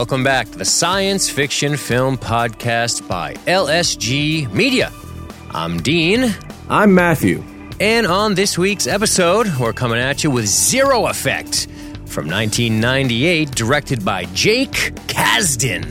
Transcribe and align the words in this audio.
Welcome 0.00 0.24
back 0.24 0.50
to 0.52 0.56
the 0.56 0.64
Science 0.64 1.28
Fiction 1.28 1.76
Film 1.76 2.16
Podcast 2.16 3.06
by 3.06 3.34
LSG 3.44 4.50
Media. 4.50 4.90
I'm 5.50 5.76
Dean, 5.76 6.34
I'm 6.70 6.94
Matthew. 6.94 7.44
and 7.80 8.06
on 8.06 8.34
this 8.34 8.56
week's 8.56 8.86
episode, 8.86 9.54
we're 9.58 9.74
coming 9.74 9.98
at 9.98 10.24
you 10.24 10.30
with 10.30 10.46
Zero 10.46 11.08
Effect 11.08 11.66
from 12.06 12.30
1998, 12.30 13.50
directed 13.50 14.02
by 14.02 14.24
Jake 14.32 14.94
Kasdan. 15.06 15.84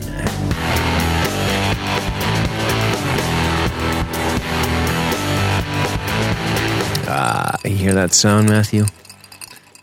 Ah, 7.07 7.59
you 7.63 7.75
hear 7.75 7.93
that 7.93 8.15
sound, 8.15 8.49
Matthew? 8.49 8.85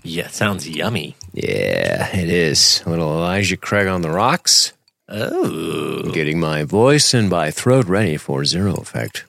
Yeah, 0.06 0.28
sounds 0.28 0.68
yummy. 0.68 1.16
Yeah, 1.32 2.14
it 2.16 2.28
is. 2.28 2.82
A 2.86 2.90
little 2.90 3.10
Elijah 3.12 3.56
Craig 3.56 3.88
on 3.88 4.02
the 4.02 4.10
rocks. 4.10 4.72
Oh. 5.08 6.10
Getting 6.12 6.40
my 6.40 6.64
voice 6.64 7.12
and 7.14 7.28
my 7.28 7.50
throat 7.50 7.86
ready 7.86 8.16
for 8.16 8.44
Zero 8.44 8.74
Effect. 8.74 9.24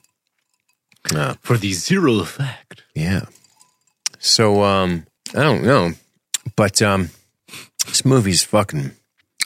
Ah, 1.14 1.36
For 1.40 1.56
the 1.56 1.72
zero 1.72 2.14
effect. 2.20 2.82
yeah. 2.94 3.22
So, 4.18 4.62
um, 4.62 5.06
I 5.34 5.42
don't 5.42 5.62
know, 5.64 5.92
but 6.56 6.82
um, 6.82 7.10
this 7.86 8.04
movie's 8.04 8.42
fucking, 8.44 8.90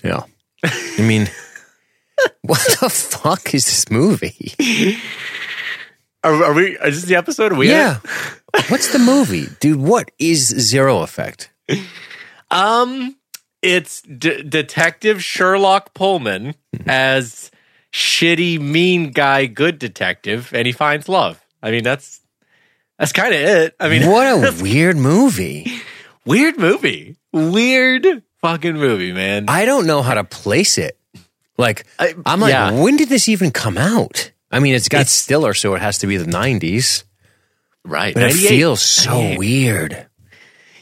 yeah. 0.03 0.23
I 0.65 1.03
mean, 1.03 1.29
what 2.43 2.61
the 2.81 2.89
fuck 2.89 3.55
is 3.55 3.67
this 3.67 3.91
movie? 3.91 4.55
Are, 6.25 6.45
are 6.45 6.53
we? 6.55 6.79
Is 6.79 7.01
this 7.03 7.05
the 7.05 7.17
episode? 7.17 7.51
Are 7.53 7.57
we 7.57 7.69
Yeah. 7.69 7.99
What's 8.69 8.93
the 8.93 8.99
movie, 8.99 9.47
dude? 9.61 9.81
What 9.81 10.11
is 10.19 10.47
Zero 10.49 11.01
Effect? 11.03 11.51
Um, 12.51 13.17
it's 13.63 14.03
D- 14.03 14.43
Detective 14.43 15.23
Sherlock 15.25 15.95
Pullman 15.95 16.55
as 16.87 17.51
shitty, 17.93 18.61
mean 18.61 19.11
guy, 19.11 19.47
good 19.47 19.79
detective, 19.79 20.51
and 20.53 20.67
he 20.67 20.73
finds 20.73 21.09
love. 21.09 21.45
I 21.63 21.71
mean, 21.71 21.83
that's 21.85 22.21
that's 22.99 23.13
kind 23.13 23.35
of 23.35 23.41
it. 23.41 23.75
I 23.81 23.89
mean, 23.89 24.09
What 24.11 24.27
a 24.27 24.53
weird 24.63 24.97
movie. 24.97 25.73
weird 26.27 26.59
movie. 26.59 27.17
Weird 27.33 28.23
fucking 28.43 28.75
movie, 28.77 29.13
man. 29.13 29.47
I 29.49 29.65
don't 29.65 29.87
know 29.87 30.03
how 30.03 30.15
to 30.15 30.25
place 30.25 30.77
it. 30.77 30.99
Like, 31.57 31.87
I- 31.99 32.15
I'm 32.27 32.41
like, 32.41 32.53
yeah. 32.53 32.73
when 32.73 32.97
did 32.97 33.09
this 33.09 33.29
even 33.29 33.51
come 33.51 33.79
out? 33.79 34.31
I 34.51 34.59
mean, 34.61 34.75
it's 34.75 34.89
got 34.89 34.99
It's- 35.03 35.13
Stiller, 35.13 35.55
so 35.55 35.75
it 35.75 35.81
has 35.81 35.99
to 35.99 36.07
be 36.07 36.17
the 36.19 36.27
90s, 36.31 37.05
right. 37.85 38.15
but 38.15 38.25
it 38.25 38.33
feels 38.35 38.81
so 38.83 39.11
98. 39.21 39.39
weird. 39.39 40.07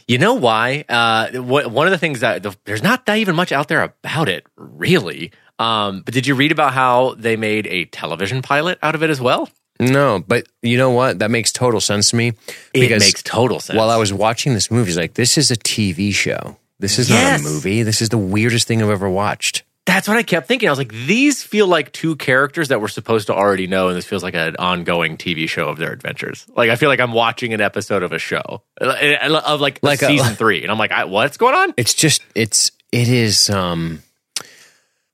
You 0.08 0.18
know 0.18 0.34
why? 0.34 0.84
Uh, 0.88 1.28
wh- 1.38 1.72
one 1.72 1.86
of 1.86 1.92
the 1.92 1.98
things 1.98 2.20
that 2.20 2.42
the, 2.42 2.56
there's 2.64 2.82
not 2.82 3.06
that 3.06 3.18
even 3.18 3.36
much 3.36 3.52
out 3.52 3.68
there 3.68 3.82
about 3.82 4.28
it, 4.28 4.44
really. 4.56 5.30
Um, 5.58 6.02
but 6.02 6.14
did 6.14 6.26
you 6.26 6.34
read 6.34 6.52
about 6.52 6.72
how 6.72 7.14
they 7.16 7.36
made 7.36 7.66
a 7.68 7.84
television 7.84 8.42
pilot 8.42 8.78
out 8.82 8.94
of 8.94 9.02
it 9.02 9.10
as 9.10 9.20
well? 9.20 9.48
No, 9.78 10.22
but 10.26 10.46
you 10.62 10.76
know 10.76 10.90
what? 10.90 11.20
That 11.20 11.30
makes 11.30 11.52
total 11.52 11.80
sense 11.80 12.10
to 12.10 12.16
me. 12.16 12.32
It 12.74 12.90
makes 12.98 13.22
total 13.22 13.60
sense. 13.60 13.78
While 13.78 13.88
I 13.90 13.96
was 13.96 14.12
watching 14.12 14.52
this 14.54 14.70
movie, 14.70 14.90
it's 14.90 14.98
like, 14.98 15.14
this 15.14 15.38
is 15.38 15.50
a 15.50 15.56
TV 15.56 16.12
show. 16.12 16.56
This 16.80 16.98
is 16.98 17.08
Yes. 17.08 17.40
not 17.42 17.48
a 17.48 17.52
movie. 17.54 17.82
This 17.82 18.02
is 18.02 18.08
the 18.08 18.18
weirdest 18.18 18.66
thing 18.66 18.82
I've 18.82 18.90
ever 18.90 19.08
watched. 19.08 19.62
That's 19.90 20.06
what 20.06 20.16
I 20.16 20.22
kept 20.22 20.46
thinking. 20.46 20.68
I 20.68 20.72
was 20.72 20.78
like, 20.78 20.92
these 20.92 21.42
feel 21.42 21.66
like 21.66 21.90
two 21.92 22.14
characters 22.14 22.68
that 22.68 22.80
we're 22.80 22.86
supposed 22.88 23.26
to 23.26 23.34
already 23.34 23.66
know, 23.66 23.88
and 23.88 23.96
this 23.96 24.06
feels 24.06 24.22
like 24.22 24.34
an 24.34 24.54
ongoing 24.56 25.16
TV 25.16 25.48
show 25.48 25.68
of 25.68 25.78
their 25.78 25.90
adventures. 25.92 26.46
Like 26.54 26.70
I 26.70 26.76
feel 26.76 26.88
like 26.88 27.00
I'm 27.00 27.12
watching 27.12 27.52
an 27.54 27.60
episode 27.60 28.04
of 28.04 28.12
a 28.12 28.18
show 28.20 28.62
Uh, 28.80 29.40
of 29.44 29.60
like, 29.60 29.80
Like 29.82 30.00
a- 30.02 30.06
season 30.06 30.36
three, 30.36 30.62
and 30.62 30.70
I'm 30.70 30.78
like, 30.78 30.92
I, 30.92 31.04
what's 31.06 31.36
going 31.36 31.54
on? 31.56 31.74
It's 31.76 31.92
just, 31.94 32.22
it's, 32.36 32.70
it 32.92 33.08
is, 33.08 33.50
um, 33.50 34.02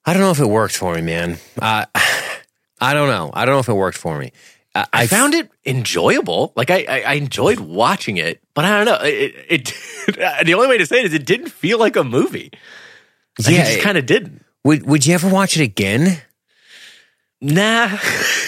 I 0.05 0.13
don't 0.13 0.21
know 0.23 0.31
if 0.31 0.41
it 0.41 0.47
worked 0.47 0.77
for 0.77 0.95
me, 0.95 1.01
man. 1.01 1.39
Uh, 1.61 1.87
I 2.81 2.93
don't 2.93 3.09
know. 3.09 3.31
I 3.33 3.45
don't 3.47 3.55
know 3.55 3.61
if 3.61 3.69
it 3.71 3.73
worked 3.75 3.97
for 3.99 4.19
me. 4.19 4.33
I, 4.75 4.85
I 4.93 5.07
found 5.07 5.33
it 5.35 5.51
enjoyable. 5.65 6.53
Like 6.55 6.71
I, 6.71 6.85
I, 6.87 7.01
I 7.01 7.13
enjoyed 7.15 7.59
watching 7.61 8.19
it, 8.19 8.43
but 8.53 8.67
I 8.67 8.77
don't 8.77 8.85
know. 8.85 9.07
It, 9.09 9.35
it, 9.49 9.65
the 10.45 10.53
only 10.55 10.69
way 10.69 10.77
to 10.79 10.85
say 10.87 10.99
it 11.01 11.07
is 11.07 11.15
it 11.15 11.25
didn't 11.25 11.49
feel 11.49 11.79
like 11.79 11.97
a 11.97 12.05
movie. 12.05 12.51
Like, 13.39 13.55
Yeah, 13.55 13.63
it 13.63 13.73
just 13.73 13.81
kind 13.81 13.97
of 13.97 14.05
didn't. 14.05 14.43
Would 14.67 14.85
Would 14.85 15.07
you 15.07 15.15
ever 15.15 15.29
watch 15.29 15.57
it 15.57 15.63
again? 15.63 16.21
Nah, 17.41 17.97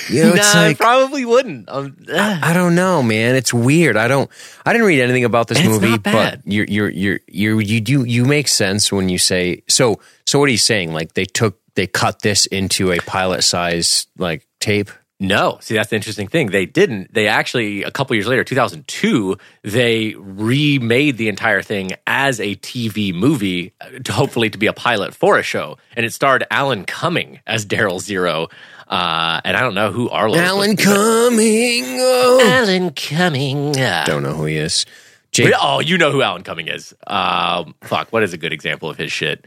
You 0.08 0.24
know, 0.24 0.28
nah, 0.34 0.40
it's 0.40 0.54
I 0.56 0.74
probably 0.74 1.24
wouldn't. 1.24 1.68
Um, 1.68 1.96
ah. 2.12 2.40
I 2.42 2.52
don't 2.52 2.74
know, 2.74 3.04
man. 3.04 3.36
It's 3.36 3.54
weird. 3.54 3.96
I 3.96 4.08
don't. 4.08 4.28
I 4.66 4.72
didn't 4.72 4.88
read 4.88 5.00
anything 5.00 5.24
about 5.24 5.46
this 5.46 5.64
movie, 5.64 5.96
but 5.96 6.40
you're 6.44 6.66
you're 6.66 6.88
you're 6.88 7.20
you're 7.28 7.60
you 7.60 7.80
do 7.80 8.02
you 8.02 8.24
make 8.24 8.48
sense 8.48 8.90
when 8.90 9.08
you 9.08 9.18
say 9.18 9.62
so. 9.68 10.00
So 10.26 10.40
what 10.40 10.48
are 10.48 10.52
you 10.52 10.58
saying? 10.58 10.92
Like 10.92 11.14
they 11.14 11.24
took 11.24 11.60
they 11.76 11.86
cut 11.86 12.22
this 12.22 12.46
into 12.46 12.90
a 12.90 12.98
pilot 12.98 13.44
size 13.44 14.08
like 14.16 14.44
tape. 14.58 14.90
No, 15.20 15.58
see 15.60 15.74
that's 15.74 15.90
the 15.90 15.96
interesting 15.96 16.28
thing. 16.28 16.48
They 16.52 16.64
didn't. 16.64 17.12
They 17.12 17.26
actually 17.26 17.82
a 17.82 17.90
couple 17.90 18.14
years 18.14 18.28
later, 18.28 18.44
2002, 18.44 19.36
they 19.64 20.14
remade 20.16 21.16
the 21.16 21.28
entire 21.28 21.60
thing 21.60 21.92
as 22.06 22.38
a 22.38 22.54
TV 22.56 23.12
movie, 23.12 23.72
uh, 23.80 23.98
to 24.04 24.12
hopefully 24.12 24.48
to 24.50 24.58
be 24.58 24.68
a 24.68 24.72
pilot 24.72 25.14
for 25.16 25.36
a 25.36 25.42
show, 25.42 25.76
and 25.96 26.06
it 26.06 26.12
starred 26.12 26.44
Alan 26.52 26.84
Cumming 26.84 27.40
as 27.48 27.66
Daryl 27.66 28.00
Zero, 28.00 28.46
uh, 28.86 29.40
and 29.44 29.56
I 29.56 29.60
don't 29.60 29.74
know 29.74 29.90
who 29.90 30.08
Arlo. 30.08 30.36
is 30.36 30.40
Alan 30.40 30.76
Cumming. 30.76 31.84
Oh. 32.00 32.40
Alan 32.44 32.90
Cumming. 32.90 33.72
Don't 33.72 34.22
know 34.22 34.34
who 34.34 34.44
he 34.44 34.56
is. 34.56 34.86
Jake. 35.32 35.52
Oh, 35.60 35.80
you 35.80 35.98
know 35.98 36.12
who 36.12 36.22
Alan 36.22 36.44
Cumming 36.44 36.68
is. 36.68 36.94
Um, 37.08 37.74
fuck, 37.82 38.12
what 38.12 38.22
is 38.22 38.32
a 38.34 38.38
good 38.38 38.52
example 38.52 38.88
of 38.88 38.96
his 38.96 39.10
shit? 39.10 39.46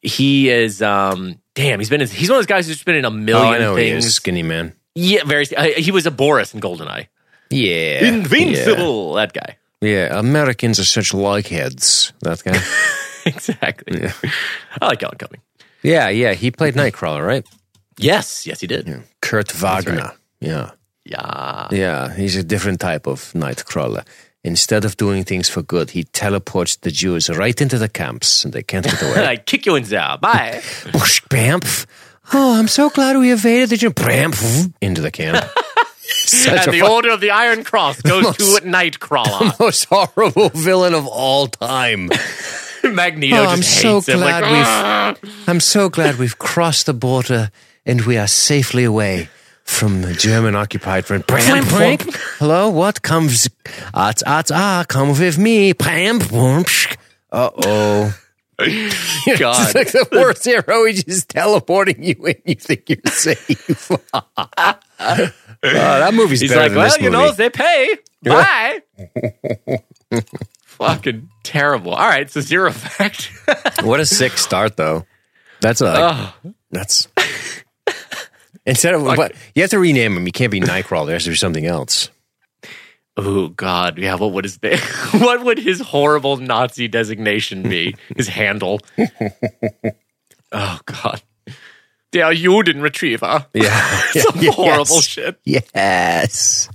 He 0.00 0.48
is. 0.48 0.80
Um, 0.80 1.40
damn, 1.54 1.80
he's 1.80 1.90
been. 1.90 2.00
in- 2.00 2.06
He's 2.08 2.28
one 2.28 2.36
of 2.38 2.42
those 2.42 2.46
guys 2.46 2.68
who's 2.68 2.82
been 2.84 2.94
in 2.94 3.04
a 3.04 3.08
Oh, 3.08 3.10
million 3.10 3.52
I 3.54 3.58
know 3.58 3.70
who 3.72 3.76
he 3.80 3.88
is. 3.88 4.04
things. 4.04 4.14
Skinny 4.14 4.44
man. 4.44 4.74
Yeah, 4.96 5.24
very. 5.24 5.46
Uh, 5.54 5.80
he 5.80 5.92
was 5.92 6.06
a 6.06 6.10
Boris 6.10 6.54
in 6.54 6.60
Goldeneye. 6.60 7.06
Yeah. 7.50 8.04
Invincible, 8.06 9.14
that 9.14 9.32
guy. 9.32 9.56
Yeah. 9.80 10.08
yeah. 10.08 10.18
Americans 10.18 10.80
are 10.80 10.84
such 10.84 11.12
likeheads. 11.12 12.12
That 12.20 12.42
guy. 12.42 12.60
exactly. 13.26 14.00
Yeah. 14.00 14.12
I 14.80 14.86
like 14.86 15.02
Alan 15.02 15.18
Cumming. 15.18 15.42
yeah. 15.82 16.08
Yeah. 16.08 16.34
He 16.34 16.50
played 16.50 16.74
Nightcrawler, 16.74 17.24
right? 17.24 17.46
Yes, 17.98 18.46
yes, 18.46 18.60
he 18.60 18.66
did. 18.66 19.02
Kurt 19.20 19.52
Wagner. 19.52 19.96
right. 19.96 20.16
Yeah. 20.40 20.70
Yeah. 21.04 21.68
Yeah, 21.70 22.14
he's 22.14 22.36
a 22.36 22.42
different 22.42 22.80
type 22.80 23.06
of 23.06 23.32
nightcrawler. 23.32 24.04
Instead 24.42 24.84
of 24.84 24.96
doing 24.96 25.24
things 25.24 25.48
for 25.48 25.62
good, 25.62 25.90
he 25.90 26.04
teleports 26.04 26.76
the 26.76 26.90
Jews 26.90 27.28
right 27.30 27.60
into 27.60 27.78
the 27.78 27.88
camps 27.88 28.44
and 28.44 28.52
they 28.52 28.62
can't 28.62 28.84
get 28.84 29.02
away. 29.02 29.26
I 29.32 29.36
kick 29.36 29.66
you 29.66 29.76
in 29.76 29.84
there. 29.84 30.16
Bye. 30.20 30.62
Whoosh, 30.94 31.22
Bamf. 31.30 31.86
Oh, 32.32 32.58
I'm 32.58 32.68
so 32.68 32.90
glad 32.90 33.16
we 33.16 33.32
evaded 33.32 33.80
the. 33.80 33.90
Bamf, 33.90 34.72
into 34.80 35.00
the 35.00 35.10
camp. 35.10 35.44
Such 36.08 36.66
and 36.66 36.74
the 36.74 36.80
fu- 36.80 36.86
Order 36.86 37.10
of 37.10 37.20
the 37.20 37.30
Iron 37.30 37.64
Cross 37.64 38.02
goes 38.02 38.36
to 38.36 38.60
Nightcrawler. 38.64 39.58
most 39.60 39.86
horrible 39.90 40.48
villain 40.50 40.94
of 40.94 41.06
all 41.06 41.46
time. 41.48 42.10
Magneto 42.84 43.36
Oh, 43.36 43.42
just 43.44 43.52
I'm 43.52 43.58
hates 43.58 44.06
so 44.06 44.16
glad 44.16 44.42
like, 44.42 44.44
"Ah." 44.66 45.14
I'm 45.48 45.60
so 45.60 45.88
glad 45.88 46.16
we've 46.18 46.38
crossed 46.38 46.86
the 46.86 46.94
border 46.94 47.50
and 47.84 48.02
we 48.02 48.16
are 48.16 48.28
safely 48.28 48.84
away 48.84 49.28
from 49.64 50.02
the 50.02 50.14
German 50.14 50.54
occupied 50.54 51.04
front. 51.06 51.26
Pram, 51.26 51.64
prank. 51.66 52.02
Hello, 52.38 52.70
what 52.70 53.02
comes? 53.02 53.48
Ats, 53.92 54.22
ats, 54.26 54.52
ah, 54.54 54.84
come 54.88 55.08
with 55.18 55.38
me. 55.38 55.74
Pram, 55.74 56.20
Uh 57.32 57.50
oh. 57.56 58.14
God. 58.58 59.74
like 59.74 59.92
the 59.92 60.08
worst 60.12 60.44
hero. 60.44 60.86
He's 60.86 61.04
just 61.04 61.28
teleporting 61.28 62.02
you 62.02 62.14
and 62.24 62.36
you 62.44 62.54
think 62.54 62.88
you're 62.88 62.98
safe. 63.06 63.90
oh, 64.14 64.78
that 65.62 66.14
movie's 66.14 66.40
He's 66.40 66.54
like, 66.54 66.72
well, 66.72 66.88
you 66.98 67.10
movie. 67.10 67.12
know, 67.12 67.32
they 67.32 67.50
pay. 67.50 67.96
Bye. 68.22 68.82
Fucking 70.64 71.28
terrible. 71.42 71.92
All 71.94 72.08
right, 72.08 72.30
so 72.30 72.40
zero 72.40 72.68
effect. 72.70 73.30
What 73.82 74.00
a 74.00 74.06
sick 74.06 74.32
start, 74.38 74.76
though. 74.76 75.06
That's 75.60 75.80
a 75.80 75.94
oh, 75.96 76.52
that's 76.70 77.08
instead 78.66 78.94
of 78.94 79.04
but 79.16 79.32
you 79.54 79.62
have 79.62 79.70
to 79.70 79.78
rename 79.78 80.16
him. 80.16 80.26
You 80.26 80.32
can't 80.32 80.52
be 80.52 80.60
Nightcrawler. 80.60 81.06
There 81.06 81.14
has 81.14 81.24
to 81.24 81.30
be 81.30 81.36
something 81.36 81.64
else. 81.64 82.10
Oh, 83.16 83.48
God. 83.48 83.98
Yeah, 83.98 84.14
what 84.16 84.32
would 84.32 84.44
his 84.44 84.58
what 85.12 85.44
would 85.44 85.58
his 85.58 85.80
horrible 85.80 86.36
Nazi 86.36 86.88
designation 86.88 87.62
be? 87.62 87.94
His 88.16 88.28
handle. 88.28 88.80
oh, 90.52 90.80
God. 90.84 91.22
Der 92.12 92.32
Juden 92.34 92.80
Retriever. 92.82 93.46
Yeah, 93.54 94.00
Some 94.12 94.40
Yes. 94.40 94.54
horrible 94.54 95.00
shit. 95.00 95.38
Yes. 95.44 96.68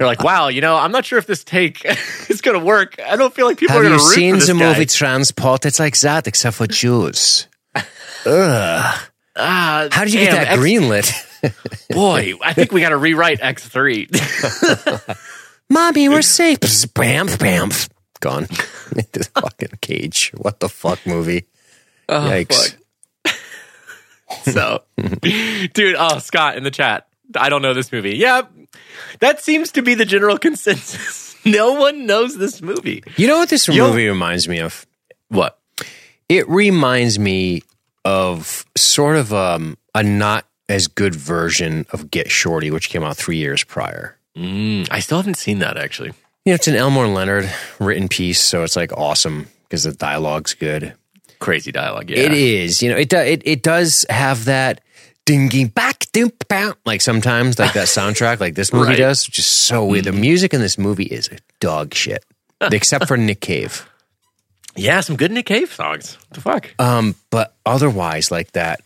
You're 0.00 0.08
like, 0.08 0.22
wow, 0.24 0.48
you 0.48 0.60
know, 0.60 0.76
I'm 0.76 0.90
not 0.92 1.04
sure 1.04 1.18
if 1.18 1.26
this 1.26 1.44
take 1.44 1.84
is 2.28 2.40
going 2.40 2.58
to 2.58 2.64
work. 2.64 2.96
I 3.04 3.16
don't 3.16 3.32
feel 3.34 3.46
like 3.46 3.58
people 3.58 3.74
Have 3.74 3.82
are 3.82 3.88
going 3.88 3.98
you 3.98 4.00
to 4.00 4.04
root 4.04 4.14
seen 4.14 4.34
for 4.34 4.40
this 4.40 4.48
the 4.48 4.54
guy. 4.54 4.68
movie 4.72 4.86
Transport? 4.86 5.66
It's 5.66 5.78
like 5.78 5.96
that, 6.00 6.26
except 6.26 6.56
for 6.56 6.66
Jews. 6.66 7.46
Ugh. 7.76 7.84
Ah, 9.36 9.88
How 9.90 10.04
did 10.04 10.12
you 10.14 10.20
damn, 10.20 10.34
get 10.34 10.44
that 10.48 10.58
greenlit? 10.58 11.33
Boy, 11.90 12.34
I 12.42 12.52
think 12.52 12.72
we 12.72 12.80
got 12.80 12.90
to 12.90 12.96
rewrite 12.96 13.40
X3. 13.40 15.16
Mommy, 15.70 16.08
we're 16.08 16.22
safe. 16.22 16.60
Psst, 16.60 16.94
Bam, 16.94 17.26
bam. 17.38 17.70
Gone 18.20 18.44
into 18.96 19.18
the 19.18 19.24
fucking 19.40 19.78
cage. 19.80 20.32
What 20.36 20.60
the 20.60 20.68
fuck 20.68 21.06
movie? 21.06 21.46
Oh, 22.08 22.20
Yikes. 22.20 22.76
fuck. 23.24 23.34
so, 24.44 24.82
dude, 25.74 25.96
oh, 25.98 26.18
Scott 26.18 26.56
in 26.56 26.62
the 26.64 26.70
chat. 26.70 27.06
I 27.36 27.48
don't 27.48 27.62
know 27.62 27.74
this 27.74 27.90
movie. 27.92 28.16
Yeah, 28.16 28.42
that 29.20 29.40
seems 29.40 29.72
to 29.72 29.82
be 29.82 29.94
the 29.94 30.04
general 30.04 30.38
consensus. 30.38 31.34
no 31.44 31.72
one 31.74 32.06
knows 32.06 32.36
this 32.36 32.60
movie. 32.62 33.02
You 33.16 33.26
know 33.26 33.38
what 33.38 33.48
this 33.48 33.66
Yo- 33.68 33.88
movie 33.88 34.06
reminds 34.08 34.48
me 34.48 34.60
of? 34.60 34.86
What? 35.28 35.58
It 36.28 36.48
reminds 36.48 37.18
me 37.18 37.62
of 38.04 38.64
sort 38.76 39.16
of 39.16 39.32
um, 39.32 39.76
a 39.94 40.02
not 40.02 40.46
as 40.68 40.86
good 40.86 41.14
version 41.14 41.86
of 41.92 42.10
Get 42.10 42.30
Shorty, 42.30 42.70
which 42.70 42.88
came 42.88 43.02
out 43.02 43.16
three 43.16 43.36
years 43.36 43.64
prior. 43.64 44.16
Mm, 44.36 44.88
I 44.90 45.00
still 45.00 45.18
haven't 45.18 45.36
seen 45.36 45.58
that 45.60 45.76
actually. 45.76 46.08
You 46.44 46.50
know, 46.52 46.54
it's 46.54 46.68
an 46.68 46.74
Elmore 46.76 47.06
Leonard 47.06 47.50
written 47.78 48.08
piece, 48.08 48.40
so 48.40 48.62
it's 48.64 48.76
like 48.76 48.92
awesome 48.92 49.46
because 49.64 49.84
the 49.84 49.92
dialogue's 49.92 50.54
good. 50.54 50.94
Crazy 51.38 51.72
dialogue. 51.72 52.10
Yeah. 52.10 52.18
It 52.18 52.32
is, 52.32 52.82
you 52.82 52.90
know, 52.90 52.96
it 52.96 53.08
do, 53.08 53.16
it 53.18 53.42
it 53.44 53.62
does 53.62 54.04
have 54.10 54.46
that 54.46 54.80
dingy 55.26 55.64
back 55.64 56.04
doom 56.12 56.30
bow 56.48 56.74
like 56.84 57.00
sometimes 57.00 57.58
like 57.58 57.72
that 57.74 57.86
soundtrack 57.88 58.40
like 58.40 58.54
this 58.54 58.72
movie 58.72 58.88
Right. 58.90 58.98
does, 58.98 59.26
which 59.26 59.38
is 59.38 59.46
so 59.46 59.84
weird. 59.86 60.04
The 60.04 60.12
music 60.12 60.52
in 60.54 60.60
this 60.60 60.76
movie 60.78 61.04
is 61.04 61.30
dog 61.60 61.94
shit, 61.94 62.24
except 62.60 63.08
for 63.08 63.16
Nick 63.16 63.40
Cave. 63.40 63.88
Yeah, 64.76 65.02
some 65.02 65.14
good 65.14 65.30
Nick 65.30 65.46
Cave 65.46 65.72
songs. 65.72 66.16
What 66.16 66.30
the 66.32 66.40
fuck? 66.40 66.74
Um, 66.80 67.14
but 67.30 67.54
otherwise, 67.64 68.32
like 68.32 68.50
that, 68.52 68.80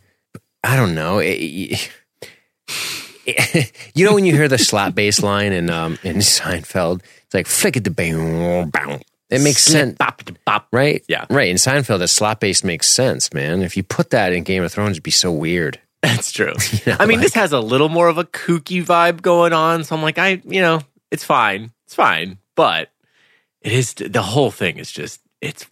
I 0.64 0.76
don't 0.76 0.94
know. 0.94 1.18
It- 1.18 1.90
it- 3.26 3.72
you 3.94 4.04
know 4.06 4.14
when 4.14 4.24
you 4.24 4.34
hear 4.34 4.48
the 4.48 4.58
slap 4.58 4.94
bass 4.94 5.22
line 5.22 5.52
in 5.52 5.68
um 5.70 5.98
in 6.02 6.16
Seinfeld, 6.16 7.02
it's 7.26 7.34
like 7.34 7.46
flick 7.46 7.76
it 7.76 7.84
the 7.84 7.90
bang. 7.90 8.70
It 9.30 9.42
makes 9.42 9.62
sense, 9.62 9.94
Bop, 9.98 10.22
bop. 10.46 10.68
right? 10.72 11.04
Yeah. 11.06 11.26
right. 11.28 11.48
In 11.48 11.56
Seinfeld, 11.56 11.98
the 11.98 12.08
slap 12.08 12.40
bass 12.40 12.64
makes 12.64 12.88
sense, 12.88 13.30
man. 13.34 13.60
If 13.60 13.76
you 13.76 13.82
put 13.82 14.08
that 14.10 14.32
in 14.32 14.42
Game 14.42 14.62
of 14.62 14.72
Thrones, 14.72 14.92
it'd 14.92 15.02
be 15.02 15.10
so 15.10 15.30
weird. 15.30 15.78
That's 16.02 16.32
true. 16.32 16.54
I 16.86 17.04
mean, 17.04 17.20
this 17.20 17.34
has 17.34 17.52
a 17.52 17.60
little 17.60 17.90
more 17.90 18.08
of 18.08 18.16
a 18.16 18.24
kooky 18.24 18.82
vibe 18.82 19.20
going 19.20 19.52
on. 19.52 19.84
So 19.84 19.94
I'm 19.94 20.00
like, 20.02 20.16
I, 20.16 20.40
you 20.46 20.62
know, 20.62 20.80
it's 21.10 21.24
fine. 21.24 21.72
It's 21.84 21.94
fine. 21.94 22.38
But 22.56 22.88
it 23.60 23.72
is, 23.72 23.92
the 23.92 24.22
whole 24.22 24.50
thing 24.50 24.78
is 24.78 24.90
just, 24.90 25.20
it's 25.42 25.66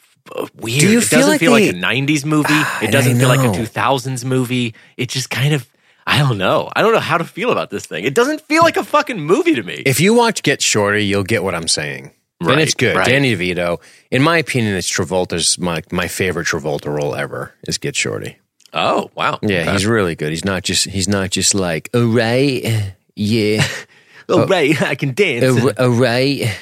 weird. 0.54 0.80
Do 0.80 0.90
you 0.90 0.98
it 0.98 1.04
feel 1.04 1.18
doesn't 1.20 1.30
like 1.32 1.40
feel 1.40 1.52
they- 1.54 1.66
like 1.72 1.76
a 1.76 1.78
90s 1.78 2.24
movie. 2.24 2.48
It 2.82 2.90
doesn't 2.90 3.18
feel 3.18 3.28
like 3.28 3.40
a 3.40 3.52
2000s 3.58 4.24
movie. 4.34 4.74
It 4.96 5.08
just 5.08 5.30
kind 5.30 5.52
of, 5.54 5.66
I 6.06 6.18
don't 6.18 6.38
know. 6.38 6.70
I 6.74 6.82
don't 6.82 6.92
know 6.92 7.00
how 7.00 7.18
to 7.18 7.24
feel 7.24 7.50
about 7.50 7.70
this 7.70 7.86
thing. 7.86 8.04
It 8.04 8.14
doesn't 8.14 8.40
feel 8.42 8.62
like 8.62 8.76
a 8.76 8.84
fucking 8.84 9.20
movie 9.20 9.54
to 9.56 9.62
me. 9.62 9.82
If 9.86 10.00
you 10.00 10.14
watch 10.14 10.42
Get 10.42 10.62
Shorty, 10.62 11.04
you'll 11.04 11.24
get 11.24 11.42
what 11.42 11.54
I'm 11.54 11.68
saying. 11.68 12.12
and 12.40 12.60
it's 12.60 12.74
good. 12.74 12.94
right. 12.96 13.06
Danny 13.06 13.34
DeVito, 13.34 13.80
in 14.10 14.22
my 14.22 14.38
opinion, 14.38 14.74
it's 14.76 14.90
Travolta's 14.92 15.58
my 15.58 15.82
my 15.90 16.06
favorite 16.06 16.46
Travolta 16.46 16.94
role 16.94 17.14
ever 17.14 17.54
is 17.66 17.78
Get 17.78 17.96
Shorty. 17.96 18.36
oh, 18.74 19.10
wow. 19.14 19.38
Yeah, 19.42 19.62
Okay. 19.62 19.72
he's 19.72 19.86
really 19.86 20.14
good. 20.14 20.30
He's 20.30 20.44
not 20.44 20.62
just 20.62 20.84
he's 20.84 21.08
not 21.08 21.30
just 21.30 21.54
like 21.54 21.88
all 21.94 22.04
right, 22.04 22.92
yeah, 23.16 23.66
oh, 24.28 24.46
right. 24.46 24.80
I 24.82 24.96
can 24.96 25.14
dance. 25.14 25.44
all 25.62 25.70
all 25.78 25.88
right, 25.98 26.54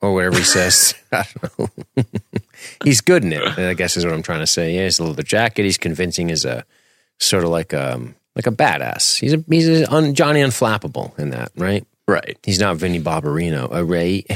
or 0.00 0.14
whatever 0.14 0.38
he 0.38 0.44
says. 0.44 0.94
I 1.12 1.24
don't 1.42 1.58
know. 1.96 2.04
he's 2.84 3.00
good 3.00 3.24
in 3.24 3.32
it. 3.32 3.58
I 3.58 3.74
guess 3.74 3.96
is 3.96 4.04
what 4.04 4.14
I'm 4.14 4.22
trying 4.22 4.40
to 4.40 4.46
say. 4.46 4.74
Yeah, 4.74 4.84
he's 4.84 4.98
a 4.98 5.04
leather 5.04 5.22
jacket. 5.22 5.64
He's 5.64 5.78
convincing 5.78 6.30
as 6.30 6.44
a 6.44 6.64
sort 7.18 7.44
of 7.44 7.50
like 7.50 7.72
um 7.74 8.14
like 8.34 8.46
a 8.46 8.50
badass. 8.52 9.18
He's 9.18 9.32
a 9.34 9.44
he's 9.48 9.68
a 9.68 9.92
un, 9.92 10.14
Johnny 10.14 10.40
Unflappable 10.40 11.18
in 11.18 11.30
that, 11.30 11.52
right? 11.56 11.86
right. 12.06 12.38
He's 12.42 12.60
not 12.60 12.76
Vinny 12.76 13.00
Barbarino. 13.00 13.72
All 13.72 13.82
right, 13.82 14.26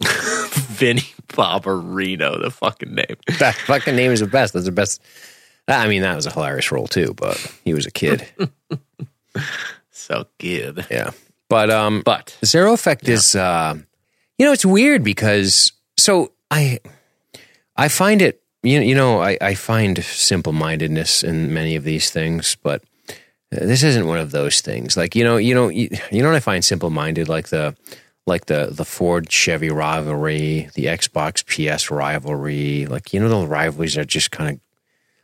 Vinny 0.02 1.02
Barbarino, 1.28 2.40
the 2.40 2.50
fucking 2.50 2.94
name. 2.94 3.16
that 3.38 3.54
fucking 3.54 3.96
name 3.96 4.12
is 4.12 4.20
the 4.20 4.26
best. 4.26 4.54
That's 4.54 4.66
the 4.66 4.72
best. 4.72 5.02
I 5.68 5.86
mean, 5.88 6.02
that 6.02 6.16
was 6.16 6.26
a 6.26 6.32
hilarious 6.32 6.72
role 6.72 6.86
too, 6.88 7.14
but 7.14 7.36
he 7.64 7.74
was 7.74 7.86
a 7.86 7.90
kid. 7.90 8.26
So 9.92 10.26
good. 10.38 10.86
Yeah, 10.90 11.10
but 11.48 11.70
um, 11.70 12.02
But 12.04 12.36
Zero 12.44 12.72
Effect 12.72 13.08
is, 13.08 13.36
uh, 13.36 13.74
you 14.38 14.46
know, 14.46 14.52
it's 14.52 14.64
weird 14.64 15.04
because 15.04 15.72
so 15.96 16.32
I, 16.50 16.80
I 17.80 17.88
find 17.88 18.20
it, 18.20 18.42
you 18.62 18.78
you 18.80 18.94
know, 18.94 19.22
I, 19.22 19.38
I 19.40 19.54
find 19.54 20.04
simple 20.04 20.52
mindedness 20.52 21.24
in 21.24 21.54
many 21.54 21.76
of 21.76 21.84
these 21.84 22.10
things, 22.10 22.54
but 22.62 22.82
this 23.50 23.82
isn't 23.82 24.06
one 24.06 24.18
of 24.18 24.32
those 24.32 24.60
things. 24.60 24.98
Like 24.98 25.16
you 25.16 25.24
know, 25.24 25.38
you 25.38 25.54
know, 25.54 25.70
you, 25.70 25.88
you 26.12 26.22
know 26.22 26.28
what 26.28 26.36
I 26.36 26.40
find 26.40 26.62
simple 26.62 26.90
minded, 26.90 27.26
like 27.26 27.48
the 27.48 27.74
like 28.26 28.46
the 28.46 28.66
the 28.70 28.84
Ford 28.84 29.32
Chevy 29.32 29.70
rivalry, 29.70 30.68
the 30.74 30.84
Xbox 30.84 31.40
PS 31.46 31.90
rivalry, 31.90 32.84
like 32.84 33.14
you 33.14 33.20
know, 33.20 33.30
the 33.30 33.46
rivalries 33.46 33.96
are 33.96 34.04
just 34.04 34.30
kind 34.30 34.50
of. 34.50 34.60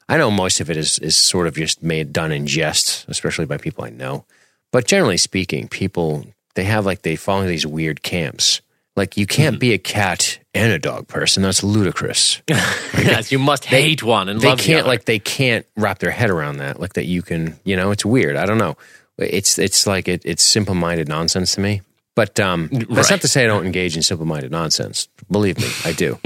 I 0.08 0.16
know 0.16 0.30
most 0.30 0.60
of 0.60 0.70
it 0.70 0.78
is 0.78 0.98
is 1.00 1.14
sort 1.14 1.48
of 1.48 1.56
just 1.56 1.82
made 1.82 2.14
done 2.14 2.32
in 2.32 2.46
jest, 2.46 3.04
especially 3.06 3.44
by 3.44 3.58
people 3.58 3.84
I 3.84 3.90
know. 3.90 4.24
But 4.72 4.86
generally 4.86 5.18
speaking, 5.18 5.68
people 5.68 6.24
they 6.54 6.64
have 6.64 6.86
like 6.86 7.02
they 7.02 7.16
fall 7.16 7.40
into 7.40 7.50
these 7.50 7.66
weird 7.66 8.02
camps. 8.02 8.62
Like 8.96 9.16
you 9.18 9.26
can't 9.26 9.60
be 9.60 9.72
a 9.74 9.78
cat 9.78 10.38
and 10.54 10.72
a 10.72 10.78
dog 10.78 11.06
person. 11.06 11.42
That's 11.42 11.62
ludicrous. 11.62 12.40
yes, 12.48 13.30
you 13.30 13.38
must 13.38 13.66
hate 13.66 14.02
one 14.02 14.28
and 14.30 14.40
they 14.40 14.48
love 14.48 14.58
can't 14.58 14.80
other. 14.80 14.88
like 14.88 15.04
they 15.04 15.18
can't 15.18 15.66
wrap 15.76 15.98
their 15.98 16.10
head 16.10 16.30
around 16.30 16.56
that. 16.58 16.80
Like 16.80 16.94
that 16.94 17.04
you 17.04 17.20
can, 17.22 17.58
you 17.64 17.76
know, 17.76 17.90
it's 17.90 18.04
weird. 18.06 18.36
I 18.36 18.46
don't 18.46 18.58
know. 18.58 18.76
It's 19.18 19.58
it's 19.58 19.86
like 19.86 20.08
it, 20.08 20.22
it's 20.24 20.42
simple 20.42 20.74
minded 20.74 21.08
nonsense 21.08 21.54
to 21.56 21.60
me. 21.60 21.82
But 22.14 22.40
um, 22.40 22.68
that's 22.72 22.86
Right. 22.88 23.10
not 23.10 23.20
to 23.20 23.28
say 23.28 23.44
I 23.44 23.46
don't 23.46 23.66
engage 23.66 23.94
in 23.94 24.02
simple 24.02 24.24
minded 24.24 24.50
nonsense. 24.50 25.08
Believe 25.30 25.58
me, 25.58 25.66
I 25.84 25.92
do. 25.92 26.18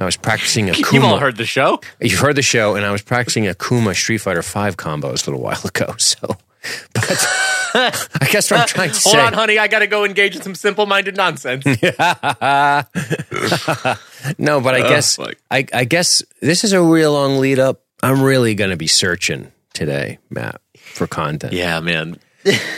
I 0.00 0.04
was 0.04 0.16
practicing 0.16 0.66
Akuma. 0.66 0.92
You've 0.92 1.04
all 1.04 1.18
heard 1.18 1.36
the 1.36 1.46
show. 1.46 1.80
You've 2.00 2.18
heard 2.18 2.34
the 2.34 2.42
show, 2.42 2.74
and 2.74 2.84
I 2.84 2.90
was 2.90 3.02
practicing 3.02 3.44
Akuma 3.44 3.94
Street 3.94 4.18
Fighter 4.18 4.42
Five 4.42 4.76
combos 4.76 5.24
a 5.26 5.30
little 5.30 5.40
while 5.40 5.60
ago. 5.64 5.94
So, 5.98 6.36
but 6.94 8.08
I 8.20 8.28
guess 8.30 8.50
what 8.50 8.60
I'm 8.60 8.66
trying 8.68 8.90
to 8.90 9.00
Hold 9.04 9.14
say. 9.16 9.20
on, 9.20 9.32
honey. 9.32 9.58
I 9.58 9.68
got 9.68 9.80
to 9.80 9.86
go 9.86 10.04
engage 10.04 10.36
in 10.36 10.42
some 10.42 10.54
simple-minded 10.54 11.16
nonsense. 11.16 11.64
No, 14.38 14.58
but 14.60 14.74
I 14.74 14.80
oh, 14.80 14.88
guess 14.88 15.16
fuck. 15.16 15.34
I, 15.50 15.66
I 15.74 15.84
guess 15.84 16.22
this 16.40 16.64
is 16.64 16.72
a 16.72 16.80
real 16.82 17.12
long 17.12 17.38
lead 17.40 17.58
up. 17.58 17.82
I'm 18.02 18.22
really 18.22 18.54
going 18.54 18.70
to 18.70 18.76
be 18.76 18.86
searching 18.86 19.52
today, 19.74 20.18
Matt, 20.30 20.62
for 20.76 21.06
content. 21.06 21.52
yeah, 21.52 21.78
man. 21.80 22.16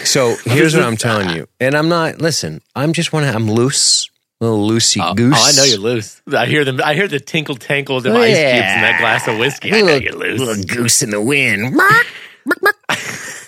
So 0.04 0.34
here's 0.44 0.74
what 0.74 0.84
I'm 0.84 0.96
telling 0.96 1.30
you, 1.30 1.46
and 1.60 1.76
I'm 1.76 1.88
not. 1.88 2.20
Listen, 2.20 2.62
I'm 2.74 2.92
just 2.92 3.12
want 3.12 3.26
to. 3.26 3.32
I'm 3.32 3.48
loose, 3.50 4.10
little 4.40 4.68
loosey 4.68 5.14
goose. 5.16 5.36
Oh, 5.38 5.48
I 5.48 5.52
know 5.56 5.64
you're 5.64 5.78
loose. 5.78 6.20
I 6.36 6.46
hear 6.46 6.64
them. 6.64 6.80
I 6.84 6.94
hear 6.94 7.06
the 7.08 7.20
tinkle 7.20 7.54
tankle 7.56 7.96
of 7.98 8.02
them 8.04 8.16
ice 8.16 8.26
cubes 8.36 8.42
in 8.44 8.80
that 8.82 8.98
glass 9.00 9.26
of 9.28 9.38
whiskey. 9.38 9.72
I 9.72 9.80
know 9.80 9.86
Little- 9.86 10.02
you're 10.02 10.12
loose. 10.14 10.40
Little 10.40 10.64
goose 10.64 11.02
in 11.02 11.10
the 11.10 11.20
wind. 11.20 11.76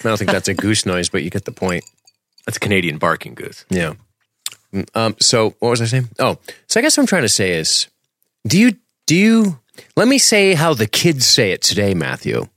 I 0.00 0.08
don't 0.08 0.16
think 0.18 0.30
that's 0.30 0.48
a 0.48 0.54
goose 0.54 0.86
noise, 0.86 1.08
but 1.08 1.22
you 1.22 1.30
get 1.30 1.44
the 1.44 1.52
point. 1.52 1.84
That's 2.46 2.56
a 2.56 2.60
Canadian 2.60 2.98
barking 2.98 3.34
goose. 3.34 3.64
Yeah. 3.68 3.94
Um, 4.94 5.16
so 5.20 5.50
what 5.60 5.70
was 5.70 5.80
I 5.80 5.86
saying? 5.86 6.08
Oh, 6.18 6.38
so 6.66 6.78
I 6.78 6.82
guess 6.82 6.96
what 6.96 7.02
I'm 7.02 7.06
trying 7.06 7.22
to 7.22 7.28
say 7.28 7.52
is, 7.58 7.88
do 8.46 8.58
you 8.58 8.72
do 9.06 9.16
you? 9.16 9.60
Let 9.96 10.08
me 10.08 10.18
say 10.18 10.54
how 10.54 10.74
the 10.74 10.86
kids 10.86 11.24
say 11.26 11.52
it 11.52 11.62
today, 11.62 11.94
Matthew. 11.94 12.46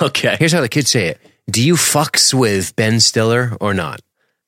Okay. 0.00 0.36
Here's 0.38 0.52
how 0.52 0.60
the 0.60 0.68
kids 0.68 0.90
say 0.90 1.08
it. 1.08 1.20
Do 1.50 1.60
you 1.60 1.74
fucks 1.74 2.32
with 2.32 2.76
Ben 2.76 3.00
Stiller 3.00 3.56
or 3.60 3.74
not? 3.74 4.00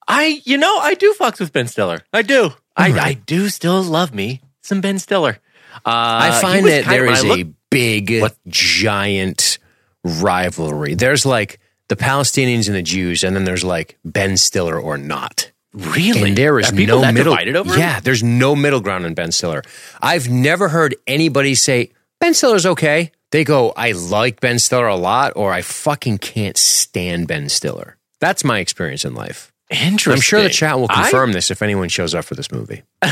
I, 0.06 0.40
you 0.44 0.56
know, 0.56 0.78
I 0.78 0.94
do 0.94 1.12
fucks 1.18 1.40
with 1.40 1.52
Ben 1.52 1.66
Stiller. 1.66 2.02
I 2.12 2.22
do. 2.22 2.50
I, 2.76 2.90
right. 2.90 3.00
I 3.00 3.12
do 3.14 3.48
still 3.48 3.82
love 3.82 4.14
me 4.14 4.42
some 4.62 4.80
Ben 4.80 5.00
Stiller. 5.00 5.38
Uh, 5.74 5.80
I 5.86 6.38
find 6.40 6.64
that 6.66 6.82
of- 6.82 6.86
there 6.86 7.06
is 7.06 7.24
I 7.24 7.38
a 7.40 7.44
big, 7.68 8.20
What? 8.20 8.36
giant 8.46 9.58
rivalry. 10.04 10.94
There's 10.94 11.26
like 11.26 11.58
the 11.88 11.96
Palestinians 11.96 12.66
and 12.66 12.76
the 12.76 12.82
Jews, 12.82 13.24
and 13.24 13.34
then 13.36 13.44
there's 13.44 13.64
like 13.64 13.98
Ben 14.04 14.36
Stiller 14.36 14.78
or 14.80 14.96
not. 14.98 15.50
really. 15.72 16.28
And 16.30 16.36
there 16.38 16.58
is 16.60 16.72
no 16.72 17.10
middle. 17.12 17.36
yeah, 17.76 18.00
there's 18.00 18.22
no 18.22 18.54
middle 18.56 18.80
ground 18.80 19.04
in 19.06 19.14
Ben 19.14 19.32
Stiller. 19.32 19.62
I've 20.00 20.28
never 20.28 20.68
heard 20.68 20.94
anybody 21.06 21.54
say 21.54 21.90
Ben 22.20 22.32
Stiller's 22.34 22.64
okay. 22.66 23.10
They 23.32 23.42
go, 23.44 23.72
I 23.76 23.90
like 23.92 24.38
Ben 24.40 24.58
Stiller 24.60 24.86
a 24.86 24.94
lot, 24.96 25.32
or 25.34 25.52
I 25.52 25.62
fucking 25.62 26.18
can't 26.18 26.56
stand 26.56 27.26
Ben 27.26 27.48
Stiller. 27.48 27.96
That's 28.20 28.44
my 28.44 28.60
experience 28.60 29.04
in 29.04 29.14
life. 29.14 29.52
Interesting. 29.70 30.12
I'm 30.12 30.20
sure 30.20 30.42
the 30.42 30.48
chat 30.50 30.78
will 30.78 30.86
I- 30.88 31.02
confirm 31.02 31.32
this 31.32 31.50
if 31.50 31.60
anyone 31.60 31.88
shows 31.88 32.14
up 32.14 32.24
for 32.24 32.36
this 32.36 32.52
movie. 32.52 32.82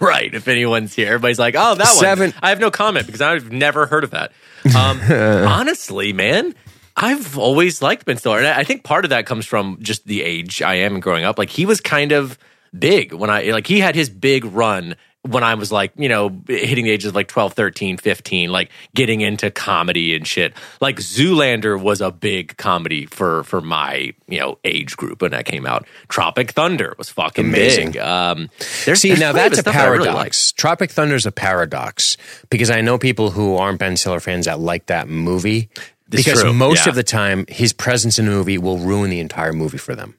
right. 0.00 0.34
If 0.34 0.48
anyone's 0.48 0.94
here, 0.94 1.06
everybody's 1.08 1.38
like, 1.38 1.54
"Oh, 1.56 1.74
that 1.76 1.86
Seven- 1.86 2.32
one." 2.32 2.40
I 2.42 2.50
have 2.50 2.60
no 2.60 2.70
comment 2.70 3.06
because 3.06 3.20
I've 3.22 3.50
never 3.52 3.86
heard 3.86 4.04
of 4.04 4.10
that. 4.10 4.32
Um, 4.76 5.00
honestly, 5.10 6.12
man, 6.12 6.54
I've 6.96 7.36
always 7.38 7.82
liked 7.82 8.06
Ben 8.06 8.16
Stiller, 8.16 8.38
and 8.38 8.46
I 8.46 8.64
think 8.64 8.82
part 8.82 9.04
of 9.04 9.10
that 9.10 9.26
comes 9.26 9.44
from 9.44 9.78
just 9.82 10.06
the 10.06 10.22
age 10.22 10.62
I 10.62 10.76
am 10.76 10.94
and 10.94 11.02
growing 11.02 11.24
up. 11.24 11.38
Like 11.38 11.50
he 11.50 11.66
was 11.66 11.80
kind 11.80 12.12
of 12.12 12.38
big 12.76 13.12
when 13.12 13.30
I 13.30 13.42
like 13.50 13.66
he 13.66 13.80
had 13.80 13.94
his 13.94 14.08
big 14.08 14.44
run 14.46 14.96
when 15.22 15.42
I 15.42 15.54
was 15.54 15.72
like, 15.72 15.92
you 15.96 16.08
know, 16.08 16.28
hitting 16.46 16.84
the 16.84 16.90
ages 16.92 17.08
of 17.08 17.14
like 17.16 17.26
12, 17.26 17.52
13, 17.54 17.96
15, 17.96 18.50
like 18.50 18.70
getting 18.94 19.22
into 19.22 19.50
comedy 19.50 20.14
and 20.14 20.24
shit. 20.26 20.54
Like 20.80 20.98
Zoolander 20.98 21.80
was 21.80 22.00
a 22.00 22.10
big 22.12 22.56
comedy 22.56 23.06
for 23.06 23.42
for 23.44 23.60
my, 23.60 24.14
you 24.28 24.38
know, 24.38 24.58
age 24.64 24.96
group 24.96 25.22
when 25.22 25.32
that 25.32 25.44
came 25.44 25.66
out. 25.66 25.84
Tropic 26.08 26.52
Thunder 26.52 26.94
was 26.96 27.08
fucking 27.10 27.46
Amazing. 27.46 27.92
big. 27.92 28.00
Um 28.00 28.48
there's, 28.84 29.00
See, 29.00 29.08
there's 29.08 29.20
now 29.20 29.32
that's 29.32 29.58
a 29.58 29.62
that 29.62 29.74
really 29.86 29.98
like. 29.98 30.06
paradox. 30.14 30.52
Tropic 30.52 30.90
Thunder 30.92 31.16
is 31.16 31.26
a 31.26 31.32
paradox 31.32 32.16
because 32.48 32.70
I 32.70 32.80
know 32.80 32.96
people 32.96 33.32
who 33.32 33.56
aren't 33.56 33.80
Ben 33.80 33.96
Stiller 33.96 34.20
fans 34.20 34.46
that 34.46 34.60
like 34.60 34.86
that 34.86 35.08
movie. 35.08 35.68
It's 36.12 36.24
because 36.24 36.42
true, 36.42 36.52
most 36.52 36.86
yeah. 36.86 36.90
of 36.90 36.94
the 36.94 37.02
time 37.02 37.44
his 37.48 37.72
presence 37.72 38.18
in 38.18 38.26
the 38.26 38.30
movie 38.30 38.58
will 38.58 38.78
ruin 38.78 39.10
the 39.10 39.20
entire 39.20 39.52
movie 39.52 39.78
for 39.78 39.94
them. 39.94 40.14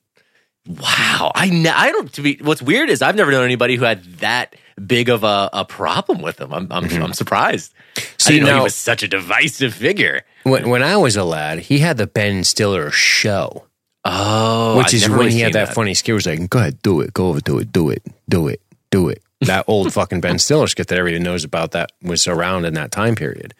Wow, 0.67 1.31
I 1.33 1.49
ne- 1.49 1.69
I 1.69 1.91
don't. 1.91 2.11
To 2.13 2.21
be 2.21 2.37
what's 2.41 2.61
weird 2.61 2.89
is 2.89 3.01
I've 3.01 3.15
never 3.15 3.31
known 3.31 3.45
anybody 3.45 3.77
who 3.77 3.85
had 3.85 4.03
that 4.19 4.55
big 4.85 5.07
of 5.07 5.23
a, 5.23 5.49
a 5.53 5.63
problem 5.63 6.21
with 6.21 6.41
him. 6.41 6.53
I'm 6.53 6.67
I'm, 6.71 6.85
I'm 7.01 7.13
surprised. 7.13 7.73
Mm-hmm. 7.95 8.27
I 8.27 8.31
didn't 8.31 8.45
know 8.45 8.51
now- 8.51 8.57
he 8.59 8.63
was 8.63 8.75
such 8.75 9.01
a 9.01 9.07
divisive 9.07 9.73
figure. 9.73 10.23
When, 10.43 10.69
when 10.69 10.83
I 10.83 10.97
was 10.97 11.15
a 11.15 11.23
lad, 11.23 11.59
he 11.59 11.79
had 11.79 11.97
the 11.97 12.07
Ben 12.07 12.43
Stiller 12.43 12.89
show, 12.91 13.65
Oh, 14.05 14.77
which 14.77 14.87
I've 14.87 14.93
is 14.93 15.09
when 15.09 15.19
really 15.19 15.31
he 15.31 15.39
had 15.39 15.53
seen 15.53 15.65
that, 15.65 15.73
funny 15.73 15.93
skit. 15.93 16.15
Was 16.15 16.25
like, 16.25 16.49
"Go 16.49 16.59
ahead, 16.59 16.81
do 16.81 17.01
it. 17.01 17.13
Go 17.13 17.27
over, 17.29 17.39
do 17.41 17.59
it, 17.59 17.71
do 17.71 17.89
it, 17.89 18.03
do 18.29 18.47
it, 18.47 18.61
do 18.91 19.09
it." 19.09 19.21
That 19.41 19.65
old 19.67 19.93
fucking 19.93 20.19
Ben 20.21 20.39
Stiller 20.39 20.67
skit 20.67 20.87
that 20.87 20.97
everybody 20.97 21.23
knows 21.23 21.43
about 21.43 21.71
that 21.71 21.91
was 22.01 22.27
around 22.27 22.65
in 22.65 22.73
that 22.73 22.91
time 22.91 23.15
period. 23.15 23.53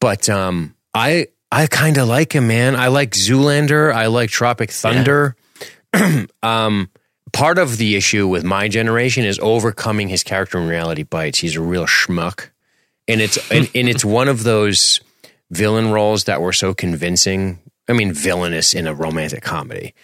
But 0.00 0.28
um, 0.28 0.74
I 0.96 1.26
I 1.52 1.66
kind 1.66 1.98
of 1.98 2.08
like 2.08 2.34
him, 2.34 2.48
man. 2.48 2.74
I 2.74 2.88
like 2.88 3.12
Zoolander. 3.12 3.94
I 3.94 4.06
like 4.06 4.30
Tropic 4.30 4.70
Thunder. 4.70 5.36
um, 6.42 6.90
part 7.32 7.58
of 7.58 7.76
the 7.76 7.96
issue 7.96 8.26
with 8.26 8.44
my 8.44 8.68
generation 8.68 9.24
is 9.24 9.38
overcoming 9.38 10.08
his 10.08 10.22
character 10.22 10.58
in 10.58 10.68
Reality 10.68 11.02
Bites. 11.02 11.38
He's 11.38 11.56
a 11.56 11.60
real 11.60 11.86
schmuck, 11.86 12.50
and 13.06 13.20
it's 13.20 13.38
and, 13.50 13.70
and 13.74 13.88
it's 13.88 14.04
one 14.04 14.28
of 14.28 14.42
those 14.42 15.00
villain 15.50 15.90
roles 15.92 16.24
that 16.24 16.40
were 16.40 16.52
so 16.52 16.74
convincing. 16.74 17.60
I 17.88 17.92
mean, 17.92 18.12
villainous 18.12 18.74
in 18.74 18.88
a 18.88 18.94
romantic 18.94 19.42
comedy, 19.42 19.94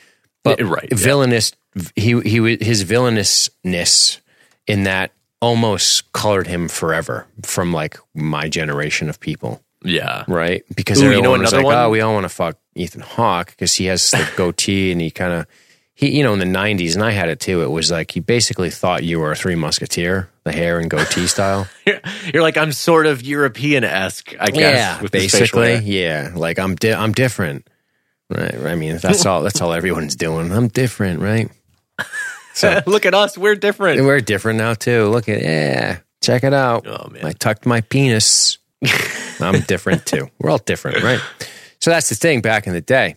but 0.44 0.60
Yeah, 0.60 0.66
right, 0.68 0.88
yeah. 0.90 0.96
villainous. 0.96 1.52
He 1.96 2.20
he 2.20 2.56
his 2.60 2.82
villainousness 2.82 4.20
in 4.66 4.84
that 4.84 5.10
almost 5.40 6.12
colored 6.12 6.46
him 6.46 6.68
forever 6.68 7.26
from 7.42 7.72
like 7.72 7.98
my 8.14 8.48
generation 8.48 9.08
of 9.08 9.18
people 9.18 9.60
Yeah, 9.84 10.24
right? 10.28 10.64
Because 10.74 11.02
Ooh, 11.02 11.10
you 11.10 11.22
know 11.22 11.32
was 11.32 11.40
another 11.40 11.58
like, 11.58 11.66
one? 11.66 11.76
"Oh, 11.76 11.90
we 11.90 12.00
all 12.00 12.14
want 12.14 12.24
to 12.24 12.28
fuck 12.28 12.58
Ethan 12.74 13.02
Hawke 13.02 13.48
because 13.50 13.74
he 13.74 13.86
has 13.86 14.10
the 14.10 14.28
goatee 14.36 14.92
and 14.92 15.00
he 15.00 15.10
kind 15.10 15.32
of 15.32 15.46
he, 15.94 16.16
you 16.16 16.22
know, 16.22 16.32
in 16.32 16.38
the 16.38 16.44
'90s, 16.44 16.94
and 16.94 17.04
I 17.04 17.10
had 17.10 17.28
it 17.28 17.38
too. 17.38 17.62
It 17.62 17.70
was 17.70 17.90
like 17.90 18.10
he 18.10 18.20
basically 18.20 18.70
thought 18.70 19.04
you 19.04 19.20
were 19.20 19.32
a 19.32 19.36
Three 19.36 19.54
Musketeer, 19.54 20.30
the 20.44 20.52
hair 20.52 20.78
and 20.78 20.90
goatee 20.90 21.26
style. 21.26 21.68
You're 22.32 22.42
like 22.42 22.56
I'm 22.56 22.72
sort 22.72 23.06
of 23.06 23.22
European 23.22 23.84
esque, 23.84 24.34
I 24.40 24.50
guess. 24.50 25.00
with 25.02 25.12
basically, 25.12 25.76
yeah. 25.76 26.32
Like 26.34 26.58
I'm, 26.58 26.76
di- 26.76 26.92
I'm 26.92 27.12
different, 27.12 27.68
right? 28.30 28.54
I 28.54 28.74
mean, 28.74 28.96
that's 28.98 29.26
all. 29.26 29.42
That's 29.42 29.60
all 29.60 29.72
everyone's 29.72 30.16
doing. 30.16 30.50
I'm 30.50 30.68
different, 30.68 31.20
right? 31.20 31.50
So 32.54 32.80
look 32.86 33.06
at 33.06 33.14
us, 33.14 33.36
we're 33.36 33.56
different. 33.56 34.02
We're 34.02 34.20
different 34.20 34.58
now 34.58 34.74
too. 34.74 35.06
Look 35.06 35.28
at 35.28 35.42
yeah, 35.42 35.98
check 36.22 36.42
it 36.42 36.54
out. 36.54 36.86
Oh, 36.86 37.10
man. 37.10 37.24
I 37.26 37.32
tucked 37.32 37.66
my 37.66 37.82
penis. 37.82 38.58
I'm 39.42 39.60
different 39.62 40.06
too. 40.06 40.28
We're 40.38 40.50
all 40.50 40.58
different, 40.58 41.02
right? 41.02 41.20
So 41.80 41.90
that's 41.90 42.08
the 42.08 42.14
thing 42.14 42.40
back 42.40 42.66
in 42.66 42.72
the 42.72 42.80
day. 42.80 43.16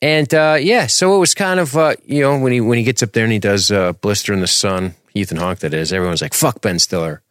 And 0.00 0.32
uh, 0.34 0.58
yeah, 0.60 0.86
so 0.86 1.14
it 1.14 1.18
was 1.18 1.32
kind 1.34 1.60
of 1.60 1.76
uh, 1.76 1.94
you 2.04 2.22
know 2.22 2.38
when 2.38 2.52
he 2.52 2.60
when 2.60 2.76
he 2.78 2.84
gets 2.84 3.02
up 3.02 3.12
there 3.12 3.24
and 3.24 3.32
he 3.32 3.38
does 3.38 3.70
uh, 3.70 3.92
Blister 3.92 4.32
in 4.32 4.40
the 4.40 4.46
Sun, 4.48 4.94
Ethan 5.14 5.36
Hawke 5.38 5.60
that 5.60 5.72
is. 5.72 5.92
Everyone's 5.92 6.22
like 6.22 6.34
fuck 6.34 6.60
Ben 6.60 6.78
Stiller, 6.78 7.22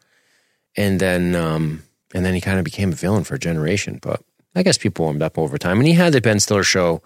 and 0.78 1.00
then 1.00 1.36
um, 1.36 1.84
and 2.14 2.26
then 2.26 2.34
he 2.34 2.42
kind 2.42 2.60
of 2.60 2.66
became 2.66 2.92
a 2.92 2.96
villain 2.96 3.24
for 3.26 3.36
a 3.36 3.40
generation. 3.40 4.00
But 4.02 4.22
I 4.56 4.64
guess 4.64 4.78
people 4.78 5.04
warmed 5.06 5.22
up 5.22 5.38
over 5.38 5.58
time, 5.58 5.80
and 5.80 5.88
he 5.88 5.94
had 5.94 6.14
the 6.14 6.22
Ben 6.22 6.40
Stiller 6.40 6.64
show 6.64 7.02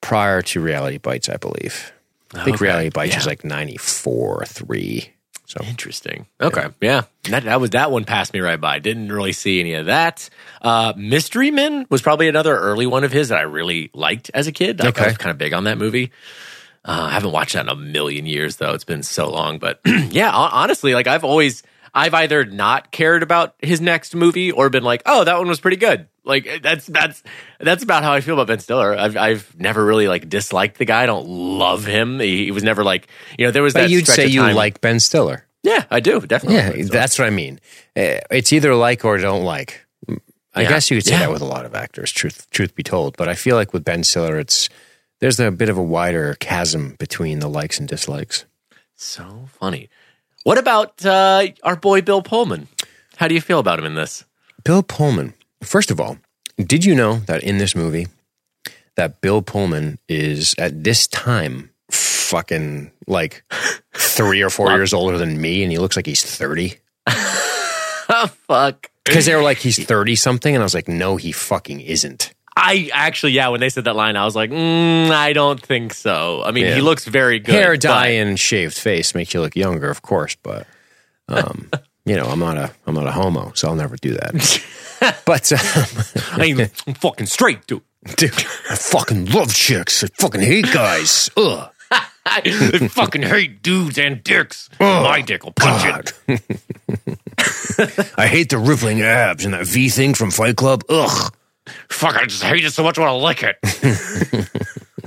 prior 0.00 0.40
to 0.42 0.60
Reality 0.60 0.96
Bites, 0.98 1.28
I 1.28 1.36
believe. 1.36 1.92
I 2.34 2.44
think 2.44 2.56
Okay, 2.56 2.64
Reality 2.64 2.88
Bites 2.90 3.12
yeah. 3.12 3.18
was 3.18 3.26
like 3.26 3.44
ninety 3.44 3.76
four 3.76 4.44
three. 4.46 5.12
So 5.50 5.64
Interesting. 5.64 6.28
Okay. 6.40 6.68
Yeah. 6.80 7.02
That, 7.24 7.42
that 7.42 7.60
was 7.60 7.70
that 7.70 7.90
one 7.90 8.04
passed 8.04 8.32
me 8.32 8.38
right 8.38 8.60
by. 8.60 8.78
Didn't 8.78 9.10
really 9.10 9.32
see 9.32 9.58
any 9.58 9.74
of 9.74 9.86
that. 9.86 10.30
Uh, 10.62 10.92
Mystery 10.96 11.50
Men 11.50 11.86
was 11.90 12.02
probably 12.02 12.28
another 12.28 12.56
early 12.56 12.86
one 12.86 13.02
of 13.02 13.10
his 13.10 13.30
that 13.30 13.38
I 13.38 13.42
really 13.42 13.90
liked 13.92 14.30
as 14.32 14.46
a 14.46 14.52
kid. 14.52 14.80
I- 14.80 14.84
I, 15.06 15.08
was 15.08 15.18
kind 15.18 15.32
of 15.32 15.38
big 15.38 15.52
on 15.52 15.64
that 15.64 15.76
movie. 15.76 16.12
Uh, 16.84 17.08
I 17.08 17.10
haven't 17.10 17.32
watched 17.32 17.54
that 17.54 17.64
in 17.64 17.68
a 17.68 17.74
million 17.74 18.26
years 18.26 18.56
though. 18.58 18.74
It's 18.74 18.84
been 18.84 19.02
so 19.02 19.28
long. 19.28 19.58
But 19.58 19.80
yeah, 20.10 20.30
honestly, 20.32 20.94
like 20.94 21.08
I've 21.08 21.24
always 21.24 21.64
I've 21.92 22.14
either 22.14 22.44
not 22.44 22.92
cared 22.92 23.24
about 23.24 23.56
his 23.58 23.80
next 23.80 24.14
movie 24.14 24.52
or 24.52 24.70
been 24.70 24.84
like, 24.84 25.02
oh, 25.04 25.24
that 25.24 25.36
one 25.36 25.48
was 25.48 25.58
pretty 25.58 25.78
good. 25.78 26.06
Like 26.24 26.60
that's 26.62 26.86
that's 26.86 27.22
that's 27.58 27.82
about 27.82 28.02
how 28.02 28.12
I 28.12 28.20
feel 28.20 28.34
about 28.34 28.46
Ben 28.48 28.58
Stiller. 28.60 28.94
I've 28.96 29.16
I've 29.16 29.58
never 29.58 29.84
really 29.84 30.06
like 30.08 30.28
disliked 30.28 30.78
the 30.78 30.84
guy. 30.84 31.02
I 31.02 31.06
don't 31.06 31.26
love 31.26 31.86
him. 31.86 32.20
He, 32.20 32.44
he 32.44 32.50
was 32.50 32.62
never 32.62 32.84
like 32.84 33.08
you 33.38 33.46
know 33.46 33.50
there 33.52 33.62
was 33.62 33.72
But 33.72 33.82
that 33.82 33.90
you'd 33.90 34.06
say 34.06 34.26
you 34.26 34.40
time- 34.42 34.54
like 34.54 34.80
Ben 34.80 35.00
Stiller. 35.00 35.46
yeah, 35.62 35.84
I 35.90 36.00
do 36.00 36.20
definitely. 36.20 36.56
Yeah, 36.82 36.88
that's 36.90 37.18
what 37.18 37.26
I 37.26 37.30
mean. 37.30 37.58
Uh, 37.96 38.20
It's 38.30 38.52
either 38.52 38.74
like 38.74 39.04
or 39.04 39.16
don't 39.18 39.44
like. 39.44 39.86
I 40.54 40.62
Yeah. 40.62 40.68
guess 40.68 40.90
you 40.90 40.96
could 40.96 41.06
say 41.06 41.12
Yeah. 41.12 41.20
that 41.20 41.30
with 41.32 41.42
a 41.42 41.46
lot 41.46 41.64
of 41.64 41.74
actors. 41.74 42.10
Truth, 42.12 42.48
truth 42.50 42.74
be 42.74 42.82
told, 42.82 43.16
but 43.16 43.28
I 43.28 43.34
feel 43.34 43.54
like 43.56 43.72
with 43.72 43.84
Ben 43.84 44.02
Stiller, 44.04 44.38
it's 44.38 44.68
there's 45.20 45.38
a 45.40 45.50
bit 45.50 45.68
of 45.68 45.78
a 45.78 45.82
wider 45.82 46.34
chasm 46.40 46.96
between 46.98 47.38
the 47.38 47.48
likes 47.48 47.78
and 47.78 47.88
dislikes. 47.88 48.44
So 48.96 49.48
funny. 49.60 49.88
What 50.44 50.58
about 50.58 51.04
uh, 51.06 51.46
our 51.62 51.76
boy 51.76 52.02
Bill 52.02 52.20
Pullman? 52.22 52.68
How 53.16 53.28
do 53.28 53.34
you 53.34 53.40
feel 53.40 53.58
about 53.58 53.78
him 53.78 53.84
in 53.84 53.94
this? 53.94 54.24
Bill 54.64 54.82
Pullman. 54.82 55.34
First 55.62 55.90
of 55.90 56.00
all, 56.00 56.18
did 56.58 56.84
you 56.84 56.94
know 56.94 57.16
that 57.26 57.42
in 57.42 57.58
this 57.58 57.74
movie, 57.74 58.08
that 58.96 59.20
Bill 59.20 59.42
Pullman 59.42 59.98
is 60.08 60.54
at 60.58 60.82
this 60.84 61.06
time 61.06 61.70
fucking 61.90 62.90
like 63.06 63.44
three 63.94 64.42
or 64.42 64.50
four 64.50 64.70
years 64.72 64.92
older 64.92 65.18
than 65.18 65.40
me, 65.40 65.62
and 65.62 65.70
he 65.72 65.78
looks 65.78 65.96
like 65.96 66.06
he's 66.06 66.22
thirty. 66.22 66.74
oh, 67.06 68.30
fuck. 68.46 68.90
Because 69.04 69.26
they 69.26 69.34
were 69.34 69.42
like 69.42 69.58
he's 69.58 69.82
thirty 69.84 70.16
something, 70.16 70.54
and 70.54 70.62
I 70.62 70.64
was 70.64 70.74
like, 70.74 70.88
no, 70.88 71.16
he 71.16 71.32
fucking 71.32 71.80
isn't. 71.80 72.32
I 72.56 72.90
actually, 72.92 73.32
yeah, 73.32 73.48
when 73.48 73.60
they 73.60 73.70
said 73.70 73.84
that 73.84 73.96
line, 73.96 74.16
I 74.16 74.24
was 74.24 74.36
like, 74.36 74.50
mm, 74.50 75.10
I 75.10 75.32
don't 75.32 75.60
think 75.60 75.94
so. 75.94 76.42
I 76.44 76.50
mean, 76.50 76.66
Yeah. 76.66 76.74
he 76.74 76.80
looks 76.82 77.06
very 77.06 77.38
good. 77.38 77.54
hair 77.54 77.72
but- 77.72 77.80
dye 77.80 78.08
and 78.08 78.38
shaved 78.38 78.76
face 78.76 79.14
makes 79.14 79.32
you 79.32 79.40
look 79.40 79.56
younger, 79.56 79.88
of 79.88 80.02
course, 80.02 80.36
but 80.42 80.66
um, 81.28 81.70
you 82.10 82.16
know, 82.16 82.24
I'm 82.24 82.40
not 82.40 82.56
a 82.56 82.72
I'm 82.88 82.96
not 82.96 83.06
a 83.06 83.12
homo, 83.12 83.52
so 83.54 83.68
I'll 83.68 83.76
never 83.76 83.94
do 83.94 84.14
that. 84.14 85.22
but 85.24 85.52
um, 85.52 85.60
I 86.32 86.52
mean, 86.52 86.68
I'm 86.88 86.94
fucking 86.94 87.26
straight, 87.26 87.68
dude. 87.68 87.82
dude, 88.16 88.34
I 88.68 88.74
fucking 88.74 89.26
love 89.26 89.54
chicks. 89.54 90.02
I 90.02 90.08
fucking 90.18 90.40
hate 90.40 90.64
guys. 90.72 91.30
Ugh. 91.36 91.70
I 92.26 92.88
fucking 92.90 93.22
hate 93.22 93.62
dudes 93.62 93.96
and 93.96 94.24
dicks. 94.24 94.68
My 94.80 95.22
dick 95.22 95.44
will 95.44 95.52
punch 95.52 96.12
it. 96.28 96.42
I 98.18 98.26
hate 98.26 98.50
the 98.50 98.58
rippling 98.58 99.02
abs 99.02 99.44
and 99.44 99.54
that 99.54 99.66
V 99.66 99.88
thing 99.88 100.14
from 100.14 100.32
Fight 100.32 100.56
Club. 100.56 100.82
Ugh. 100.88 101.32
Fuck, 101.88 102.16
I 102.16 102.26
just 102.26 102.42
hate 102.42 102.64
it 102.64 102.72
so 102.72 102.82
much 102.82 102.98
I 102.98 103.02
want 103.02 103.12
to 103.12 103.24
lick 103.24 103.44
it. 103.44 103.56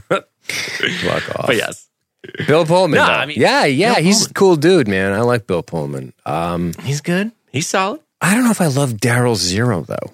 Fuck 0.07 1.39
off. 1.39 1.48
But 1.48 1.57
yes, 1.57 1.89
Bill 2.48 2.65
Pullman. 2.65 2.98
No. 2.98 3.03
I 3.03 3.25
mean, 3.25 3.39
yeah, 3.39 3.65
yeah, 3.65 3.96
Bill 3.96 4.03
he's 4.03 4.18
Pullman. 4.20 4.32
a 4.32 4.34
cool 4.34 4.56
dude, 4.56 4.88
man. 4.88 5.13
I 5.13 5.22
like 5.22 5.46
Bill 5.48 5.63
Pullman. 5.63 6.13
Um, 6.25 6.74
he's 6.84 7.01
good. 7.01 7.32
He's 7.51 7.68
solid. 7.68 8.01
I 8.22 8.34
don't 8.34 8.44
know 8.46 8.51
if 8.51 8.62
I 8.62 8.68
love 8.68 8.94
Daryl 8.94 9.36
Zero 9.36 9.82
though. 9.82 10.12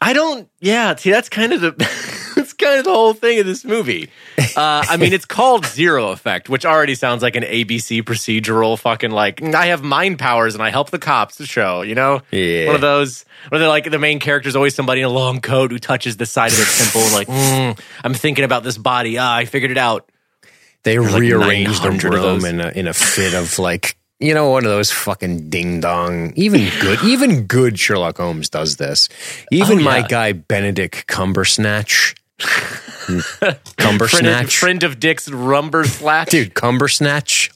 I 0.00 0.12
don't. 0.12 0.48
Yeah, 0.60 0.94
see, 0.94 1.10
that's 1.10 1.28
kind 1.28 1.52
of 1.52 1.60
the 1.60 1.72
that's 2.36 2.52
kind 2.52 2.78
of 2.78 2.84
the 2.84 2.92
whole 2.92 3.14
thing 3.14 3.40
of 3.40 3.46
this 3.46 3.64
movie. 3.64 4.10
Uh, 4.38 4.84
I 4.88 4.96
mean, 4.96 5.12
it's 5.12 5.24
called 5.24 5.66
Zero 5.66 6.12
Effect, 6.12 6.48
which 6.48 6.64
already 6.64 6.94
sounds 6.94 7.20
like 7.20 7.34
an 7.34 7.42
ABC 7.42 8.02
procedural 8.02 8.78
fucking 8.78 9.10
like 9.10 9.42
I 9.42 9.66
have 9.66 9.82
mind 9.82 10.20
powers 10.20 10.54
and 10.54 10.62
I 10.62 10.70
help 10.70 10.90
the 10.90 11.00
cops 11.00 11.34
The 11.36 11.46
show. 11.46 11.82
You 11.82 11.96
know, 11.96 12.20
Yeah. 12.30 12.66
one 12.66 12.76
of 12.76 12.80
those 12.80 13.24
where 13.48 13.58
they're 13.58 13.68
like 13.68 13.90
the 13.90 13.98
main 13.98 14.20
character 14.20 14.48
is 14.48 14.54
always 14.54 14.76
somebody 14.76 15.00
in 15.00 15.06
a 15.06 15.10
long 15.10 15.40
coat 15.40 15.72
who 15.72 15.80
touches 15.80 16.16
the 16.16 16.26
side 16.26 16.52
of 16.52 16.56
their 16.58 16.66
temple 16.66 17.00
and 17.00 17.12
like 17.12 17.26
mm, 17.76 17.80
I'm 18.04 18.14
thinking 18.14 18.44
about 18.44 18.62
this 18.62 18.78
body. 18.78 19.18
Ah, 19.18 19.34
I 19.34 19.44
figured 19.46 19.72
it 19.72 19.78
out. 19.78 20.08
They 20.84 20.98
like 20.98 21.20
rearranged 21.20 21.82
the 21.82 21.90
room 21.90 22.44
in 22.44 22.60
a, 22.60 22.68
in 22.70 22.86
a 22.86 22.94
fit 22.94 23.34
of 23.34 23.58
like 23.68 23.96
you 24.20 24.34
know 24.34 24.50
one 24.50 24.64
of 24.64 24.70
those 24.70 24.90
fucking 24.90 25.50
ding 25.50 25.80
dong. 25.80 26.32
Even 26.36 26.68
good, 26.80 27.02
even 27.04 27.46
good 27.46 27.78
Sherlock 27.78 28.16
Holmes 28.18 28.48
does 28.48 28.76
this. 28.76 29.08
Oh, 29.12 29.46
even 29.50 29.80
Oh, 29.80 29.82
my 29.82 30.02
guy 30.02 30.32
Benedict 30.32 31.06
Cumbersnatch, 31.06 32.14
Friend 32.38 33.58
Cumbersnatch, 33.76 34.44
of, 34.44 34.52
friend 34.52 34.82
of 34.82 34.98
Dick's 35.00 35.28
Rumber 35.28 35.84
Slash. 35.84 36.28
dude, 36.28 36.54
Cumbersnatch. 36.54 37.50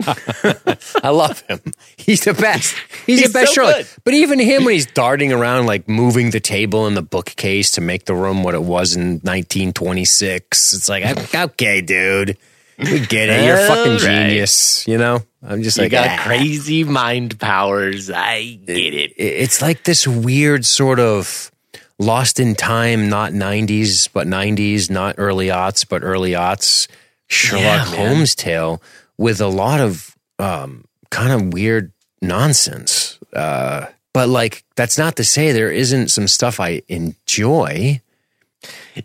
I 0.06 1.08
love 1.10 1.40
him. 1.48 1.60
He's 1.96 2.20
the 2.24 2.32
best. 2.32 2.76
He's, 3.04 3.18
He's 3.20 3.32
the 3.32 3.38
best 3.40 3.48
so 3.48 3.62
Sherlock. 3.62 3.76
good. 3.78 3.86
But 4.04 4.14
even 4.14 4.38
him, 4.38 4.64
when 4.64 4.74
he's 4.74 4.86
darting 4.86 5.32
around, 5.32 5.66
like 5.66 5.88
moving 5.88 6.30
the 6.30 6.38
table 6.38 6.86
and 6.86 6.96
the 6.96 7.02
bookcase 7.02 7.72
to 7.72 7.80
make 7.80 8.04
the 8.04 8.14
room 8.14 8.44
what 8.44 8.54
it 8.54 8.62
was 8.62 8.94
in 8.94 9.18
1926, 9.24 10.72
it's 10.72 10.88
like, 10.88 11.34
okay, 11.34 11.80
dude, 11.80 12.38
we 12.78 13.06
get 13.06 13.28
it. 13.28 13.44
You're 13.44 13.58
a 13.58 13.66
fucking 13.66 13.92
right. 13.92 14.00
genius. 14.28 14.86
You 14.86 14.98
know, 14.98 15.20
I'm 15.42 15.62
just 15.62 15.76
You 15.76 15.84
like, 15.84 15.92
got 15.92 16.08
ah. 16.08 16.22
crazy 16.24 16.84
mind 16.84 17.38
powers. 17.38 18.10
I 18.10 18.58
get 18.66 18.94
it. 18.94 19.12
It's 19.16 19.60
like 19.60 19.84
this 19.84 20.06
weird 20.06 20.64
sort 20.64 21.00
of 21.00 21.50
lost 21.98 22.38
in 22.38 22.54
time, 22.54 23.08
not 23.08 23.32
90s, 23.32 24.08
but 24.12 24.26
90s, 24.26 24.90
not 24.90 25.16
early 25.18 25.48
aughts, 25.48 25.86
but 25.88 26.02
early 26.02 26.32
aughts 26.32 26.88
Sherlock 27.28 27.90
Yeah. 27.90 27.96
Holmes 27.96 28.34
tale 28.34 28.82
with 29.16 29.40
a 29.40 29.48
lot 29.48 29.80
of 29.80 30.16
um, 30.38 30.84
kind 31.10 31.32
of 31.32 31.52
weird 31.52 31.92
nonsense. 32.22 33.18
Uh, 33.32 33.86
but 34.12 34.28
like, 34.28 34.64
that's 34.76 34.96
not 34.96 35.16
to 35.16 35.24
say 35.24 35.52
there 35.52 35.70
isn't 35.70 36.08
some 36.08 36.28
stuff 36.28 36.60
I 36.60 36.82
enjoy. 36.88 38.00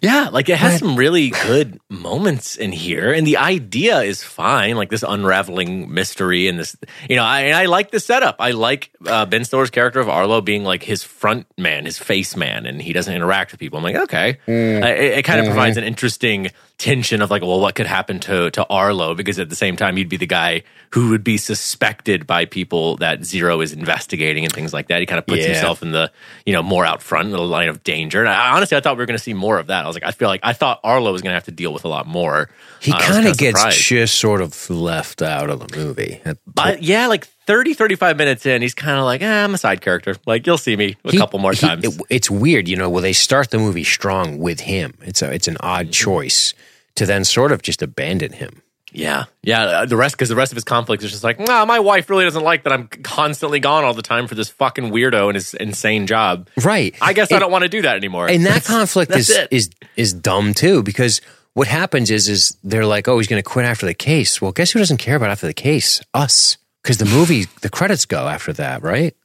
Yeah, 0.01 0.29
like 0.31 0.49
it 0.49 0.57
has 0.57 0.79
some 0.79 0.95
really 0.95 1.29
good 1.29 1.79
moments 1.89 2.55
in 2.55 2.71
here, 2.71 3.11
and 3.11 3.25
the 3.27 3.37
idea 3.37 4.01
is 4.01 4.23
fine. 4.23 4.75
Like 4.75 4.89
this 4.89 5.03
unraveling 5.07 5.93
mystery, 5.93 6.47
and 6.47 6.59
this, 6.59 6.75
you 7.09 7.15
know, 7.15 7.23
I, 7.23 7.49
I 7.49 7.65
like 7.65 7.91
the 7.91 7.99
setup. 7.99 8.37
I 8.39 8.51
like 8.51 8.91
uh, 9.05 9.25
Ben 9.25 9.45
Stiller's 9.45 9.69
character 9.69 9.99
of 9.99 10.09
Arlo 10.09 10.41
being 10.41 10.63
like 10.63 10.83
his 10.83 11.03
front 11.03 11.45
man, 11.57 11.85
his 11.85 11.97
face 11.97 12.35
man, 12.35 12.65
and 12.65 12.81
he 12.81 12.93
doesn't 12.93 13.13
interact 13.13 13.51
with 13.51 13.59
people. 13.59 13.77
I'm 13.77 13.83
like, 13.83 13.95
okay, 13.95 14.37
Mm. 14.47 14.83
Uh, 14.83 14.87
it, 14.87 15.19
it 15.19 15.23
kind 15.23 15.39
of 15.39 15.45
Mm-hmm. 15.45 15.53
provides 15.53 15.77
an 15.77 15.83
interesting 15.83 16.49
tension 16.83 17.21
of 17.21 17.31
like, 17.31 17.41
well, 17.41 17.61
what 17.61 17.75
could 17.75 17.85
happen 17.87 18.19
to 18.21 18.51
to 18.51 18.65
Arlo? 18.67 19.15
Because 19.15 19.39
at 19.39 19.49
the 19.49 19.55
same 19.55 19.75
time, 19.77 19.95
he'd 19.95 20.09
be 20.09 20.17
the 20.17 20.25
guy 20.27 20.63
who 20.91 21.09
would 21.09 21.23
be 21.23 21.37
suspected 21.37 22.27
by 22.27 22.45
people 22.45 22.97
that 22.97 23.23
Zero 23.25 23.61
is 23.61 23.71
investigating 23.73 24.43
and 24.43 24.51
things 24.53 24.73
like 24.73 24.87
that. 24.89 24.99
He 24.99 25.05
kind 25.05 25.17
of 25.17 25.25
puts 25.25 25.41
Yeah. 25.41 25.53
himself 25.53 25.81
in 25.81 25.91
the 25.91 26.11
you 26.45 26.51
know 26.53 26.61
more 26.61 26.85
out 26.85 27.01
front 27.01 27.25
in 27.27 27.31
the 27.31 27.39
line 27.41 27.69
of 27.69 27.83
danger. 27.83 28.19
And 28.19 28.29
I, 28.29 28.51
honestly, 28.55 28.75
I 28.77 28.81
thought 28.81 28.97
we 28.97 29.01
were 29.01 29.05
going 29.05 29.17
to 29.17 29.23
see 29.23 29.33
more 29.33 29.57
of 29.59 29.67
that. 29.67 29.85
I 29.85 29.87
was 29.87 29.95
like, 29.95 30.03
I 30.05 30.11
feel 30.11 30.27
like 30.27 30.41
I 30.43 30.53
thought 30.53 30.79
Arlo 30.83 31.11
was 31.11 31.21
going 31.21 31.31
to 31.31 31.35
have 31.35 31.45
to 31.45 31.51
deal 31.51 31.71
with 31.73 31.85
a 31.85 31.87
lot 31.87 32.05
more. 32.05 32.49
He 32.81 32.91
Uh, 32.91 32.99
kind 32.99 33.27
of 33.27 33.37
gets 33.37 33.59
surprised. 33.59 33.81
just 33.81 34.17
sort 34.19 34.41
of 34.41 34.69
left 34.69 35.21
out 35.21 35.49
of 35.49 35.65
the 35.65 35.77
movie. 35.77 36.21
But 36.45 36.83
yeah, 36.83 37.07
like 37.07 37.25
30, 37.47 37.73
35 37.73 38.17
minutes 38.17 38.45
in, 38.45 38.61
he's 38.61 38.73
kind 38.73 38.97
of 38.99 39.05
like, 39.05 39.21
eh, 39.21 39.43
I'm 39.43 39.53
a 39.53 39.57
side 39.57 39.81
character. 39.81 40.15
Like 40.25 40.45
you'll 40.45 40.57
see 40.57 40.75
me 40.75 40.95
a 41.05 41.11
He- 41.11 41.17
couple 41.17 41.39
more 41.39 41.53
he- 41.53 41.59
times. 41.65 41.85
it- 41.85 42.01
it's 42.09 42.29
weird, 42.29 42.67
you 42.67 42.75
know. 42.75 42.89
Well, 42.89 43.01
they 43.01 43.13
start 43.13 43.49
the 43.51 43.57
movie 43.57 43.83
strong 43.85 44.37
with 44.37 44.59
him. 44.59 44.93
It's 45.01 45.21
a 45.21 45.31
it's 45.33 45.47
an 45.47 45.57
odd 45.61 45.85
Mm-hmm. 45.87 45.91
choice 45.91 46.53
to 46.95 47.05
then 47.05 47.23
sort 47.25 47.51
of 47.51 47.61
just 47.61 47.81
abandon 47.81 48.33
him. 48.33 48.61
yeah, 48.91 49.25
yeah. 49.41 49.63
uh, 49.63 49.85
The 49.85 49.95
rest 49.97 50.15
because 50.15 50.29
the 50.29 50.35
rest 50.35 50.51
of 50.51 50.55
his 50.55 50.63
conflict 50.63 51.03
is 51.03 51.11
just 51.11 51.23
like, 51.23 51.39
nah, 51.39 51.65
my 51.65 51.79
wife 51.79 52.09
really 52.09 52.25
doesn't 52.25 52.43
like 52.43 52.63
that 52.63 52.73
I'm 52.73 52.87
constantly 52.87 53.59
gone 53.59 53.83
all 53.83 53.93
the 53.95 54.03
time 54.03 54.27
for 54.27 54.35
this 54.35 54.49
fucking 54.49 54.91
weirdo 54.91 55.27
and 55.27 55.35
his 55.35 55.53
insane 55.55 56.05
job. 56.05 56.47
Right. 56.63 56.95
I 57.01 57.13
guess 57.13 57.31
I 57.31 57.39
don't 57.39 57.51
want 57.51 57.63
to 57.63 57.69
do 57.69 57.81
that 57.83 57.95
anymore. 57.97 58.27
and 58.29 58.45
that 58.45 58.63
conflict 58.65 59.15
is 59.15 59.29
it. 59.31 59.47
is 59.51 59.69
is 59.95 60.13
dumb 60.13 60.53
too 60.53 60.83
because 60.83 61.21
what 61.55 61.67
happens 61.67 62.11
is 62.11 62.27
is 62.29 62.57
they're 62.63 62.85
like 62.85 63.07
oh 63.07 63.17
he's 63.17 63.27
going 63.27 63.41
to 63.41 63.47
quit 63.49 63.65
after 63.65 63.85
the 63.85 63.93
case 63.93 64.41
well 64.41 64.51
guess 64.51 64.71
who 64.71 64.79
doesn't 64.79 64.97
care 64.97 65.15
about 65.15 65.29
after 65.29 65.45
the 65.47 65.53
case 65.53 66.01
us 66.13 66.57
because 66.81 66.97
the 66.97 67.05
movie 67.05 67.45
the 67.61 67.69
credits 67.69 68.05
go 68.05 68.27
after 68.27 68.51
that 68.53 68.81
right 68.81 69.15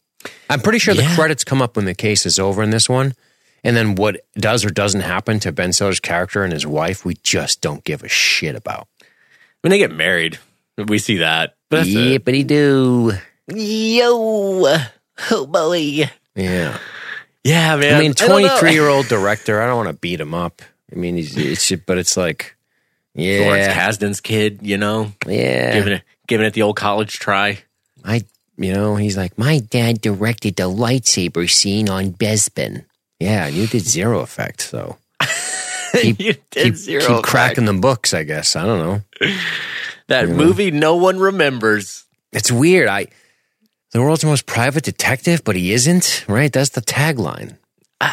i'm 0.50 0.60
pretty 0.60 0.78
sure 0.78 0.92
the 0.94 1.10
credits 1.14 1.42
come 1.44 1.62
up 1.62 1.74
when 1.76 1.86
the 1.86 1.94
case 1.94 2.26
is 2.26 2.38
over 2.38 2.62
in 2.62 2.68
this 2.70 2.86
one 2.88 3.14
and 3.64 3.76
then 3.76 3.94
what 3.94 4.20
does 4.34 4.64
or 4.64 4.70
doesn't 4.70 5.00
happen 5.00 5.40
to 5.40 5.52
ben 5.52 5.72
stiller's 5.72 6.00
character 6.00 6.44
and 6.44 6.52
his 6.52 6.66
wife 6.66 7.04
we 7.04 7.14
just 7.22 7.60
don't 7.60 7.84
give 7.84 8.02
a 8.02 8.08
shit 8.08 8.54
about 8.54 8.88
when 9.62 9.70
they 9.70 9.78
get 9.78 9.92
married, 9.92 10.38
we 10.76 10.98
see 10.98 11.18
that. 11.18 11.56
But 11.68 11.84
that's 11.84 11.88
it. 11.94 12.46
do 12.46 13.12
Yo, 13.48 14.64
oh 15.30 15.46
boy. 15.46 16.08
yeah 16.34 16.78
Yeah, 17.44 17.76
man. 17.76 17.94
i 17.94 17.98
mean 17.98 18.12
don't 18.12 18.28
23 18.30 18.72
year 18.72 18.88
old 18.88 19.06
director 19.06 19.60
i 19.60 19.66
don't 19.66 19.76
want 19.76 19.88
to 19.88 19.94
beat 19.94 20.20
him 20.20 20.34
up 20.34 20.62
i 20.92 20.96
mean 20.96 21.16
he's 21.16 21.36
it's 21.36 21.70
but 21.86 21.98
it's 21.98 22.16
like 22.16 22.56
Lawrence 23.14 23.66
yeah 23.66 23.88
Kasdan's 23.88 24.20
kid, 24.20 24.60
you 24.62 24.76
know, 24.78 25.12
yeah 25.26 25.72
giving 25.74 25.92
it 25.94 26.02
giving 26.28 26.46
it 26.46 26.52
the 26.54 26.62
old 26.62 26.76
college 26.76 27.18
try. 27.18 27.58
I, 28.04 28.22
you 28.56 28.72
know, 28.72 28.94
he's 28.94 29.16
like, 29.16 29.36
my 29.36 29.58
dad 29.58 30.00
directed 30.00 30.54
the 30.56 30.70
lightsaber 30.70 31.50
scene 31.50 31.88
on 31.88 32.12
Bespin. 32.12 32.84
Yeah, 33.20 33.46
and 33.46 33.54
you 33.56 33.66
did 33.66 33.82
zero 33.84 34.20
effect, 34.20 34.60
so 34.60 34.96
keep, 35.92 36.20
you 36.20 36.34
did 36.50 36.64
keep, 36.64 36.74
zero 36.76 37.00
keep 37.00 37.10
effect. 37.10 37.26
cracking 37.26 37.64
the 37.64 37.72
books. 37.74 38.14
I 38.14 38.22
guess 38.22 38.54
I 38.56 38.64
don't 38.64 38.78
know. 39.20 39.28
that 40.08 40.28
movie. 40.28 40.70
No 40.70 40.96
one 40.96 41.18
remembers. 41.18 42.04
It's 42.32 42.52
weird. 42.52 42.88
I, 42.88 43.06
the 43.92 44.00
world's 44.00 44.24
most 44.24 44.46
private 44.46 44.84
detective, 44.84 45.42
but 45.44 45.56
he 45.56 45.72
isn't. 45.72 46.24
Right? 46.28 46.52
That's 46.52 46.70
the 46.70 46.82
tagline. 46.82 47.56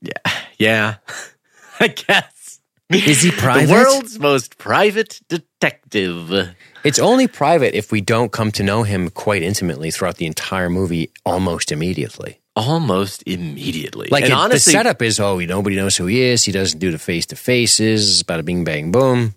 Yeah, 0.00 0.12
Yeah. 0.58 0.94
I 1.80 1.88
guess. 1.88 2.60
Is 2.88 3.20
he 3.22 3.32
private? 3.32 3.66
The 3.66 3.72
world's 3.72 4.18
most 4.20 4.58
private 4.58 5.20
detective. 5.28 6.54
It's 6.84 7.00
only 7.00 7.26
private 7.26 7.74
if 7.76 7.90
we 7.90 8.00
don't 8.00 8.30
come 8.30 8.52
to 8.52 8.62
know 8.62 8.84
him 8.84 9.10
quite 9.10 9.42
intimately 9.42 9.90
throughout 9.90 10.16
the 10.18 10.26
entire 10.26 10.70
movie, 10.70 11.10
almost 11.26 11.72
immediately. 11.72 12.40
Almost 12.58 13.22
immediately. 13.26 14.08
Like 14.10 14.24
and 14.24 14.32
it, 14.32 14.36
honestly, 14.36 14.72
the 14.72 14.78
setup 14.78 15.00
is, 15.02 15.20
oh, 15.20 15.38
nobody 15.38 15.76
knows 15.76 15.96
who 15.96 16.06
he 16.06 16.20
is. 16.22 16.44
He 16.44 16.52
doesn't 16.52 16.78
do 16.78 16.90
the 16.90 16.98
face 16.98 17.26
to 17.26 17.36
faces. 17.36 18.22
Bada 18.24 18.44
bing 18.44 18.64
bang 18.64 18.90
boom. 18.90 19.34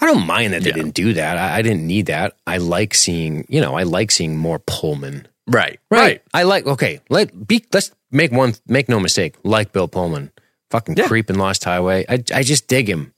I 0.00 0.06
don't 0.06 0.26
mind 0.26 0.52
that 0.52 0.62
they 0.62 0.70
Yeah. 0.70 0.76
didn't 0.76 0.94
do 0.94 1.12
that. 1.14 1.38
I, 1.38 1.58
I 1.58 1.62
didn't 1.62 1.86
need 1.86 2.06
that. 2.06 2.36
I 2.46 2.58
like 2.58 2.92
seeing, 2.94 3.46
you 3.48 3.60
know, 3.60 3.74
I 3.74 3.84
like 3.84 4.10
seeing 4.10 4.36
more 4.36 4.58
Pullman. 4.58 5.26
right, 5.46 5.78
right. 5.90 6.22
I 6.34 6.42
like. 6.42 6.66
Okay, 6.66 7.00
let 7.08 7.46
be. 7.46 7.64
Let's 7.72 7.92
make 8.10 8.32
one. 8.32 8.54
Make 8.66 8.88
no 8.88 9.00
mistake. 9.00 9.36
Like 9.44 9.72
Bill 9.72 9.88
Pullman, 9.88 10.32
fucking 10.70 10.96
Yeah. 10.98 11.06
creep 11.06 11.30
in 11.30 11.36
Lost 11.38 11.64
Highway. 11.64 12.04
I 12.08 12.22
I 12.34 12.42
just 12.42 12.66
dig 12.68 12.88
him. 12.88 13.14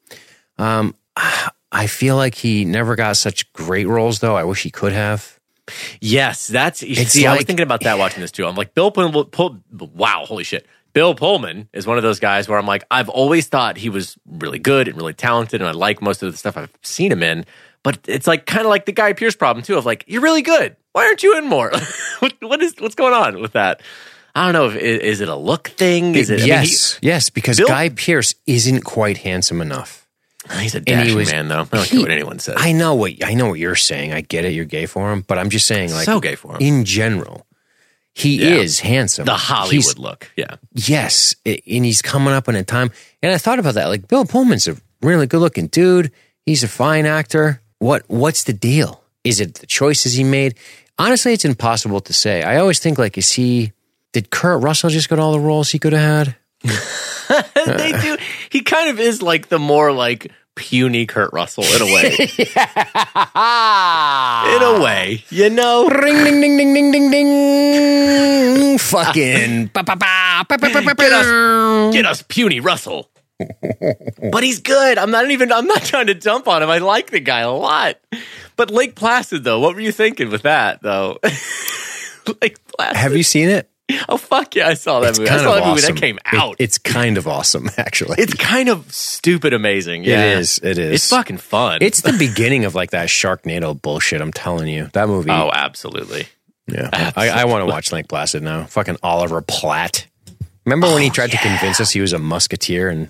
Um, 0.58 0.94
I 1.72 1.86
feel 1.86 2.16
like 2.16 2.34
he 2.34 2.64
never 2.64 2.96
got 2.96 3.16
such 3.16 3.52
great 3.52 3.86
roles 3.88 4.20
though. 4.20 4.36
I 4.36 4.44
wish 4.44 4.62
he 4.62 4.70
could 4.70 4.92
have. 4.92 5.37
Yes, 6.00 6.46
that's. 6.46 6.82
It's 6.82 7.12
see, 7.12 7.26
I 7.26 7.34
was 7.34 7.44
thinking 7.44 7.64
about 7.64 7.82
that 7.82 7.98
watching 7.98 8.20
this 8.20 8.32
too. 8.32 8.46
I'm 8.46 8.54
like, 8.54 8.74
Bill 8.74 8.90
Pullman. 8.90 9.24
Pull, 9.26 9.58
wow, 9.72 10.24
holy 10.26 10.44
shit. 10.44 10.66
Bill 10.94 11.14
Pullman 11.14 11.68
is 11.72 11.86
one 11.86 11.96
of 11.96 12.02
those 12.02 12.18
guys 12.18 12.48
where 12.48 12.58
I'm 12.58 12.66
like, 12.66 12.84
I've 12.90 13.08
always 13.08 13.46
thought 13.46 13.76
he 13.76 13.88
was 13.88 14.16
really 14.26 14.58
good 14.58 14.88
and 14.88 14.96
really 14.96 15.14
talented, 15.14 15.60
and 15.60 15.68
I 15.68 15.72
like 15.72 16.02
most 16.02 16.22
of 16.22 16.32
the 16.32 16.38
stuff 16.38 16.56
I've 16.56 16.72
seen 16.82 17.12
him 17.12 17.22
in. 17.22 17.44
But 17.82 17.98
it's 18.06 18.26
like 18.26 18.46
kind 18.46 18.62
of 18.62 18.70
like 18.70 18.86
the 18.86 18.92
Guy 18.92 19.12
Pearce 19.12 19.36
problem 19.36 19.62
too, 19.62 19.76
of 19.76 19.86
like, 19.86 20.04
you're 20.08 20.22
really 20.22 20.42
good. 20.42 20.76
Why 20.92 21.04
aren't 21.04 21.22
you 21.22 21.38
in 21.38 21.46
more? 21.46 21.70
what, 22.18 22.34
what 22.40 22.60
is 22.60 22.74
what's 22.78 22.96
going 22.96 23.14
on 23.14 23.40
with 23.40 23.52
that? 23.52 23.80
I 24.34 24.44
don't 24.44 24.52
know. 24.52 24.66
If, 24.68 24.82
is, 24.82 25.00
is 25.00 25.20
it 25.20 25.28
a 25.28 25.36
look 25.36 25.68
thing? 25.68 26.14
Is 26.14 26.30
it? 26.30 26.34
I 26.34 26.38
mean, 26.38 26.46
yes, 26.48 26.98
yes, 27.02 27.30
because 27.30 27.58
Bill- 27.58 27.68
Guy 27.68 27.90
Pearce 27.90 28.34
isn't 28.46 28.82
quite 28.82 29.18
handsome 29.18 29.60
enough. 29.60 30.07
He- 30.52 30.62
he's 30.62 30.74
a 30.74 30.80
dashing 30.80 31.16
was- 31.16 31.30
man, 31.30 31.48
though. 31.48 31.62
I 31.72 31.76
don't 31.76 31.84
he- 31.84 31.90
care 31.96 32.00
what 32.00 32.10
anyone 32.10 32.38
says. 32.38 32.56
I 32.58 32.72
know 32.72 32.94
what 32.94 33.12
I 33.24 33.34
know 33.34 33.48
what 33.48 33.58
you're 33.58 33.76
saying. 33.76 34.12
I 34.12 34.20
get 34.22 34.44
it. 34.44 34.52
You're 34.52 34.64
gay 34.64 34.86
for 34.86 35.12
him, 35.12 35.24
but 35.26 35.38
I'm 35.38 35.50
just 35.50 35.66
saying, 35.66 35.92
like, 35.92 36.04
so 36.06 36.20
gay 36.20 36.34
for 36.34 36.52
him. 36.54 36.58
in 36.60 36.84
general, 36.84 37.46
he 38.14 38.36
Yeah. 38.42 38.56
is 38.56 38.80
handsome. 38.80 39.24
the 39.26 39.32
He's- 39.32 39.42
Hollywood 39.48 39.98
look. 39.98 40.30
Yeah. 40.36 40.56
yes, 40.74 41.34
and 41.46 41.84
he's 41.84 42.02
coming 42.02 42.34
up 42.34 42.48
in 42.48 42.56
a 42.56 42.64
time. 42.64 42.90
And 43.22 43.32
I 43.32 43.38
thought 43.38 43.58
about 43.58 43.74
that. 43.74 43.86
Like, 43.86 44.08
Bill 44.08 44.24
Pullman's 44.24 44.66
a 44.68 44.76
really 45.02 45.26
good 45.26 45.40
looking 45.40 45.66
dude. 45.68 46.10
He's 46.44 46.62
a 46.64 46.68
fine 46.68 47.06
actor. 47.06 47.60
What 47.78 48.02
What's 48.08 48.42
the 48.44 48.52
deal? 48.52 49.02
Is 49.24 49.40
it 49.40 49.54
the 49.54 49.66
choices 49.66 50.14
he 50.14 50.24
made? 50.24 50.54
Honestly, 50.98 51.32
it's 51.32 51.44
impossible 51.44 52.00
to 52.00 52.12
say. 52.12 52.42
I 52.42 52.56
always 52.58 52.78
think, 52.80 52.98
like, 52.98 53.16
is 53.18 53.32
he? 53.32 53.72
Did 54.12 54.30
Kurt 54.30 54.62
Russell 54.62 54.90
just 54.90 55.08
get 55.08 55.18
all 55.18 55.32
the 55.32 55.38
roles 55.40 55.70
he 55.70 55.78
could 55.78 55.92
have 55.92 56.26
had? 56.26 56.36
they 56.64 57.92
do. 58.00 58.16
He 58.50 58.62
kind 58.62 58.90
of 58.90 58.98
is 59.00 59.22
like 59.22 59.48
the 59.48 59.58
more 59.58 59.92
like 59.92 60.32
puny 60.54 61.06
Kurt 61.06 61.32
Russell 61.32 61.62
in 61.64 61.82
a 61.82 61.84
way. 61.86 62.14
in 64.54 64.62
a 64.62 64.80
way, 64.82 65.24
you 65.30 65.50
know. 65.50 65.88
Ring 65.88 66.24
ding 66.24 66.40
ding 66.40 66.56
ding 66.56 66.74
ding 66.74 66.90
ding 66.92 67.10
ding. 67.10 68.78
Fucking. 68.78 69.66
ba, 69.72 69.82
ba, 69.84 69.96
ba, 69.96 70.44
ba, 70.48 70.58
ba, 70.58 70.68
ba, 70.70 70.82
ba, 70.82 70.94
Get 70.94 71.12
us- 71.12 71.94
Get 71.94 72.06
us 72.06 72.22
puny 72.22 72.60
Russell. 72.60 73.10
but 74.32 74.42
he's 74.42 74.58
good. 74.60 74.98
I'm 74.98 75.12
not 75.12 75.30
even. 75.30 75.52
I'm 75.52 75.66
not 75.66 75.82
trying 75.84 76.08
to 76.08 76.14
dump 76.14 76.48
on 76.48 76.60
him. 76.62 76.70
I 76.70 76.78
like 76.78 77.10
the 77.10 77.20
guy 77.20 77.40
a 77.40 77.52
lot. 77.52 77.96
But 78.56 78.72
Lake 78.72 78.96
Placid, 78.96 79.44
though, 79.44 79.60
what 79.60 79.76
were 79.76 79.80
you 79.80 79.92
thinking 79.92 80.28
with 80.30 80.42
that, 80.42 80.82
though? 80.82 81.18
Lake 82.42 82.58
Placid. 82.66 82.96
Have 82.96 83.16
you 83.16 83.22
seen 83.22 83.48
it? 83.48 83.70
Oh 84.08 84.16
fuck 84.18 84.54
yeah! 84.54 84.68
I 84.68 84.74
saw 84.74 85.00
that 85.00 85.10
It's 85.10 85.18
movie. 85.18 85.30
I 85.30 85.36
saw 85.38 85.54
of 85.56 85.60
that 85.62 85.68
movie 85.68 85.80
that 85.80 85.96
came 85.96 86.16
It- 86.18 86.34
out. 86.34 86.56
it's 86.58 86.76
kind 86.78 87.16
of 87.16 87.26
awesome, 87.26 87.70
actually. 87.78 88.16
it's 88.18 88.34
kind 88.34 88.68
of 88.68 88.92
stupid 88.92 89.52
amazing. 89.54 90.04
Yeah. 90.04 90.24
It 90.34 90.38
is. 90.40 90.60
It 90.62 90.78
is. 90.78 90.94
It's 90.96 91.08
fucking 91.10 91.38
fun. 91.38 91.78
It's 91.80 92.02
the 92.02 92.12
beginning 92.18 92.64
of 92.66 92.74
like 92.74 92.90
that 92.90 93.08
Sharknado 93.08 93.80
bullshit. 93.80 94.20
I'm 94.20 94.32
telling 94.32 94.68
you, 94.68 94.88
that 94.92 95.08
movie. 95.08 95.30
oh, 95.30 95.50
absolutely. 95.52 96.28
yeah. 96.66 96.90
I, 97.16 97.30
I 97.30 97.44
want 97.46 97.62
to 97.62 97.66
watch 97.72 97.90
Lake 97.92 98.08
Placid 98.08 98.42
now. 98.42 98.64
Fucking 98.64 98.98
Oliver 99.02 99.40
Platt. 99.40 100.06
Remember 100.66 100.88
when 100.88 101.00
he 101.02 101.08
oh, 101.08 101.12
tried 101.12 101.30
to 101.30 101.38
convince 101.38 101.80
us 101.80 101.90
he 101.90 102.02
was 102.02 102.12
a 102.12 102.18
musketeer 102.18 102.90
in 102.90 103.08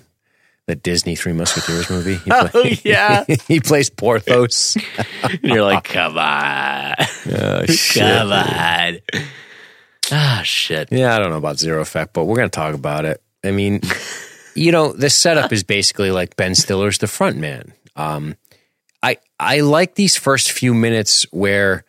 the 0.67 0.75
Disney 0.75 1.17
Three 1.17 1.33
Musketeers 1.33 1.89
movie? 1.89 2.15
He, 2.15 2.31
Oh 2.31 2.47
play- 2.47 2.79
yeah. 2.85 3.25
he 3.49 3.59
plays 3.59 3.89
Porthos. 3.89 4.77
And 5.23 5.39
you're 5.43 5.63
like, 5.63 5.83
come 5.83 6.17
on, 6.17 6.93
Oh, 7.33 7.65
shit. 7.65 8.01
come 8.01 8.31
on. 8.31 8.99
Ah, 10.11 10.41
shit. 10.43 10.91
Yeah, 10.91 11.15
I 11.15 11.19
don't 11.19 11.29
know 11.29 11.37
about 11.37 11.59
Zero 11.59 11.81
Effect, 11.81 12.13
but 12.13 12.25
we're 12.25 12.35
going 12.35 12.49
to 12.49 12.55
talk 12.55 12.73
about 12.73 13.05
it. 13.05 13.21
I 13.43 13.51
mean, 13.51 13.81
you 14.55 14.71
know, 14.71 14.91
the 14.93 15.09
setup 15.09 15.53
is 15.53 15.63
basically 15.63 16.11
like 16.11 16.35
Ben 16.35 16.55
Stiller's 16.55 16.97
the 16.97 17.07
front 17.07 17.37
man. 17.37 17.73
Um, 17.95 18.35
I 19.03 19.17
I 19.39 19.61
like 19.61 19.95
these 19.95 20.15
first 20.17 20.51
few 20.51 20.73
minutes 20.73 21.25
where 21.31 21.83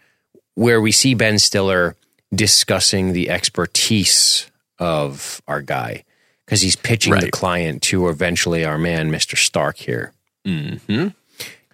where 0.54 0.80
we 0.80 0.92
see 0.92 1.14
Ben 1.14 1.38
Stiller 1.38 1.96
discussing 2.34 3.12
the 3.12 3.30
expertise 3.30 4.50
of 4.78 5.42
our 5.48 5.60
guy 5.62 6.04
because 6.44 6.60
he's 6.60 6.76
pitching 6.76 7.14
the 7.14 7.30
client 7.30 7.82
to 7.82 8.08
eventually 8.08 8.64
our 8.64 8.78
man, 8.78 9.10
Mister 9.10 9.36
Stark 9.36 9.76
here. 9.76 10.12
Mm-hmm. 10.46 11.08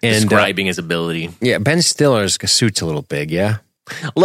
And 0.03 0.15
uh, 0.15 0.19
Describing 0.19 0.67
his 0.67 0.77
ability. 0.77 1.31
yeah, 1.41 1.57
Ben 1.57 1.81
Stiller's 1.81 2.37
suit's 2.51 2.81
a 2.81 2.85
little 2.85 3.01
big. 3.01 3.31
Yeah, 3.31 3.57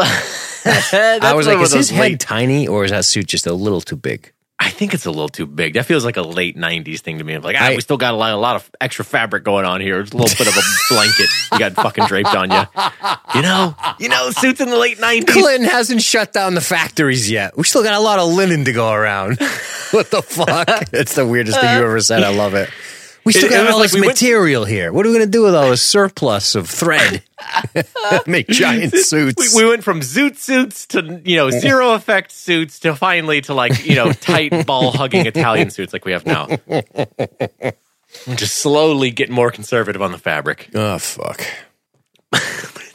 I 0.65 1.33
was 1.35 1.47
like, 1.47 1.59
is 1.59 1.73
his 1.73 1.91
head 1.91 2.21
tiny 2.21 2.67
or 2.69 2.85
is 2.85 2.91
that 2.91 3.05
suit 3.05 3.27
just 3.27 3.47
a 3.47 3.53
little 3.53 3.81
too 3.81 3.97
big? 3.97 4.33
I 4.59 4.69
think 4.71 4.95
it's 4.95 5.07
a 5.07 5.11
little 5.11 5.29
too 5.29 5.47
big. 5.47 5.75
That 5.75 5.87
feels 5.87 6.05
like 6.05 6.17
a 6.17 6.23
late 6.23 6.57
'90s 6.57 7.01
thing 7.01 7.19
to 7.19 7.25
me. 7.25 7.33
I'm 7.35 7.43
like, 7.43 7.57
ah, 7.59 7.65
I- 7.65 7.75
we 7.75 7.81
still 7.81 7.97
got 7.97 8.15
a 8.15 8.17
lot, 8.17 8.31
a 8.33 8.37
lot 8.37 8.55
of 8.55 8.71
extra 8.81 9.05
fabric 9.05 9.43
going 9.43 9.65
on 9.65 9.81
here. 9.81 9.99
It's 9.99 10.13
a 10.13 10.17
little 10.17 10.37
bit 10.39 10.47
of 10.47 10.57
a 10.57 10.63
blanket 10.95 11.27
you 11.53 11.59
got 11.59 11.73
fucking 11.75 12.05
draped 12.07 12.33
on 12.37 12.49
you. 12.51 12.63
You 13.35 13.43
know, 13.43 13.75
you 13.99 14.09
know, 14.09 14.31
suits 14.31 14.61
in 14.61 14.71
the 14.71 14.79
late 14.79 14.99
'90s. 14.99 15.27
Clinton 15.27 15.69
hasn't 15.69 16.03
shut 16.03 16.33
down 16.33 16.55
the 16.55 16.61
factories 16.61 17.29
yet. 17.29 17.57
We 17.57 17.65
still 17.65 17.83
got 17.83 17.95
a 17.95 18.01
lot 18.01 18.21
of 18.21 18.33
linen 18.33 18.65
to 18.67 18.73
go 18.73 18.93
around. 18.93 19.39
what 19.91 20.13
the 20.13 20.23
fuck? 20.23 20.69
It's 20.93 21.17
the 21.17 21.27
weirdest 21.27 21.59
thing 21.61 21.79
you 21.79 21.85
ever 21.85 22.01
said. 22.01 22.23
I 22.23 22.33
love 22.33 22.55
it. 22.55 22.71
We 23.25 23.33
still 23.33 23.45
It- 23.45 23.53
it 23.53 23.55
got 23.57 23.65
was 23.67 23.73
all 23.75 23.79
like 23.81 23.85
this 23.91 23.95
we 23.95 24.01
went- 24.01 24.13
material 24.15 24.65
here. 24.65 24.93
What 24.93 25.07
are 25.07 25.09
we 25.11 25.15
going 25.17 25.27
to 25.27 25.31
do 25.31 25.43
with 25.45 25.55
all 25.55 25.71
this 25.71 25.83
surplus 25.83 26.55
of 26.55 26.69
thread? 26.69 27.23
Make 28.27 28.49
giant 28.49 28.95
suits. 28.95 29.55
We, 29.55 29.63
we 29.65 29.69
went 29.69 29.85
from 29.85 30.01
zoot 30.01 30.37
suits 30.37 30.87
to 30.89 31.21
you 31.25 31.37
know 31.37 31.51
zero 31.51 31.93
effect 31.95 32.33
suits 32.33 32.81
to 32.81 32.95
finally 32.97 33.41
to 33.43 33.55
like 33.55 33.87
you 33.87 33.95
know 33.95 34.13
tight 34.13 34.67
ball 34.67 34.91
hugging 34.93 35.27
Italian 35.27 35.71
suits 35.71 35.93
like 35.93 36.05
we 36.05 36.13
have 36.13 36.27
now. 36.27 36.47
Just 38.35 38.57
slowly 38.57 39.11
getting 39.11 39.35
more 39.35 39.51
conservative 39.51 40.03
on 40.03 40.13
the 40.13 40.19
fabric. 40.19 40.69
oh 40.75 40.99
fuck. 40.99 41.43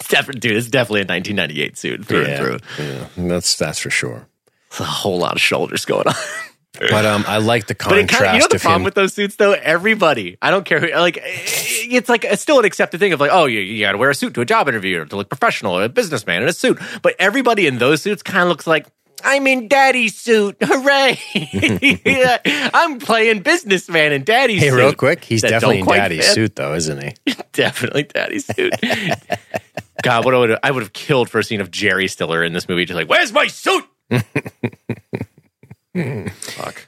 It's 0.10 0.26
dude, 0.40 0.56
it's 0.56 0.70
definitely 0.70 1.02
a 1.02 1.04
1998 1.04 1.78
suit 1.78 2.06
through 2.06 2.24
and 2.26 2.38
through. 2.38 2.86
yeah, 2.86 3.08
that's 3.18 3.58
that's 3.58 3.78
for 3.80 3.90
sure. 3.90 4.26
It's 4.68 4.80
a 4.80 4.86
whole 4.86 5.18
lot 5.20 5.34
of 5.34 5.42
shoulders 5.42 5.84
going 5.84 6.08
on. 6.08 6.14
But 6.80 7.06
um, 7.06 7.26
I 7.28 7.38
like 7.38 7.68
the 7.68 7.76
But 7.76 7.98
it 7.98 8.10
contrast 8.10 8.24
kind 8.24 8.30
of, 8.30 8.34
you 8.36 8.40
know 8.42 8.48
the 8.50 8.60
problem 8.60 8.82
him. 8.82 8.86
with 8.86 8.96
those 8.96 9.14
suits 9.14 9.36
though. 9.36 9.54
Everybody, 9.54 10.38
I 10.42 10.52
don't 10.52 10.66
care 10.66 10.80
who, 10.80 10.88
like, 10.94 11.20
it's 11.24 12.10
like 12.10 12.24
it's 12.26 12.42
still 12.42 12.60
an 12.60 12.66
accepted 12.66 13.00
thing 13.00 13.14
of 13.14 13.20
like, 13.20 13.32
oh, 13.34 13.46
you, 13.46 13.60
you 13.60 13.82
got 13.82 13.94
to 13.94 13.98
wear 13.98 14.10
a 14.10 14.16
suit 14.16 14.34
to 14.36 14.42
a 14.42 14.46
job 14.46 14.68
interview 14.68 15.06
to 15.06 15.16
look 15.16 15.30
professional, 15.30 15.78
or 15.78 15.84
a 15.84 15.90
businessman 15.90 16.42
in 16.44 16.48
a 16.48 16.54
suit. 16.54 16.80
But 17.02 17.16
everybody 17.20 17.68
in 17.68 17.78
those 17.78 18.02
suits 18.02 18.22
kind 18.24 18.44
of 18.44 18.50
looks 18.50 18.68
like. 18.68 18.88
I'm 19.24 19.48
in 19.48 19.68
daddy's 19.68 20.16
suit. 20.16 20.58
Hooray. 20.64 21.20
Yeah, 22.06 22.38
I'm 22.74 23.00
playing 23.00 23.42
businessman 23.42 24.14
in 24.14 24.24
daddy's 24.24 24.62
hey, 24.62 24.70
suit. 24.70 24.76
real 24.76 24.94
quick, 24.94 25.24
he's 25.24 25.42
definitely 25.42 25.80
in 25.80 25.86
daddy's 25.88 26.26
fit. 26.26 26.36
suit, 26.36 26.56
though, 26.56 26.76
isn't 26.76 27.02
he? 27.04 27.16
Definitely 27.52 28.04
daddy's 28.04 28.46
suit. 28.46 28.74
God, 30.04 30.24
what 30.24 30.36
I 30.36 30.38
would 30.38 30.60
I 30.62 30.70
would 30.70 30.84
have 30.84 30.94
killed 30.94 31.30
for 31.32 31.40
a 31.40 31.44
scene 31.44 31.62
of 31.62 31.72
Jerry 31.72 32.08
Stiller 32.08 32.44
in 32.44 32.54
this 32.54 32.70
movie. 32.70 32.86
Just 32.86 32.96
like, 32.96 33.10
where's 33.10 33.34
my 33.34 33.48
suit? 33.48 33.86
Fuck. 36.42 36.88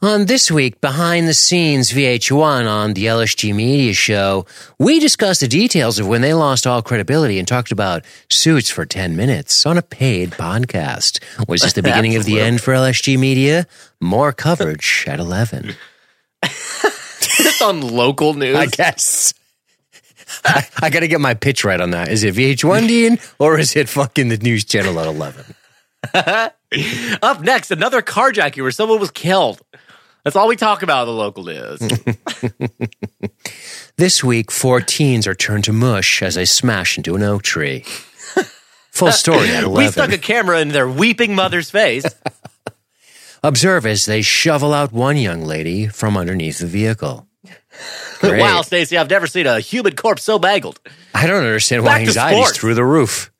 On 0.00 0.26
this 0.26 0.48
week, 0.48 0.80
behind 0.80 1.26
the 1.26 1.34
scenes 1.34 1.90
VH1 1.90 2.68
on 2.70 2.94
the 2.94 3.06
LSG 3.06 3.52
Media 3.52 3.92
Show, 3.92 4.46
we 4.78 5.00
discussed 5.00 5.40
the 5.40 5.48
details 5.48 5.98
of 5.98 6.06
when 6.06 6.20
they 6.20 6.34
lost 6.34 6.68
all 6.68 6.82
credibility 6.82 7.36
and 7.36 7.48
talked 7.48 7.72
about 7.72 8.04
suits 8.30 8.70
for 8.70 8.86
10 8.86 9.16
minutes 9.16 9.66
on 9.66 9.76
a 9.76 9.82
paid 9.82 10.30
podcast. 10.30 11.18
Was 11.48 11.62
this 11.62 11.72
the 11.72 11.82
beginning 11.90 12.14
of 12.14 12.26
the 12.26 12.40
end 12.40 12.60
for 12.60 12.74
LSG 12.74 13.18
Media? 13.18 13.66
More 14.00 14.32
coverage 14.32 15.04
at 15.08 15.18
11. 15.18 15.74
It's 16.44 17.60
on 17.60 17.80
local 17.80 18.34
news. 18.34 18.56
I 18.56 18.66
guess. 18.66 19.34
I, 20.44 20.64
I 20.80 20.90
got 20.90 21.00
to 21.00 21.08
get 21.08 21.20
my 21.20 21.34
pitch 21.34 21.64
right 21.64 21.80
on 21.80 21.90
that. 21.90 22.08
Is 22.08 22.22
it 22.22 22.36
VH1, 22.36 22.86
Dean, 22.86 23.18
or 23.40 23.58
is 23.58 23.74
it 23.74 23.88
fucking 23.88 24.28
the 24.28 24.36
news 24.36 24.64
channel 24.64 25.00
at 25.00 25.08
11? 25.08 25.44
Up 27.22 27.40
next, 27.42 27.70
another 27.70 28.02
carjacking 28.02 28.62
where 28.62 28.70
someone 28.70 29.00
was 29.00 29.10
killed. 29.10 29.60
That's 30.24 30.36
all 30.36 30.48
we 30.48 30.56
talk 30.56 30.82
about 30.82 31.08
in 31.08 31.14
the 31.14 31.20
local 31.20 31.44
news. 31.44 31.80
This 33.96 34.22
week, 34.22 34.52
four 34.52 34.80
teens 34.80 35.26
are 35.26 35.34
turned 35.34 35.64
to 35.64 35.72
mush 35.72 36.22
as 36.22 36.36
they 36.36 36.44
smash 36.44 36.96
into 36.96 37.16
an 37.16 37.22
oak 37.24 37.42
tree. 37.42 37.84
Full 38.92 39.10
story 39.10 39.48
at 39.48 39.64
11. 39.64 39.72
we 39.74 39.88
stuck 39.90 40.12
a 40.12 40.18
camera 40.18 40.60
in 40.60 40.68
their 40.68 40.88
weeping 40.88 41.34
mother's 41.34 41.68
face. 41.68 42.04
Observe 43.42 43.84
as 43.86 44.06
they 44.06 44.22
shovel 44.22 44.72
out 44.72 44.92
one 44.92 45.16
young 45.16 45.42
lady 45.42 45.88
from 45.88 46.16
underneath 46.16 46.60
the 46.60 46.66
vehicle. 46.66 47.26
Great. 48.20 48.40
wow, 48.40 48.62
Stacy, 48.62 48.96
I've 48.96 49.10
never 49.10 49.26
seen 49.26 49.48
a 49.48 49.58
human 49.58 49.96
corpse 49.96 50.22
so 50.22 50.38
mangled. 50.38 50.78
I 51.12 51.26
don't 51.26 51.44
understand 51.44 51.82
why 51.82 51.98
Back 51.98 52.06
anxiety's 52.06 52.56
through 52.56 52.74
the 52.74 52.84
roof. 52.84 53.32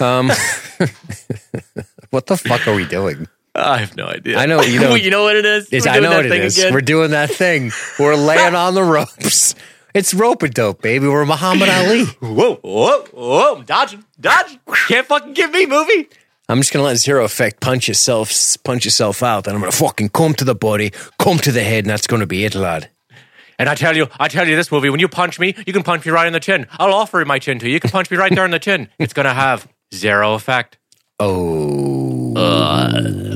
Um, 0.00 0.28
what 2.10 2.26
the 2.26 2.36
fuck 2.36 2.66
are 2.66 2.74
we 2.74 2.84
doing? 2.86 3.26
I 3.54 3.78
have 3.78 3.96
no 3.96 4.06
idea. 4.06 4.38
I 4.38 4.46
know, 4.46 4.62
you 4.62 4.80
know- 4.80 4.94
you 4.94 5.10
know 5.10 5.24
what 5.24 5.36
it 5.36 5.44
is. 5.44 5.68
It's, 5.72 5.86
We're 5.86 5.92
I 5.92 5.94
doing 5.96 6.04
know 6.04 6.10
that 6.10 6.16
what 6.16 6.26
it 6.26 6.30
thing 6.30 6.42
again. 6.64 6.74
We're 6.74 6.80
doing 6.80 7.10
that 7.10 7.30
thing. 7.30 7.70
We're 7.98 8.16
laying 8.16 8.54
on 8.54 8.74
the 8.74 8.82
ropes. 8.82 9.54
It's 9.94 10.14
rope 10.14 10.42
a 10.42 10.48
dope, 10.48 10.80
baby. 10.80 11.06
We're 11.06 11.26
Muhammad 11.26 11.68
Ali. 11.68 12.04
Whoa, 12.22 12.54
whoa, 12.56 13.04
whoa! 13.12 13.56
I'm 13.56 13.64
dodging, 13.64 14.02
dodging. 14.18 14.58
Can't 14.88 15.06
fucking 15.06 15.34
give 15.34 15.50
me 15.50 15.66
movie. 15.66 16.08
I'm 16.48 16.58
just 16.60 16.72
gonna 16.72 16.86
let 16.86 16.96
zero 16.96 17.24
effect 17.24 17.60
punch 17.60 17.88
yourself, 17.88 18.32
punch 18.64 18.86
yourself 18.86 19.22
out, 19.22 19.46
and 19.46 19.54
I'm 19.54 19.60
gonna 19.60 19.70
fucking 19.72 20.08
come 20.08 20.32
to 20.34 20.44
the 20.46 20.54
body, 20.54 20.92
come 21.18 21.36
to 21.38 21.52
the 21.52 21.62
head, 21.62 21.84
and 21.84 21.90
that's 21.90 22.06
gonna 22.06 22.26
be 22.26 22.46
it, 22.46 22.54
lad. 22.54 22.88
And 23.58 23.68
I 23.68 23.74
tell 23.74 23.94
you, 23.94 24.08
I 24.18 24.28
tell 24.28 24.48
you 24.48 24.56
this 24.56 24.72
movie, 24.72 24.88
when 24.88 24.98
you 24.98 25.08
punch 25.08 25.38
me, 25.38 25.54
you 25.66 25.74
can 25.74 25.82
punch 25.82 26.06
me 26.06 26.10
right 26.12 26.26
in 26.26 26.32
the 26.32 26.40
chin. 26.40 26.66
I'll 26.78 26.94
offer 26.94 27.22
my 27.26 27.38
chin 27.38 27.58
to 27.58 27.66
you. 27.66 27.74
You 27.74 27.80
can 27.80 27.90
punch 27.90 28.10
me 28.10 28.16
right 28.16 28.34
there 28.34 28.46
in 28.46 28.50
the 28.50 28.58
chin. 28.58 28.88
It's 28.98 29.12
gonna 29.12 29.34
have 29.34 29.68
zero 29.92 30.34
effect. 30.34 30.78
Oh, 31.20 32.32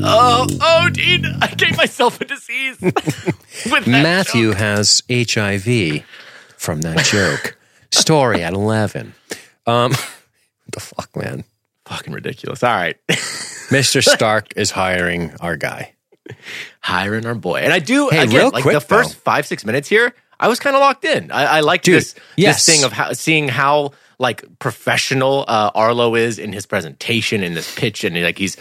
Oh, 0.09 0.47
oh, 0.61 0.89
Dean, 0.91 1.25
I 1.43 1.49
gave 1.49 1.77
myself 1.77 2.21
a 2.21 2.25
disease. 2.25 2.79
Matthew 3.87 4.53
has 4.53 5.03
HIV 5.11 6.05
from 6.57 6.81
that 6.83 7.05
joke. 7.05 7.59
Story 7.91 8.43
at 8.43 8.53
11. 8.53 9.15
Um, 9.67 9.91
what 9.93 9.99
the 10.73 10.81
fuck, 10.81 11.11
man? 11.17 11.45
Fucking 11.87 12.13
ridiculous. 12.13 12.63
All 12.63 12.73
right. 12.75 12.97
Mr. 13.09 14.03
Stark 14.03 14.57
is 14.57 14.71
hiring 14.71 15.33
our 15.41 15.57
guy. 15.57 15.95
Hiring 16.81 17.27
our 17.27 17.35
boy. 17.35 17.57
And 17.61 17.73
I 17.73 17.79
do, 17.79 18.09
Hey, 18.09 18.23
again, 18.23 18.37
real 18.37 18.51
like 18.51 18.63
quick, 18.63 18.75
the 18.75 18.81
first 18.81 19.11
though. 19.11 19.21
five, 19.21 19.47
six 19.47 19.65
minutes 19.65 19.89
here, 19.89 20.15
I 20.39 20.49
was 20.49 20.59
kind 20.61 20.75
of 20.77 20.81
locked 20.81 21.05
in. 21.05 21.31
I, 21.31 21.59
I 21.59 21.61
liked 21.61 21.85
Dude, 21.85 21.97
this, 21.97 22.15
yes. 22.37 22.65
this 22.65 22.77
thing 22.77 22.85
of 22.85 22.93
how, 22.93 23.13
seeing 23.13 23.49
how 23.49 23.93
like 24.19 24.45
professional 24.59 25.45
uh, 25.49 25.71
Arlo 25.75 26.15
is 26.15 26.39
in 26.39 26.53
his 26.53 26.67
presentation, 26.67 27.43
in 27.43 27.55
this 27.55 27.75
pitch, 27.75 28.05
and 28.05 28.21
like 28.21 28.39
he's 28.39 28.57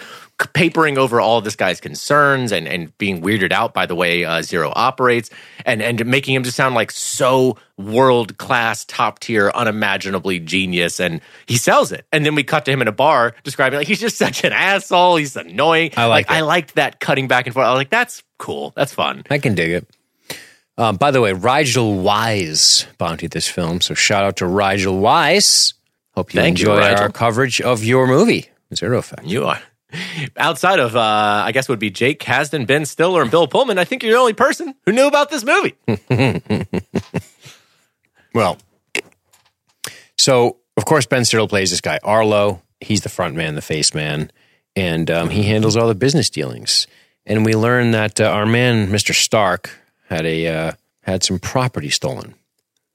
papering 0.54 0.98
over 0.98 1.22
all 1.22 1.40
this 1.40 1.56
guy's 1.56 1.80
concerns 1.80 2.52
and, 2.52 2.68
and 2.68 2.96
being 2.98 3.22
weirded 3.22 3.54
out 3.54 3.74
by 3.74 3.86
the 3.86 3.96
way 3.96 4.26
uh, 4.26 4.42
Zero 4.42 4.74
operates 4.76 5.30
and, 5.66 5.82
and 5.82 6.06
making 6.06 6.36
him 6.36 6.44
just 6.44 6.58
sound 6.58 6.76
like 6.76 6.92
so 6.92 7.58
world 7.78 8.38
class, 8.38 8.84
top 8.86 9.20
tier, 9.20 9.50
unimaginably 9.56 10.40
genius. 10.40 11.00
And 11.00 11.22
he 11.46 11.58
sells 11.58 11.94
it. 11.94 12.06
And 12.12 12.26
then 12.26 12.36
we 12.36 12.44
cut 12.44 12.66
to 12.66 12.72
him 12.72 12.82
in 12.82 12.90
a 12.90 12.92
bar 12.92 13.34
describing 13.44 13.80
like 13.80 13.88
he's 13.88 14.02
just 14.02 14.18
such 14.18 14.44
an 14.44 14.52
asshole. 14.52 15.16
He's 15.16 15.36
annoying. 15.38 15.92
I 15.96 16.06
like 16.06 16.30
I 16.30 16.40
it. 16.40 16.44
liked 16.44 16.76
that 16.76 17.00
cutting 17.00 17.30
back 17.30 17.46
and 17.48 17.54
forth. 17.54 17.66
I 17.66 17.72
was 17.72 17.78
like, 17.78 17.90
that's 17.90 18.22
cool. 18.38 18.74
That's 18.76 18.94
fun. 18.94 19.24
I 19.30 19.38
can 19.38 19.56
dig 19.56 19.72
it. 19.72 19.88
Um, 20.78 20.98
by 20.98 21.12
the 21.12 21.22
way, 21.22 21.34
Rigel 21.34 22.00
Wise 22.00 22.86
bounty 22.98 23.28
this 23.28 23.48
film, 23.48 23.82
so 23.82 23.94
shout 23.94 24.24
out 24.24 24.38
to 24.38 24.48
Rigel 24.48 25.00
Wise. 25.00 25.74
Hope 26.14 26.34
you 26.34 26.40
Thank 26.40 26.60
you, 26.60 26.72
enjoy 26.72 26.94
our 26.96 27.10
coverage 27.10 27.62
of 27.62 27.84
your 27.84 28.08
movie, 28.08 28.50
Zero 28.74 28.98
Effect. 28.98 29.26
You 29.26 29.46
are. 29.46 29.62
Outside 30.38 30.80
of, 30.80 30.96
uh, 30.96 31.00
I 31.46 31.52
guess, 31.54 31.70
would 31.70 31.80
be 31.80 31.90
Jake 31.90 32.20
Kasdan, 32.20 32.68
Ben 32.68 32.86
Stiller, 32.86 33.22
and 33.22 33.32
Bill 33.32 33.48
Pullman. 33.48 33.78
I 33.78 33.86
think 33.86 34.04
you're 34.04 34.12
the 34.12 34.20
only 34.20 34.34
person 34.34 34.76
who 34.86 34.92
knew 34.92 35.08
about 35.08 35.30
this 35.30 35.46
movie. 35.46 35.76
Well, 38.36 38.58
so 40.18 40.58
of 40.76 40.84
course 40.84 41.06
Ben 41.06 41.24
Stiller 41.24 41.48
plays 41.48 41.72
this 41.72 41.80
guy 41.80 42.00
Arlo. 42.04 42.62
He's 42.82 43.00
the 43.02 43.10
front 43.10 43.34
man, 43.36 43.56
the 43.56 43.62
face 43.62 43.94
man, 43.94 44.30
and 44.76 45.10
um, 45.10 45.30
he 45.30 45.44
handles 45.44 45.78
all 45.78 45.88
the 45.88 45.96
business 45.96 46.30
dealings. 46.30 46.86
And 47.26 47.46
we 47.46 47.56
learn 47.56 47.92
that 47.92 48.20
uh, 48.20 48.26
our 48.26 48.46
man, 48.46 48.92
Mister 48.92 49.14
Stark, 49.14 49.70
had 50.10 50.26
a 50.26 50.48
uh, 50.48 50.72
had 51.02 51.24
some 51.24 51.40
property 51.40 51.90
stolen. 51.90 52.36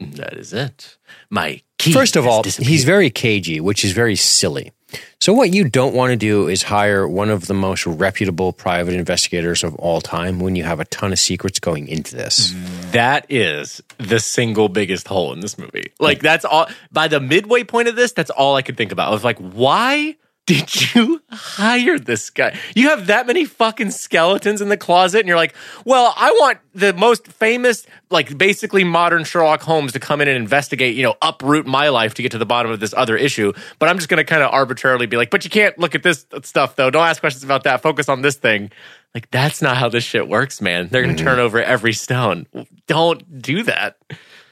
That 0.01 0.35
is 0.35 0.53
it. 0.53 0.96
My 1.29 1.61
key. 1.79 1.92
First 1.92 2.16
of 2.16 2.27
all, 2.27 2.42
he's 2.42 2.85
very 2.85 3.11
cagey, 3.11 3.61
which 3.61 3.85
is 3.85 3.92
very 3.92 4.16
silly. 4.16 4.73
So 5.20 5.33
what 5.33 5.55
you 5.55 5.68
don't 5.68 5.94
want 5.94 6.11
to 6.11 6.16
do 6.16 6.49
is 6.49 6.64
hire 6.64 7.07
one 7.07 7.31
of 7.31 7.46
the 7.46 7.55
most 7.55 7.87
reputable 7.87 8.53
private 8.53 8.94
investigators 8.94 9.62
of 9.62 9.75
all 9.77 10.01
time 10.01 10.40
when 10.40 10.57
you 10.57 10.64
have 10.64 10.81
a 10.81 10.85
ton 10.87 11.12
of 11.12 11.18
secrets 11.18 11.61
going 11.61 11.87
into 11.87 12.16
this. 12.16 12.55
that 12.90 13.27
is 13.29 13.81
the 13.99 14.18
single 14.18 14.68
biggest 14.68 15.07
hole 15.07 15.33
in 15.33 15.40
this 15.40 15.59
movie. 15.59 15.92
Like 16.01 16.20
that's 16.20 16.44
all. 16.44 16.68
By 16.90 17.09
the 17.09 17.20
midway 17.20 17.62
point 17.64 17.88
of 17.88 17.94
this, 17.96 18.12
that's 18.12 18.31
all 18.31 18.57
I 18.57 18.62
could 18.62 18.77
think 18.77 18.90
about. 18.92 19.09
I 19.09 19.12
was 19.12 19.25
like, 19.25 19.38
why? 19.38 20.16
Did 20.51 20.95
you 20.97 21.23
hire 21.31 21.97
this 21.97 22.29
guy? 22.29 22.59
You 22.75 22.89
have 22.89 23.07
that 23.07 23.29
many 23.29 23.45
fucking 23.45 23.93
skeletons 23.93 24.61
in 24.61 24.69
the 24.69 24.77
closet, 24.77 25.21
and 25.21 25.29
you're 25.29 25.37
like, 25.37 25.55
well, 25.85 26.13
I 26.17 26.33
want 26.33 26.59
the 26.75 26.93
most 26.93 27.29
famous, 27.29 27.87
like 28.11 28.37
basically 28.37 28.83
modern 28.83 29.23
Sherlock 29.23 29.63
Holmes 29.63 29.93
to 29.93 30.01
come 30.01 30.21
in 30.21 30.27
and 30.27 30.37
investigate, 30.37 30.97
you 30.97 31.05
know, 31.05 31.15
uproot 31.23 31.69
my 31.69 31.91
life 31.91 32.15
to 32.15 32.23
get 32.23 32.33
to 32.33 32.39
the 32.39 32.47
bottom 32.47 32.73
of 32.73 32.81
this 32.81 32.93
other 32.97 33.17
issue. 33.17 33.53
But 33.79 33.91
I'm 33.91 33.99
just 33.99 34.09
going 34.09 34.19
to 34.19 34.25
kind 34.25 34.43
of 34.43 34.51
arbitrarily 34.51 35.07
be 35.07 35.17
like, 35.17 35.31
but 35.31 35.45
you 35.45 35.51
can't 35.51 35.79
look 35.79 35.95
at 35.95 36.03
this 36.03 36.27
stuff 36.43 36.75
though. 36.75 36.91
Don't 36.91 37.07
ask 37.07 37.21
questions 37.21 37.45
about 37.45 37.63
that. 37.63 37.81
Focus 37.81 38.09
on 38.09 38.23
this 38.23 38.35
thing. 38.35 38.73
Like, 39.15 39.31
that's 39.31 39.63
not 39.63 39.77
how 39.77 39.89
this 39.89 40.03
shit 40.03 40.27
works, 40.27 40.61
man. 40.61 40.89
They're 40.89 41.03
going 41.03 41.15
to 41.15 41.23
mm-hmm. 41.23 41.31
turn 41.31 41.39
over 41.39 41.63
every 41.63 41.93
stone. 41.93 42.49
Don't 42.89 43.41
do 43.41 43.63
that. 43.63 43.99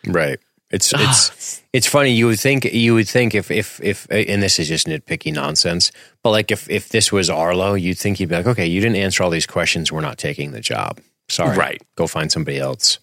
Right. 0.07 0.39
It's 0.71 0.93
ah. 0.95 0.99
it's 1.01 1.63
it's 1.73 1.87
funny. 1.87 2.11
You 2.11 2.27
would 2.27 2.41
think 2.41 2.65
you 2.65 2.95
would 2.95 3.09
think 3.09 3.35
if 3.35 3.51
if 3.51 3.81
if 3.83 4.07
and 4.11 4.43
this 4.43 4.59
is 4.59 4.69
just 4.69 4.87
nitpicky 4.87 5.33
nonsense, 5.33 5.91
but 6.23 6.31
like 6.31 6.51
if 6.51 6.69
if 6.69 6.91
this 6.91 7.11
was 7.11 7.31
Arlo, 7.31 7.75
you'd 7.75 7.99
think 7.99 8.21
you'd 8.21 8.29
be 8.29 8.37
like, 8.37 8.47
okay, 8.47 8.67
you 8.67 8.81
didn't 8.81 8.97
answer 8.97 9.23
all 9.23 9.31
these 9.31 9.47
questions. 9.47 9.91
We're 9.91 10.01
not 10.01 10.19
taking 10.19 10.53
the 10.53 10.61
job. 10.61 11.01
Sorry, 11.31 11.57
Right. 11.57 11.83
Go 11.97 12.07
find 12.07 12.33
somebody 12.33 12.59
else. 12.59 12.99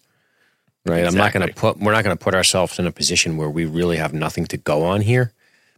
Right. 0.84 1.04
I'm 1.04 1.14
not 1.14 1.32
going 1.32 1.46
to 1.46 1.52
put. 1.52 1.78
We're 1.78 1.92
not 1.92 2.04
going 2.04 2.16
to 2.16 2.22
put 2.22 2.34
ourselves 2.34 2.78
in 2.78 2.86
a 2.86 2.92
position 2.92 3.36
where 3.36 3.50
we 3.50 3.64
really 3.64 3.96
have 3.96 4.12
nothing 4.14 4.46
to 4.46 4.56
go 4.56 4.84
on 4.84 5.00
here 5.00 5.32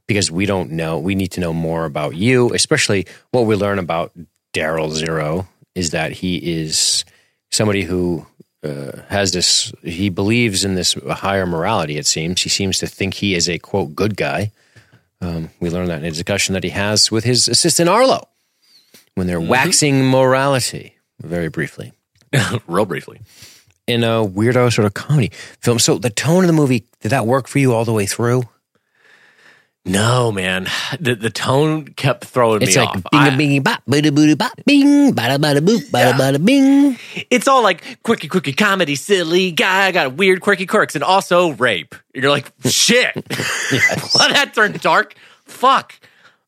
because 0.06 0.30
we 0.30 0.44
don't 0.44 0.72
know. 0.72 0.98
We 0.98 1.14
need 1.14 1.32
to 1.32 1.40
know 1.40 1.54
more 1.54 1.86
about 1.86 2.14
you, 2.14 2.52
especially 2.52 3.06
what 3.30 3.42
we 3.42 3.56
learn 3.56 3.78
about 3.78 4.12
Daryl 4.52 4.90
Zero 4.90 5.48
is 5.74 5.90
that 5.90 6.12
he 6.12 6.36
is 6.36 7.04
somebody 7.50 7.82
who 7.82 8.26
uh, 8.64 9.02
has 9.08 9.32
this. 9.32 9.72
He 9.82 10.08
believes 10.08 10.64
in 10.64 10.74
this 10.74 10.94
higher 10.94 11.46
morality. 11.46 11.96
It 11.98 12.06
seems 12.06 12.42
he 12.42 12.48
seems 12.48 12.78
to 12.78 12.86
think 12.86 13.14
he 13.14 13.34
is 13.34 13.48
a 13.48 13.58
quote 13.58 13.94
good 13.94 14.16
guy. 14.16 14.52
Um, 15.20 15.50
we 15.60 15.70
learn 15.70 15.88
that 15.88 15.98
in 16.00 16.04
a 16.06 16.10
discussion 16.10 16.52
that 16.54 16.64
he 16.64 16.70
has 16.70 17.10
with 17.10 17.24
his 17.24 17.48
assistant 17.48 17.88
Arlo 17.88 18.28
when 19.14 19.26
they're 19.26 19.40
waxing 19.40 20.04
morality. 20.08 20.96
Very 21.20 21.48
briefly 21.48 21.92
Real 22.68 22.84
briefly. 22.84 23.20
in 23.88 24.04
a 24.04 24.24
weirdo 24.24 24.72
sort 24.72 24.86
of 24.86 24.94
comedy 24.94 25.30
film. 25.60 25.78
So 25.80 25.98
the 25.98 26.10
tone 26.10 26.44
of 26.44 26.46
the 26.46 26.52
movie 26.52 26.84
did 27.00 27.08
that 27.10 27.26
work 27.26 27.48
for 27.48 27.58
you 27.58 27.72
all 27.74 27.84
the 27.84 27.92
way 27.92 28.06
through? 28.06 28.44
No, 29.88 30.30
man. 30.30 30.66
The 31.00 31.14
the 31.14 31.30
tone 31.30 31.86
kept 31.88 32.24
throwing 32.24 32.62
It's 32.62 32.76
me 32.76 32.82
like 32.82 32.88
off. 32.96 33.02
bing 33.10 33.20
a 33.22 33.58
bingy 33.60 33.64
bop, 33.64 33.82
bada 33.88 34.14
booty 34.14 34.34
bop, 34.34 34.52
bing, 34.66 35.12
bada 35.14 35.38
bada 35.38 35.58
boop, 35.60 35.90
bada 35.90 36.12
bada 36.12 36.44
bing. 36.44 36.98
it's 37.30 37.48
all 37.48 37.62
like 37.62 38.02
quirky, 38.02 38.28
quirky 38.28 38.52
comedy, 38.52 38.94
silly 38.94 39.50
guy, 39.50 39.86
I 39.86 39.92
got 39.92 40.14
weird, 40.14 40.40
quirky 40.40 40.66
quirks, 40.66 40.94
and 40.94 41.02
also 41.02 41.50
rape. 41.52 41.94
You're 42.14 42.30
like, 42.30 42.52
shit. 42.66 43.14
well, 43.16 44.28
that 44.32 44.52
turned 44.54 44.80
dark. 44.80 45.14
Fuck. 45.44 45.94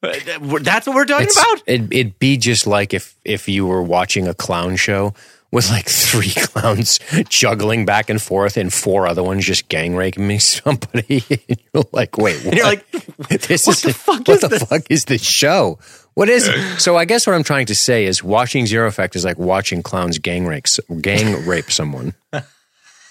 That's 0.02 0.86
what 0.86 0.94
we're 0.94 1.04
talking 1.04 1.26
It's, 1.26 1.36
about. 1.36 1.62
it, 1.66 1.82
it'd 1.92 2.18
be 2.18 2.36
just 2.38 2.66
like 2.66 2.94
if 2.94 3.16
if 3.24 3.48
you 3.48 3.66
were 3.66 3.82
watching 3.82 4.26
a 4.28 4.34
clown 4.34 4.76
show 4.76 5.12
with 5.52 5.68
like 5.70 5.88
three 5.88 6.30
clowns 6.36 7.00
juggling 7.28 7.84
back 7.84 8.08
and 8.10 8.20
forth 8.22 8.56
and 8.56 8.72
four 8.72 9.06
other 9.06 9.22
ones 9.22 9.44
just 9.44 9.68
gang 9.68 9.96
raping 9.96 10.38
somebody. 10.40 11.24
and 11.30 11.60
you're 11.74 11.84
like, 11.92 12.16
wait, 12.18 12.44
what? 12.44 12.54
You're 12.54 12.64
like, 12.66 12.90
this 13.28 13.66
what 13.66 13.76
is 13.76 13.82
the 13.82 13.92
fuck 13.94 14.18
what 14.20 14.28
is 14.28 14.40
the 14.40 14.48
this? 14.48 14.62
fuck 14.64 14.82
is 14.90 15.04
this 15.06 15.22
show? 15.22 15.78
What 16.14 16.28
is 16.28 16.48
it? 16.48 16.80
So 16.80 16.96
I 16.96 17.04
guess 17.04 17.26
what 17.26 17.34
I'm 17.34 17.44
trying 17.44 17.66
to 17.66 17.74
say 17.74 18.04
is 18.04 18.22
watching 18.22 18.66
Zero 18.66 18.86
Effect 18.88 19.14
is 19.16 19.24
like 19.24 19.38
watching 19.38 19.82
clowns 19.82 20.18
gang 20.18 20.46
rape 20.46 20.66
gang 21.00 21.46
rape 21.46 21.70
someone. 21.70 22.14
Not 22.32 22.44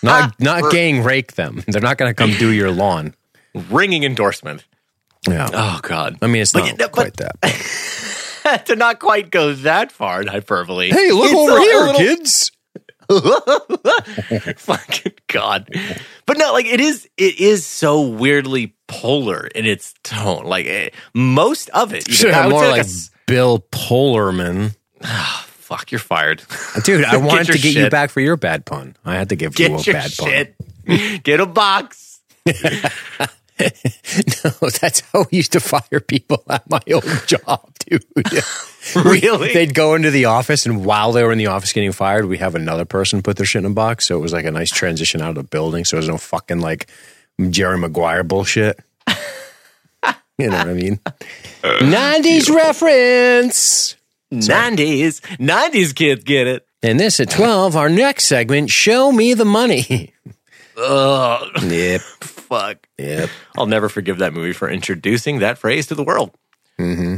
ah, 0.03 0.31
not 0.39 0.71
gang 0.71 1.03
rape 1.03 1.33
them. 1.33 1.63
They're 1.67 1.81
not 1.81 1.97
going 1.97 2.09
to 2.09 2.13
come 2.13 2.31
do 2.31 2.51
your 2.51 2.71
lawn. 2.71 3.15
ringing 3.69 4.03
endorsement. 4.03 4.65
Yeah. 5.27 5.49
Oh, 5.53 5.79
God. 5.81 6.17
I 6.21 6.27
mean, 6.27 6.41
it's 6.41 6.53
But 6.53 6.59
not 6.59 6.67
you 6.71 6.77
know, 6.77 6.87
quite 6.87 7.17
but- 7.17 7.41
that. 7.41 8.18
to 8.65 8.75
not 8.75 8.99
quite 8.99 9.31
go 9.31 9.53
that 9.53 9.91
far 9.91 10.21
in 10.21 10.27
hyperbole. 10.27 10.89
Hey, 10.89 11.11
look 11.11 11.31
It's 11.31 11.33
over 11.35 11.59
here, 11.59 11.79
little- 11.79 11.93
kids. 11.95 12.51
Fucking 14.57 15.13
God. 15.27 15.67
But 16.27 16.37
no, 16.37 16.53
like 16.53 16.67
it 16.67 16.79
is 16.79 17.09
it 17.17 17.39
is 17.39 17.65
so 17.65 18.01
weirdly 18.01 18.75
polar 18.87 19.47
in 19.47 19.65
its 19.65 19.95
tone. 20.03 20.43
Like 20.45 20.67
eh, 20.67 20.89
most 21.15 21.69
of 21.69 21.91
it. 21.93 22.07
Should 22.11 22.33
have 22.33 22.51
more 22.51 22.65
say 22.65 22.71
like 22.71 22.85
a 22.85 22.89
Bill 23.25 23.65
Polarman. 23.71 24.75
fuck, 25.01 25.91
you're 25.91 25.97
fired. 25.97 26.43
Dude, 26.83 27.03
I 27.03 27.17
wanted 27.17 27.47
to 27.47 27.57
get 27.57 27.73
you 27.73 27.89
back 27.89 28.11
for 28.11 28.21
your 28.21 28.37
bad 28.37 28.65
pun. 28.65 28.95
I 29.03 29.15
had 29.15 29.29
to 29.29 29.35
give 29.35 29.55
Get 29.55 29.87
you 29.87 29.93
a 29.93 29.95
bad 29.95 30.11
shit. 30.11 31.23
Get 31.23 31.39
a 31.39 31.47
box. 31.47 32.21
No, 34.43 34.69
that's 34.69 35.01
how 35.11 35.25
we 35.31 35.37
used 35.37 35.51
to 35.51 35.59
fire 35.59 35.99
people 35.99 36.43
at 36.49 36.69
my 36.69 36.81
old 36.91 37.03
job, 37.27 37.69
dude. 37.79 38.03
Really? 38.95 39.53
They'd 39.53 39.75
go 39.75 39.93
into 39.93 40.09
the 40.09 40.25
office, 40.25 40.65
and 40.65 40.83
while 40.85 41.11
they 41.11 41.23
were 41.23 41.31
in 41.33 41.37
the 41.37 41.47
office 41.47 41.73
getting 41.73 41.91
fired, 41.91 42.25
we 42.25 42.37
have 42.37 42.55
another 42.55 42.85
person 42.85 43.21
put 43.21 43.35
their 43.37 43.45
shit 43.45 43.59
in 43.59 43.71
a 43.71 43.73
box. 43.73 44.07
So 44.07 44.17
it 44.17 44.21
was 44.21 44.31
like 44.33 44.45
a 44.45 44.51
nice 44.51 44.71
transition 44.71 45.21
out 45.21 45.29
of 45.31 45.35
the 45.35 45.43
building. 45.43 45.83
So 45.85 45.97
there's 45.97 46.07
no 46.07 46.17
fucking 46.17 46.61
like 46.61 46.89
Jerry 47.49 47.77
Maguire 47.77 48.23
bullshit. 48.23 48.79
you 50.37 50.49
know 50.49 50.57
what 50.57 50.69
I 50.69 50.73
mean? 50.73 50.99
Uh, 51.05 51.79
90s 51.81 52.49
reference. 52.49 53.95
90s. 54.31 55.19
90s 55.37 55.93
kids 55.93 56.23
get 56.23 56.47
it. 56.47 56.65
And 56.81 56.97
this 56.99 57.19
at 57.19 57.29
12, 57.29 57.75
our 57.75 57.89
next 57.89 58.25
segment, 58.25 58.69
Show 58.69 59.11
Me 59.11 59.33
the 59.33 59.45
Money. 59.45 60.13
Ugh. 60.77 61.47
Yep. 61.63 62.01
Fuck. 62.49 62.87
Yep. 62.97 63.29
I'll 63.57 63.67
never 63.67 63.89
forgive 63.89 64.17
that 64.17 64.33
movie 64.33 64.53
for 64.53 64.69
introducing 64.69 65.39
that 65.39 65.57
phrase 65.57 65.87
to 65.87 65.95
the 65.95 66.03
world. 66.03 66.31
Mm-hmm. 66.79 67.17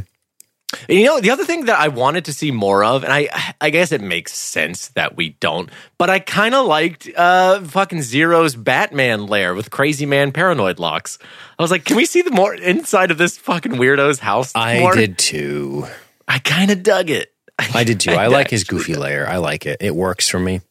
You 0.88 1.06
know, 1.06 1.20
the 1.20 1.32
other 1.32 1.46
thing 1.46 1.65
that 1.65 1.80
I 1.80 1.89
wanted 1.89 2.26
to 2.26 2.34
see 2.34 2.52
more 2.52 2.84
of, 2.84 3.04
and 3.04 3.12
I, 3.12 3.54
I 3.60 3.70
guess 3.70 3.91
it 3.91 4.02
makes 4.02 4.34
sense 4.34 4.89
that 4.89 5.17
we 5.17 5.32
don't, 5.39 5.70
but 5.98 6.10
I 6.10 6.20
kind 6.20 6.56
of 6.56 6.65
liked 6.65 7.10
uh, 7.15 7.62
fucking 7.62 8.02
Zero's 8.02 8.56
Batman 8.56 9.26
lair 9.26 9.54
with 9.54 9.70
Crazy 9.70 10.06
Man 10.06 10.32
paranoid 10.32 10.80
locks. 10.80 11.17
I 11.60 11.62
was 11.62 11.72
like, 11.72 11.84
can 11.84 11.98
we 11.98 12.06
see 12.06 12.22
the 12.22 12.32
more 12.32 12.54
inside 12.54 13.12
of 13.12 13.17
this 13.17 13.38
fucking 13.38 13.74
weirdo's 13.74 14.20
house? 14.20 14.54
I 14.56 14.80
more? 14.80 14.96
did 14.96 15.17
too. 15.17 15.88
I 16.28 16.39
kind 16.39 16.72
of 16.72 16.84
dug 16.84 17.10
it. 17.10 17.34
I 17.74 17.84
did 17.84 18.00
too. 18.02 18.12
I 18.12 18.28
like 18.28 18.50
his 18.50 18.63
goofy 18.63 18.96
layer. 18.96 19.28
I 19.28 19.38
like 19.38 19.65
it. 19.65 19.78
It 19.82 19.96
works 19.96 20.30
for 20.30 20.39
me. 20.39 20.62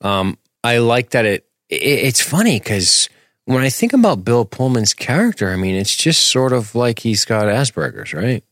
Um, 0.00 0.38
I 0.62 0.78
like 0.78 1.10
that 1.10 1.24
it, 1.24 1.46
it 1.68 1.76
it's 1.76 2.20
funny 2.20 2.58
because 2.58 3.08
when 3.46 3.62
I 3.62 3.70
think 3.70 3.92
about 3.92 4.24
Bill 4.24 4.44
Pullman's 4.44 4.92
character, 4.94 5.50
I 5.50 5.56
mean, 5.56 5.74
it's 5.74 5.96
just 5.96 6.28
sort 6.28 6.52
of 6.52 6.74
like 6.74 6.98
he's 7.00 7.24
got 7.24 7.46
Asperger's, 7.46 8.12
right? 8.12 8.44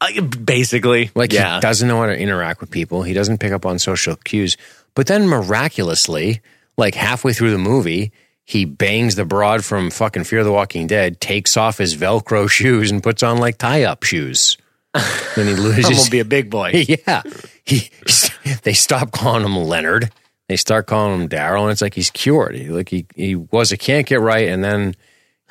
Uh, 0.00 0.22
basically, 0.22 1.10
Like 1.14 1.32
yeah. 1.32 1.56
he 1.56 1.60
doesn't 1.60 1.86
know 1.86 2.00
how 2.00 2.06
to 2.06 2.18
interact 2.18 2.60
with 2.60 2.70
people. 2.70 3.02
He 3.02 3.12
doesn't 3.12 3.38
pick 3.38 3.52
up 3.52 3.64
on 3.66 3.78
social 3.78 4.16
cues. 4.16 4.56
But 4.94 5.06
then 5.06 5.28
miraculously, 5.28 6.40
like 6.78 6.94
halfway 6.94 7.32
through 7.34 7.50
the 7.52 7.58
movie, 7.58 8.12
he 8.44 8.64
bangs 8.64 9.14
the 9.14 9.24
broad 9.26 9.64
from 9.64 9.90
fucking 9.90 10.24
Fear 10.24 10.44
the 10.44 10.52
Walking 10.52 10.86
Dead, 10.86 11.20
takes 11.20 11.56
off 11.56 11.78
his 11.78 11.94
Velcro 11.94 12.48
shoes 12.50 12.90
and 12.90 13.02
puts 13.02 13.22
on 13.22 13.38
like 13.38 13.58
tie 13.58 13.84
up 13.84 14.02
shoes. 14.02 14.56
then 15.36 15.46
he 15.46 15.54
loses. 15.62 15.84
I'm 15.86 15.92
gonna 15.96 16.10
be 16.10 16.20
a 16.20 16.24
big 16.24 16.48
boy. 16.50 16.70
yeah. 17.06 17.22
He, 17.64 17.90
they 18.62 18.72
stop 18.72 19.12
calling 19.12 19.44
him 19.44 19.56
Leonard. 19.56 20.10
They 20.50 20.56
start 20.56 20.88
calling 20.88 21.20
him 21.20 21.28
Daryl, 21.28 21.62
and 21.62 21.70
it's 21.70 21.80
like 21.80 21.94
he's 21.94 22.10
cured. 22.10 22.56
He, 22.56 22.70
like 22.70 22.88
he, 22.88 23.06
he 23.14 23.36
was 23.36 23.70
a 23.70 23.76
can't 23.76 24.04
get 24.04 24.18
right, 24.18 24.48
and 24.48 24.64
then 24.64 24.96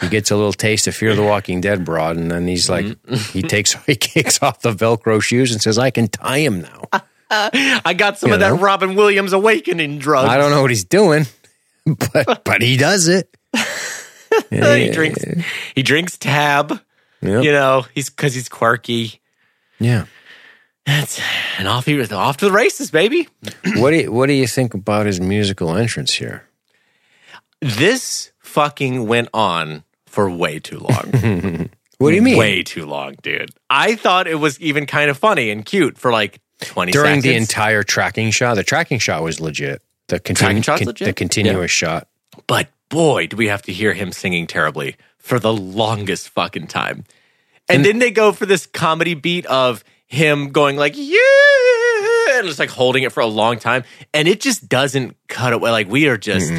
he 0.01 0.09
gets 0.09 0.29
a 0.29 0.35
little 0.35 0.51
taste 0.51 0.87
of 0.87 0.95
Fear 0.95 1.15
the 1.15 1.23
Walking 1.23 1.61
Dead 1.61 1.85
broad, 1.85 2.17
and 2.17 2.29
then 2.29 2.49
he's 2.49 2.69
like 2.69 2.85
mm-hmm. 2.85 3.15
he 3.31 3.41
takes 3.41 3.73
he 3.85 3.95
kicks 3.95 4.43
off 4.43 4.59
the 4.59 4.73
Velcro 4.73 5.23
shoes 5.23 5.53
and 5.53 5.61
says, 5.61 5.77
"I 5.79 5.89
can 5.89 6.09
tie 6.09 6.39
him 6.39 6.59
now." 6.59 6.83
I 7.31 7.93
got 7.97 8.19
some 8.19 8.31
You 8.31 8.33
of 8.33 8.39
that? 8.41 8.59
Robin 8.59 8.93
Williams 8.95 9.31
awakening 9.31 9.99
drug. 9.99 10.27
I 10.27 10.35
don't 10.35 10.51
know 10.51 10.61
what 10.61 10.69
he's 10.69 10.83
doing, 10.83 11.27
but 11.85 12.43
but 12.43 12.61
he 12.61 12.75
does 12.75 13.07
it. 13.07 13.33
he 14.49 14.89
drinks. 14.89 15.23
He 15.75 15.81
drinks 15.81 16.17
tab. 16.17 16.77
Yep. 17.21 17.45
You 17.45 17.53
know, 17.53 17.85
he's 17.95 18.09
because 18.09 18.33
he's 18.33 18.49
quirky. 18.49 19.21
Yeah. 19.79 20.07
That's, 20.85 21.19
and 21.57 21.67
off 21.67 21.85
he 21.85 21.95
was 21.95 22.11
off 22.11 22.37
to 22.37 22.45
the 22.45 22.51
races, 22.51 22.91
baby. 22.91 23.27
What 23.75 23.91
do 23.91 23.97
you, 23.97 24.11
what 24.11 24.25
do 24.27 24.33
you 24.33 24.47
think 24.47 24.73
about 24.73 25.05
his 25.05 25.21
musical 25.21 25.75
entrance 25.75 26.13
here? 26.13 26.47
This 27.61 28.31
fucking 28.39 29.07
went 29.07 29.29
on 29.33 29.83
for 30.05 30.29
way 30.29 30.59
too 30.59 30.79
long. 30.79 31.69
What 31.99 32.11
do 32.11 32.15
you 32.15 32.21
mean? 32.21 32.37
way 32.37 32.63
too 32.63 32.85
long, 32.85 33.15
dude. 33.21 33.49
I 33.69 33.95
thought 33.95 34.25
it 34.25 34.35
was 34.35 34.57
even 34.61 34.85
kind 34.85 35.09
of 35.09 35.17
funny 35.17 35.49
and 35.49 35.65
cute 35.65 35.97
for 35.97 36.13
like 36.13 36.39
twenty 36.61 36.93
During 36.93 37.07
seconds. 37.21 37.23
the 37.25 37.35
entire 37.35 37.83
tracking 37.83 38.31
shot, 38.31 38.55
the 38.55 38.63
tracking 38.63 38.99
shot 38.99 39.21
was 39.21 39.41
legit. 39.41 39.81
The 40.07 40.21
continu- 40.21 40.65
con- 40.65 40.85
legit? 40.85 41.05
the 41.07 41.11
continuous 41.13 41.71
shot. 41.71 42.07
but 42.47 42.69
boy, 42.87 43.27
do 43.27 43.35
we 43.35 43.47
have 43.49 43.61
to 43.63 43.73
hear 43.73 43.91
him 43.93 44.13
singing 44.13 44.47
terribly 44.47 44.95
for 45.17 45.39
the 45.39 45.51
longest 45.51 46.29
fucking 46.29 46.67
time. 46.67 47.03
And, 47.67 47.83
then 47.83 47.99
they 47.99 48.11
go 48.11 48.31
for 48.31 48.45
this 48.45 48.65
comedy 48.65 49.13
beat 49.13 49.45
of 49.47 49.83
him 50.09 50.49
going 50.49 50.75
like 50.75 50.93
yeah, 50.97 52.37
and 52.39 52.47
just 52.47 52.59
like 52.59 52.69
holding 52.69 53.03
it 53.03 53.11
for 53.13 53.21
a 53.21 53.25
long 53.27 53.57
time, 53.59 53.83
and 54.13 54.27
it 54.27 54.41
just 54.41 54.67
doesn't 54.67 55.15
cut 55.29 55.53
away. 55.53 55.71
Like 55.71 55.87
we 55.87 56.07
are 56.09 56.17
just. 56.17 56.51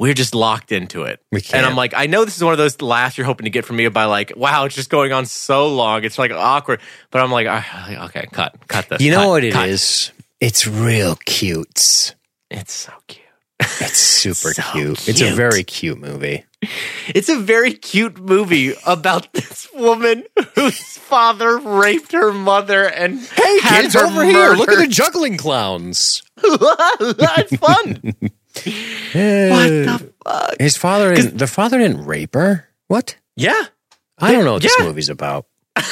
We're 0.00 0.14
just 0.14 0.32
locked 0.32 0.70
into 0.70 1.02
it. 1.02 1.20
We 1.32 1.42
And. 1.52 1.66
I'm 1.66 1.74
like, 1.74 1.92
I 1.92 2.06
know 2.06 2.24
this 2.24 2.36
is 2.36 2.44
one 2.44 2.52
of 2.52 2.58
those 2.58 2.80
laughs 2.80 3.18
you're 3.18 3.24
hoping 3.26 3.46
to 3.46 3.50
get 3.50 3.64
from 3.64 3.74
me 3.74 3.88
by 3.88 4.04
like, 4.04 4.32
wow, 4.36 4.64
it's 4.64 4.76
just 4.76 4.90
going 4.90 5.12
on 5.12 5.26
so 5.26 5.66
long. 5.66 6.04
It's 6.04 6.16
like 6.20 6.30
awkward. 6.30 6.80
But 7.10 7.20
I'm 7.20 7.32
like, 7.32 7.48
ah, 7.50 8.04
okay, 8.04 8.28
cut, 8.30 8.54
cut 8.68 8.88
this. 8.88 9.00
You 9.00 9.10
know 9.10 9.22
cut, 9.22 9.28
what 9.28 9.42
it 9.42 9.56
is? 9.56 10.12
cut. 10.14 10.24
It's 10.38 10.68
real 10.68 11.16
cute. 11.26 12.14
It's 12.48 12.72
so 12.72 12.92
cute. 13.08 13.26
It's 13.58 13.98
super 13.98 14.54
So 14.54 14.62
cute. 14.70 15.08
It's 15.08 15.20
a 15.20 15.24
cute. 15.24 15.34
very 15.34 15.64
cute 15.64 15.98
movie. 15.98 16.44
It's 17.14 17.28
a 17.28 17.38
very 17.38 17.72
cute 17.72 18.18
movie 18.18 18.74
about 18.86 19.32
this 19.32 19.68
woman 19.74 20.24
whose 20.54 20.98
father 20.98 21.58
raped 21.58 22.12
her 22.12 22.32
mother 22.32 22.84
and 22.84 23.20
had 23.62 23.92
her 23.92 24.10
murdered. 24.10 24.30
Here 24.30 24.50
look 24.52 24.70
at 24.70 24.78
the 24.78 24.86
juggling 24.88 25.36
clowns. 25.36 26.22
That's 26.36 27.56
fun. 27.56 28.00
what 28.02 28.32
the 28.62 30.12
fuck? 30.24 30.56
His 30.58 30.76
father 30.76 31.14
didn't, 31.14 31.38
the 31.38 31.46
father 31.46 31.78
didn't 31.78 32.04
rape 32.04 32.34
her. 32.34 32.68
What? 32.88 33.16
Yeah. 33.36 33.66
I 34.18 34.32
don't 34.32 34.44
know 34.44 34.54
what 34.54 34.62
this 34.62 34.78
movie's 34.80 35.08
about. 35.08 35.46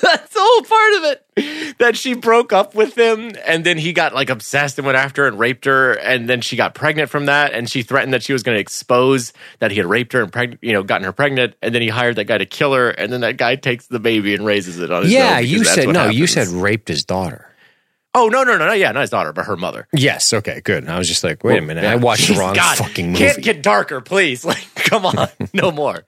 That's 0.02 0.32
the 0.34 0.40
whole 0.42 0.62
part 0.62 0.94
of 0.94 1.04
it. 1.04 1.78
That 1.78 1.96
she 1.96 2.14
broke 2.14 2.52
up 2.52 2.74
with 2.74 2.96
him 2.96 3.32
and 3.46 3.64
then 3.64 3.78
he 3.78 3.92
got 3.92 4.14
like 4.14 4.30
obsessed 4.30 4.78
and 4.78 4.86
went 4.86 4.96
after 4.98 5.22
her 5.22 5.28
and 5.28 5.38
raped 5.38 5.64
her. 5.64 5.92
And 5.92 6.28
then 6.28 6.40
she 6.40 6.56
got 6.56 6.74
pregnant 6.74 7.10
from 7.10 7.26
that. 7.26 7.52
And 7.52 7.68
she 7.68 7.82
threatened 7.82 8.12
that 8.14 8.22
she 8.22 8.32
was 8.32 8.42
going 8.42 8.56
to 8.56 8.60
expose 8.60 9.32
that 9.58 9.70
he 9.70 9.76
had 9.76 9.86
raped 9.86 10.12
her 10.12 10.22
and 10.22 10.32
preg- 10.32 10.58
you 10.62 10.72
know, 10.72 10.82
gotten 10.82 11.04
her 11.04 11.12
pregnant. 11.12 11.54
And 11.62 11.74
then 11.74 11.82
he 11.82 11.88
hired 11.88 12.16
that 12.16 12.24
guy 12.24 12.38
to 12.38 12.46
kill 12.46 12.72
her. 12.74 12.90
And 12.90 13.12
then 13.12 13.20
that 13.22 13.36
guy 13.36 13.56
takes 13.56 13.86
the 13.86 14.00
baby 14.00 14.34
and 14.34 14.44
raises 14.44 14.78
it 14.80 14.90
on 14.90 15.02
his 15.04 15.12
Yeah, 15.12 15.38
you 15.38 15.64
said 15.64 15.88
no. 15.88 16.08
You 16.08 16.26
said 16.26 16.48
raped 16.48 16.88
his 16.88 17.04
daughter. 17.04 17.46
Oh, 18.12 18.28
no, 18.28 18.42
no, 18.42 18.56
no, 18.58 18.66
no. 18.66 18.72
Yeah, 18.72 18.90
not 18.90 19.02
his 19.02 19.10
daughter, 19.10 19.32
but 19.32 19.44
her 19.46 19.56
mother. 19.56 19.86
Yes. 19.92 20.32
Okay. 20.32 20.60
Good. 20.62 20.88
I 20.88 20.98
was 20.98 21.06
just 21.06 21.22
like, 21.22 21.44
wait 21.44 21.58
a 21.58 21.62
minute. 21.62 21.84
I 21.84 21.94
watched 21.94 22.26
the 22.28 22.34
wrong 22.38 22.54
God, 22.54 22.76
fucking 22.76 23.12
movie. 23.12 23.24
Can't 23.24 23.42
get 23.42 23.62
darker, 23.62 24.00
please. 24.00 24.44
Like, 24.50 24.66
come 24.74 25.06
on. 25.06 25.28
no 25.54 25.70
more. 25.70 26.04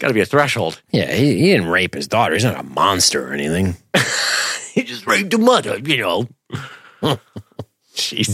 Got 0.00 0.08
to 0.08 0.14
be 0.14 0.20
a 0.20 0.26
threshold. 0.26 0.82
yeah, 0.90 1.12
he, 1.12 1.36
he 1.38 1.52
didn't 1.52 1.68
rape 1.68 1.94
his 1.94 2.08
daughter. 2.08 2.34
He's 2.34 2.42
not 2.44 2.58
a 2.58 2.62
monster 2.64 3.28
or 3.28 3.32
anything. 3.32 3.76
He 4.72 4.84
just 4.84 5.04
raped 5.04 5.34
a 5.34 5.38
mother, 5.38 5.78
you 5.80 5.96
know. 5.96 6.28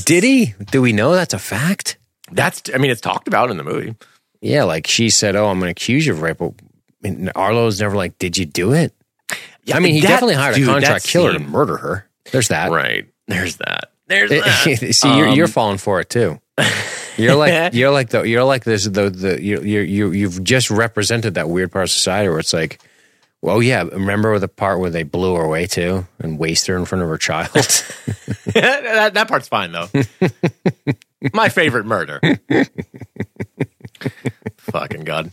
Did 0.04 0.22
he? 0.22 0.54
Do 0.70 0.82
we 0.82 0.92
know 0.92 1.12
that's 1.14 1.32
a 1.32 1.38
fact? 1.38 1.96
That's, 2.30 2.62
I 2.74 2.76
mean, 2.78 2.90
it's 2.90 3.00
talked 3.00 3.26
about 3.26 3.50
in 3.50 3.56
the 3.56 3.64
movie. 3.64 3.94
Yeah, 4.42 4.64
like 4.64 4.86
she 4.86 5.08
said, 5.08 5.34
"Oh, 5.34 5.46
I'm 5.48 5.58
going 5.58 5.68
to 5.68 5.70
accuse 5.72 6.06
you 6.06 6.12
of 6.12 6.20
rape." 6.20 6.36
But 6.38 6.52
Arlo's 7.34 7.80
never 7.80 7.96
like, 7.96 8.18
"Did 8.18 8.36
you 8.36 8.44
do 8.44 8.74
it?" 8.74 8.92
Yeah, 9.64 9.76
I 9.76 9.80
mean, 9.80 9.94
he 9.94 10.00
that- 10.02 10.08
definitely 10.08 10.34
hired 10.34 10.56
dude, 10.56 10.68
a 10.68 10.72
contract 10.72 11.06
killer 11.06 11.32
to 11.32 11.38
murder 11.38 11.78
her. 11.78 12.08
There's 12.32 12.48
that. 12.48 12.70
Right. 12.70 13.06
There's 13.28 13.56
that. 13.56 13.92
There's 14.06 14.30
that. 14.30 14.78
See, 14.94 15.16
you're, 15.16 15.28
Um, 15.28 15.34
you're 15.34 15.48
falling 15.48 15.78
for 15.78 16.00
it 16.00 16.08
too. 16.10 16.40
You're 17.16 17.34
like 17.34 17.72
you're 17.74 17.90
like 17.90 18.10
the 18.10 18.22
you're 18.22 18.44
like 18.44 18.64
this 18.64 18.84
the 18.84 19.10
the 19.10 19.42
you 19.42 19.60
you 19.62 19.80
you 19.80 20.10
you've 20.12 20.42
just 20.44 20.70
represented 20.70 21.34
that 21.34 21.48
weird 21.48 21.72
part 21.72 21.84
of 21.84 21.90
society 21.90 22.28
where 22.28 22.38
it's 22.38 22.52
like, 22.52 22.78
well, 23.42 23.62
yeah, 23.62 23.82
remember 23.82 24.38
the 24.38 24.48
part 24.48 24.80
where 24.80 24.90
they 24.90 25.02
blew 25.02 25.34
her 25.34 25.42
away 25.44 25.66
too 25.66 26.06
and 26.18 26.38
wasted 26.38 26.72
her 26.72 26.76
in 26.78 26.84
front 26.84 27.02
of 27.02 27.08
her 27.08 27.18
child. 27.18 27.50
that, 28.54 29.12
that 29.14 29.28
part's 29.28 29.48
fine 29.48 29.72
though. 29.72 29.88
My 31.32 31.48
favorite 31.48 31.86
murder. 31.86 32.20
Fucking 34.58 35.04
god. 35.04 35.30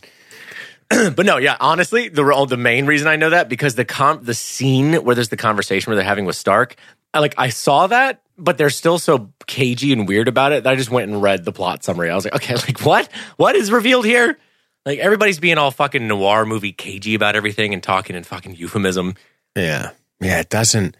but 0.88 1.24
no, 1.26 1.38
yeah, 1.38 1.56
honestly, 1.60 2.08
the 2.08 2.24
real- 2.24 2.46
the 2.46 2.56
main 2.56 2.86
reason 2.86 3.08
I 3.08 3.16
know 3.16 3.30
that 3.30 3.48
because 3.48 3.74
the 3.74 3.84
com- 3.84 4.22
the 4.22 4.34
scene 4.34 4.94
where 5.04 5.14
there's 5.14 5.30
the 5.30 5.36
conversation 5.36 5.90
where 5.90 5.96
they're 5.96 6.04
having 6.04 6.24
with 6.26 6.36
Stark, 6.36 6.76
I, 6.76 6.93
like 7.20 7.34
I 7.38 7.48
saw 7.50 7.86
that, 7.86 8.22
but 8.38 8.58
they're 8.58 8.70
still 8.70 8.98
so 8.98 9.30
cagey 9.46 9.92
and 9.92 10.08
weird 10.08 10.28
about 10.28 10.52
it 10.52 10.64
that 10.64 10.72
I 10.72 10.76
just 10.76 10.90
went 10.90 11.10
and 11.10 11.22
read 11.22 11.44
the 11.44 11.52
plot 11.52 11.84
summary. 11.84 12.10
I 12.10 12.14
was 12.14 12.24
like, 12.24 12.34
okay, 12.36 12.54
like 12.68 12.80
what? 12.80 13.08
What 13.36 13.56
is 13.56 13.70
revealed 13.70 14.04
here? 14.04 14.38
Like 14.86 14.98
everybody's 14.98 15.38
being 15.38 15.56
all 15.58 15.70
fucking 15.70 16.06
noir 16.06 16.44
movie 16.44 16.72
cagey 16.72 17.14
about 17.14 17.36
everything 17.36 17.72
and 17.72 17.82
talking 17.82 18.16
in 18.16 18.24
fucking 18.24 18.56
euphemism. 18.56 19.14
yeah, 19.56 19.90
yeah, 20.20 20.40
it 20.40 20.50
doesn't. 20.50 20.96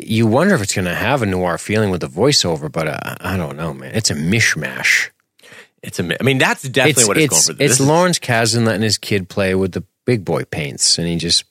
You 0.00 0.26
wonder 0.26 0.54
if 0.54 0.62
it's 0.62 0.74
going 0.74 0.84
to 0.84 0.94
have 0.94 1.22
a 1.22 1.26
noir 1.26 1.56
feeling 1.56 1.90
with 1.90 2.02
the 2.02 2.06
voiceover, 2.06 2.70
but 2.70 2.88
uh, 2.88 3.16
I 3.20 3.36
don't 3.38 3.56
know, 3.56 3.72
man. 3.72 3.94
It's 3.94 4.10
a 4.10 4.14
mishmash. 4.14 5.08
It's 5.82 5.98
a, 5.98 6.16
I 6.20 6.22
mean, 6.22 6.36
that's 6.38 6.62
definitely 6.62 7.00
it's 7.00 7.08
what 7.08 7.16
it's, 7.16 7.24
it's, 7.24 7.46
going 7.48 7.56
for. 7.56 7.62
it's 7.64 7.72
This 7.72 7.80
is- 7.80 7.86
Lawrence 7.88 8.18
Kasdan 8.18 8.66
letting 8.66 8.82
his 8.82 8.98
kid 8.98 9.28
play 9.30 9.54
with 9.54 9.72
the 9.72 9.82
big 10.04 10.24
boy 10.24 10.44
paints, 10.44 10.98
and 10.98 11.08
he 11.08 11.16
just 11.16 11.44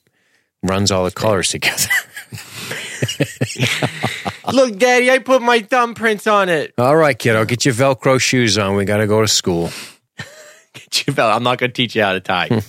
runs 0.62 0.90
all 0.92 1.04
the 1.04 1.10
colors 1.10 1.48
together. 1.50 1.88
Look, 4.52 4.78
Daddy, 4.78 5.10
I 5.10 5.18
put 5.18 5.42
my 5.42 5.60
thumbprints 5.60 6.30
on 6.30 6.48
it. 6.48 6.74
all 6.78 6.96
right, 6.96 7.18
kiddo, 7.18 7.44
get 7.44 7.64
your 7.64 7.74
Velcro 7.74 8.20
shoes 8.20 8.58
on. 8.58 8.76
We 8.76 8.84
got 8.84 8.98
to 8.98 9.06
go 9.06 9.20
to 9.20 9.28
school. 9.28 9.70
Get 10.74 11.06
your 11.06 11.14
Velcro. 11.14 11.36
I'm 11.36 11.42
not 11.42 11.58
going 11.58 11.70
to 11.70 11.74
teach 11.74 11.94
you 11.94 12.02
how 12.02 12.12
to 12.14 12.20
tie. 12.20 12.48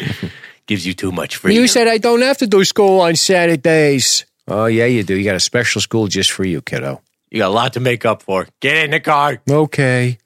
Gives 0.67 0.85
you 0.85 0.93
too 0.93 1.11
much 1.11 1.37
freedom. 1.37 1.61
You 1.61 1.67
said 1.67 1.87
I 1.87 1.97
don't 1.97 2.21
have 2.21 2.37
to 2.39 2.47
do 2.47 2.63
school 2.65 2.99
on 3.01 3.15
Saturdays. 3.15 4.25
Oh 4.47 4.65
yeah, 4.65 4.85
you 4.85 5.03
do. 5.03 5.15
You 5.15 5.23
got 5.23 5.35
a 5.35 5.39
special 5.39 5.81
school 5.81 6.07
just 6.07 6.31
for 6.31 6.43
you, 6.45 6.61
kiddo. 6.61 7.01
you 7.31 7.39
got 7.39 7.47
a 7.47 7.53
lot 7.53 7.73
to 7.73 7.79
make 7.79 8.05
up 8.05 8.21
for. 8.21 8.47
Get 8.59 8.85
in 8.85 8.91
the 8.91 8.99
car. 8.99 9.41
Okay. 9.49 10.17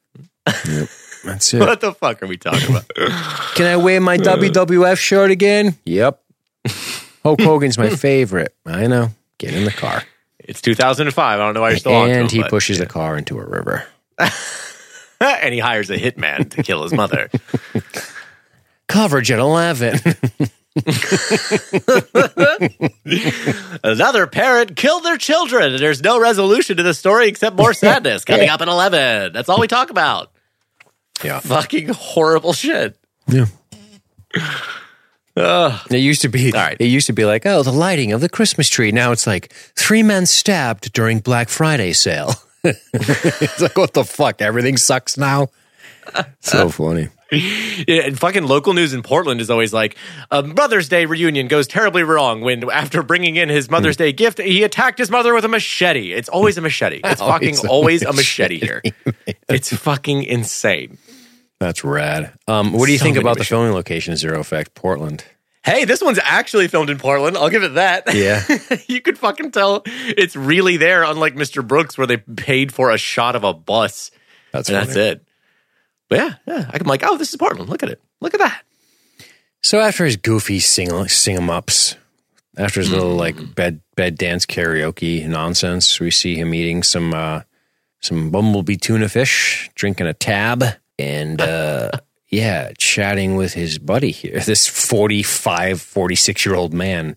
Yep, 0.48 0.90
that's 1.24 1.54
it. 1.54 1.60
What 1.60 1.82
the 1.82 1.94
fuck 1.94 2.22
are 2.24 2.28
we 2.28 2.38
talking 2.38 2.70
about? 2.70 2.88
Can 3.56 3.66
I 3.68 3.78
wear 3.78 4.00
my 4.02 4.18
WWF 4.18 4.98
shirt 4.98 5.32
again? 5.32 5.76
Yep. 5.86 6.22
Hulk 7.24 7.42
Hogan's 7.42 7.78
my 7.78 7.90
favorite. 7.90 8.56
I 8.66 8.88
know. 8.88 9.10
Get 9.38 9.54
in 9.54 9.66
the 9.66 9.72
car. 9.72 10.04
it's 10.40 10.62
2005. 10.62 11.40
I 11.40 11.44
don't 11.44 11.54
know 11.54 11.62
why 11.62 11.70
you're 11.72 11.80
still 11.80 11.96
on. 11.96 12.10
And 12.10 12.32
he 12.32 12.42
but- 12.42 12.50
pushes 12.50 12.80
the 12.80 12.86
car 12.86 13.18
into 13.18 13.40
a 13.40 13.46
river. 13.46 13.86
and 15.22 15.54
he 15.54 15.60
hires 15.60 15.90
a 15.90 15.98
hitman 15.98 16.50
to 16.52 16.64
kill 16.64 16.84
his 16.84 16.94
mother. 16.94 17.30
Coverage 18.88 19.32
at 19.32 19.40
11. 19.40 20.00
Another 23.84 24.28
parent 24.28 24.76
killed 24.76 25.04
their 25.04 25.18
children. 25.18 25.78
There's 25.78 26.02
no 26.02 26.20
resolution 26.20 26.78
to 26.78 26.84
the 26.84 26.94
story 26.94 27.28
except 27.28 27.56
more 27.56 27.74
sadness. 27.74 28.26
Coming 28.26 28.50
up 28.50 28.62
at 28.62 28.68
11. 28.68 29.34
That's 29.34 29.50
all 29.50 29.60
we 29.60 29.68
talk 29.68 29.90
about. 29.90 30.32
yeah. 31.24 31.40
Fucking 31.40 31.90
horrible 31.90 32.54
shit. 32.54 32.98
Yeah. 33.28 33.46
Ugh. 35.38 35.88
It 35.92 35.98
used 35.98 36.22
to 36.24 36.30
be 36.30 36.52
All 36.52 36.60
right. 36.60 36.78
it 36.80 36.88
used 36.88 37.08
to 37.08 37.14
be 37.14 37.26
like, 37.26 37.46
oh, 37.46 37.64
the 37.64 37.72
lighting 37.72 38.12
of 38.12 38.22
the 38.22 38.30
Christmas 38.30 38.70
tree. 38.70 38.92
Now 38.92 39.12
it's 39.12 39.28
like 39.28 39.54
three 39.76 40.04
men 40.04 40.26
stabbed 40.26 40.92
during 40.94 41.20
Black 41.20 41.50
Friday 41.50 41.94
sale. 41.94 42.34
it's 42.64 43.62
like 43.62 43.78
what 43.78 43.94
the 43.94 44.04
fuck? 44.04 44.42
Everything 44.42 44.78
sucks 44.78 45.18
now. 45.18 45.50
So 46.40 46.70
funny. 46.70 47.10
Yeah, 47.30 48.04
and 48.04 48.18
fucking 48.18 48.48
local 48.48 48.74
news 48.74 48.94
in 48.94 49.04
Portland 49.04 49.42
is 49.42 49.50
always 49.50 49.74
like 49.74 49.98
a 50.32 50.42
Mother's 50.42 50.88
Day 50.88 51.06
reunion 51.06 51.50
goes 51.50 51.68
terribly 51.68 52.04
wrong 52.04 52.40
when 52.40 52.70
after 52.72 53.04
bringing 53.04 53.36
in 53.36 53.50
his 53.50 53.70
Mother's 53.70 53.98
hmm. 53.98 54.04
Day 54.04 54.14
gift, 54.14 54.40
he 54.40 54.64
attacked 54.64 54.98
his 54.98 55.12
mother 55.12 55.34
with 55.34 55.44
a 55.44 55.50
machete. 55.50 56.14
It's 56.14 56.30
always 56.30 56.58
a 56.58 56.62
machete. 56.62 57.02
It's 57.04 57.20
fucking 57.20 57.58
Always 57.58 57.64
a 57.64 57.70
always 57.70 58.04
a 58.04 58.14
machete 58.14 58.60
here. 58.60 58.82
It's 59.50 59.76
fucking 59.76 60.24
insane. 60.24 60.98
That's 61.60 61.84
rad. 61.84 62.34
Um, 62.48 62.72
what 62.74 62.86
do 62.86 62.92
you 62.92 62.98
So 62.98 63.04
think 63.06 63.18
about 63.18 63.38
the 63.38 63.44
filming 63.44 63.74
location 63.74 64.14
of 64.14 64.20
Zero 64.20 64.40
Effect 64.40 64.76
Portland? 64.76 65.24
Hey, 65.64 65.84
this 65.86 66.02
one's 66.02 66.20
actually 66.24 66.68
filmed 66.70 66.90
in 66.90 66.98
Portland. 66.98 67.36
I'll 67.36 67.50
give 67.50 67.64
it 67.64 67.74
that. 67.74 68.06
Yeah. 68.16 68.42
you 68.88 69.02
could 69.02 69.18
fucking 69.18 69.52
tell 69.52 69.82
it's 69.86 70.36
really 70.36 70.78
there, 70.78 71.04
unlike 71.04 71.36
Mr. 71.36 71.68
Brooks, 71.68 71.98
where 71.98 72.08
they 72.08 72.18
paid 72.18 72.72
for 72.74 72.92
a 72.92 72.98
shot 72.98 73.36
of 73.36 73.44
a 73.44 73.54
bus. 73.54 74.12
That's 74.54 74.70
and 74.70 74.78
that's 74.78 74.96
it. 74.96 75.26
But 76.10 76.20
yeah, 76.20 76.34
yeah. 76.48 76.72
I'm 76.74 76.88
like, 76.88 77.04
oh, 77.06 77.18
this 77.18 77.30
is 77.32 77.36
Portland. 77.36 77.70
Look 77.70 77.84
at 77.84 77.90
it. 77.90 78.02
Look 78.22 78.34
at 78.34 78.40
that. 78.40 78.62
So 79.62 79.80
after 79.82 80.06
his 80.06 80.16
goofy 80.16 80.60
sing 80.60 81.08
sing 81.10 81.36
'em 81.36 81.50
ups, 81.50 81.96
after 82.58 82.80
his 82.80 82.90
little 82.92 83.16
like 83.16 83.56
bed 83.56 83.82
bed 83.96 84.18
dance 84.18 84.46
karaoke 84.46 85.28
nonsense, 85.28 86.00
we 86.00 86.12
see 86.12 86.36
him 86.36 86.54
eating 86.54 86.84
some 86.84 87.14
uh 87.14 87.42
some 88.00 88.30
bumblebee 88.30 88.78
tuna 88.78 89.10
fish, 89.10 89.70
drinking 89.76 90.08
a 90.08 90.14
tab, 90.14 90.64
and 91.00 91.42
uh 91.42 91.92
yeah, 92.30 92.72
chatting 92.78 93.36
with 93.36 93.54
his 93.54 93.80
buddy 93.80 94.12
here. 94.12 94.40
This 94.46 94.68
45, 94.68 95.82
46 95.82 96.46
year 96.46 96.56
old 96.56 96.74
man 96.74 97.16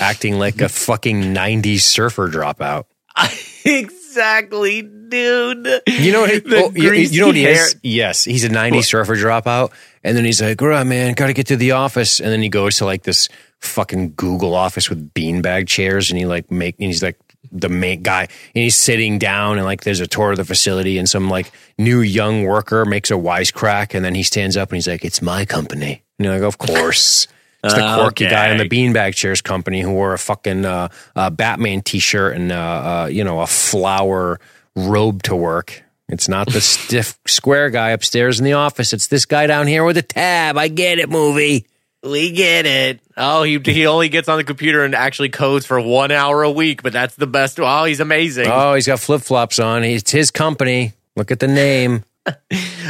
acting 0.00 0.38
like 0.38 0.60
a 0.60 0.68
fucking 0.68 1.34
90s 1.34 1.80
surfer 1.80 2.28
dropout. 2.28 2.84
exactly, 3.64 4.82
dude. 4.82 5.82
You 5.86 6.12
know 6.12 6.22
what? 6.22 6.30
He, 6.30 6.42
oh, 6.46 6.72
you, 6.74 6.92
you 6.92 7.20
know 7.20 7.28
what 7.28 7.36
he 7.36 7.44
greasy 7.44 7.60
is? 7.60 7.76
Yes, 7.82 8.24
he's 8.24 8.44
a 8.44 8.48
'90s 8.48 8.86
surfer 8.86 9.14
dropout, 9.14 9.70
and 10.02 10.16
then 10.16 10.24
he's 10.24 10.42
like, 10.42 10.60
"All 10.60 10.68
right, 10.68 10.84
man, 10.84 11.14
got 11.14 11.28
to 11.28 11.32
get 11.32 11.46
to 11.48 11.56
the 11.56 11.72
office." 11.72 12.20
And 12.20 12.30
then 12.30 12.42
he 12.42 12.48
goes 12.48 12.78
to 12.78 12.84
like 12.84 13.04
this 13.04 13.28
fucking 13.60 14.14
Google 14.16 14.54
office 14.54 14.90
with 14.90 15.14
beanbag 15.14 15.68
chairs, 15.68 16.10
and 16.10 16.18
he 16.18 16.26
like 16.26 16.50
make, 16.50 16.76
and 16.78 16.86
he's 16.86 17.02
like 17.02 17.18
the 17.54 17.68
main 17.68 18.02
guy, 18.02 18.22
and 18.22 18.62
he's 18.62 18.76
sitting 18.76 19.18
down, 19.18 19.56
and 19.56 19.64
like 19.64 19.84
there's 19.84 20.00
a 20.00 20.06
tour 20.06 20.32
of 20.32 20.36
the 20.36 20.44
facility, 20.44 20.98
and 20.98 21.08
some 21.08 21.30
like 21.30 21.50
new 21.78 22.00
young 22.00 22.44
worker 22.44 22.84
makes 22.84 23.10
a 23.10 23.14
wisecrack, 23.14 23.94
and 23.94 24.04
then 24.04 24.14
he 24.14 24.22
stands 24.22 24.56
up 24.56 24.70
and 24.70 24.76
he's 24.76 24.88
like, 24.88 25.04
"It's 25.04 25.22
my 25.22 25.44
company," 25.44 26.02
and 26.18 26.26
you're 26.26 26.34
like, 26.34 26.42
"Of 26.42 26.58
course." 26.58 27.28
It's 27.64 27.72
the 27.72 27.94
quirky 27.96 28.26
guy 28.26 28.50
in 28.50 28.58
the 28.58 28.68
beanbag 28.68 29.14
chairs 29.14 29.40
company 29.40 29.80
who 29.80 29.90
wore 29.90 30.12
a 30.12 30.18
fucking 30.18 30.66
uh, 30.66 30.88
uh, 31.16 31.30
Batman 31.30 31.80
t-shirt 31.80 32.36
and 32.36 32.52
uh, 32.52 32.56
uh, 32.56 33.08
you 33.10 33.24
know 33.24 33.40
a 33.40 33.46
flower 33.46 34.38
robe 34.76 35.22
to 35.22 35.34
work. 35.34 35.82
It's 36.10 36.28
not 36.28 36.52
the 36.52 36.60
stiff 36.60 37.18
square 37.26 37.70
guy 37.70 37.90
upstairs 37.90 38.38
in 38.38 38.44
the 38.44 38.52
office. 38.52 38.92
It's 38.92 39.06
this 39.06 39.24
guy 39.24 39.46
down 39.46 39.66
here 39.66 39.82
with 39.82 39.96
a 39.96 40.02
tab. 40.02 40.58
I 40.58 40.68
get 40.68 40.98
it, 40.98 41.08
movie. 41.08 41.66
We 42.04 42.32
get 42.32 42.66
it. 42.66 43.00
Oh, 43.16 43.42
he 43.44 43.58
he 43.64 43.86
only 43.86 44.10
gets 44.10 44.28
on 44.28 44.36
the 44.36 44.44
computer 44.44 44.84
and 44.84 44.94
actually 44.94 45.30
codes 45.30 45.64
for 45.64 45.80
one 45.80 46.10
hour 46.10 46.42
a 46.42 46.50
week, 46.50 46.82
but 46.82 46.92
that's 46.92 47.14
the 47.14 47.26
best. 47.26 47.58
Oh, 47.58 47.84
he's 47.84 48.00
amazing. 48.00 48.46
Oh, 48.48 48.74
he's 48.74 48.86
got 48.86 49.00
flip 49.00 49.22
flops 49.22 49.58
on. 49.58 49.84
It's 49.84 50.10
his 50.10 50.30
company. 50.30 50.92
Look 51.16 51.30
at 51.30 51.40
the 51.40 51.48
name. 51.48 52.04
All 52.26 52.34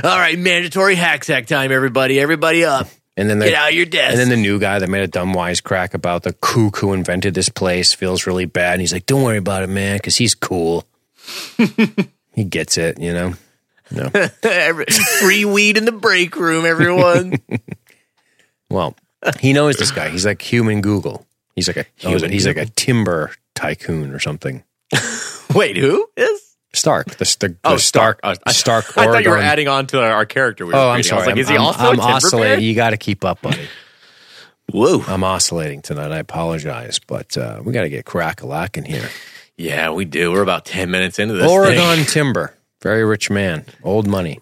right, 0.02 0.38
mandatory 0.38 0.96
hack 0.96 1.24
sack 1.24 1.46
time, 1.46 1.70
everybody. 1.70 2.18
Everybody 2.18 2.64
up. 2.64 2.88
And 3.16 3.30
then 3.30 3.38
the, 3.38 3.44
Get 3.46 3.54
out 3.54 3.68
of 3.68 3.74
your 3.76 3.86
desk. 3.86 4.10
And 4.10 4.18
then 4.18 4.28
the 4.30 4.36
new 4.36 4.58
guy 4.58 4.80
that 4.80 4.88
made 4.88 5.02
a 5.02 5.06
dumb 5.06 5.32
wisecrack 5.32 5.94
about 5.94 6.24
the 6.24 6.32
kook 6.32 6.78
who 6.78 6.92
invented 6.92 7.34
this 7.34 7.48
place 7.48 7.92
feels 7.92 8.26
really 8.26 8.46
bad. 8.46 8.72
And 8.74 8.80
he's 8.80 8.92
like, 8.92 9.06
"Don't 9.06 9.22
worry 9.22 9.38
about 9.38 9.62
it, 9.62 9.68
man, 9.68 9.98
because 9.98 10.16
he's 10.16 10.34
cool. 10.34 10.84
he 12.32 12.42
gets 12.44 12.76
it, 12.76 12.98
you 12.98 13.12
know." 13.12 13.34
No. 13.92 14.10
Every- 14.42 14.86
Free 15.20 15.44
weed 15.44 15.76
in 15.76 15.84
the 15.84 15.92
break 15.92 16.34
room, 16.34 16.64
everyone. 16.64 17.38
Well, 18.68 18.96
he 19.40 19.52
knows 19.52 19.76
this 19.76 19.90
guy. 19.90 20.08
He's 20.10 20.26
like 20.26 20.40
human 20.42 20.80
Google. 20.80 21.26
He's 21.54 21.68
like 21.68 21.76
a 21.76 21.86
Human 21.96 22.32
he's 22.32 22.46
like 22.46 22.56
a 22.56 22.66
timber 22.66 23.30
tycoon 23.54 24.12
or 24.12 24.18
something. 24.18 24.64
Wait, 25.54 25.76
who 25.76 26.08
is? 26.16 26.56
Stark, 26.72 27.06
the, 27.06 27.36
the, 27.38 27.48
the 27.50 27.56
Oh, 27.62 27.76
Stark, 27.76 28.18
Stark. 28.18 28.38
I- 28.44 28.52
Stark. 28.52 28.98
I 28.98 29.04
thought 29.04 29.22
you 29.22 29.30
were 29.30 29.38
adding 29.38 29.68
on 29.68 29.86
to 29.88 30.02
our, 30.02 30.26
character. 30.26 30.66
We 30.66 30.72
were 30.72 30.78
Oh, 30.78 30.88
I'm 30.90 30.96
reading. 30.96 31.12
I 31.12 31.14
was 31.16 31.24
sorry. 31.24 31.34
like, 31.34 31.40
is 31.40 31.48
he 31.48 31.54
I'm, 31.54 31.60
also 31.62 31.84
I'm, 31.84 32.00
I'm 32.00 32.14
oscillating. 32.16 32.56
bear? 32.56 32.58
You 32.58 32.74
got 32.74 32.90
to 32.90 32.96
keep 32.96 33.24
up, 33.24 33.40
buddy. 33.42 33.68
Whoa. 34.72 35.02
I'm 35.06 35.22
oscillating 35.22 35.82
tonight. 35.82 36.10
I 36.10 36.18
apologize, 36.18 36.98
but 36.98 37.36
uh, 37.38 37.60
we 37.64 37.72
got 37.72 37.82
to 37.82 37.88
get 37.88 38.04
crack 38.04 38.42
a 38.42 38.46
lack 38.46 38.76
in 38.76 38.84
here. 38.84 39.08
Yeah, 39.56 39.92
we 39.92 40.04
do. 40.04 40.32
We're 40.32 40.42
about 40.42 40.64
10 40.64 40.90
minutes 40.90 41.20
into 41.20 41.34
this. 41.34 41.48
Oregon 41.48 41.98
thing. 41.98 42.06
timber, 42.06 42.56
very 42.82 43.04
rich 43.04 43.30
man, 43.30 43.66
old 43.84 44.08
money. 44.08 44.40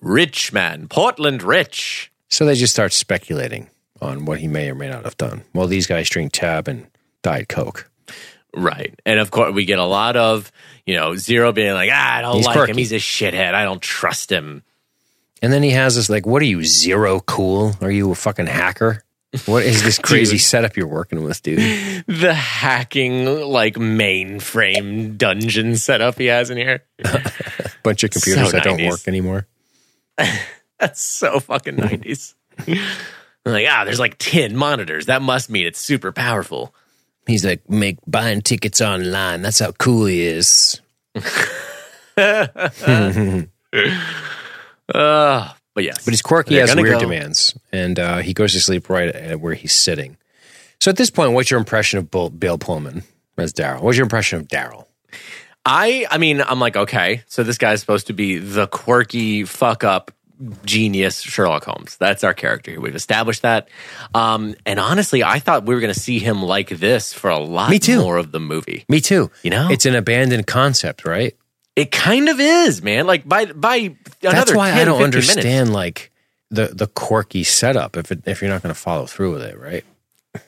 Rich 0.00 0.54
man. 0.54 0.88
Portland 0.88 1.42
rich. 1.42 2.10
So 2.28 2.46
they 2.46 2.54
just 2.54 2.72
start 2.72 2.94
speculating 2.94 3.68
on 4.00 4.24
what 4.24 4.38
he 4.38 4.48
may 4.48 4.70
or 4.70 4.74
may 4.74 4.88
not 4.88 5.04
have 5.04 5.16
done. 5.16 5.42
Well, 5.54 5.66
these 5.66 5.86
guys 5.86 6.08
drink 6.08 6.32
tab 6.32 6.68
and 6.68 6.86
diet 7.22 7.48
coke. 7.48 7.90
Right. 8.54 8.98
And 9.04 9.20
of 9.20 9.30
course, 9.30 9.52
we 9.52 9.64
get 9.64 9.78
a 9.78 9.84
lot 9.84 10.16
of, 10.16 10.50
you 10.86 10.96
know, 10.96 11.16
Zero 11.16 11.52
being 11.52 11.74
like, 11.74 11.90
ah, 11.92 12.16
I 12.16 12.22
don't 12.22 12.36
He's 12.36 12.46
like 12.46 12.68
him. 12.68 12.76
He's 12.76 12.92
a 12.92 12.96
shithead. 12.96 13.54
I 13.54 13.64
don't 13.64 13.82
trust 13.82 14.32
him. 14.32 14.62
And 15.42 15.52
then 15.52 15.62
he 15.62 15.70
has 15.70 15.94
this 15.96 16.10
like, 16.10 16.26
what 16.26 16.42
are 16.42 16.46
you, 16.46 16.64
zero 16.64 17.20
cool? 17.20 17.72
Are 17.80 17.90
you 17.90 18.10
a 18.10 18.14
fucking 18.14 18.46
hacker? 18.46 19.04
What 19.46 19.62
is 19.62 19.82
this 19.82 19.98
crazy 20.02 20.38
setup 20.38 20.76
you're 20.76 20.88
working 20.88 21.22
with, 21.22 21.42
dude? 21.42 21.58
The 22.06 22.34
hacking, 22.34 23.26
like, 23.26 23.74
mainframe 23.74 25.18
dungeon 25.18 25.76
setup 25.76 26.18
he 26.18 26.26
has 26.26 26.50
in 26.50 26.56
here. 26.56 26.84
Bunch 27.82 28.02
of 28.02 28.10
computers 28.10 28.46
So 28.46 28.52
that 28.52 28.64
don't 28.64 28.84
work 28.84 29.06
anymore. 29.06 29.46
That's 30.78 31.02
so 31.02 31.38
fucking 31.38 31.76
90s. 31.76 32.34
I'm 33.46 33.52
like, 33.52 33.66
ah, 33.68 33.84
there's 33.84 34.00
like 34.00 34.16
10 34.18 34.56
monitors. 34.56 35.06
That 35.06 35.22
must 35.22 35.48
mean 35.50 35.66
it's 35.66 35.78
super 35.78 36.12
powerful. 36.12 36.74
He's 37.26 37.44
like, 37.44 37.68
make 37.68 37.98
buying 38.06 38.42
tickets 38.42 38.80
online. 38.80 39.42
That's 39.42 39.58
how 39.58 39.72
cool 39.72 40.06
he 40.06 40.22
is. 40.22 40.80
Uh, 44.94 45.52
but 45.74 45.84
yes. 45.84 46.04
But 46.04 46.12
he's 46.12 46.22
quirky, 46.22 46.54
he 46.54 46.60
has 46.60 46.74
weird 46.74 46.94
go- 46.94 47.00
demands, 47.00 47.56
and 47.72 47.98
uh, 47.98 48.18
he 48.18 48.32
goes 48.32 48.52
to 48.54 48.60
sleep 48.60 48.88
right 48.88 49.08
at 49.08 49.40
where 49.40 49.54
he's 49.54 49.74
sitting. 49.74 50.16
So 50.80 50.90
at 50.90 50.96
this 50.96 51.10
point, 51.10 51.32
what's 51.32 51.50
your 51.50 51.58
impression 51.58 51.98
of 51.98 52.10
Bill, 52.10 52.30
Bill 52.30 52.56
Pullman 52.58 53.02
as 53.36 53.52
Daryl? 53.52 53.82
What's 53.82 53.98
your 53.98 54.04
impression 54.04 54.38
of 54.40 54.48
Daryl? 54.48 54.86
I 55.66 56.06
I 56.10 56.18
mean, 56.18 56.40
I'm 56.40 56.60
like, 56.60 56.76
okay, 56.76 57.22
so 57.26 57.42
this 57.42 57.58
guy's 57.58 57.80
supposed 57.80 58.06
to 58.06 58.12
be 58.14 58.38
the 58.38 58.66
quirky 58.66 59.44
fuck 59.44 59.84
up 59.84 60.10
genius 60.64 61.20
Sherlock 61.20 61.64
Holmes. 61.64 61.96
That's 61.96 62.24
our 62.24 62.34
character 62.34 62.70
here. 62.70 62.80
We've 62.80 62.94
established 62.94 63.42
that. 63.42 63.68
Um, 64.14 64.54
and 64.64 64.78
honestly, 64.78 65.22
I 65.24 65.38
thought 65.38 65.66
we 65.66 65.74
were 65.74 65.80
going 65.80 65.92
to 65.92 65.98
see 65.98 66.18
him 66.18 66.42
like 66.42 66.68
this 66.68 67.12
for 67.12 67.30
a 67.30 67.38
lot 67.38 67.70
Me 67.70 67.78
too. 67.78 68.00
more 68.00 68.16
of 68.16 68.32
the 68.32 68.40
movie. 68.40 68.84
Me 68.88 69.00
too. 69.00 69.30
You 69.42 69.50
know? 69.50 69.68
it's 69.70 69.86
an 69.86 69.94
abandoned 69.94 70.46
concept, 70.46 71.04
right? 71.04 71.36
It 71.76 71.90
kind 71.92 72.28
of 72.28 72.40
is, 72.40 72.82
man. 72.82 73.06
Like 73.06 73.28
by 73.28 73.46
by 73.46 73.76
another 73.76 73.96
That's 74.20 74.54
why 74.54 74.70
10, 74.70 74.78
I 74.80 74.84
don't 74.84 75.02
understand 75.02 75.44
minutes. 75.44 75.70
like 75.70 76.12
the 76.50 76.66
the 76.74 76.86
quirky 76.88 77.44
setup 77.44 77.96
if 77.96 78.10
it, 78.10 78.22
if 78.26 78.40
you're 78.42 78.50
not 78.50 78.62
going 78.62 78.74
to 78.74 78.80
follow 78.80 79.06
through 79.06 79.34
with 79.34 79.42
it, 79.42 79.58
right? 79.58 79.84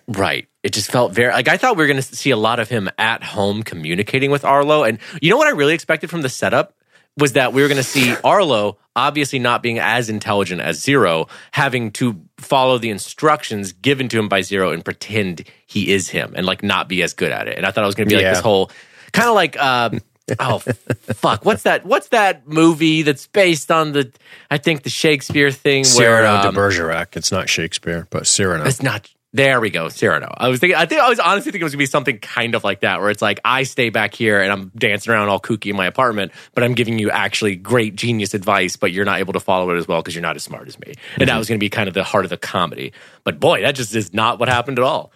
Right. 0.09 0.49
It 0.62 0.72
just 0.72 0.91
felt 0.91 1.12
very 1.12 1.32
like 1.32 1.47
I 1.49 1.57
thought 1.57 1.76
we 1.76 1.84
were 1.84 1.86
going 1.86 2.03
to 2.03 2.16
see 2.16 2.30
a 2.30 2.36
lot 2.36 2.59
of 2.59 2.68
him 2.68 2.91
at 2.99 3.22
home 3.22 3.62
communicating 3.62 4.30
with 4.30 4.45
Arlo. 4.45 4.82
And 4.84 4.99
you 5.22 5.30
know 5.30 5.36
what 5.36 5.47
I 5.47 5.51
really 5.53 5.74
expected 5.74 6.11
from 6.11 6.22
the 6.22 6.28
setup 6.28 6.74
was 7.21 7.35
that 7.35 7.53
we 7.53 7.62
were 7.62 7.68
going 7.68 7.77
to 7.77 7.83
see 7.85 8.14
Arlo, 8.25 8.79
obviously 8.97 9.39
not 9.39 9.62
being 9.62 9.79
as 9.79 10.09
intelligent 10.09 10.61
as 10.61 10.81
Zero, 10.81 11.29
having 11.53 11.93
to 11.93 12.21
follow 12.39 12.79
the 12.79 12.91
instructions 12.91 13.73
given 13.73 14.09
to 14.09 14.18
him 14.18 14.29
by 14.29 14.41
Zero 14.41 14.73
and 14.73 14.85
pretend 14.85 15.45
he 15.66 15.93
is 15.93 16.09
him 16.09 16.33
and 16.35 16.45
like 16.47 16.62
not 16.62 16.89
be 16.89 17.03
as 17.03 17.12
good 17.14 17.31
at 17.31 17.47
it. 17.47 17.57
And 17.57 17.66
I 17.66 17.71
thought 17.71 17.85
it 17.85 17.87
was 17.87 17.95
going 17.95 18.09
to 18.09 18.12
be 18.12 18.16
like 18.16 18.25
Yeah. 18.25 18.33
this 18.35 18.41
whole 18.43 18.71
kind 19.12 19.29
of 19.29 19.35
like. 19.35 19.57
Uh, 19.59 19.91
oh 20.39 20.59
fuck! 20.61 21.45
What's 21.45 21.64
that? 21.64 21.85
What's 21.85 22.09
that 22.09 22.47
movie 22.47 23.03
that's 23.03 23.27
based 23.27 23.71
on 23.71 23.93
the? 23.93 24.12
I 24.51 24.59
think 24.59 24.85
the 24.85 24.91
Shakespeare 24.91 25.51
thing 25.51 25.83
where 25.97 26.23
Cyrano 26.23 26.37
um, 26.49 26.55
de 26.55 26.61
Bergerac. 26.61 27.16
It's 27.16 27.33
not 27.33 27.49
Shakespeare, 27.49 28.07
but 28.11 28.27
Cyrano. 28.27 28.64
it's 28.64 28.83
not. 28.83 29.11
There 29.33 29.61
we 29.61 29.70
go, 29.70 29.89
Cyrano. 29.89 30.35
I 30.37 30.49
was 30.49 30.59
thinking. 30.59 30.76
I 30.76 30.87
think 30.87 31.01
I 31.01 31.09
was 31.09 31.20
honestly 31.20 31.53
thinking 31.53 31.62
it 31.62 31.64
was 31.64 31.72
gonna 31.74 31.78
be 31.78 31.87
something 31.87 32.18
kind 32.18 32.57
of 32.57 32.64
like 32.64 32.81
that, 32.81 33.01
where 33.01 33.11
it's 33.11 33.22
like 33.22 33.39
I 33.45 33.62
stay 33.62 33.89
back 33.91 34.12
here 34.12 34.41
and 34.41 34.51
I'm 34.51 34.72
dancing 34.76 35.12
around 35.12 35.28
all 35.28 35.39
kooky 35.39 35.70
in 35.70 35.76
my 35.76 35.87
apartment, 35.87 36.33
but 36.53 36.64
I'm 36.64 36.74
giving 36.74 36.99
you 36.99 37.11
actually 37.11 37.55
great 37.55 37.95
genius 37.95 38.35
advice, 38.35 38.74
but 38.74 38.91
you're 38.91 39.05
not 39.05 39.20
able 39.20 39.33
to 39.35 39.41
follow 39.41 39.70
it 39.70 39.78
as 39.78 39.87
well 39.87 40.03
because 40.03 40.16
you're 40.16 40.22
not 40.22 40.35
as 40.35 40.43
smart 40.43 40.66
as 40.66 40.81
me. 40.81 40.95
And 41.16 41.28
that 41.28 41.39
was 41.39 41.47
going 41.47 41.61
to 41.61 41.64
be 41.64 41.70
kind 41.70 41.87
of 41.87 41.95
the 41.95 42.03
heart 42.03 42.24
of 42.24 42.31
the 42.31 42.37
comedy. 42.37 42.93
But 43.22 43.39
boy, 43.39 43.62
that 43.62 43.76
just 43.76 43.95
is 43.95 44.12
not 44.12 44.41
what 44.41 44.49
happened 44.49 44.78
at 44.78 44.85
all. 44.85 45.12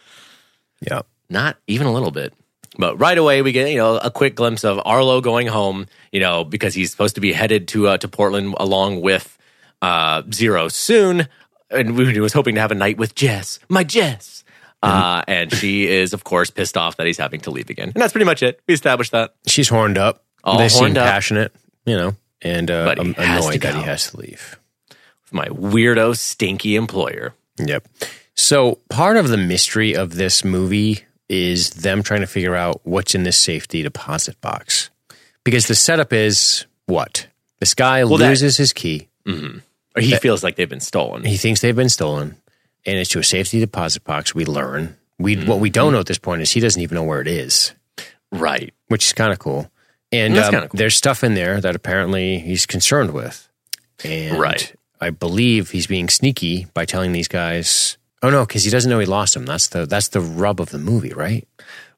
yeah. 0.81 1.03
Not 1.29 1.57
even 1.67 1.87
a 1.89 1.93
little 1.93 2.13
bit. 2.13 2.35
But 2.79 3.01
right 3.01 3.17
away, 3.17 3.43
we 3.43 3.51
get 3.51 3.69
you 3.71 3.79
know 3.79 3.97
a 3.97 4.11
quick 4.11 4.37
glimpse 4.37 4.63
of 4.63 4.81
Arlo 4.85 5.21
going 5.21 5.49
home. 5.49 5.87
You 6.13 6.21
know 6.21 6.45
because 6.45 6.75
he's 6.75 6.93
supposed 6.93 7.17
to 7.17 7.21
be 7.21 7.33
headed 7.33 7.67
to 7.69 7.89
uh, 7.89 7.99
to 7.99 8.07
Portland 8.09 8.55
along 8.61 9.01
with 9.01 9.37
uh, 9.83 10.23
Zero 10.33 10.69
soon, 10.69 11.29
and 11.75 11.97
we 11.97 12.19
was 12.21 12.33
hoping 12.33 12.55
to 12.55 12.61
have 12.61 12.71
a 12.71 12.75
night 12.75 12.97
with 12.99 13.15
Jess, 13.15 13.59
my 13.69 13.85
Jess. 13.85 14.45
Uh, 14.83 15.23
and 15.27 15.51
she 15.51 15.87
is, 15.87 16.13
of 16.13 16.25
course, 16.25 16.51
pissed 16.51 16.77
off 16.77 16.97
that 16.99 17.07
he's 17.07 17.17
having 17.17 17.41
to 17.41 17.51
leave 17.51 17.71
again. 17.71 17.91
And 17.95 18.03
that's 18.03 18.13
pretty 18.13 18.27
much 18.27 18.43
it. 18.43 18.61
We 18.69 18.75
established 18.75 19.13
that. 19.13 19.35
She's 19.47 19.69
horned 19.71 19.97
up. 19.97 20.23
All 20.45 20.59
they 20.59 20.69
seem 20.69 20.81
horned 20.81 20.99
up. 20.99 21.09
passionate, 21.11 21.55
you 21.87 21.97
know, 21.97 22.17
and 22.43 22.71
uh, 22.71 22.85
But 22.85 22.99
he 22.99 23.05
I'm 23.05 23.15
has 23.15 23.45
to 23.45 23.49
annoyed 23.49 23.61
that 23.63 23.73
go. 23.73 23.79
he 23.81 23.85
has 23.87 24.11
to 24.11 24.19
leave. 24.19 24.59
My 25.33 25.47
weirdo, 25.47 26.17
stinky 26.19 26.77
employer. 26.77 27.33
Yep. 27.57 27.89
So 28.35 28.79
part 28.91 29.17
of 29.17 29.29
the 29.29 29.39
mystery 29.39 29.95
of 29.97 30.17
this 30.17 30.45
movie 30.45 31.05
is 31.31 31.71
them 31.71 32.03
trying 32.03 32.21
to 32.21 32.27
figure 32.27 32.55
out 32.55 32.83
what's 32.85 33.15
in 33.15 33.23
this 33.23 33.39
safety 33.39 33.83
deposit 33.83 34.39
box. 34.43 34.91
Because 35.45 35.67
the 35.67 35.75
setup 35.75 36.13
is 36.13 36.67
what? 36.87 37.27
This 37.59 37.73
guy 37.75 38.01
that- 38.01 38.07
loses 38.07 38.59
his 38.59 38.75
key. 38.75 39.09
Or 39.97 40.03
he 40.03 40.17
feels 40.17 40.43
like 40.43 40.57
they've 40.57 40.69
been 40.69 40.81
stolen. 40.81 41.25
He 41.25 41.37
thinks 41.37 41.61
they've 41.61 41.75
been 41.77 41.89
stolen, 41.89 42.37
and 42.85 42.99
it's 42.99 43.11
to 43.11 43.21
a 43.21 43.25
safety 43.25 43.61
deposit 43.61 44.05
box. 44.05 44.35
We 44.35 44.45
learn. 44.45 44.97
We 45.19 45.37
what 45.45 45.61
we 45.61 45.71
don't 45.71 45.93
know 45.93 46.01
at 46.01 46.07
this 46.07 46.19
point 46.19 46.43
is 46.43 46.51
he 46.51 46.61
doesn't 46.61 46.83
even 46.83 46.97
know 46.97 47.05
where 47.05 47.21
it 47.21 47.29
is, 47.29 47.73
Right. 48.33 48.75
which 48.89 49.07
is 49.07 49.13
kind 49.13 49.33
of 49.33 49.39
cool. 49.39 49.71
And 50.11 50.37
um, 50.37 50.53
cool. 50.53 50.69
there's 50.75 50.97
stuff 50.97 51.23
in 51.23 51.35
there 51.35 51.61
that 51.61 51.77
apparently 51.77 52.39
he's 52.41 52.67
concerned 52.67 53.13
with. 53.13 53.49
And 54.05 54.39
Right. 54.39 54.75
I 55.01 55.11
believe 55.11 55.71
he's 55.71 55.87
being 55.87 56.09
sneaky 56.09 56.67
by 56.75 56.85
telling 56.85 57.13
these 57.13 57.29
guys. 57.29 57.97
Oh 58.23 58.31
no, 58.31 58.45
because 58.47 58.65
he 58.65 58.71
doesn't 58.71 58.91
know 58.91 58.99
he 58.99 59.07
lost 59.07 59.35
them. 59.35 59.45
That's 59.47 59.69
the 59.69 59.87
that's 59.87 60.09
the 60.09 60.21
rub 60.21 60.61
of 60.61 60.71
the 60.71 60.79
movie, 60.79 61.13
right? 61.13 61.47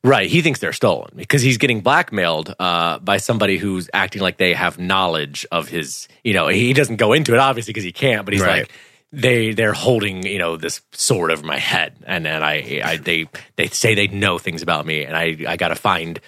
Right. 0.07 0.31
He 0.31 0.41
thinks 0.43 0.61
they're 0.61 0.73
stolen 0.73 1.11
because 1.17 1.43
he's 1.43 1.59
getting 1.59 1.81
blackmailed 1.81 2.55
uh, 2.61 2.99
by 3.01 3.17
somebody 3.17 3.59
who's 3.59 3.91
acting 3.93 4.23
like 4.23 4.37
they 4.37 4.55
have 4.55 4.79
knowledge 4.79 5.45
of 5.51 5.69
his. 5.69 6.07
You 6.23 6.33
know, 6.35 6.49
he 6.49 6.73
doesn't 6.73 6.97
go 6.97 7.13
into 7.13 7.35
it 7.35 7.39
obviously 7.39 7.73
because 7.73 7.85
he 7.85 7.93
can't, 7.93 8.25
but 8.25 8.33
he's 8.33 8.43
Right. 8.43 8.61
like. 8.61 8.71
They 9.13 9.53
they're 9.53 9.73
holding 9.73 10.27
you 10.27 10.39
know 10.39 10.57
this 10.57 10.81
sword 10.93 11.31
over 11.31 11.47
my 11.47 11.59
head 11.59 11.95
and 12.07 12.27
and 12.27 12.45
I, 12.45 12.81
I 12.85 12.97
they 12.97 13.27
they 13.55 13.69
say 13.69 13.95
they 13.95 14.09
know 14.09 14.37
things 14.37 14.63
about 14.63 14.85
me 14.85 15.05
and 15.05 15.17
I 15.17 15.37
I 15.49 15.57
gotta 15.57 15.77
find 15.77 16.21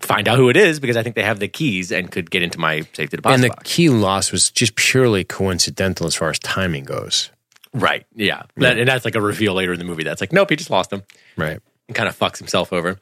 find 0.00 0.26
out 0.26 0.38
who 0.38 0.48
it 0.48 0.56
is 0.56 0.80
because 0.80 0.96
I 0.96 1.02
think 1.02 1.14
they 1.14 1.22
have 1.22 1.38
the 1.40 1.46
keys 1.46 1.92
and 1.92 2.10
could 2.10 2.30
get 2.30 2.42
into 2.42 2.58
my 2.58 2.80
safety 2.94 3.16
deposit 3.18 3.34
and 3.34 3.44
the 3.44 3.48
box. 3.50 3.70
key 3.70 3.90
loss 3.90 4.32
was 4.32 4.50
just 4.50 4.74
purely 4.76 5.24
coincidental 5.24 6.06
as 6.06 6.14
far 6.14 6.30
as 6.30 6.38
timing 6.38 6.84
goes. 6.84 7.30
right 7.74 8.06
yeah 8.14 8.42
That- 8.56 8.78
and 8.78 8.88
that's 8.88 9.04
like 9.04 9.14
a 9.14 9.20
reveal 9.20 9.52
later 9.54 9.74
in 9.74 9.78
the 9.78 9.84
movie 9.84 10.02
that's 10.02 10.22
like 10.22 10.32
nope 10.32 10.48
he 10.50 10.56
just 10.56 10.70
lost 10.70 10.88
them. 10.90 11.02
Right. 11.36 11.60
and 11.86 11.94
kind 11.94 12.08
of 12.08 12.18
fucks 12.18 12.38
himself 12.38 12.72
over 12.72 12.98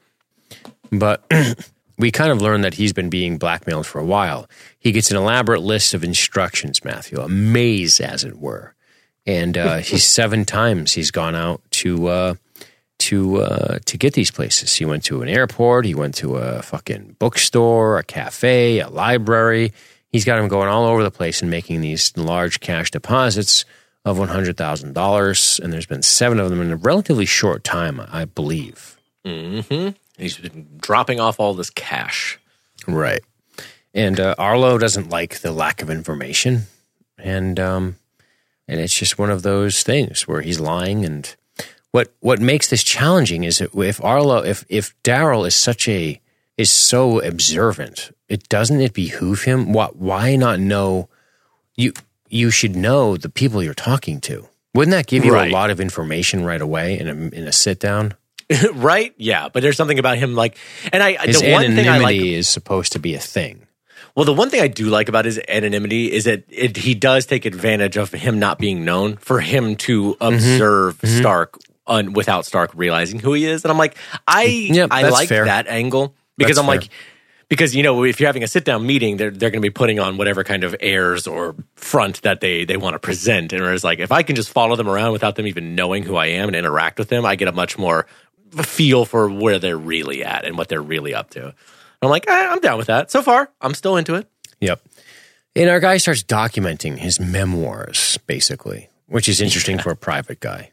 But 0.91 1.23
we 1.97 2.11
kind 2.11 2.31
of 2.31 2.41
learned 2.41 2.63
that 2.63 2.73
he's 2.73 2.93
been 2.93 3.09
being 3.09 3.37
blackmailed 3.37 3.85
for 3.85 3.99
a 3.99 4.05
while. 4.05 4.49
He 4.79 4.91
gets 4.91 5.11
an 5.11 5.17
elaborate 5.17 5.61
list 5.61 5.93
of 5.93 6.03
instructions, 6.03 6.83
Matthew, 6.83 7.19
a 7.19 7.29
maze, 7.29 7.99
as 7.99 8.23
it 8.23 8.39
were. 8.39 8.75
And 9.25 9.57
uh, 9.57 9.77
he's 9.77 10.03
seven 10.03 10.45
times 10.45 10.93
he's 10.93 11.11
gone 11.11 11.35
out 11.35 11.61
to 11.71 12.07
uh, 12.07 12.33
to 12.99 13.37
uh, 13.37 13.79
to 13.85 13.97
get 13.97 14.13
these 14.13 14.31
places. 14.31 14.75
He 14.75 14.85
went 14.85 15.03
to 15.05 15.21
an 15.21 15.29
airport. 15.29 15.85
He 15.85 15.95
went 15.95 16.15
to 16.15 16.37
a 16.37 16.61
fucking 16.61 17.15
bookstore, 17.19 17.97
a 17.97 18.03
cafe, 18.03 18.79
a 18.79 18.89
library. 18.89 19.73
He's 20.09 20.25
got 20.25 20.39
him 20.39 20.49
going 20.49 20.67
all 20.67 20.85
over 20.85 21.03
the 21.03 21.11
place 21.11 21.41
and 21.41 21.49
making 21.49 21.81
these 21.81 22.15
large 22.17 22.59
cash 22.59 22.91
deposits 22.91 23.63
of 24.03 24.19
one 24.19 24.27
hundred 24.27 24.57
thousand 24.57 24.93
dollars. 24.93 25.59
And 25.63 25.71
there's 25.71 25.85
been 25.85 26.01
seven 26.01 26.39
of 26.39 26.49
them 26.49 26.61
in 26.61 26.71
a 26.71 26.75
relatively 26.75 27.25
short 27.25 27.63
time, 27.63 28.01
I 28.11 28.25
believe. 28.25 28.97
He's 29.23 30.37
been 30.37 30.67
dropping 30.79 31.19
off 31.19 31.39
all 31.39 31.53
this 31.53 31.69
cash 31.69 32.37
Right. 32.87 33.21
And 33.93 34.19
uh, 34.19 34.33
Arlo 34.37 34.77
doesn't 34.77 35.09
like 35.09 35.39
the 35.41 35.51
lack 35.51 35.81
of 35.83 35.89
information, 35.89 36.63
and 37.17 37.59
um, 37.59 37.97
and 38.67 38.79
it's 38.79 38.97
just 38.97 39.19
one 39.19 39.29
of 39.29 39.43
those 39.43 39.83
things 39.83 40.27
where 40.27 40.41
he's 40.41 40.59
lying. 40.61 41.03
And 41.05 41.35
what 41.91 42.11
what 42.21 42.39
makes 42.39 42.69
this 42.69 42.83
challenging 42.83 43.43
is 43.43 43.61
if 43.61 44.03
Arlo, 44.03 44.37
if 44.43 44.63
if 44.69 44.95
Daryl 45.03 45.45
is 45.45 45.53
such 45.55 45.87
a 45.89 46.19
is 46.57 46.71
so 46.71 47.19
observant, 47.21 48.15
it 48.29 48.47
doesn't 48.49 48.79
it 48.81 48.93
behoove 48.93 49.43
him? 49.43 49.73
Why 49.73 49.87
why 49.93 50.35
not 50.37 50.59
know 50.59 51.09
you 51.75 51.91
you 52.29 52.49
should 52.49 52.75
know 52.77 53.17
the 53.17 53.29
people 53.29 53.61
you're 53.61 53.73
talking 53.73 54.21
to. 54.21 54.47
Wouldn't 54.73 54.93
that 54.93 55.05
give 55.07 55.25
you 55.25 55.33
Right. 55.33 55.51
a 55.51 55.53
lot 55.53 55.69
of 55.69 55.81
information 55.81 56.45
right 56.45 56.61
away 56.61 56.97
in 56.97 57.07
a 57.09 57.13
in 57.35 57.45
a 57.47 57.51
sit 57.51 57.79
down? 57.79 58.13
right? 58.73 59.13
Yeah, 59.17 59.49
but 59.49 59.61
there's 59.63 59.77
something 59.77 59.99
about 59.99 60.17
him 60.17 60.35
like, 60.35 60.57
and 60.91 61.01
I 61.01 61.25
His 61.25 61.41
the 61.41 61.51
one 61.51 61.61
thing 61.75 61.87
I 61.87 61.97
like. 61.97 62.15
anonymity 62.15 62.33
is 62.35 62.47
supposed 62.47 62.93
to 62.93 62.99
be 62.99 63.15
a 63.15 63.19
thing. 63.19 63.67
Well, 64.15 64.25
the 64.25 64.33
one 64.33 64.49
thing 64.49 64.61
I 64.61 64.67
do 64.67 64.87
like 64.87 65.07
about 65.07 65.23
his 65.25 65.39
anonymity 65.47 66.11
is 66.11 66.25
that 66.25 66.43
it, 66.49 66.75
he 66.75 66.95
does 66.95 67.25
take 67.25 67.45
advantage 67.45 67.95
of 67.95 68.11
him 68.11 68.39
not 68.39 68.59
being 68.59 68.83
known 68.83 69.15
for 69.17 69.39
him 69.39 69.75
to 69.77 70.15
Mm-hmm. 70.19 70.33
observe 70.35 70.99
Stark 71.03 71.57
un, 71.87 72.11
without 72.13 72.45
Stark 72.45 72.71
realizing 72.75 73.19
who 73.19 73.33
he 73.33 73.45
is. 73.45 73.63
And 73.63 73.71
I'm 73.71 73.77
like, 73.77 73.95
I 74.27 74.43
Yep, 74.43 74.89
I 74.91 75.07
like 75.09 75.29
fair. 75.29 75.45
that 75.45 75.67
angle 75.67 76.13
because 76.37 76.57
That's 76.57 76.63
I'm 76.63 76.67
like. 76.67 76.89
Because 77.47 77.75
you 77.75 77.83
know, 77.83 78.05
if 78.05 78.21
you're 78.21 78.29
having 78.29 78.43
a 78.43 78.47
sit 78.47 78.63
down 78.63 78.87
meeting, 78.87 79.17
they're 79.17 79.29
they're 79.29 79.49
going 79.49 79.61
to 79.61 79.65
be 79.65 79.69
putting 79.71 79.99
on 79.99 80.15
whatever 80.15 80.41
kind 80.41 80.63
of 80.63 80.73
airs 80.79 81.27
or 81.27 81.53
front 81.75 82.21
that 82.21 82.39
they 82.39 82.63
they 82.63 82.77
want 82.77 82.93
to 82.93 82.99
present. 82.99 83.51
And 83.51 83.61
whereas, 83.61 83.83
like, 83.83 83.99
if 83.99 84.09
I 84.09 84.23
can 84.23 84.37
just 84.37 84.49
follow 84.51 84.77
them 84.77 84.87
around 84.87 85.11
without 85.11 85.35
them 85.35 85.45
even 85.47 85.75
knowing 85.75 86.03
who 86.03 86.15
I 86.15 86.27
am 86.27 86.47
and 86.47 86.55
interact 86.55 86.97
with 86.97 87.09
them, 87.09 87.25
I 87.25 87.35
get 87.35 87.49
a 87.49 87.51
much 87.51 87.77
more 87.77 88.07
feel 88.63 89.05
for 89.05 89.29
where 89.29 89.59
they're 89.59 89.77
really 89.77 90.23
at 90.23 90.45
and 90.45 90.57
what 90.57 90.67
they're 90.69 90.81
really 90.81 91.13
up 91.13 91.29
to. 91.31 91.53
I'm 92.01 92.09
like, 92.09 92.27
eh, 92.27 92.47
I'm 92.49 92.59
down 92.59 92.77
with 92.77 92.87
that. 92.87 93.11
So 93.11 93.21
far, 93.21 93.49
I'm 93.61 93.73
still 93.73 93.97
into 93.97 94.15
it. 94.15 94.27
Yep. 94.59 94.81
And 95.55 95.69
our 95.69 95.79
guy 95.79 95.97
starts 95.97 96.23
documenting 96.23 96.97
his 96.97 97.19
memoirs, 97.19 98.17
basically, 98.25 98.89
which 99.07 99.27
is 99.29 99.41
interesting 99.41 99.77
for 99.79 99.91
a 99.91 99.95
private 99.95 100.39
guy. 100.39 100.71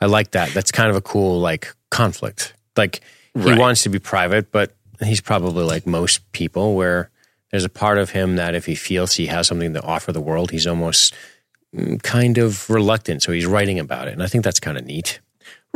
I 0.00 0.06
like 0.06 0.32
that. 0.32 0.50
That's 0.52 0.72
kind 0.72 0.90
of 0.90 0.96
a 0.96 1.00
cool 1.00 1.40
like 1.40 1.74
conflict. 1.90 2.54
Like 2.76 3.00
he 3.34 3.40
Right. 3.40 3.58
wants 3.58 3.82
to 3.84 3.88
be 3.88 3.98
private, 3.98 4.50
but 4.52 4.74
he's 5.02 5.20
probably 5.20 5.64
like 5.64 5.86
most 5.86 6.30
people 6.32 6.74
where 6.74 7.10
there's 7.50 7.64
a 7.64 7.68
part 7.70 7.98
of 7.98 8.10
him 8.10 8.36
that 8.36 8.54
if 8.54 8.66
he 8.66 8.74
feels 8.74 9.14
he 9.14 9.26
has 9.26 9.46
something 9.46 9.72
to 9.74 9.82
offer 9.82 10.12
the 10.12 10.20
world, 10.20 10.50
he's 10.50 10.66
almost 10.66 11.14
mm, 11.74 12.02
kind 12.02 12.38
of 12.38 12.68
reluctant. 12.68 13.22
So 13.22 13.32
he's 13.32 13.46
writing 13.46 13.78
about 13.78 14.08
it. 14.08 14.12
And 14.14 14.22
I 14.22 14.26
think 14.26 14.44
that's 14.44 14.60
kind 14.60 14.76
of 14.76 14.84
neat. 14.84 15.20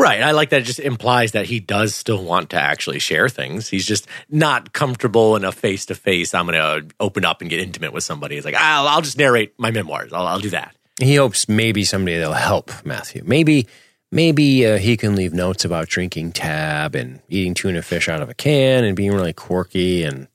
Right. 0.00 0.22
I 0.22 0.30
like 0.30 0.50
that 0.50 0.62
it 0.62 0.64
just 0.64 0.80
implies 0.80 1.32
that 1.32 1.44
he 1.44 1.60
does 1.60 1.94
still 1.94 2.24
want 2.24 2.50
to 2.50 2.56
actually 2.56 3.00
share 3.00 3.28
things. 3.28 3.68
He's 3.68 3.84
just 3.84 4.06
not 4.30 4.72
comfortable 4.72 5.36
in 5.36 5.44
a 5.44 5.52
face 5.52 5.86
to 5.86 5.94
face. 5.94 6.32
I'm 6.32 6.46
going 6.46 6.58
to 6.58 6.94
open 6.98 7.24
up 7.26 7.42
and 7.42 7.50
get 7.50 7.60
intimate 7.60 7.92
with 7.92 8.02
somebody. 8.02 8.36
He's 8.36 8.44
like, 8.46 8.54
I'll, 8.54 8.88
I'll 8.88 9.02
just 9.02 9.18
narrate 9.18 9.52
my 9.58 9.70
memoirs. 9.70 10.12
I'll, 10.12 10.26
I'll 10.26 10.40
do 10.40 10.50
that. 10.50 10.74
He 10.98 11.16
hopes 11.16 11.48
maybe 11.48 11.84
somebody 11.84 12.16
that'll 12.16 12.32
help 12.32 12.70
Matthew. 12.84 13.22
Maybe 13.26 13.66
maybe 14.10 14.66
uh, 14.66 14.78
he 14.78 14.96
can 14.96 15.16
leave 15.16 15.34
notes 15.34 15.64
about 15.64 15.88
drinking 15.88 16.32
tab 16.32 16.94
and 16.94 17.20
eating 17.28 17.54
tuna 17.54 17.82
fish 17.82 18.08
out 18.08 18.22
of 18.22 18.28
a 18.28 18.34
can 18.34 18.84
and 18.84 18.96
being 18.96 19.12
really 19.12 19.32
quirky 19.32 20.04
and 20.04 20.28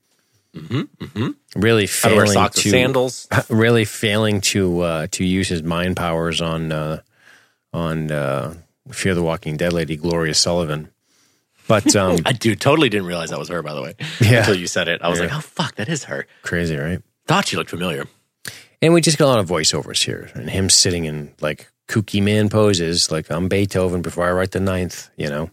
really 1.55 1.88
How 1.88 2.09
to 2.09 2.16
wear 2.16 2.26
failing 2.26 2.34
socks 2.34 2.61
to 2.61 2.70
sandals. 2.70 3.28
really 3.49 3.86
failing 3.86 4.41
to 4.41 4.82
uh, 4.82 5.07
to 5.11 5.26
use 5.26 5.49
his 5.49 5.63
mind 5.63 5.97
powers 5.97 6.41
on 6.41 6.72
uh, 6.72 7.01
on 7.74 8.11
uh, 8.11 8.55
Fear 8.92 9.16
the 9.16 9.24
Walking 9.24 9.58
Dead 9.58 9.74
lady 9.74 9.96
Gloria 9.98 10.34
Sullivan. 10.34 10.90
But 11.68 11.96
um, 11.96 12.18
I 12.26 12.34
dude 12.34 12.62
totally 12.62 12.90
didn't 12.90 13.08
realize 13.08 13.32
that 13.32 13.40
was 13.40 13.50
her, 13.50 13.64
by 13.64 13.74
the 13.74 13.82
way. 13.82 13.96
Yeah. 14.22 14.40
Until 14.40 14.56
you 14.56 14.68
said 14.68 14.88
it. 14.88 15.02
I 15.02 15.10
was 15.10 15.20
Yeah. 15.20 15.26
like, 15.26 15.36
oh, 15.36 15.40
fuck, 15.42 15.76
that 15.76 15.90
is 15.90 16.04
her. 16.06 16.28
crazy, 16.44 16.76
right? 16.78 17.02
Thought 17.28 17.48
she 17.48 17.56
looked 17.58 17.72
familiar. 17.72 18.06
And 18.82 18.94
we 18.94 19.02
just 19.02 19.18
got 19.18 19.26
a 19.26 19.32
lot 19.32 19.40
of 19.40 19.48
voiceovers 19.48 20.04
here, 20.04 20.30
and 20.36 20.50
him 20.50 20.70
sitting 20.70 21.06
in 21.06 21.34
like 21.42 21.72
kooky 21.88 22.22
man 22.22 22.50
poses, 22.50 23.10
like 23.10 23.32
I'm 23.32 23.48
Beethoven 23.48 24.02
before 24.04 24.28
I 24.28 24.32
write 24.32 24.52
the 24.52 24.60
ninth. 24.60 25.10
You 25.18 25.30
know, 25.30 25.50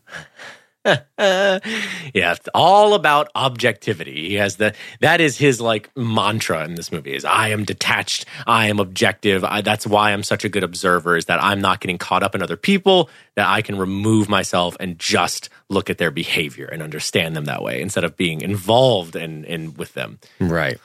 yeah, 1.19 2.35
all 2.55 2.95
about 2.95 3.29
objectivity. 3.35 4.29
He 4.31 4.35
has 4.35 4.57
the 4.57 4.75
that 5.01 5.21
is 5.21 5.39
his 5.39 5.61
like 5.61 5.91
mantra 5.97 6.65
in 6.65 6.75
this 6.75 6.91
movie 6.91 7.15
is 7.15 7.25
I 7.25 7.49
am 7.49 7.65
detached, 7.65 8.25
I 8.47 8.69
am 8.69 8.79
objective. 8.81 9.45
I, 9.45 9.61
that's 9.61 9.87
why 9.87 10.13
I'm 10.13 10.23
such 10.23 10.45
a 10.45 10.49
good 10.49 10.65
observer 10.65 11.17
is 11.17 11.27
that 11.27 11.43
I'm 11.43 11.61
not 11.61 11.81
getting 11.81 11.99
caught 11.99 12.23
up 12.23 12.35
in 12.35 12.43
other 12.43 12.57
people, 12.57 13.11
that 13.37 13.47
I 13.49 13.63
can 13.63 13.79
remove 13.79 14.29
myself 14.29 14.77
and 14.81 14.99
just 14.99 15.49
look 15.69 15.89
at 15.89 15.99
their 15.99 16.11
behavior 16.11 16.67
and 16.67 16.83
understand 16.83 17.37
them 17.37 17.45
that 17.45 17.63
way 17.63 17.81
instead 17.81 18.05
of 18.05 18.17
being 18.17 18.41
involved 18.41 19.15
in, 19.17 19.45
in 19.45 19.75
with 19.75 19.95
them. 19.95 20.19
right? 20.41 20.79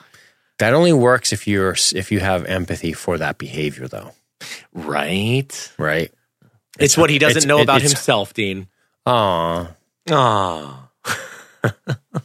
That 0.58 0.74
only 0.74 0.92
works 0.92 1.32
if 1.32 1.46
you're 1.46 1.76
if 1.94 2.10
you 2.12 2.20
have 2.20 2.44
empathy 2.46 2.92
for 2.92 3.18
that 3.18 3.38
behavior, 3.38 3.86
though, 3.88 4.12
Right? 4.72 5.72
right? 5.78 6.12
It's, 6.78 6.96
what 6.96 7.10
he 7.10 7.18
doesn't 7.18 7.38
it's- 7.38 7.46
know 7.46 7.60
about 7.62 7.78
it's- 7.78 7.90
himself, 7.92 8.34
Dean. 8.34 8.68
Aw. 9.06 9.72
Ah. 10.10 10.90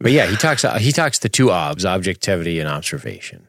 But 0.00 0.12
yeah, 0.12 0.26
he 0.26 0.36
talks. 0.36 0.64
He 0.78 0.92
talks 0.92 1.18
the 1.18 1.28
two 1.28 1.50
obs: 1.50 1.84
objectivity 1.84 2.58
and 2.58 2.68
observation. 2.68 3.46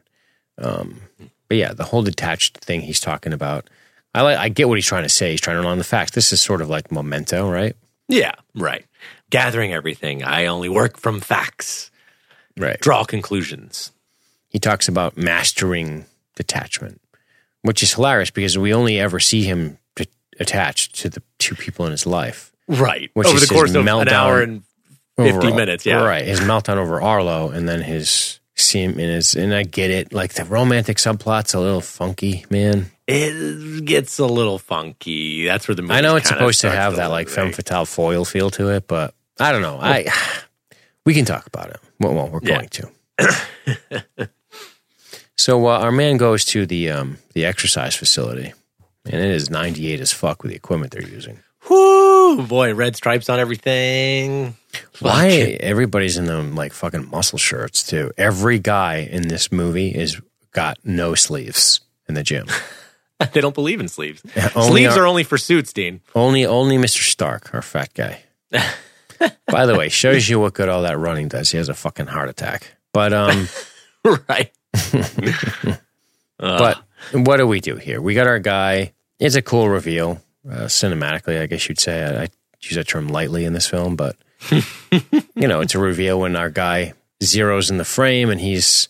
Um, 0.58 1.00
but 1.48 1.56
yeah, 1.56 1.72
the 1.72 1.84
whole 1.84 2.02
detached 2.02 2.58
thing 2.58 2.82
he's 2.82 3.00
talking 3.00 3.32
about. 3.32 3.70
I 4.14 4.20
like. 4.20 4.36
I 4.36 4.50
get 4.50 4.68
what 4.68 4.76
he's 4.76 4.86
trying 4.86 5.04
to 5.04 5.08
say. 5.08 5.30
He's 5.30 5.40
trying 5.40 5.60
to 5.60 5.66
on 5.66 5.78
the 5.78 5.84
facts. 5.84 6.10
This 6.10 6.32
is 6.32 6.40
sort 6.40 6.60
of 6.60 6.68
like 6.68 6.92
memento, 6.92 7.50
right? 7.50 7.74
Yeah, 8.06 8.34
right. 8.54 8.84
Gathering 9.30 9.72
everything. 9.72 10.22
I 10.22 10.46
only 10.46 10.68
work 10.68 10.98
from 10.98 11.20
facts. 11.20 11.90
Right. 12.58 12.78
Draw 12.78 13.04
conclusions. 13.04 13.92
He 14.48 14.58
talks 14.58 14.88
about 14.88 15.16
mastering 15.16 16.04
detachment, 16.36 17.00
which 17.62 17.82
is 17.82 17.94
hilarious 17.94 18.30
because 18.30 18.58
we 18.58 18.74
only 18.74 19.00
ever 19.00 19.18
see 19.18 19.44
him 19.44 19.78
attached 20.38 20.96
to 20.96 21.08
the 21.08 21.22
two 21.38 21.54
people 21.54 21.86
in 21.86 21.92
his 21.92 22.06
life. 22.06 22.51
Right. 22.72 23.10
Which 23.14 23.28
Over 23.28 23.40
the 23.40 23.46
course 23.46 23.74
of 23.74 23.86
an 23.86 24.08
hour 24.08 24.40
and 24.40 24.62
50 25.16 25.46
Over- 25.48 25.54
minutes, 25.56 25.84
yeah. 25.86 26.02
right. 26.02 26.24
His 26.24 26.40
meltdown 26.40 26.76
over 26.78 27.00
Arlo, 27.02 27.50
and 27.50 27.68
then 27.68 27.82
his 27.82 28.40
seem 28.54 28.92
in 28.92 29.08
his, 29.10 29.34
and 29.34 29.54
I 29.54 29.62
get 29.62 29.90
it. 29.90 30.12
Like 30.12 30.34
the 30.34 30.44
romantic 30.44 30.96
subplot's 30.98 31.54
a 31.54 31.60
little 31.60 31.80
funky, 31.80 32.44
man. 32.50 32.90
it 33.06 33.84
gets 33.84 34.18
a 34.18 34.26
little 34.26 34.58
funky. 34.58 35.44
That's 35.46 35.66
where 35.68 35.74
the 35.74 35.82
movie 35.82 35.94
I 35.94 36.00
know 36.00 36.16
it's 36.16 36.28
supposed 36.28 36.60
to 36.62 36.70
have 36.70 36.96
that 36.96 37.10
like 37.10 37.28
femme 37.28 37.52
fatale 37.52 37.84
foil 37.84 38.24
feel 38.24 38.50
to 38.52 38.68
it, 38.70 38.86
but 38.86 39.14
I 39.38 39.52
don't 39.52 39.62
know. 39.62 39.78
I 39.80 40.06
we 41.06 41.12
can 41.14 41.24
talk 41.24 41.46
about 41.46 41.70
it. 41.70 41.80
Well, 42.00 42.14
well 42.14 42.28
we're 42.28 42.40
Yeah. 42.42 42.56
going 42.56 42.68
to. 42.68 44.28
so 45.36 45.66
uh, 45.66 45.78
our 45.78 45.92
man 45.92 46.16
goes 46.16 46.44
to 46.46 46.66
the 46.66 46.90
um, 46.90 47.18
the 47.34 47.44
exercise 47.44 47.94
facility, 47.94 48.52
and 49.04 49.14
it 49.22 49.30
is 49.30 49.50
ninety 49.50 49.92
eight 49.92 50.00
as 50.00 50.12
fuck 50.12 50.42
with 50.42 50.50
the 50.50 50.56
equipment 50.56 50.92
they're 50.92 51.02
using. 51.08 51.40
Whoo, 52.36 52.46
boy, 52.46 52.74
red 52.74 52.96
stripes 52.96 53.28
on 53.28 53.38
everything. 53.38 54.56
Why 55.00 55.28
everybody's 55.60 56.16
in 56.16 56.24
them 56.26 56.54
like 56.54 56.72
fucking 56.72 57.10
muscle 57.10 57.38
shirts 57.38 57.82
too? 57.84 58.10
Every 58.16 58.58
guy 58.58 58.96
in 59.10 59.28
this 59.28 59.52
movie 59.52 59.88
is 59.88 60.20
got 60.52 60.78
no 60.84 61.14
sleeves 61.14 61.80
in 62.08 62.14
the 62.14 62.22
gym. 62.22 62.46
they 63.32 63.40
don't 63.42 63.54
believe 63.54 63.80
in 63.80 63.88
sleeves. 63.88 64.22
only 64.56 64.70
sleeves 64.82 64.96
our- 64.96 65.02
are 65.02 65.06
only 65.06 65.24
for 65.24 65.36
suits, 65.36 65.72
Dean. 65.72 66.00
Only 66.14 66.46
only 66.46 66.78
Mr. 66.78 67.02
Stark, 67.02 67.52
our 67.54 67.62
fat 67.62 67.92
guy. 67.94 68.22
By 69.46 69.66
the 69.66 69.76
way, 69.76 69.88
shows 69.88 70.28
you 70.28 70.40
what 70.40 70.54
good 70.54 70.68
all 70.68 70.82
that 70.82 70.98
running 70.98 71.28
does. 71.28 71.50
He 71.50 71.58
has 71.58 71.68
a 71.68 71.74
fucking 71.74 72.06
heart 72.06 72.28
attack. 72.28 72.74
But 72.92 73.12
um 73.12 73.48
right. 74.28 74.50
but 76.38 76.82
what 77.12 77.36
do 77.36 77.46
we 77.46 77.60
do 77.60 77.76
here? 77.76 78.00
We 78.00 78.14
got 78.14 78.26
our 78.26 78.38
guy. 78.38 78.94
It's 79.18 79.36
a 79.36 79.42
cool 79.42 79.68
reveal, 79.68 80.20
uh, 80.48 80.64
cinematically, 80.64 81.40
I 81.40 81.46
guess 81.46 81.68
you'd 81.68 81.80
say. 81.80 82.02
I, 82.02 82.22
I 82.24 82.28
use 82.60 82.74
that 82.74 82.88
term 82.88 83.08
lightly 83.08 83.44
in 83.44 83.52
this 83.52 83.68
film, 83.68 83.96
but 83.96 84.16
you 84.50 85.48
know, 85.48 85.60
it's 85.60 85.74
a 85.74 85.78
reveal 85.78 86.20
when 86.20 86.36
our 86.36 86.50
guy 86.50 86.94
zeroes 87.22 87.70
in 87.70 87.78
the 87.78 87.84
frame 87.84 88.30
and 88.30 88.40
he's 88.40 88.88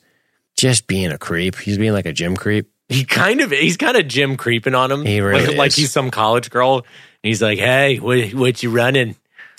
just 0.56 0.86
being 0.86 1.10
a 1.10 1.18
creep. 1.18 1.56
He's 1.56 1.78
being 1.78 1.92
like 1.92 2.06
a 2.06 2.12
gym 2.12 2.36
creep. 2.36 2.70
He 2.88 3.04
kind 3.04 3.40
of 3.40 3.50
he's 3.50 3.76
kind 3.76 3.96
of 3.96 4.06
gym 4.06 4.36
creeping 4.36 4.74
on 4.74 4.90
him. 4.90 5.04
He 5.04 5.20
really 5.20 5.46
like, 5.46 5.56
like 5.56 5.72
he's 5.72 5.92
some 5.92 6.10
college 6.10 6.50
girl. 6.50 6.76
And 6.78 6.84
he's 7.28 7.40
like, 7.40 7.58
"Hey, 7.58 7.98
what 7.98 8.34
what 8.34 8.62
you 8.62 8.70
running? 8.70 9.16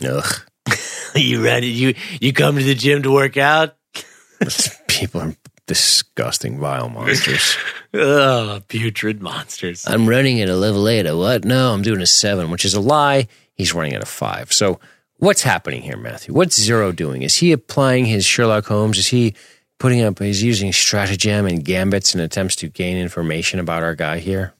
Ugh. 0.07 0.33
you 1.15 1.43
running? 1.43 1.73
You 1.73 1.95
you 2.19 2.33
come 2.33 2.57
to 2.57 2.63
the 2.63 2.75
gym 2.75 3.03
to 3.03 3.11
work 3.11 3.37
out? 3.37 3.75
People 4.87 5.21
are 5.21 5.35
disgusting, 5.67 6.59
vile 6.59 6.89
monsters. 6.89 7.57
Ugh, 7.93 8.63
putrid 8.67 9.21
monsters." 9.21 9.85
I'm 9.87 10.07
running 10.07 10.41
at 10.41 10.49
a 10.49 10.55
level 10.55 10.87
eight. 10.87 11.05
A 11.05 11.15
what? 11.15 11.45
No, 11.45 11.73
I'm 11.73 11.81
doing 11.81 12.01
a 12.01 12.05
seven, 12.05 12.51
which 12.51 12.65
is 12.65 12.73
a 12.73 12.81
lie. 12.81 13.27
He's 13.55 13.73
running 13.73 13.93
at 13.93 14.01
a 14.01 14.07
five. 14.07 14.51
So 14.51 14.79
what's 15.17 15.43
happening 15.43 15.81
here, 15.81 15.97
Matthew? 15.97 16.33
What's 16.33 16.59
Zero 16.59 16.91
doing? 16.91 17.21
Is 17.21 17.37
he 17.37 17.51
applying 17.51 18.05
his 18.05 18.25
Sherlock 18.25 18.65
Holmes? 18.65 18.97
Is 18.97 19.07
he 19.07 19.35
putting 19.79 20.01
up, 20.01 20.19
he's 20.19 20.41
using 20.41 20.71
stratagem 20.71 21.45
and 21.45 21.63
gambits 21.63 22.13
and 22.13 22.21
attempts 22.21 22.55
to 22.57 22.69
gain 22.69 22.97
information 22.97 23.59
about 23.59 23.83
our 23.83 23.95
guy 23.95 24.19
here? 24.19 24.53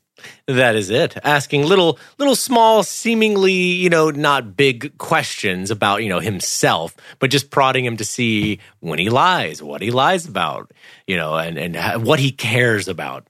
That 0.47 0.76
is 0.76 0.89
it. 0.89 1.17
Asking 1.24 1.63
little, 1.65 1.99
little 2.17 2.36
small, 2.36 2.84
seemingly, 2.84 3.53
you 3.53 3.89
know, 3.89 4.09
not 4.09 4.55
big 4.57 4.97
questions 4.97 5.71
about, 5.71 6.03
you 6.03 6.09
know, 6.09 6.19
himself, 6.19 6.95
but 7.19 7.30
just 7.30 7.49
prodding 7.49 7.86
him 7.86 7.97
to 7.97 8.05
see 8.05 8.59
when 8.80 8.99
he 8.99 9.09
lies, 9.09 9.61
what 9.61 9.82
he 9.82 9.91
lies 9.91 10.28
about, 10.28 10.71
you 11.07 11.15
know, 11.15 11.36
and, 11.36 11.57
and 11.57 12.05
what 12.05 12.19
he 12.19 12.32
cares 12.32 12.88
about. 12.88 13.28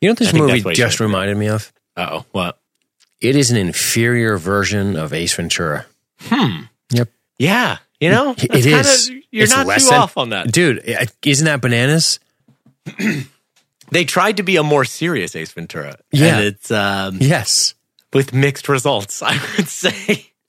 You 0.00 0.08
know 0.08 0.10
what 0.10 0.18
this 0.18 0.32
movie 0.32 0.62
what 0.62 0.74
just 0.74 1.00
reminded 1.00 1.36
me 1.36 1.48
of? 1.48 1.72
Oh, 1.96 2.24
what? 2.32 2.58
It 3.20 3.34
is 3.34 3.50
an 3.50 3.56
inferior 3.56 4.38
version 4.38 4.96
of 4.96 5.12
Ace 5.12 5.34
Ventura. 5.34 5.86
Hmm. 6.20 6.62
Yep. 6.92 7.08
Yeah. 7.38 7.78
You 8.00 8.10
know, 8.10 8.34
It 8.38 8.62
That's. 8.62 9.08
Kinda, 9.08 9.24
you're 9.30 9.44
It's 9.44 9.52
not 9.52 9.78
too 9.78 9.94
off 9.94 10.16
on 10.16 10.30
that. 10.30 10.52
Dude, 10.52 10.84
isn't 11.24 11.44
that 11.44 11.60
bananas? 11.60 12.20
They 13.90 14.04
tried 14.04 14.36
to 14.38 14.42
be 14.42 14.56
a 14.56 14.62
more 14.62 14.84
serious 14.84 15.34
Ace 15.36 15.52
Ventura. 15.52 15.96
Yeah. 16.12 16.36
And 16.38 16.44
it's 16.46 16.70
um, 16.70 17.18
Yes. 17.20 17.74
with 18.12 18.32
mixed 18.34 18.68
results, 18.68 19.22
I 19.26 19.38
would 19.56 19.68
say. 19.68 20.26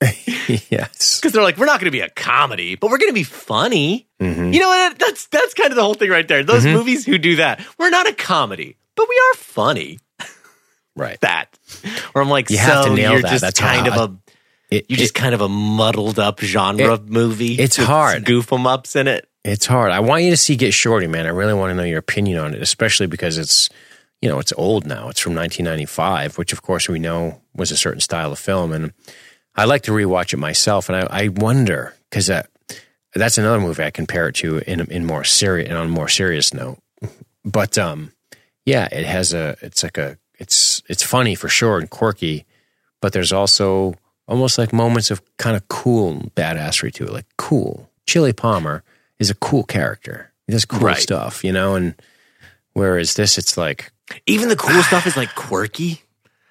yes. 0.70 1.18
Because 1.20 1.32
they're 1.32 1.42
like, 1.42 1.56
we're 1.58 1.66
not 1.66 1.80
going 1.80 1.86
to 1.86 1.96
be 1.96 2.00
a 2.00 2.08
comedy, 2.10 2.74
but 2.74 2.90
we're 2.90 2.98
going 2.98 3.10
to 3.10 3.14
be 3.14 3.22
funny. 3.24 4.08
Mhm. 4.20 4.52
You 4.54 4.60
know 4.60 4.68
what? 4.68 4.98
That's 4.98 5.26
that's 5.28 5.54
kind 5.54 5.70
of 5.70 5.76
the 5.76 5.82
whole 5.82 5.94
thing 5.94 6.10
right 6.10 6.26
there. 6.26 6.42
Those 6.42 6.64
Mhm. 6.64 6.72
movies 6.72 7.04
who 7.06 7.18
do 7.18 7.36
that, 7.36 7.64
we're 7.78 7.90
not 7.90 8.08
a 8.08 8.12
comedy, 8.14 8.76
but 8.96 9.06
we 9.08 9.14
are 9.30 9.34
funny. 9.36 9.98
Right. 10.96 11.18
That, 11.20 11.56
or 12.14 12.20
I'm 12.22 12.28
like, 12.28 12.50
You 12.50 12.56
so 12.56 12.62
have 12.62 12.84
to 12.86 12.94
nail 12.94 13.12
you're 13.12 13.22
that. 13.22 13.30
just 13.30 13.42
That's 13.42 13.60
kind 13.60 13.86
how- 13.88 14.04
of 14.04 14.10
a 14.10 14.16
It- 14.74 14.86
you're 14.88 14.96
it- 14.98 15.00
just 15.02 15.14
kind 15.14 15.34
of 15.34 15.40
a 15.40 15.48
muddled 15.48 16.18
up 16.18 16.40
genre 16.40 16.94
It- 16.94 17.08
movie. 17.08 17.54
it's 17.58 17.76
hard. 17.76 18.24
Goof 18.24 18.52
'em 18.52 18.66
ups 18.66 18.96
in 18.96 19.06
it. 19.08 19.26
It's 19.44 19.66
hard. 19.66 19.92
I 19.92 20.00
want 20.00 20.24
you 20.24 20.30
to 20.30 20.36
see 20.36 20.56
Get 20.56 20.74
Shorty, 20.74 21.06
man. 21.06 21.26
I 21.26 21.30
really 21.30 21.54
want 21.54 21.70
to 21.70 21.74
know 21.74 21.82
your 21.82 21.98
opinion 21.98 22.38
on 22.38 22.54
it, 22.54 22.60
especially 22.60 23.06
because 23.06 23.38
it's, 23.38 23.70
you 24.20 24.28
know, 24.28 24.38
it's 24.38 24.52
old 24.56 24.86
now. 24.86 25.08
It's 25.08 25.20
from 25.20 25.34
1995, 25.34 26.36
which 26.36 26.52
of 26.52 26.62
course 26.62 26.88
we 26.88 26.98
know 26.98 27.40
was 27.54 27.70
a 27.70 27.76
certain 27.76 28.00
style 28.00 28.32
of 28.32 28.38
film, 28.38 28.72
and 28.72 28.92
I 29.54 29.64
like 29.64 29.82
to 29.82 29.92
rewatch 29.92 30.34
it 30.34 30.36
myself. 30.36 30.88
And 30.88 30.96
I, 30.96 31.24
I 31.24 31.28
wonder 31.28 31.94
because 32.10 32.26
that 32.26 32.50
that's 33.14 33.38
another 33.38 33.60
movie 33.60 33.82
I 33.82 33.90
compare 33.90 34.28
it 34.28 34.34
to 34.36 34.58
in 34.70 34.80
in 34.90 35.06
more 35.06 35.24
serious 35.24 35.68
and 35.68 35.78
on 35.78 35.86
a 35.86 35.90
more 35.90 36.08
serious 36.08 36.52
note. 36.52 36.78
But 37.44 37.78
um, 37.78 38.12
yeah, 38.66 38.88
it 38.92 39.06
has 39.06 39.32
a. 39.32 39.56
It's 39.62 39.82
like 39.82 39.96
a. 39.96 40.18
It's 40.38 40.82
it's 40.88 41.02
funny 41.02 41.34
for 41.34 41.48
sure 41.48 41.78
and 41.78 41.88
quirky, 41.88 42.44
but 43.00 43.12
there's 43.12 43.32
also 43.32 43.94
almost 44.28 44.58
like 44.58 44.72
moments 44.72 45.10
of 45.10 45.22
kind 45.38 45.56
of 45.56 45.66
cool 45.68 46.30
badassery 46.36 46.92
to 46.94 47.04
it, 47.04 47.12
like 47.12 47.26
cool. 47.38 47.90
Chili 48.06 48.32
Palmer 48.32 48.82
is 49.20 49.30
a 49.30 49.34
cool 49.36 49.62
character. 49.62 50.32
He 50.48 50.52
does 50.52 50.64
cool 50.64 50.80
Right. 50.80 50.96
stuff, 50.96 51.44
you 51.44 51.52
know. 51.52 51.76
And 51.76 51.94
whereas 52.72 53.14
this, 53.14 53.38
it's 53.38 53.56
like, 53.56 53.92
Even 54.26 54.48
the 54.48 54.56
cool 54.56 54.82
stuff 54.82 55.06
is 55.06 55.16
like 55.16 55.34
quirky. 55.36 56.02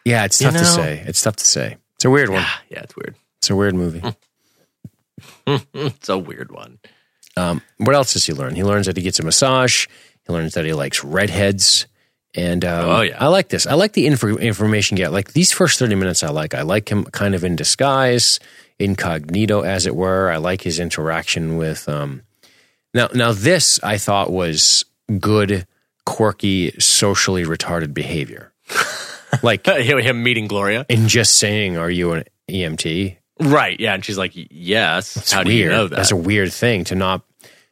yeah, 0.06 0.24
it's 0.24 0.38
tough 0.40 0.54
to 0.54 0.64
say. 0.64 1.04
It's 1.06 1.22
tough 1.22 1.36
to 1.36 1.46
say. 1.46 1.76
It's 1.96 2.06
a 2.06 2.10
weird 2.10 2.30
one. 2.30 2.42
Yeah, 2.44 2.50
yeah, 2.70 2.80
it's 2.84 2.96
weird. 2.96 3.16
It's 3.40 3.50
a 3.50 3.56
weird 3.58 3.76
movie. 3.76 4.02
it's 5.74 6.10
a 6.10 6.18
weird 6.18 6.52
one. 6.52 6.80
Um, 7.36 7.62
what 7.78 7.96
else 7.96 8.14
does 8.14 8.26
he 8.26 8.34
learn? 8.34 8.56
He 8.56 8.64
learns 8.64 8.86
that 8.86 8.98
he 8.98 9.04
gets 9.04 9.20
a 9.20 9.24
massage. 9.24 9.88
He 10.26 10.34
learns 10.34 10.54
that 10.54 10.66
he 10.66 10.74
likes 10.74 11.04
redheads. 11.04 11.88
And 12.36 12.64
um, 12.64 12.86
Oh, 12.90 13.02
yeah. 13.02 13.18
I 13.20 13.28
like 13.28 13.50
this. 13.50 13.66
I 13.66 13.74
like 13.74 13.94
the 13.94 14.06
info- 14.06 14.38
information 14.38 14.96
get. 14.98 15.12
Like 15.12 15.34
these 15.34 15.52
first 15.52 15.80
thirty 15.80 15.96
minutes, 15.96 16.22
I 16.24 16.30
like. 16.30 16.54
I 16.54 16.62
like 16.62 16.90
him 16.90 17.06
kind 17.06 17.34
of 17.36 17.44
in 17.44 17.56
disguise, 17.56 18.40
incognito, 18.78 19.62
as 19.62 19.86
it 19.88 19.96
were. 19.96 20.30
I 20.30 20.38
like 20.38 20.62
his 20.62 20.80
interaction 20.80 21.58
with. 21.58 21.90
Um, 21.90 22.22
now, 22.94 23.10
now 23.14 23.32
this 23.32 23.80
I 23.84 23.98
thought 23.98 24.32
was 24.32 24.86
good, 25.20 25.68
quirky, 26.06 26.72
socially 26.80 27.44
retarded 27.44 27.94
behavior. 27.94 28.54
like 29.44 29.66
Him 29.68 30.24
meeting 30.24 30.48
Gloria. 30.48 30.86
and 30.90 31.08
just 31.08 31.38
saying, 31.38 31.78
"Are 31.78 31.90
you 31.90 32.14
an 32.14 32.24
EMT?" 32.50 33.18
Right. 33.42 33.80
Yeah. 33.80 33.94
And 33.94 34.04
she's 34.04 34.18
like, 34.18 34.34
yes. 34.36 35.16
It's 35.16 35.32
How 35.32 35.40
weird. 35.40 35.48
do 35.48 35.54
you 35.54 35.70
know 35.70 35.88
that? 35.88 35.96
That's 35.96 36.12
a 36.12 36.16
weird 36.18 36.52
thing 36.52 36.84
to 36.86 36.96
not 36.96 37.22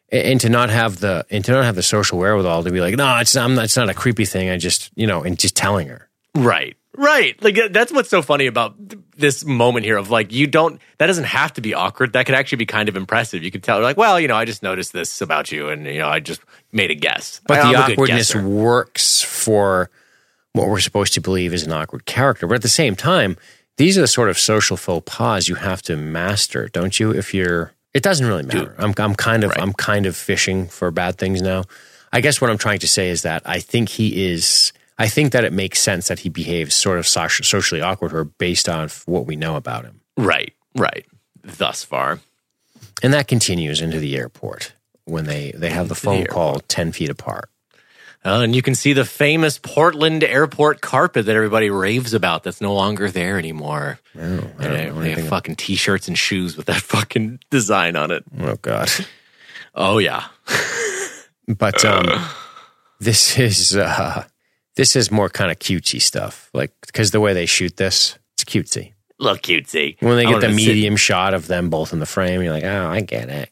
and 0.10 0.40
to 0.40 0.48
not 0.48 0.70
have 0.70 1.02
the 1.02 1.26
and 1.30 1.44
to 1.44 1.52
not 1.52 1.66
have 1.66 1.76
the 1.76 1.84
social 1.84 2.18
wherewithal 2.20 2.64
to 2.64 2.72
be 2.72 2.80
like, 2.80 2.96
no, 2.96 3.18
it's 3.18 3.36
not. 3.36 3.52
It's 3.58 3.76
not 3.76 3.90
a 3.90 3.94
creepy 3.94 4.24
thing. 4.24 4.50
I 4.50 4.56
just 4.58 4.92
you 4.96 5.08
know, 5.08 5.24
and 5.24 5.38
just 5.38 5.58
telling 5.58 5.90
her. 5.90 6.08
Right. 6.36 6.78
Right. 6.98 7.42
Like 7.44 7.58
uh, 7.58 7.68
that's 7.72 7.92
what's 7.94 8.10
so 8.10 8.22
funny 8.22 8.48
about 8.48 8.76
th- 8.90 9.02
this 9.16 9.46
moment 9.46 9.86
here 9.86 9.98
of 9.98 10.10
like 10.10 10.34
you 10.34 10.48
don't 10.48 10.82
that 10.98 11.08
doesn't 11.08 11.26
have 11.26 11.54
to 11.54 11.62
be 11.62 11.74
awkward. 11.76 12.14
That 12.14 12.26
could 12.26 12.36
actually 12.36 12.58
be 12.58 12.66
kind 12.66 12.90
of 12.90 12.98
impressive. 12.98 13.44
You 13.44 13.52
could 13.52 13.64
tell 13.64 13.80
like, 13.82 13.98
well, 13.98 14.20
you 14.20 14.28
know, 14.28 14.36
I 14.36 14.46
just 14.46 14.64
noticed 14.64 14.94
this 14.94 15.22
about 15.22 15.52
you 15.52 15.70
and 15.70 15.86
you 15.86 16.00
know, 16.00 16.10
I 16.10 16.20
just 16.20 16.42
made 16.72 16.90
a 16.92 16.96
guess. 16.96 17.40
But 17.46 17.60
I'm 17.60 17.72
the 17.72 17.78
good 17.78 17.92
awkwardness 17.94 18.36
works 18.36 19.22
for 19.22 19.90
what 20.54 20.68
we're 20.68 20.80
supposed 20.80 21.14
to 21.14 21.22
believe 21.22 21.54
is 21.54 21.64
an 21.64 21.72
awkward 21.72 22.06
character. 22.06 22.48
But 22.48 22.56
at 22.56 22.62
the 22.64 22.68
same 22.70 22.96
time, 22.96 23.38
these 23.78 23.96
are 23.96 24.02
the 24.02 24.08
sort 24.08 24.30
of 24.30 24.40
social 24.40 24.76
faux 24.76 25.04
pas 25.06 25.48
you 25.48 25.54
have 25.56 25.84
to 25.84 25.96
master, 25.96 26.68
don't 26.70 27.00
you? 27.00 27.12
If 27.12 27.32
you're, 27.32 27.74
it 27.94 28.02
doesn't 28.02 28.26
really 28.26 28.42
matter. 28.42 28.74
I'm, 28.80 28.96
I'm 28.98 29.14
kind 29.14 29.44
of, 29.44 29.52
Right. 29.52 29.62
I'm 29.62 29.74
kind 29.74 30.08
of 30.08 30.16
fishing 30.16 30.68
for 30.68 30.90
bad 30.90 31.20
things 31.20 31.44
now. 31.44 31.66
I 32.12 32.22
guess 32.22 32.42
what 32.42 32.50
I'm 32.50 32.58
trying 32.58 32.80
to 32.80 32.88
say 32.88 33.10
is 33.10 33.22
that 33.22 33.44
I 33.46 33.60
think 33.60 33.90
he 33.90 34.32
is. 34.32 34.74
I 34.98 35.08
think 35.08 35.32
that 35.34 35.44
it 35.44 35.54
makes 35.54 35.80
sense 35.80 36.08
that 36.08 36.20
he 36.20 36.30
behaves 36.30 36.74
sort 36.76 36.98
of 36.98 37.06
soci- 37.06 37.46
socially 37.46 37.82
awkward 37.82 38.14
or 38.14 38.24
based 38.24 38.68
on 38.68 38.90
what 39.06 39.26
we 39.26 39.36
know 39.36 39.56
about 39.56 39.86
him. 39.86 40.02
Right. 40.18 40.54
Right. 40.76 41.06
Thus 41.44 41.84
far. 41.84 42.20
And 43.04 43.14
that 43.14 43.28
continues 43.28 43.80
into 43.82 44.00
the 44.00 44.18
airport 44.18 44.74
when 45.06 45.26
they, 45.26 45.52
they 45.56 45.70
have 45.70 45.88
the 45.88 45.94
the 45.94 46.00
phone 46.00 46.16
airport. 46.22 46.30
call 46.34 46.60
10 46.62 46.92
feet 46.94 47.10
apart. 47.10 47.50
Uh, 48.26 48.42
and 48.42 48.56
you 48.56 48.62
can 48.64 48.74
see 48.76 48.94
the 48.94 49.06
famous 49.06 49.60
Portland 49.60 50.24
airport 50.24 50.82
carpet 50.82 51.28
that 51.28 51.36
everybody 51.36 51.70
raves 51.70 52.14
about 52.16 52.44
that's 52.44 52.60
no 52.60 52.74
longer 52.74 53.10
there 53.12 53.38
anymore. 53.38 54.00
Oh, 54.18 54.20
And 54.20 54.54
they, 54.60 54.90
they 54.90 55.12
have 55.22 55.28
fucking 55.30 55.56
t-shirts 55.58 56.08
and 56.08 56.18
shoes 56.18 56.58
with 56.58 56.66
that 56.66 56.82
fucking 56.82 57.40
design 57.52 57.96
on 57.96 58.10
it. 58.12 58.24
Oh, 58.40 58.56
God. 58.62 58.90
Oh 59.76 60.00
yeah. 60.00 60.26
But 61.48 61.86
um, 61.86 62.08
this 63.00 63.40
is 63.40 63.74
uh, 63.78 64.26
this 64.78 64.96
is 64.96 65.12
more 65.12 65.28
kind 65.30 65.52
of 65.52 65.60
cutesy 65.60 66.02
stuff, 66.02 66.50
like 66.54 66.72
because 66.86 67.12
the 67.12 67.20
way 67.20 67.34
they 67.34 67.46
shoot 67.46 67.76
this, 67.76 68.18
it's 68.36 68.46
cutesy. 68.46 68.94
Look 69.20 69.42
cutesy. 69.42 70.02
When 70.02 70.16
they 70.16 70.26
I 70.26 70.32
get 70.32 70.42
the 70.42 70.48
to 70.48 70.54
sit- 70.54 70.68
medium 70.68 70.96
shot 70.96 71.34
of 71.34 71.48
them 71.48 71.70
both 71.70 71.92
in 71.92 72.00
the 72.00 72.06
frame, 72.06 72.42
you're 72.42 72.54
like, 72.54 72.64
oh, 72.64 72.88
I 72.88 73.02
get 73.02 73.30
it. 73.30 73.50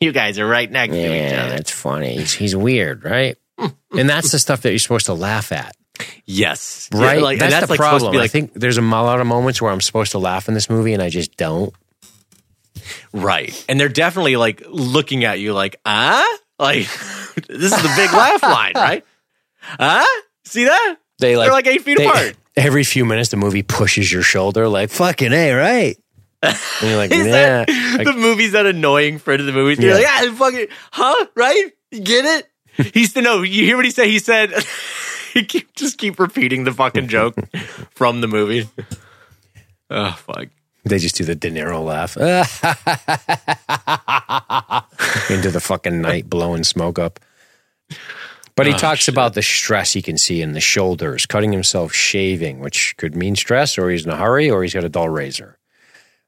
you 0.00 0.12
guys 0.12 0.38
are 0.38 0.46
right 0.48 0.70
next 0.70 0.94
to 0.94 0.98
each 0.98 1.32
Yeah, 1.32 1.42
other. 1.44 1.56
that's 1.56 1.70
funny. 1.70 2.16
He's, 2.16 2.32
he's 2.32 2.56
weird, 2.56 3.04
right? 3.04 3.36
and 3.58 4.08
that's 4.08 4.32
the 4.32 4.38
stuff 4.38 4.62
that 4.62 4.70
you're 4.70 4.78
supposed 4.78 5.06
to 5.06 5.14
laugh 5.14 5.52
at, 5.52 5.76
Yes. 6.24 6.88
Yeah, 6.94 7.02
right? 7.02 7.20
like, 7.20 7.38
that's, 7.38 7.52
that's 7.52 7.66
the 7.66 7.72
like 7.72 7.78
problem. 7.78 8.12
be 8.12 8.18
I 8.20 8.26
think 8.28 8.54
there's 8.54 8.78
a 8.78 8.82
lot 8.82 9.20
of 9.20 9.26
moments 9.26 9.60
where 9.60 9.70
I'm 9.70 9.82
supposed 9.82 10.12
to 10.12 10.18
laugh 10.18 10.48
in 10.48 10.54
this 10.54 10.70
movie, 10.70 10.94
and 10.94 11.02
I 11.02 11.10
just 11.10 11.36
don't. 11.36 11.74
right. 13.12 13.52
And 13.68 13.78
they're 13.78 13.88
definitely 13.90 14.36
like 14.36 14.62
looking 14.68 15.24
at 15.24 15.38
you 15.40 15.52
like, 15.52 15.76
ah? 15.84 16.24
Like 16.58 16.78
this 17.48 17.72
is 17.72 17.82
the 17.82 17.92
big 17.96 18.12
laugh 18.12 18.42
line, 18.42 18.72
right? 18.74 19.04
Ah? 19.78 20.06
See 20.44 20.64
that? 20.64 20.96
They 21.18 21.36
like 21.36 21.46
They're 21.46 21.52
like 21.52 21.66
eight 21.66 21.82
feet 21.82 21.98
they- 21.98 22.06
apart. 22.06 22.36
Every 22.56 22.82
few 22.84 23.04
minutes, 23.04 23.28
the 23.30 23.36
movie 23.36 23.62
pushes 23.62 24.12
your 24.12 24.22
shoulder, 24.22 24.68
like 24.68 24.90
fucking 24.90 25.32
a, 25.32 25.52
right? 25.52 25.96
And 26.42 26.58
you're 26.82 26.96
like, 26.96 27.10
yeah. 27.12 27.22
that 27.64 27.68
Like, 27.98 28.06
the 28.06 28.12
movie's 28.12 28.52
that 28.52 28.66
annoying 28.66 29.18
friend 29.18 29.40
of 29.40 29.46
the 29.46 29.52
movie. 29.52 29.80
You're 29.80 29.92
Yeah. 29.92 29.98
like, 29.98 30.28
ah, 30.30 30.34
fucking, 30.36 30.66
huh? 30.90 31.26
Right? 31.36 31.70
You 31.92 32.00
get 32.00 32.24
it? 32.24 32.92
He's 32.94 33.12
to 33.14 33.22
know. 33.22 33.42
You 33.42 33.64
hear 33.64 33.76
what 33.76 33.84
he 33.84 33.90
said? 33.92 34.06
He 34.08 34.18
said, 34.18 34.52
he 35.32 35.44
keep, 35.44 35.74
just 35.74 35.96
keep 35.98 36.18
repeating 36.18 36.64
the 36.64 36.72
fucking 36.72 37.08
joke 37.08 37.36
from 37.92 38.20
the 38.20 38.26
movie. 38.26 38.68
Oh, 39.88 40.12
fuck. 40.12 40.48
They 40.84 40.98
just 40.98 41.16
do 41.16 41.24
the 41.24 41.34
De 41.34 41.50
Niro 41.50 41.84
laugh 41.84 42.16
into 45.30 45.50
the 45.50 45.60
fucking 45.60 46.00
night, 46.00 46.28
blowing 46.28 46.64
smoke 46.64 46.98
up. 46.98 47.20
But 48.56 48.66
he 48.66 48.74
Oh, 48.74 48.76
talks 48.78 49.00
shit. 49.00 49.14
about 49.14 49.34
the 49.34 49.42
stress 49.42 49.92
he 49.92 50.02
can 50.02 50.18
see 50.18 50.42
in 50.42 50.52
the 50.52 50.60
shoulders, 50.60 51.24
cutting 51.26 51.52
himself 51.52 51.92
shaving, 51.92 52.60
which 52.60 52.94
could 52.98 53.14
mean 53.16 53.36
stress, 53.36 53.78
or 53.78 53.88
he's 53.90 54.04
in 54.04 54.10
a 54.12 54.16
hurry, 54.16 54.50
or 54.50 54.62
he's 54.62 54.74
got 54.74 54.84
a 54.84 54.88
dull 54.88 55.08
razor. 55.08 55.58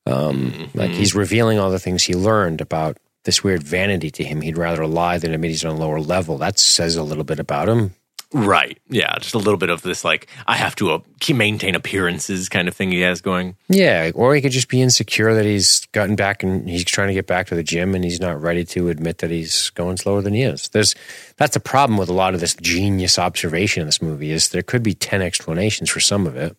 Um, 0.06 0.70
Like 0.74 0.90
he's 0.90 1.14
revealing 1.14 1.58
all 1.58 1.70
the 1.70 1.78
things 1.78 2.04
he 2.04 2.14
learned 2.14 2.60
about 2.60 2.96
this 3.24 3.44
weird 3.44 3.62
vanity 3.62 4.10
to 4.10 4.24
him. 4.24 4.40
He'd 4.40 4.58
rather 4.58 4.86
lie 4.86 5.18
than 5.18 5.32
admit 5.32 5.50
he's 5.52 5.64
on 5.64 5.76
a 5.76 5.78
lower 5.78 6.00
level. 6.00 6.38
That 6.38 6.58
says 6.58 6.96
a 6.96 7.02
little 7.04 7.22
bit 7.24 7.38
about 7.38 7.68
him. 7.68 7.94
Right. 8.32 8.78
Yeah. 8.88 9.18
Just 9.18 9.34
a 9.34 9.38
little 9.38 9.56
bit 9.56 9.68
of 9.68 9.82
this, 9.82 10.04
like, 10.04 10.26
I 10.46 10.56
have 10.56 10.74
to 10.76 10.92
uh, 10.92 10.98
maintain 11.34 11.74
appearances 11.74 12.48
kind 12.48 12.66
of 12.68 12.74
thing 12.74 12.90
he 12.90 13.00
has 13.00 13.20
going. 13.20 13.56
Yeah, 13.68 14.10
or 14.14 14.34
he 14.34 14.40
could 14.40 14.52
just 14.52 14.68
be 14.68 14.80
insecure 14.80 15.34
that 15.34 15.44
he's 15.44 15.86
gotten 15.86 16.16
back 16.16 16.42
and 16.42 16.68
he's 16.68 16.84
trying 16.84 17.08
to 17.08 17.14
get 17.14 17.26
back 17.26 17.48
to 17.48 17.54
the 17.54 17.62
gym 17.62 17.94
and 17.94 18.04
he's 18.04 18.20
not 18.20 18.40
ready 18.40 18.64
to 18.66 18.88
admit 18.88 19.18
that 19.18 19.30
he's 19.30 19.70
going 19.70 19.96
slower 19.98 20.22
than 20.22 20.34
he 20.34 20.42
is. 20.42 20.68
There's 20.68 20.94
that's 21.36 21.54
the 21.54 21.60
problem 21.60 21.98
with 21.98 22.08
a 22.08 22.14
lot 22.14 22.34
of 22.34 22.40
this 22.40 22.54
genius 22.54 23.18
observation 23.18 23.82
in 23.82 23.86
this 23.86 24.02
movie 24.02 24.30
is 24.30 24.48
there 24.48 24.62
could 24.62 24.82
be 24.82 24.94
10 24.94 25.22
explanations 25.22 25.90
for 25.90 26.00
some 26.00 26.26
of 26.26 26.36
it. 26.36 26.56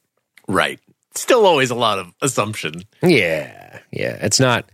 Right. 0.47 0.79
Still 1.15 1.45
always 1.45 1.71
a 1.71 1.75
lot 1.75 1.99
of 1.99 2.11
assumption. 2.21 2.83
Yeah. 3.01 3.79
Yeah, 3.91 4.17
it's 4.21 4.39
not 4.39 4.65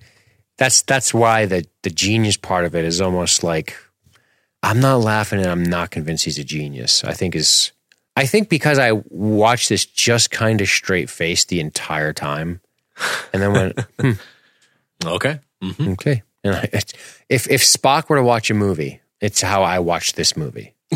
that's 0.58 0.82
that's 0.84 1.14
why 1.14 1.46
the 1.46 1.66
the 1.84 1.90
genius 1.90 2.38
part 2.38 2.66
of 2.66 2.76
it 2.76 2.86
is 2.86 3.02
almost 3.02 3.44
like 3.44 3.76
I'm 4.62 4.80
not 4.80 4.98
laughing 4.98 5.40
and 5.40 5.50
I'm 5.50 5.64
not 5.64 5.92
convinced 5.92 6.26
he's 6.26 6.38
a 6.38 6.44
genius. 6.44 7.04
I 7.04 7.14
think 7.14 7.36
is 7.36 7.72
I 8.16 8.26
think 8.26 8.50
because 8.50 8.78
I 8.78 8.92
watched 9.10 9.70
this 9.70 9.86
just 9.86 10.32
kind 10.32 10.60
of 10.62 10.68
straight 10.68 11.10
faced 11.10 11.50
the 11.50 11.60
entire 11.60 12.14
time 12.14 12.62
and 13.34 13.42
then 13.42 13.54
went 13.54 13.80
Okay. 15.06 15.40
hmm 15.62 15.90
Okay. 15.94 16.24
And 16.44 16.56
I, 16.56 16.70
if 17.30 17.50
if 17.50 17.62
Spock 17.62 18.10
were 18.10 18.18
to 18.18 18.24
watch 18.24 18.50
a 18.50 18.54
movie, 18.54 19.02
it's 19.22 19.42
how 19.42 19.64
I 19.64 19.80
watched 19.80 20.16
this 20.16 20.38
movie. 20.38 20.74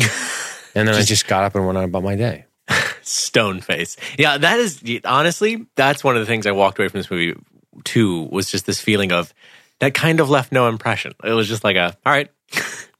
and 0.74 0.88
then 0.88 0.94
I 0.94 1.02
just 1.02 1.26
got 1.26 1.44
up 1.44 1.54
and 1.54 1.66
went 1.66 1.76
on 1.78 1.84
about 1.84 2.02
my 2.02 2.16
day. 2.16 2.46
Stone 3.02 3.60
face. 3.60 3.96
Yeah. 4.18 4.38
That 4.38 4.58
is, 4.58 4.82
honestly, 5.04 5.66
that's 5.76 6.02
one 6.02 6.16
of 6.16 6.20
the 6.20 6.26
things 6.26 6.46
I 6.46 6.52
walked 6.52 6.78
away 6.78 6.88
from 6.88 7.00
this 7.00 7.10
movie 7.10 7.38
too, 7.84 8.22
was 8.30 8.50
just 8.50 8.64
this 8.66 8.80
feeling 8.80 9.12
of 9.12 9.34
that 9.80 9.92
kind 9.92 10.20
of 10.20 10.30
left 10.30 10.52
no 10.52 10.68
impression. 10.68 11.12
It 11.22 11.32
was 11.32 11.48
just 11.48 11.64
like 11.64 11.76
a, 11.76 11.96
all 12.06 12.12
right, 12.12 12.30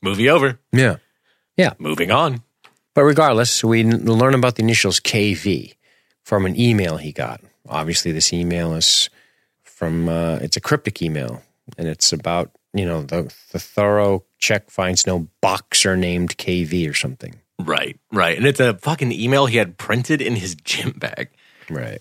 movie 0.05 0.29
over, 0.31 0.59
Yeah. 0.73 0.97
Yeah. 1.57 1.73
Moving 1.79 2.11
on. 2.11 2.43
But 2.95 3.03
regardless, 3.05 3.65
we 3.65 3.83
learn 3.85 4.35
about 4.35 4.55
the 4.57 4.63
initials 4.63 5.01
KV 5.01 5.75
from 6.23 6.47
an 6.47 6.59
email 6.59 6.97
he 6.97 7.11
got. 7.13 7.41
Obviously, 7.69 8.13
this 8.13 8.33
email 8.33 8.75
is 8.75 9.11
from 9.63 10.09
uh, 10.09 10.37
it's 10.37 10.57
a 10.57 10.61
cryptic 10.61 11.03
email, 11.03 11.43
and 11.77 11.89
it's 11.89 12.13
about 12.13 12.51
you 12.73 12.85
know 12.85 13.03
the 13.03 13.35
the 13.51 13.59
thorough 13.59 14.23
check 14.39 14.71
finds 14.71 15.07
no 15.07 15.27
boxer 15.41 15.97
named 15.97 16.37
KV 16.37 16.89
or 16.89 16.95
something. 16.95 17.35
Right, 17.59 17.99
right. 18.13 18.37
And 18.37 18.47
it's 18.47 18.61
a 18.61 18.75
fucking 18.75 19.13
email 19.13 19.47
he 19.47 19.57
had 19.57 19.79
printed 19.79 20.21
in 20.21 20.37
his 20.37 20.55
gym 20.55 20.93
bag. 20.93 21.31
Right. 21.71 22.01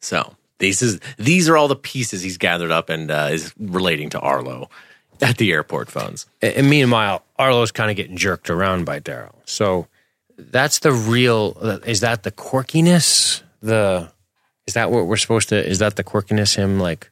So 0.00 0.34
these 0.58 0.82
is 0.82 0.98
these 1.18 1.48
are 1.48 1.56
all 1.56 1.68
the 1.68 1.76
pieces 1.76 2.22
he's 2.22 2.38
gathered 2.38 2.70
up 2.70 2.88
and 2.90 3.10
uh, 3.10 3.28
is 3.30 3.52
relating 3.58 4.10
to 4.10 4.20
Arlo 4.20 4.68
at 5.20 5.38
the 5.38 5.52
airport 5.52 5.90
phones. 5.90 6.26
And 6.42 6.68
meanwhile, 6.68 7.24
Arlo's 7.38 7.72
kind 7.72 7.90
of 7.90 7.96
getting 7.96 8.16
jerked 8.16 8.50
around 8.50 8.84
by 8.84 9.00
Daryl. 9.00 9.34
So 9.44 9.88
that's 10.36 10.80
the 10.80 10.92
real. 10.92 11.80
Is 11.86 12.00
that 12.00 12.22
the 12.22 12.32
quirkiness? 12.32 13.42
The 13.60 14.12
is 14.66 14.74
that 14.74 14.90
what 14.90 15.06
we're 15.06 15.16
supposed 15.16 15.48
to? 15.50 15.66
Is 15.66 15.78
that 15.80 15.96
the 15.96 16.04
quirkiness? 16.04 16.54
Him 16.54 16.78
like, 16.78 17.10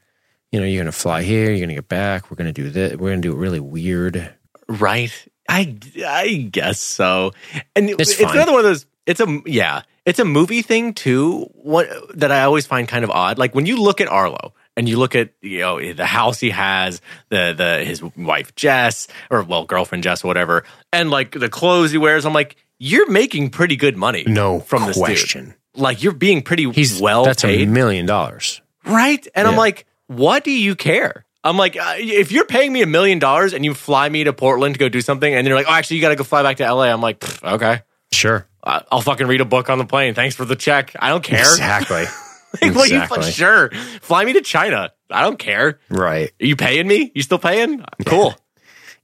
you 0.53 0.61
know, 0.61 0.67
you're 0.67 0.83
gonna 0.83 0.93
fly 0.93 1.23
here, 1.23 1.51
you're 1.51 1.61
gonna 1.61 1.75
get 1.75 1.89
back. 1.89 2.31
We're 2.31 2.37
gonna 2.37 2.53
do 2.53 2.71
this. 2.71 2.97
We're 2.97 3.11
gonna 3.11 3.23
do 3.23 3.33
it 3.33 3.39
really 3.39 3.61
weird. 3.61 4.35
Right. 4.69 5.13
I 5.49 5.77
I 6.05 6.49
guess 6.51 6.81
so. 6.81 7.33
And 7.75 7.91
It's 7.91 8.21
it's, 8.21 8.21
another 8.21 8.53
one 8.53 8.61
of 8.61 8.65
those 8.65 8.87
it's 9.07 9.21
a 9.21 9.41
yeah, 9.47 9.83
it's 10.05 10.19
a 10.19 10.25
movie 10.25 10.63
thing 10.63 10.93
too. 10.93 11.49
What 11.55 11.89
that 12.19 12.33
I 12.33 12.43
always 12.43 12.67
find 12.67 12.89
kind 12.89 13.05
of 13.05 13.11
odd. 13.11 13.39
Like 13.39 13.55
when 13.55 13.67
you 13.67 13.81
look 13.81 14.01
at 14.01 14.09
Arlo 14.09 14.53
and 14.77 14.89
you 14.89 14.99
look 14.99 15.15
at 15.15 15.31
you 15.43 15.61
know 15.61 15.93
the 15.93 16.07
house 16.07 16.41
he 16.41 16.51
has, 16.51 17.01
the 17.29 17.55
the 17.57 17.85
his 17.85 18.03
wife 18.03 18.55
Jess 18.55 19.09
or 19.31 19.43
well 19.43 19.65
girlfriend 19.65 20.05
Jess 20.05 20.25
or 20.25 20.29
whatever, 20.29 20.65
and 20.93 21.11
like 21.11 21.33
the 21.33 21.49
clothes 21.49 21.93
he 21.93 21.99
wears, 21.99 22.25
I'm 22.25 22.33
like 22.33 22.57
you're 22.79 23.11
making 23.11 23.51
pretty 23.51 23.77
good 23.77 23.97
money. 23.97 24.25
No 24.27 24.61
from 24.61 24.87
this 24.87 24.99
question. 24.99 25.47
dude. 25.47 25.55
Like 25.83 26.03
you're 26.03 26.13
being 26.13 26.43
pretty 26.43 26.71
He's 26.71 27.01
well 27.01 27.25
That's 27.25 27.45
a 27.45 27.67
million 27.67 28.07
dollars. 28.07 28.61
Right. 28.85 29.27
And 29.35 29.49
I'm 29.49 29.57
like, 29.57 29.87
what 30.07 30.45
do 30.45 30.51
you 30.51 30.75
care? 30.75 31.25
I'm 31.45 31.57
like, 31.57 31.77
uh, 31.77 31.95
if 31.99 32.33
you're 32.33 32.47
paying 32.47 32.73
me 32.73 32.83
a 32.83 32.87
million 32.87 33.19
dollars 33.19 33.53
and 33.53 33.65
you 33.65 33.73
fly 33.75 34.09
me 34.09 34.25
to 34.25 34.33
Portland 34.33 34.75
to 34.75 34.79
go 34.79 34.89
do 34.89 35.01
something, 35.01 35.33
and 35.33 35.39
then 35.39 35.47
you're 35.47 35.57
like, 35.57 35.69
oh, 35.69 35.73
actually, 35.73 35.97
you 35.97 36.03
got 36.03 36.09
to 36.09 36.17
go 36.17 36.25
fly 36.25 36.43
back 36.43 36.57
to 36.57 36.73
LA. 36.73 36.85
I'm 36.85 37.01
like, 37.01 37.23
okay, 37.45 37.83
Sure. 38.13 38.47
I'll 38.65 39.01
fucking 39.01 39.27
read 39.27 39.41
a 39.41 39.45
book 39.45 39.71
on 39.71 39.79
the 39.79 39.85
plane. 39.85 40.15
Thanks 40.15 40.35
for 40.35 40.45
the 40.45 40.57
check. 40.57 40.97
I 40.99 41.11
don't 41.11 41.23
care. 41.23 41.41
Exactly. 41.41 42.05
Like, 42.63 42.75
what 42.75 42.91
you- 42.91 43.03
exactly. 43.03 43.31
sure, 43.31 43.71
fly 44.01 44.25
me 44.25 44.33
to 44.35 44.41
China. 44.43 44.91
I 45.11 45.23
don't 45.23 45.39
care. 45.39 45.79
right. 45.89 46.33
Are 46.43 46.47
you 46.47 46.57
paying 46.57 46.87
me? 46.89 47.13
You 47.15 47.23
still 47.23 47.39
paying? 47.39 47.85
Cool. 48.07 48.35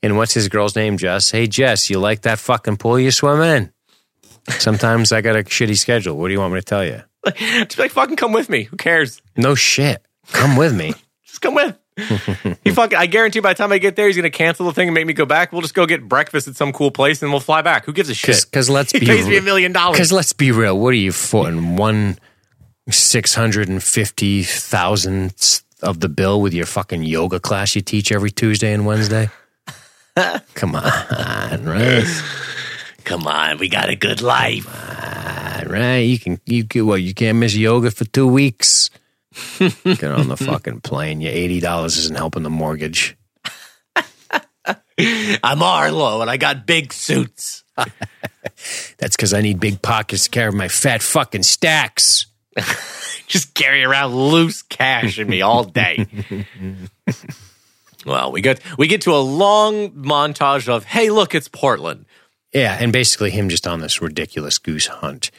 And 0.02 0.16
what's 0.16 0.34
his 0.34 0.48
girl's 0.48 0.74
name, 0.74 0.96
Jess? 0.98 1.30
Hey, 1.30 1.46
Jess, 1.46 1.88
you 1.88 2.00
like 2.00 2.22
that 2.22 2.38
fucking 2.40 2.76
pool 2.78 2.98
you 2.98 3.12
swim 3.12 3.40
in? 3.40 3.72
Sometimes 4.48 5.12
I 5.12 5.20
got 5.20 5.36
a 5.36 5.44
shitty 5.44 5.78
schedule. 5.78 6.16
What 6.16 6.26
do 6.28 6.32
you 6.34 6.40
want 6.40 6.54
me 6.54 6.60
to 6.60 6.64
tell 6.64 6.84
you? 6.84 7.02
Just 7.36 7.76
be 7.76 7.82
like, 7.84 7.92
fucking 7.92 8.16
come 8.16 8.32
with 8.32 8.48
me. 8.48 8.64
Who 8.64 8.76
cares? 8.76 9.22
No 9.36 9.54
shit. 9.54 10.04
Come 10.32 10.56
with 10.56 10.74
me. 10.74 10.94
Just 11.24 11.40
come 11.40 11.54
with. 11.54 11.78
he 12.64 12.70
fucking. 12.72 12.98
I 12.98 13.06
guarantee 13.06 13.38
by 13.40 13.52
the 13.52 13.58
time 13.58 13.70
I 13.70 13.78
get 13.78 13.94
there, 13.96 14.06
he's 14.08 14.16
gonna 14.16 14.30
cancel 14.30 14.66
the 14.66 14.72
thing 14.72 14.88
and 14.88 14.94
make 14.94 15.06
me 15.06 15.12
go 15.12 15.26
back. 15.26 15.52
We'll 15.52 15.60
just 15.60 15.74
go 15.74 15.84
get 15.86 16.08
breakfast 16.08 16.48
at 16.48 16.56
some 16.56 16.72
cool 16.72 16.90
place 16.90 17.22
and 17.22 17.30
we'll 17.30 17.40
fly 17.40 17.60
back. 17.62 17.84
Who 17.84 17.92
gives 17.92 18.08
a 18.08 18.14
shit? 18.14 18.44
Because 18.46 18.70
let's 18.70 18.92
he 18.92 18.98
be 19.00 19.06
pays 19.06 19.28
me 19.28 19.36
a 19.36 19.42
million 19.42 19.72
dollars. 19.72 19.98
Because 19.98 20.10
let's 20.10 20.32
be 20.32 20.50
real. 20.52 20.78
What 20.78 20.88
are 20.88 20.96
you 20.96 21.12
footing 21.12 21.76
one 21.76 22.18
six 22.90 23.34
hundred 23.34 23.68
and 23.68 23.82
fifty 23.82 24.42
thousandth 24.42 25.62
of 25.82 26.00
the 26.00 26.08
bill 26.08 26.40
with 26.40 26.54
your 26.54 26.66
fucking 26.66 27.02
yoga 27.02 27.40
class 27.40 27.74
you 27.74 27.82
teach 27.82 28.12
every 28.12 28.30
Tuesday 28.30 28.72
and 28.72 28.86
Wednesday? 28.86 29.30
Come 30.54 30.74
on, 30.74 31.64
right? 31.64 32.22
Come 33.04 33.26
on, 33.26 33.58
we 33.58 33.68
got 33.68 33.88
a 33.88 33.96
good 33.96 34.22
life. 34.22 34.66
Right? 35.66 35.98
You 35.98 36.18
can 36.18 36.40
you 36.44 36.64
can 36.64 36.86
well 36.86 36.98
you 36.98 37.14
can't 37.14 37.38
miss 37.38 37.54
yoga 37.54 37.90
for 37.90 38.04
two 38.04 38.26
weeks. 38.26 38.90
Get 39.58 40.04
on 40.04 40.28
the 40.28 40.36
fucking 40.36 40.80
plane. 40.80 41.20
Your 41.20 41.32
eighty 41.32 41.60
dollars 41.60 41.96
isn't 41.96 42.16
helping 42.16 42.42
the 42.42 42.50
mortgage. 42.50 43.16
I'm 44.98 45.62
Arlo 45.62 46.20
and 46.20 46.30
I 46.30 46.36
got 46.36 46.66
big 46.66 46.92
suits. 46.92 47.64
That's 48.98 49.16
because 49.16 49.32
I 49.32 49.40
need 49.40 49.60
big 49.60 49.80
pockets 49.82 50.24
to 50.24 50.30
carry 50.30 50.52
my 50.52 50.68
fat 50.68 51.02
fucking 51.02 51.44
stacks. 51.44 52.26
Just 53.26 53.54
carry 53.54 53.82
around 53.82 54.14
loose 54.14 54.62
cash 54.62 55.18
in 55.18 55.28
me 55.28 55.42
all 55.42 55.64
day. 55.64 56.06
well, 58.06 58.30
we 58.32 58.40
get 58.40 58.60
we 58.76 58.86
get 58.86 59.02
to 59.02 59.14
a 59.14 59.20
long 59.22 59.90
montage 59.90 60.68
of 60.68 60.84
hey, 60.84 61.10
look, 61.10 61.34
it's 61.34 61.48
Portland. 61.48 62.04
Yeah, 62.52 62.76
and 62.78 62.92
basically 62.92 63.30
him 63.30 63.48
just 63.48 63.66
on 63.66 63.80
this 63.80 64.02
ridiculous 64.02 64.58
goose 64.58 64.86
hunt, 64.86 65.30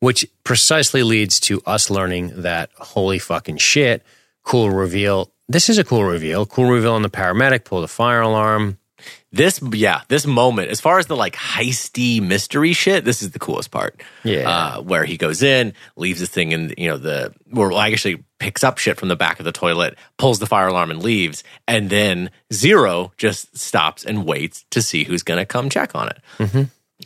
which 0.00 0.26
precisely 0.42 1.02
leads 1.02 1.38
to 1.40 1.60
us 1.66 1.90
learning 1.90 2.42
that 2.42 2.70
holy 2.78 3.18
fucking 3.18 3.58
shit, 3.58 4.02
cool 4.42 4.70
reveal. 4.70 5.30
This 5.48 5.68
is 5.68 5.76
a 5.76 5.84
cool 5.84 6.04
reveal. 6.04 6.46
Cool 6.46 6.70
reveal 6.70 6.94
on 6.94 7.02
the 7.02 7.10
paramedic, 7.10 7.64
pull 7.64 7.82
the 7.82 7.88
fire 7.88 8.22
alarm. 8.22 8.78
This 9.32 9.62
yeah, 9.72 10.02
this 10.08 10.26
moment, 10.26 10.70
as 10.70 10.80
far 10.80 10.98
as 10.98 11.06
the 11.06 11.16
like 11.16 11.34
heisty 11.34 12.20
mystery 12.20 12.74
shit, 12.74 13.04
this 13.04 13.22
is 13.22 13.30
the 13.30 13.38
coolest 13.38 13.70
part. 13.70 14.02
Yeah. 14.24 14.48
Uh, 14.48 14.82
where 14.82 15.04
he 15.04 15.16
goes 15.16 15.42
in, 15.42 15.72
leaves 15.96 16.20
the 16.20 16.26
thing 16.26 16.52
in, 16.52 16.74
you 16.76 16.88
know, 16.88 16.98
the 16.98 17.32
where 17.50 17.72
I 17.72 17.90
actually 17.90 18.24
picks 18.38 18.62
up 18.62 18.76
shit 18.76 18.98
from 18.98 19.08
the 19.08 19.16
back 19.16 19.38
of 19.38 19.44
the 19.44 19.52
toilet, 19.52 19.96
pulls 20.18 20.38
the 20.38 20.46
fire 20.46 20.68
alarm 20.68 20.90
and 20.90 21.02
leaves, 21.02 21.44
and 21.66 21.88
then 21.88 22.30
Zero 22.52 23.12
just 23.16 23.56
stops 23.56 24.04
and 24.04 24.26
waits 24.26 24.66
to 24.70 24.82
see 24.82 25.04
who's 25.04 25.22
gonna 25.22 25.46
come 25.46 25.70
check 25.70 25.94
on 25.94 26.08
it. 26.08 26.18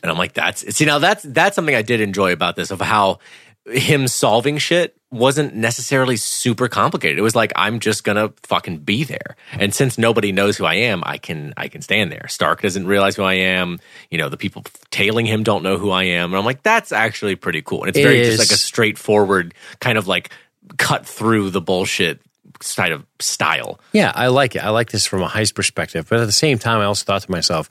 And 0.03 0.11
I'm 0.11 0.19
like, 0.19 0.33
that's 0.35 0.75
see 0.75 0.85
now 0.85 0.99
that's 0.99 1.23
that's 1.23 1.55
something 1.55 1.75
I 1.75 1.83
did 1.83 2.01
enjoy 2.01 2.33
about 2.33 2.57
this 2.57 2.71
of 2.71 2.81
how 2.81 3.21
him 3.69 4.07
solving 4.09 4.59
shit 4.59 4.97
wasn't 5.11 5.55
necessarily 5.55 6.17
super 6.17 6.69
complicated. 6.69 7.19
It 7.19 7.23
was 7.23 7.35
like 7.37 7.53
I'm 7.57 7.81
just 7.81 8.05
gonna 8.05 8.33
fucking 8.45 8.79
be 8.79 9.05
there. 9.05 9.37
And 9.53 9.75
since 9.75 9.99
nobody 9.99 10.33
knows 10.33 10.57
who 10.57 10.65
I 10.65 10.75
am, 10.75 11.03
I 11.07 11.19
can 11.19 11.55
I 11.57 11.69
can 11.69 11.81
stand 11.83 12.11
there. 12.13 12.27
Stark 12.29 12.61
doesn't 12.63 12.87
realize 12.87 13.17
who 13.17 13.23
I 13.23 13.35
am. 13.35 13.79
You 14.11 14.19
know, 14.19 14.29
the 14.29 14.37
people 14.37 14.65
tailing 14.91 15.27
him 15.27 15.43
don't 15.43 15.63
know 15.63 15.79
who 15.79 15.91
I 15.91 16.05
am. 16.05 16.31
And 16.31 16.39
I'm 16.39 16.45
like, 16.45 16.63
that's 16.63 16.93
actually 16.93 17.37
pretty 17.37 17.63
cool. 17.63 17.83
And 17.83 17.89
it's 17.91 17.99
It 17.99 18.03
very 18.03 18.21
is. 18.21 18.37
just 18.37 18.51
like 18.51 18.55
a 18.55 18.61
straightforward 18.61 19.55
kind 19.81 19.97
of 19.99 20.07
like 20.07 20.31
cut 20.79 21.07
through 21.07 21.51
the 21.51 21.61
bullshit 21.61 22.21
kind 22.77 22.93
of 22.93 23.05
style. 23.21 23.81
Yeah, 23.93 24.13
I 24.15 24.29
like 24.29 24.57
it. 24.57 24.65
I 24.65 24.71
like 24.71 24.91
this 24.91 25.07
from 25.07 25.23
a 25.23 25.29
heist 25.29 25.55
perspective. 25.55 26.07
But 26.09 26.21
at 26.21 26.27
the 26.27 26.33
same 26.33 26.59
time, 26.59 26.81
I 26.81 26.85
also 26.85 27.05
thought 27.05 27.23
to 27.23 27.31
myself, 27.31 27.69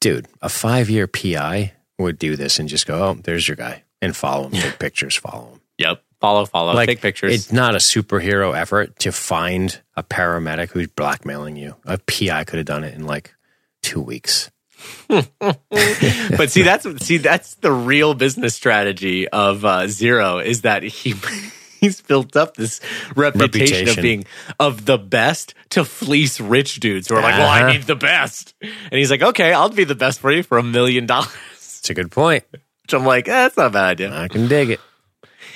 dude, 0.00 0.26
a 0.40 0.48
five 0.48 0.90
year 0.90 1.06
PI 1.06 1.72
would 1.98 2.18
do 2.18 2.34
this 2.36 2.58
and 2.58 2.68
just 2.68 2.86
go, 2.86 3.02
oh, 3.02 3.14
there's 3.22 3.46
your 3.46 3.56
guy, 3.56 3.81
and 4.02 4.14
follow 4.14 4.44
him, 4.48 4.52
take 4.60 4.78
pictures, 4.78 5.16
follow 5.16 5.52
him. 5.52 5.60
Yep. 5.78 6.02
Follow, 6.20 6.44
follow, 6.46 6.74
like 6.74 6.86
take 6.88 7.00
pictures. 7.00 7.34
It's 7.34 7.52
not 7.52 7.74
a 7.74 7.78
superhero 7.78 8.54
effort 8.56 8.96
to 9.00 9.10
find 9.10 9.80
a 9.96 10.02
paramedic 10.04 10.70
who's 10.70 10.86
blackmailing 10.88 11.56
you. 11.56 11.74
A 11.86 11.96
PI 11.98 12.44
could 12.44 12.58
have 12.58 12.66
done 12.66 12.84
it 12.84 12.94
in 12.94 13.06
like 13.06 13.34
two 13.82 14.00
weeks. 14.00 14.50
but 15.08 16.50
see 16.50 16.62
that's 16.62 16.86
see 17.04 17.16
that's 17.18 17.54
the 17.56 17.70
real 17.72 18.14
business 18.14 18.54
strategy 18.54 19.28
of 19.28 19.64
uh, 19.64 19.86
zero 19.88 20.38
is 20.38 20.62
that 20.62 20.82
he 20.82 21.14
he's 21.80 22.00
built 22.00 22.36
up 22.36 22.56
this 22.56 22.80
reputation, 23.16 23.88
of 23.88 23.96
being 23.96 24.24
of 24.58 24.84
the 24.84 24.98
best 24.98 25.54
to 25.70 25.84
fleece 25.84 26.40
rich 26.40 26.80
dudes 26.80 27.08
who 27.08 27.14
are 27.14 27.22
like 27.22 27.38
well 27.38 27.48
i 27.48 27.60
Uh-huh. 27.62 27.72
need 27.72 27.82
the 27.82 27.94
best 27.96 28.54
and 28.60 28.72
he's 28.90 29.10
like 29.10 29.22
okay 29.22 29.52
i'll 29.52 29.68
be 29.68 29.84
the 29.84 29.94
best 29.94 30.18
for 30.20 30.32
you 30.32 30.42
for 30.42 30.58
a 30.58 30.62
million 30.64 31.06
dollars 31.06 31.30
It's 31.78 31.90
a 31.90 31.94
good 31.94 32.10
point. 32.10 32.44
Which 32.82 32.94
i'm 32.94 33.04
like 33.04 33.28
eh, 33.28 33.32
that's 33.32 33.56
not 33.56 33.66
a 33.66 33.70
bad 33.70 33.84
idea 33.84 34.14
I 34.14 34.28
can 34.28 34.48
dig 34.48 34.70
it. 34.70 34.80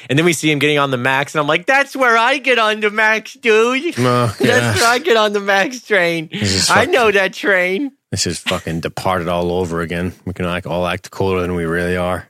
and 0.09 0.19
then 0.19 0.25
we 0.27 0.33
see 0.33 0.51
him 0.51 0.59
getting 0.59 0.79
on 0.79 0.91
the 0.91 0.97
max 0.97 1.35
and 1.35 1.41
i'm 1.41 1.47
like 1.49 1.67
that's 1.67 1.95
where 1.97 2.17
i 2.17 2.39
get 2.39 2.59
on 2.59 2.81
the 2.81 2.91
max 2.91 3.35
dude 3.35 3.95
Oh, 3.99 4.27
that's 4.39 4.41
yeah. 4.41 4.75
where 4.75 4.87
i 4.87 4.99
get 4.99 5.17
on 5.17 5.33
the 5.33 5.41
max 5.41 5.83
train 5.83 6.29
is 6.33 6.69
i 6.71 6.85
know 6.87 7.11
that 7.11 7.33
train 7.35 7.93
This 8.11 8.27
is 8.27 8.39
fucking 8.39 8.81
departed 8.81 9.27
all 9.29 9.51
over 9.53 9.81
again. 9.83 10.13
We 10.25 10.33
can 10.33 10.47
like 10.47 10.65
all 10.67 10.87
act 10.87 11.11
cooler 11.11 11.41
than 11.43 11.55
we 11.57 11.65
really 11.67 11.97
are. 11.99 12.29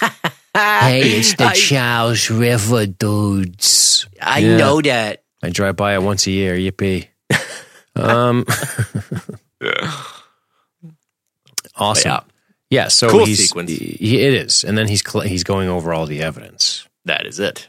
hey, 0.54 1.02
it's 1.18 1.34
the 1.34 1.44
I- 1.50 1.54
Charles 1.54 2.30
River 2.30 2.86
dudes. 2.86 4.06
i 4.22 4.38
Yeah. 4.38 4.56
know 4.56 4.80
that 4.80 5.24
I 5.42 5.50
drive 5.50 5.74
by 5.76 5.94
it 5.94 6.02
once 6.02 6.26
a 6.26 6.30
year. 6.30 6.54
Yippee. 6.56 7.08
Um, 7.98 8.44
awesome. 11.76 12.10
yeah. 12.10 12.20
Yeah. 12.70 12.88
so 12.88 13.08
Cool 13.08 13.24
he's, 13.26 13.48
sequence. 13.48 13.70
he- 13.70 14.20
it 14.20 14.34
is, 14.34 14.64
and 14.64 14.76
then 14.76 14.88
he's 14.88 15.02
he's 15.24 15.44
going 15.44 15.68
over 15.68 15.92
all 15.94 16.06
the 16.06 16.22
evidence. 16.22 16.86
that 17.04 17.26
is 17.26 17.38
it 17.40 17.68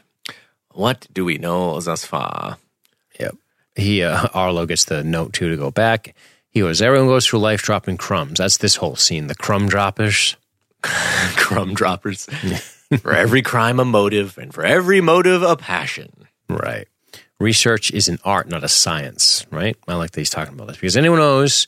what 0.72 1.06
do 1.12 1.24
we 1.24 1.36
know 1.38 1.80
thus 1.80 2.04
far 2.04 2.58
Yep. 3.18 3.34
He 3.76 4.02
uh, 4.02 4.28
Arlo 4.34 4.66
gets 4.66 4.84
the 4.84 5.02
note 5.04 5.32
too 5.32 5.48
to 5.50 5.56
go 5.56 5.70
back. 5.70 6.14
He 6.50 6.60
goes, 6.60 6.80
everyone 6.82 7.08
goes 7.08 7.26
through 7.26 7.38
life 7.40 7.62
dropping 7.62 7.96
crumbs. 7.96 8.38
That's 8.38 8.56
this 8.58 8.76
whole 8.76 8.96
scene. 8.96 9.26
The 9.28 9.34
crumb 9.36 9.68
droppers. 9.68 10.36
crumb 10.82 11.74
droppers. 11.74 12.26
for 13.00 13.14
every 13.14 13.42
crime, 13.42 13.78
a 13.78 13.84
motive, 13.84 14.36
and 14.38 14.52
for 14.52 14.64
every 14.64 15.00
motive, 15.00 15.42
a 15.42 15.56
passion. 15.56 16.26
Right. 16.48 16.88
Research 17.38 17.92
is 17.92 18.08
an 18.08 18.18
art, 18.24 18.48
not 18.48 18.64
a 18.64 18.68
science, 18.68 19.46
right? 19.50 19.76
I 19.86 19.94
like 19.94 20.10
that 20.10 20.20
he's 20.20 20.30
talking 20.30 20.54
about 20.54 20.66
this 20.68 20.76
because 20.76 20.96
anyone 20.96 21.18
knows 21.20 21.66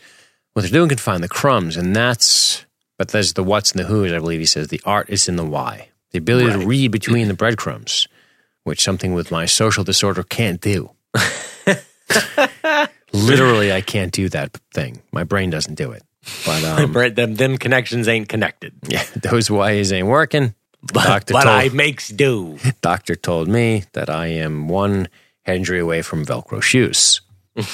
what 0.54 0.62
they're 0.62 0.70
doing 0.70 0.88
can 0.88 0.98
find 0.98 1.22
the 1.22 1.28
crumbs, 1.28 1.76
and 1.76 1.94
that's 1.94 2.66
but 3.02 3.08
there's 3.08 3.32
the 3.32 3.42
what's 3.42 3.72
and 3.72 3.80
the 3.80 3.84
who's. 3.88 4.12
I 4.12 4.20
believe 4.20 4.38
he 4.38 4.46
says 4.46 4.68
the 4.68 4.80
art 4.84 5.10
is 5.10 5.28
in 5.28 5.34
the 5.34 5.44
why, 5.44 5.88
the 6.12 6.18
ability 6.18 6.52
to 6.52 6.64
read 6.64 6.92
between 6.92 7.26
the 7.26 7.34
breadcrumbs, 7.34 8.06
which 8.62 8.80
something 8.80 9.12
with 9.12 9.32
my 9.32 9.44
social 9.44 9.82
disorder 9.82 10.22
can't 10.22 10.60
do. 10.60 10.92
Literally, 13.12 13.72
I 13.72 13.80
can't 13.80 14.12
do 14.12 14.28
that 14.28 14.56
thing. 14.72 15.02
My 15.10 15.24
brain 15.24 15.50
doesn't 15.50 15.74
do 15.74 15.90
it. 15.90 16.04
But 16.46 16.62
um, 16.64 16.92
Right, 16.92 17.12
them, 17.12 17.34
them 17.34 17.58
connections 17.58 18.06
ain't 18.06 18.28
connected. 18.28 18.72
yeah, 18.86 19.02
those 19.16 19.50
why's 19.50 19.92
ain't 19.92 20.06
working. 20.06 20.54
But, 20.80 21.02
Doctor 21.02 21.34
but 21.34 21.42
told, 21.42 21.56
I 21.56 21.70
makes 21.70 22.08
do. 22.08 22.56
doctor 22.82 23.16
told 23.16 23.48
me 23.48 23.82
that 23.94 24.10
I 24.10 24.28
am 24.28 24.68
one 24.68 25.08
injury 25.44 25.80
away 25.80 26.02
from 26.02 26.24
Velcro 26.24 26.62
shoes. 26.62 27.20
but 27.56 27.66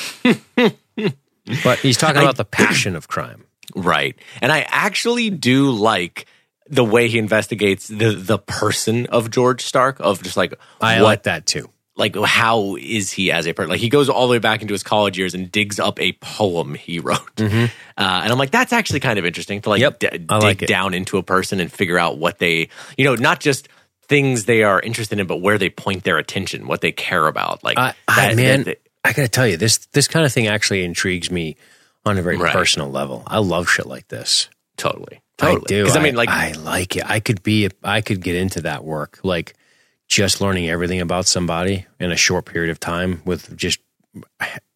he's 1.81 1.99
talking 1.99 2.23
about 2.23 2.39
the 2.39 2.47
passion 2.47 2.97
of 2.97 3.09
crime. 3.09 3.45
Right. 3.75 4.17
And 4.43 4.51
I 4.53 4.67
actually 4.69 5.31
do 5.31 5.71
like 5.71 6.27
the 6.69 6.85
way 6.85 7.09
he 7.09 7.19
investigates 7.19 7.89
the 7.89 8.13
the 8.13 8.39
person 8.39 9.07
of 9.07 9.31
George 9.31 9.63
Stark 9.63 9.99
of 10.01 10.23
just 10.23 10.37
like 10.37 10.55
I 10.81 10.97
what 11.01 11.05
like 11.05 11.23
that 11.25 11.47
too. 11.47 11.71
like 11.97 12.15
how 12.17 12.77
is 12.77 13.11
he 13.11 13.33
as 13.33 13.47
a 13.47 13.55
person? 13.55 13.71
Like 13.71 13.81
he 13.81 13.89
goes 13.89 14.09
all 14.09 14.27
the 14.27 14.33
way 14.33 14.39
back 14.39 14.61
into 14.63 14.73
his 14.75 14.83
college 14.83 15.19
years 15.19 15.35
and 15.35 15.51
digs 15.51 15.81
up 15.81 15.99
a 16.01 16.13
poem 16.21 16.75
he 16.75 16.99
wrote, 16.99 17.19
uh, 17.41 17.49
and 17.97 18.33
I'm 18.33 18.39
like, 18.39 18.51
that's 18.51 18.73
actually 18.73 19.01
kind 19.01 19.19
of 19.19 19.25
interesting 19.25 19.61
to 19.63 19.71
like 19.71 19.81
Yep, 19.81 19.99
d- 19.99 20.09
dig 20.11 20.31
like 20.31 20.59
down 20.67 20.93
into 20.95 21.17
a 21.19 21.23
person 21.23 21.59
and 21.61 21.73
figure 21.73 21.99
out 21.99 22.19
what 22.19 22.39
they, 22.39 22.69
you 22.97 23.05
know, 23.05 23.15
not 23.15 23.41
just 23.41 23.69
things 24.03 24.45
they 24.45 24.63
are 24.63 24.81
interested 24.81 25.19
in, 25.19 25.27
but 25.27 25.39
where 25.39 25.59
they 25.59 25.71
point 25.71 26.05
their 26.05 26.19
attention, 26.19 26.67
what 26.67 26.81
they 26.81 26.93
care 26.93 27.27
about. 27.27 27.63
Like, 27.65 27.79
I, 27.79 27.95
I 28.07 28.27
that- 28.29 28.37
man, 28.37 28.63
that- 28.65 28.81
I 29.05 29.13
gotta 29.13 29.29
tell 29.29 29.47
you, 29.47 29.57
this 29.57 29.79
this 29.93 30.07
kind 30.07 30.27
of 30.27 30.33
thing 30.33 30.49
actually 30.49 30.85
intrigues 30.85 31.31
me 31.31 31.57
on 32.09 32.19
a 32.19 32.23
very 32.23 32.37
Right. 32.37 32.53
personal 32.53 32.91
level. 32.91 33.23
I 33.27 33.39
love 33.39 33.69
shit 33.69 33.87
like 33.87 34.09
this. 34.09 34.49
totally, 34.77 35.21
totally. 35.39 35.63
I 35.63 35.65
do. 35.67 35.83
Because 35.85 35.97
I 35.97 36.03
mean, 36.03 36.15
like, 36.15 36.29
I 36.29 36.53
like 36.53 36.97
it. 36.97 37.03
I 37.09 37.21
could 37.21 37.43
be. 37.43 37.69
I 37.83 38.01
could 38.01 38.21
get 38.23 38.37
into 38.37 38.61
that 38.63 38.85
work, 38.85 39.19
like 39.23 39.55
just 40.09 40.41
learning 40.41 40.69
everything 40.71 41.01
about 41.01 41.27
somebody 41.27 41.87
in 42.01 42.11
a 42.13 42.17
short 42.17 42.45
period 42.47 42.71
of 42.71 42.79
time 42.81 43.21
with 43.25 43.57
just 43.57 43.81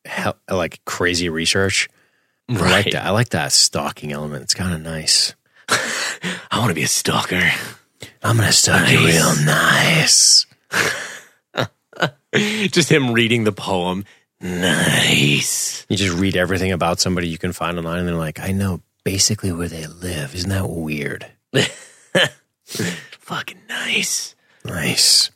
hell, 0.04 0.36
like 0.50 0.80
crazy 0.84 1.28
research. 1.28 1.88
I 2.48 2.52
like 2.54 2.62
Right. 2.62 2.92
that. 2.92 3.06
I 3.06 3.10
like 3.10 3.28
that 3.30 3.52
stalking 3.52 4.12
element. 4.12 4.42
It's 4.42 4.54
kind 4.54 4.74
of 4.74 4.80
nice. 4.80 5.34
I 5.68 6.58
want 6.58 6.68
to 6.70 6.74
be 6.74 6.82
a 6.82 6.88
stalker. 6.88 7.50
I'm 8.24 8.36
gonna 8.36 8.52
stalk 8.52 8.90
you 8.90 8.98
real 9.06 9.34
nice. 9.44 10.46
just 12.34 12.90
him 12.90 13.12
reading 13.12 13.44
the 13.44 13.52
poem. 13.52 14.04
Nice. 14.42 15.86
You 15.88 15.96
just 15.96 16.18
read 16.18 16.36
everything 16.36 16.72
about 16.72 17.00
somebody 17.00 17.28
you 17.28 17.38
can 17.38 17.52
find 17.52 17.78
online, 17.78 18.00
and 18.00 18.08
they're 18.08 18.14
like, 18.16 18.40
I 18.40 18.52
know 18.52 18.80
basically 19.04 19.52
where 19.52 19.68
they 19.68 19.86
live. 19.86 20.34
Isn't 20.34 20.50
that 20.50 20.68
weird? 20.68 21.26
Fucking 22.64 23.60
nice. 23.68 24.34
Nice. 24.64 25.30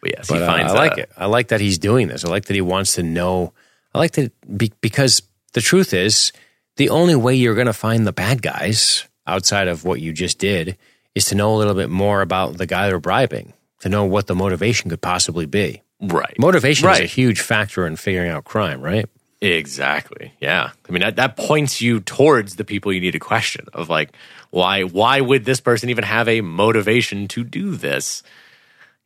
But 0.00 0.10
yes, 0.16 0.28
But 0.28 0.36
he 0.36 0.42
uh, 0.42 0.46
finds 0.46 0.72
I 0.72 0.76
like 0.76 0.92
uh, 0.92 1.02
it. 1.02 1.10
I 1.16 1.26
like 1.26 1.48
that 1.48 1.60
he's 1.60 1.78
doing 1.78 2.08
this. 2.08 2.24
I 2.24 2.28
like 2.28 2.44
that 2.46 2.54
he 2.54 2.60
wants 2.60 2.94
to 2.94 3.02
know. 3.02 3.52
I 3.94 3.98
like 3.98 4.12
that 4.12 4.32
be, 4.56 4.72
because 4.80 5.22
the 5.52 5.60
truth 5.60 5.92
is, 5.94 6.32
the 6.76 6.90
only 6.90 7.14
way 7.14 7.34
you're 7.34 7.54
going 7.54 7.66
to 7.66 7.72
find 7.72 8.06
the 8.06 8.12
bad 8.12 8.42
guys 8.42 9.06
outside 9.26 9.68
of 9.68 9.84
what 9.84 10.00
you 10.00 10.12
just 10.12 10.38
did 10.38 10.76
is 11.14 11.26
to 11.26 11.34
know 11.34 11.54
a 11.54 11.58
little 11.58 11.74
bit 11.74 11.90
more 11.90 12.22
about 12.22 12.56
the 12.56 12.66
guy 12.66 12.88
they're 12.88 13.00
bribing, 13.00 13.52
to 13.80 13.88
know 13.88 14.04
what 14.04 14.26
the 14.26 14.34
motivation 14.34 14.90
could 14.90 15.00
possibly 15.00 15.46
be. 15.46 15.82
Right. 16.00 16.34
Motivation 16.38 16.88
is 16.90 17.00
a 17.00 17.04
huge 17.04 17.40
factor 17.40 17.86
in 17.86 17.96
figuring 17.96 18.30
out 18.30 18.44
crime, 18.44 18.80
right? 18.80 19.06
Exactly. 19.42 20.32
Yeah. 20.40 20.70
I 20.88 20.92
mean 20.92 21.00
that, 21.00 21.16
that 21.16 21.36
points 21.36 21.80
you 21.80 22.00
towards 22.00 22.56
the 22.56 22.64
people 22.64 22.92
you 22.92 23.00
need 23.00 23.12
to 23.12 23.18
question 23.18 23.66
of 23.72 23.88
like 23.88 24.10
why 24.50 24.82
why 24.82 25.20
would 25.20 25.44
this 25.44 25.60
person 25.60 25.88
even 25.88 26.04
have 26.04 26.28
a 26.28 26.40
motivation 26.40 27.28
to 27.28 27.44
do 27.44 27.76
this? 27.76 28.22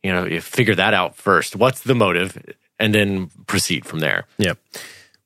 You 0.03 0.11
know, 0.11 0.25
you 0.25 0.41
figure 0.41 0.75
that 0.75 0.93
out 0.93 1.15
first. 1.15 1.55
What's 1.55 1.81
the 1.81 1.95
motive? 1.95 2.37
And 2.79 2.93
then 2.93 3.27
proceed 3.47 3.85
from 3.85 3.99
there. 3.99 4.25
Yep. 4.37 4.57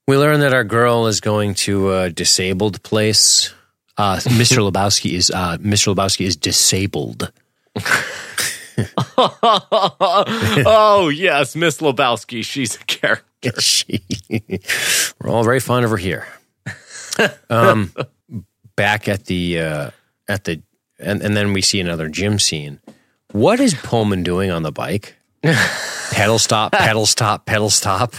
We 0.07 0.17
learn 0.17 0.39
that 0.41 0.53
our 0.53 0.63
girl 0.63 1.07
is 1.07 1.19
going 1.19 1.55
to 1.55 1.93
a 1.93 2.09
disabled 2.09 2.81
place. 2.83 3.53
Uh, 3.97 4.15
Mr. 4.23 4.71
Lebowski 4.71 5.13
is 5.13 5.31
uh, 5.31 5.57
Mr. 5.57 5.93
Lebowski 5.93 6.25
is 6.25 6.35
disabled. 6.35 7.31
oh 10.65 11.09
yes, 11.13 11.55
Miss 11.55 11.79
Lebowski. 11.79 12.43
She's 12.43 12.75
a 12.75 12.79
character. 12.85 13.59
she, 13.61 14.03
we're 15.21 15.29
all 15.29 15.43
very 15.43 15.59
fond 15.59 15.85
of 15.85 15.91
her 15.91 15.97
here. 15.97 16.27
Um, 17.49 17.91
back 18.77 19.09
at 19.09 19.25
the 19.25 19.59
uh, 19.59 19.89
at 20.29 20.45
the 20.45 20.61
and, 20.99 21.21
and 21.21 21.35
then 21.35 21.51
we 21.51 21.61
see 21.61 21.81
another 21.81 22.07
gym 22.07 22.39
scene. 22.39 22.79
What 23.33 23.59
is 23.59 23.73
Pullman 23.73 24.23
doing 24.23 24.51
on 24.51 24.63
the 24.63 24.71
bike? 24.71 25.17
pedal 26.11 26.39
stop, 26.39 26.71
pedal 26.71 27.05
stop, 27.05 27.45
pedal 27.45 27.69
stop. 27.69 28.13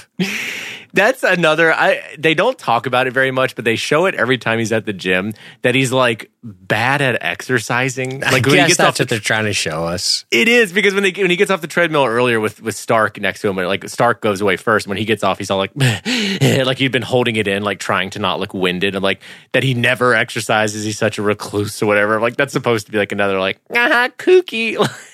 That's 0.93 1.23
another. 1.23 1.73
I 1.73 2.03
they 2.19 2.35
don't 2.35 2.59
talk 2.59 2.87
about 2.87 3.07
it 3.07 3.13
very 3.13 3.31
much, 3.31 3.55
but 3.55 3.65
they 3.65 3.77
show 3.77 4.07
it 4.07 4.15
every 4.15 4.39
time 4.39 4.59
he's 4.59 4.73
at 4.73 4.87
the 4.87 4.93
gym 4.93 5.33
that 5.63 5.75
he's 5.75 5.93
like 5.93 6.31
bad 6.43 7.03
at 7.03 7.23
exercising. 7.23 8.21
Like 8.21 8.47
I 8.47 8.51
when 8.51 8.59
he 8.61 8.67
gets 8.67 8.77
that's 8.77 8.81
off 8.81 8.97
the 8.97 9.03
what 9.03 9.09
they're 9.09 9.19
trying 9.19 9.45
to 9.45 9.53
show 9.53 9.85
us. 9.85 10.25
It 10.31 10.49
is 10.49 10.73
because 10.73 10.95
when 10.95 11.03
they 11.03 11.13
when 11.13 11.31
he 11.31 11.37
gets 11.37 11.51
off 11.51 11.61
the 11.61 11.67
treadmill 11.67 12.07
earlier 12.07 12.41
with 12.41 12.61
with 12.63 12.77
Stark 12.77 13.21
next 13.21 13.41
to 13.43 13.49
him, 13.49 13.57
like 13.57 13.89
Stark 13.89 14.21
goes 14.21 14.41
away 14.41 14.57
first. 14.57 14.87
When 14.87 14.97
he 14.97 15.05
gets 15.05 15.23
off, 15.23 15.39
he's 15.39 15.51
all 15.51 15.59
like, 15.59 15.73
like 15.77 16.79
he'd 16.79 16.93
been 16.93 17.03
holding 17.03 17.37
it 17.37 17.47
in, 17.47 17.63
like 17.63 17.79
trying 17.79 18.11
to 18.11 18.19
not 18.19 18.41
look 18.41 18.55
winded, 18.55 18.95
and 18.95 19.03
like 19.03 19.21
that 19.53 19.63
he 19.63 19.75
never 19.75 20.15
exercises. 20.15 20.85
He's 20.85 20.99
such 20.99 21.19
a 21.19 21.23
recluse 21.23 21.83
or 21.83 21.87
whatever. 21.87 22.21
Like 22.21 22.37
that's 22.37 22.53
supposed 22.53 22.87
to 22.87 22.93
be 22.93 22.99
like 22.99 23.13
another 23.13 23.39
like 23.39 23.61
ah 23.75 24.09
kooky. 24.19 24.77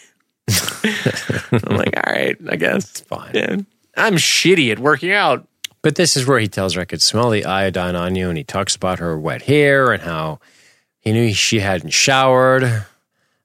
I'm 0.49 1.77
like, 1.77 1.97
all 1.97 2.13
right, 2.13 2.37
I 2.49 2.57
guess 2.57 2.91
it's 2.91 3.01
fine. 3.01 3.33
Yeah. 3.35 3.57
I'm 3.97 4.15
shitty 4.15 4.71
at 4.71 4.79
working 4.79 5.13
out. 5.13 5.49
But 5.87 5.95
this 5.95 6.17
is 6.17 6.27
where 6.27 6.41
he 6.41 6.49
tells 6.49 6.75
her, 6.75 6.81
I 6.81 6.85
could 6.85 7.01
smell 7.01 7.31
the 7.31 7.45
iodine 7.45 7.95
on 7.95 8.17
you. 8.17 8.29
And 8.29 8.37
he 8.37 8.43
talks 8.43 8.75
about 8.75 8.99
her 8.99 9.17
wet 9.17 9.43
hair 9.43 9.93
and 9.93 10.03
how 10.03 10.41
he 10.99 11.13
knew 11.13 11.33
she 11.33 11.61
hadn't 11.61 11.91
showered. 11.91 12.85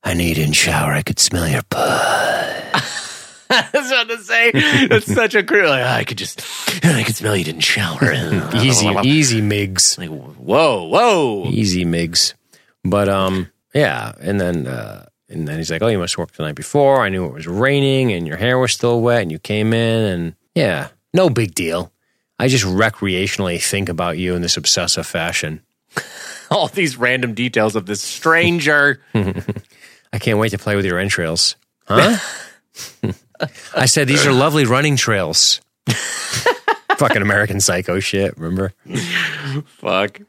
I 0.03 0.15
knew 0.15 0.23
you 0.23 0.33
didn't 0.33 0.55
shower. 0.55 0.91
I 0.91 1.03
could 1.03 1.19
smell 1.19 1.47
your 1.47 1.61
butt. 1.69 1.77
That's 3.47 3.91
what 3.91 4.09
to 4.09 4.17
say. 4.23 4.87
That's 4.87 5.05
such 5.05 5.35
a 5.35 5.43
cruel. 5.43 5.69
Like, 5.69 5.83
I 5.83 6.03
could 6.03 6.17
just, 6.17 6.41
I 6.83 7.03
could 7.03 7.15
smell 7.15 7.37
you 7.37 7.43
didn't 7.43 7.61
shower. 7.61 8.11
Easy, 8.55 8.87
easy, 9.03 9.41
Migs. 9.43 9.99
Like, 9.99 10.09
whoa, 10.09 10.87
whoa. 10.87 11.45
Easy, 11.45 11.85
Migs. 11.85 12.33
But, 12.83 13.07
um, 13.07 13.51
yeah. 13.75 14.13
And 14.19 14.41
then, 14.41 14.65
uh, 14.65 15.05
and 15.29 15.47
then 15.47 15.57
he's 15.57 15.69
like, 15.69 15.83
oh, 15.83 15.89
you 15.89 15.99
must 15.99 16.15
have 16.15 16.17
worked 16.23 16.37
the 16.37 16.43
night 16.43 16.55
before. 16.55 17.03
I 17.03 17.09
knew 17.09 17.23
it 17.23 17.33
was 17.33 17.45
raining 17.45 18.11
and 18.11 18.27
your 18.27 18.37
hair 18.37 18.57
was 18.57 18.71
still 18.71 18.99
wet 18.99 19.21
and 19.21 19.31
you 19.31 19.37
came 19.37 19.73
in. 19.73 20.01
And 20.01 20.35
yeah, 20.55 20.87
no 21.13 21.29
big 21.29 21.53
deal. 21.53 21.91
I 22.41 22.47
just 22.47 22.65
recreationally 22.65 23.63
think 23.63 23.87
about 23.87 24.17
you 24.17 24.33
in 24.33 24.41
this 24.41 24.57
obsessive 24.57 25.05
fashion. 25.05 25.61
All 26.49 26.67
these 26.67 26.97
random 26.97 27.35
details 27.35 27.75
of 27.75 27.85
this 27.85 28.01
stranger. 28.01 28.99
I 29.13 30.17
can't 30.17 30.39
wait 30.39 30.49
to 30.49 30.57
play 30.57 30.75
with 30.75 30.83
your 30.83 30.97
entrails. 30.97 31.55
Huh? 31.85 32.17
I 33.75 33.85
said 33.85 34.07
these 34.07 34.25
are 34.25 34.33
lovely 34.33 34.65
running 34.65 34.95
trails. 34.95 35.61
Fucking 36.97 37.21
American 37.21 37.61
Psycho 37.61 37.99
shit. 37.99 38.35
Remember 38.39 38.73
Fuck. 39.77 40.21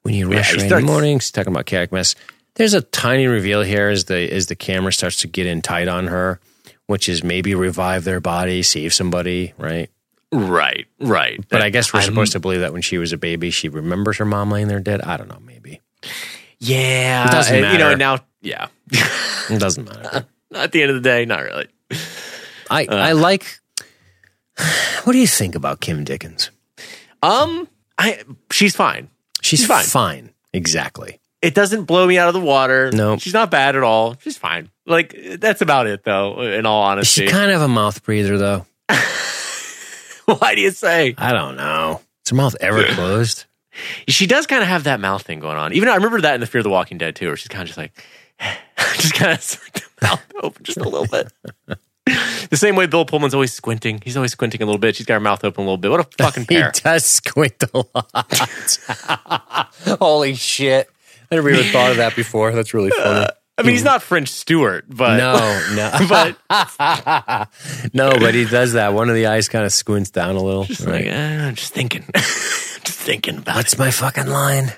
when 0.00 0.14
you 0.14 0.32
rush 0.32 0.56
rain 0.56 0.62
in 0.62 0.68
the 0.70 0.80
mornings? 0.80 1.30
Talking 1.30 1.54
about 1.54 1.92
Mess. 1.92 2.14
There's 2.54 2.72
a 2.72 2.80
tiny 2.80 3.26
reveal 3.26 3.60
here 3.60 3.90
as 3.90 4.06
the 4.06 4.32
as 4.32 4.46
the 4.46 4.56
camera 4.56 4.94
starts 4.94 5.18
to 5.18 5.28
get 5.28 5.44
in 5.46 5.60
tight 5.60 5.88
on 5.88 6.06
her, 6.06 6.40
which 6.86 7.08
is 7.08 7.22
maybe 7.24 7.54
revive 7.54 8.04
their 8.04 8.20
body, 8.20 8.62
save 8.62 8.92
somebody, 8.94 9.52
right? 9.58 9.90
Right, 10.32 10.86
right. 11.00 11.44
But 11.48 11.62
I 11.62 11.70
guess 11.70 11.92
we're 11.92 12.00
I'm- 12.00 12.08
supposed 12.08 12.32
to 12.32 12.40
believe 12.40 12.60
that 12.60 12.72
when 12.72 12.82
she 12.82 12.98
was 12.98 13.12
a 13.12 13.16
baby, 13.16 13.50
she 13.50 13.68
remembers 13.68 14.18
her 14.18 14.24
mom 14.24 14.50
laying 14.50 14.68
there 14.68 14.80
dead. 14.80 15.00
I 15.02 15.16
don't 15.16 15.28
know, 15.28 15.40
maybe 15.44 15.80
Yeah. 16.58 17.26
It 17.28 17.30
doesn't 17.30 17.54
and, 17.64 17.72
You 17.72 17.78
know, 17.78 17.94
now, 17.94 18.18
yeah. 18.42 18.68
it 18.90 19.60
doesn't 19.60 19.84
matter. 19.88 20.26
At 20.54 20.72
the 20.72 20.82
end 20.82 20.90
of 20.90 20.96
the 20.96 21.02
day, 21.02 21.24
not 21.24 21.42
really. 21.42 21.66
I 22.70 22.86
I 22.90 23.12
like. 23.12 23.58
What 25.04 25.12
do 25.12 25.18
you 25.18 25.26
think 25.28 25.54
about 25.54 25.80
Kim 25.80 26.02
Dickens? 26.02 26.50
Um, 27.22 27.68
I 27.98 28.22
she's 28.50 28.74
fine. 28.74 29.08
She's 29.40 29.60
She's 29.60 29.68
fine. 29.68 29.84
fine. 29.84 30.30
Exactly. 30.52 31.20
It 31.42 31.54
doesn't 31.54 31.84
blow 31.84 32.06
me 32.06 32.18
out 32.18 32.28
of 32.28 32.34
the 32.34 32.40
water. 32.40 32.90
No. 32.92 33.18
she's 33.18 33.34
not 33.34 33.50
bad 33.50 33.76
at 33.76 33.82
all. 33.82 34.16
She's 34.20 34.38
fine. 34.38 34.70
Like 34.86 35.14
that's 35.38 35.60
about 35.60 35.86
it, 35.86 36.04
though. 36.04 36.40
In 36.40 36.66
all 36.66 36.82
honesty, 36.82 37.22
she's 37.22 37.30
kind 37.30 37.50
of 37.50 37.60
a 37.62 37.68
mouth 37.68 38.02
breather, 38.02 38.38
though? 38.38 38.66
why 40.26 40.54
do 40.54 40.60
you 40.60 40.70
say 40.70 41.14
I 41.18 41.32
don't 41.32 41.56
know. 41.56 42.00
Is 42.24 42.30
her 42.30 42.36
mouth 42.36 42.56
ever 42.60 42.84
closed? 42.94 43.44
she 44.08 44.26
does 44.26 44.46
kind 44.46 44.62
of 44.62 44.68
have 44.68 44.84
that 44.84 45.00
mouth 45.00 45.22
thing 45.22 45.40
going 45.40 45.56
on? 45.58 45.72
Even 45.74 45.88
I 45.88 45.96
remember 45.96 46.20
that 46.22 46.34
in 46.34 46.40
the 46.40 46.46
Fear 46.46 46.60
of 46.60 46.64
the 46.64 46.70
Walking 46.70 46.98
Dead 46.98 47.14
too, 47.14 47.26
where 47.28 47.36
she's 47.36 47.48
kind 47.48 47.62
of 47.62 47.66
just 47.66 47.78
like, 47.78 47.92
just 48.94 49.14
kind 49.14 49.32
of 49.32 49.60
like 49.62 49.84
the 49.84 50.06
mouth 50.06 50.22
open 50.42 50.64
just 50.64 50.78
a 50.78 50.88
little 50.88 51.06
bit. 51.06 51.32
The 52.50 52.56
same 52.56 52.76
way 52.76 52.86
Bill 52.86 53.04
Pullman's 53.04 53.34
always 53.34 53.52
squinting. 53.52 54.00
He's 54.04 54.16
always 54.16 54.32
squinting 54.32 54.62
a 54.62 54.64
little 54.64 54.78
bit. 54.78 54.94
She's 54.94 55.06
got 55.06 55.14
her 55.14 55.20
mouth 55.20 55.44
open 55.44 55.62
a 55.62 55.64
little 55.64 55.76
bit. 55.76 55.90
What 55.90 56.00
a 56.00 56.22
fucking 56.22 56.46
pair. 56.46 56.70
He 56.72 56.80
does 56.80 57.04
squint 57.04 57.64
a 57.74 57.82
lot. 57.94 59.68
Holy 59.98 60.34
shit. 60.34 60.88
I 61.30 61.34
never 61.34 61.50
even 61.50 61.64
thought 61.72 61.90
of 61.90 61.96
that 61.98 62.14
before. 62.14 62.52
That's 62.52 62.72
really 62.74 62.90
funny. 62.90 63.26
I 63.58 63.62
mean, 63.62 63.72
he's 63.72 63.84
not 63.84 64.02
French 64.02 64.28
Stewart, 64.28 64.84
but 64.86 65.16
no, 65.16 65.34
no. 65.74 65.90
but 66.08 66.36
no, 67.94 68.12
but 68.18 68.34
he 68.34 68.44
does 68.44 68.74
that. 68.74 68.92
One 68.92 69.08
of 69.08 69.14
the 69.14 69.26
eyes 69.26 69.48
kind 69.48 69.64
of 69.64 69.72
squints 69.72 70.10
down 70.10 70.36
a 70.36 70.42
little. 70.42 70.64
just 70.64 70.86
like 70.86 71.06
eh, 71.06 71.46
I'm 71.48 71.54
just 71.54 71.72
thinking, 71.72 72.04
just 72.14 72.98
thinking 72.98 73.38
about 73.38 73.56
What's 73.56 73.78
my 73.78 73.90
fucking 73.90 74.26
line? 74.26 74.72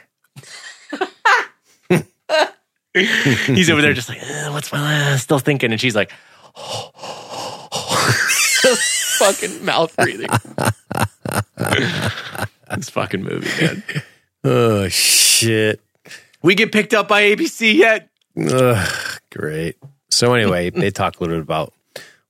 He's 2.95 3.71
over 3.71 3.83
there 3.83 3.93
just 3.93 4.09
like, 4.09 4.23
eh, 4.23 4.49
what's 4.51 4.73
my 4.73 4.81
last? 4.81 5.25
Still 5.25 5.39
thinking, 5.39 5.73
and 5.73 5.81
she's 5.81 5.95
like, 5.95 6.11
fucking 9.19 9.65
mouth 9.65 9.95
breathing. 9.97 10.29
this 12.77 12.91
fucking 12.91 13.23
movie, 13.23 13.49
man. 13.65 13.83
Oh, 14.45 14.89
shit. 14.89 15.81
We 16.49 16.55
get 16.55 16.73
picked 16.73 16.95
up 16.95 17.09
by 17.09 17.25
ABC 17.25 17.75
yet? 17.75 18.09
Ugh, 18.41 19.19
great. 19.31 19.77
So 20.09 20.33
anyway, 20.33 20.71
they 20.75 20.91
talk 20.91 21.21
a 21.21 21.23
little 21.23 21.37
bit 21.37 21.43
about 21.43 21.75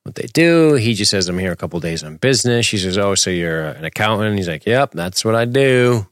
what 0.03 0.17
they 0.17 0.27
do. 0.27 0.75
He 0.75 0.95
just 0.95 1.13
says, 1.13 1.29
"I'm 1.29 1.39
here 1.39 1.53
a 1.53 1.57
couple 1.57 1.79
days 1.79 2.03
on 2.03 2.17
business." 2.17 2.67
She 2.67 2.79
says, 2.79 2.99
"Oh, 2.99 3.15
so 3.15 3.31
you're 3.31 3.69
an 3.69 3.85
accountant?" 3.85 4.37
He's 4.37 4.49
like, 4.49 4.67
"Yep, 4.67 4.91
that's 4.91 5.25
what 5.25 5.37
I 5.37 5.45
do." 5.45 6.09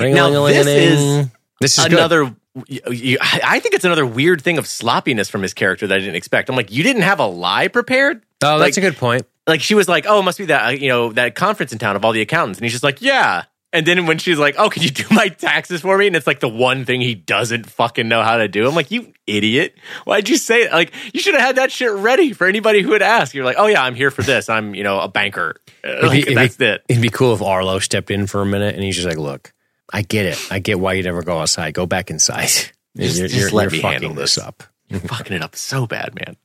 Now, 0.00 0.46
this 0.48 0.66
is 0.66 1.28
this 1.60 1.78
is 1.78 1.84
another. 1.84 2.34
you- 2.66 3.18
I 3.20 3.60
think 3.60 3.76
it's 3.76 3.84
another 3.84 4.04
weird 4.04 4.42
thing 4.42 4.58
of 4.58 4.66
sloppiness 4.66 5.30
from 5.30 5.42
his 5.42 5.54
character 5.54 5.86
that 5.86 5.94
I 5.94 6.00
didn't 6.00 6.16
expect. 6.16 6.48
I'm 6.48 6.56
like, 6.56 6.72
you 6.72 6.82
didn't 6.82 7.02
have 7.02 7.20
a 7.20 7.26
lie 7.26 7.68
prepared. 7.68 8.20
Oh, 8.42 8.58
that's 8.58 8.76
like- 8.76 8.84
a 8.84 8.90
good 8.90 8.96
point. 8.98 9.26
like 9.46 9.60
she 9.60 9.76
was 9.76 9.88
like, 9.88 10.06
"Oh, 10.08 10.18
it 10.18 10.24
must 10.24 10.38
be 10.38 10.46
that 10.46 10.66
uh, 10.66 10.70
you 10.70 10.88
know 10.88 11.12
that 11.12 11.36
conference 11.36 11.72
in 11.72 11.78
town 11.78 11.94
of 11.94 12.04
all 12.04 12.10
the 12.10 12.20
accountants," 12.20 12.58
and 12.58 12.64
he's 12.64 12.72
just 12.72 12.82
like, 12.82 13.00
"Yeah." 13.00 13.44
And 13.74 13.84
then 13.84 14.06
when 14.06 14.18
she's 14.18 14.38
like, 14.38 14.54
"Oh, 14.56 14.70
can 14.70 14.82
you 14.84 14.90
do 14.90 15.04
my 15.10 15.28
taxes 15.28 15.80
for 15.82 15.98
me?" 15.98 16.06
and 16.06 16.14
it's 16.16 16.26
like 16.26 16.38
the 16.40 16.48
one 16.48 16.84
thing 16.84 17.00
he 17.00 17.14
doesn't 17.14 17.68
fucking 17.68 18.08
know 18.08 18.22
how 18.22 18.36
to 18.38 18.46
do. 18.48 18.66
I'm 18.68 18.74
like, 18.74 18.90
"You 18.90 19.12
idiot! 19.26 19.74
Why'd 20.04 20.28
you 20.28 20.36
say 20.36 20.62
it? 20.62 20.72
Like 20.72 20.92
you 21.12 21.20
should 21.20 21.34
have 21.34 21.42
had 21.42 21.56
that 21.56 21.72
shit 21.72 21.90
ready 21.90 22.32
for 22.32 22.46
anybody 22.46 22.80
who 22.82 22.90
would 22.90 23.02
ask." 23.02 23.34
You're 23.34 23.44
like, 23.44 23.56
"Oh 23.58 23.66
yeah, 23.66 23.82
I'm 23.82 23.94
here 23.96 24.10
for 24.12 24.22
this. 24.22 24.48
I'm 24.48 24.74
you 24.74 24.84
know 24.84 25.00
a 25.00 25.08
banker." 25.08 25.56
Like, 25.84 26.20
It'd 26.20 26.28
be- 26.28 26.34
that's 26.34 26.54
it'd 26.54 26.62
it. 26.76 26.86
be- 26.88 26.94
It'd 26.94 27.02
be 27.02 27.10
cool 27.10 27.34
if 27.34 27.42
Arlo 27.42 27.78
stepped 27.78 28.10
in 28.10 28.26
for 28.26 28.40
a 28.40 28.46
minute 28.46 28.74
and 28.74 28.82
he's 28.82 28.94
just 28.96 29.06
like, 29.06 29.18
"Look, 29.18 29.52
I 29.92 30.00
get 30.00 30.24
it. 30.24 30.38
I 30.50 30.60
get 30.60 30.80
why 30.80 30.94
you 30.94 31.02
never 31.02 31.22
go 31.22 31.40
outside. 31.40 31.74
Go 31.74 31.84
back 31.84 32.08
inside. 32.10 32.48
Just- 32.96 33.18
you're 33.18 33.26
just 33.28 33.34
you're, 33.38 33.50
let 33.50 33.64
you're 33.64 33.70
me 33.72 33.80
fucking 33.80 33.92
handle 34.02 34.14
this 34.14 34.36
this." 34.36 34.44
up." 34.44 34.62
You're 34.88 35.00
fucking 35.14 35.34
it 35.36 35.42
up 35.42 35.56
so 35.56 35.86
bad, 35.86 36.14
man. 36.14 36.36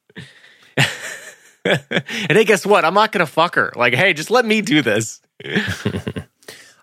and 1.63 2.31
hey, 2.37 2.43
guess 2.43 2.65
what? 2.65 2.83
I'm 2.85 2.93
not 2.95 3.11
gonna 3.11 3.25
fuck 3.27 3.55
her. 3.55 3.71
Like, 3.75 3.93
hey, 3.93 4.13
just 4.13 4.31
let 4.31 4.45
me 4.45 4.61
do 4.61 4.81
this. 4.81 5.21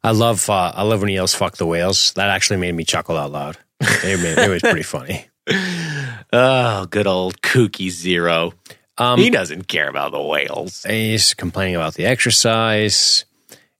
I 0.06 0.12
love 0.12 0.48
uh, 0.48 0.72
I 0.72 0.84
love 0.84 1.00
when 1.00 1.08
he 1.08 1.16
yells 1.16 1.34
"fuck 1.34 1.56
the 1.56 1.66
whales." 1.66 2.12
That 2.12 2.30
actually 2.30 2.58
made 2.58 2.76
me 2.76 2.84
chuckle 2.84 3.16
out 3.16 3.32
loud. 3.32 3.58
It, 3.80 4.20
made, 4.20 4.38
it 4.38 4.48
was 4.48 4.62
pretty 4.62 4.82
funny. 4.82 5.26
Oh, 6.32 6.86
good 6.86 7.06
old 7.06 7.40
kooky 7.40 7.88
zero. 7.88 8.52
Um, 8.98 9.20
he 9.20 9.30
doesn't 9.30 9.68
care 9.68 9.88
about 9.88 10.10
the 10.10 10.20
whales. 10.20 10.82
he's 10.82 11.34
complaining 11.34 11.76
about 11.76 11.94
the 11.94 12.04
exercise, 12.04 13.24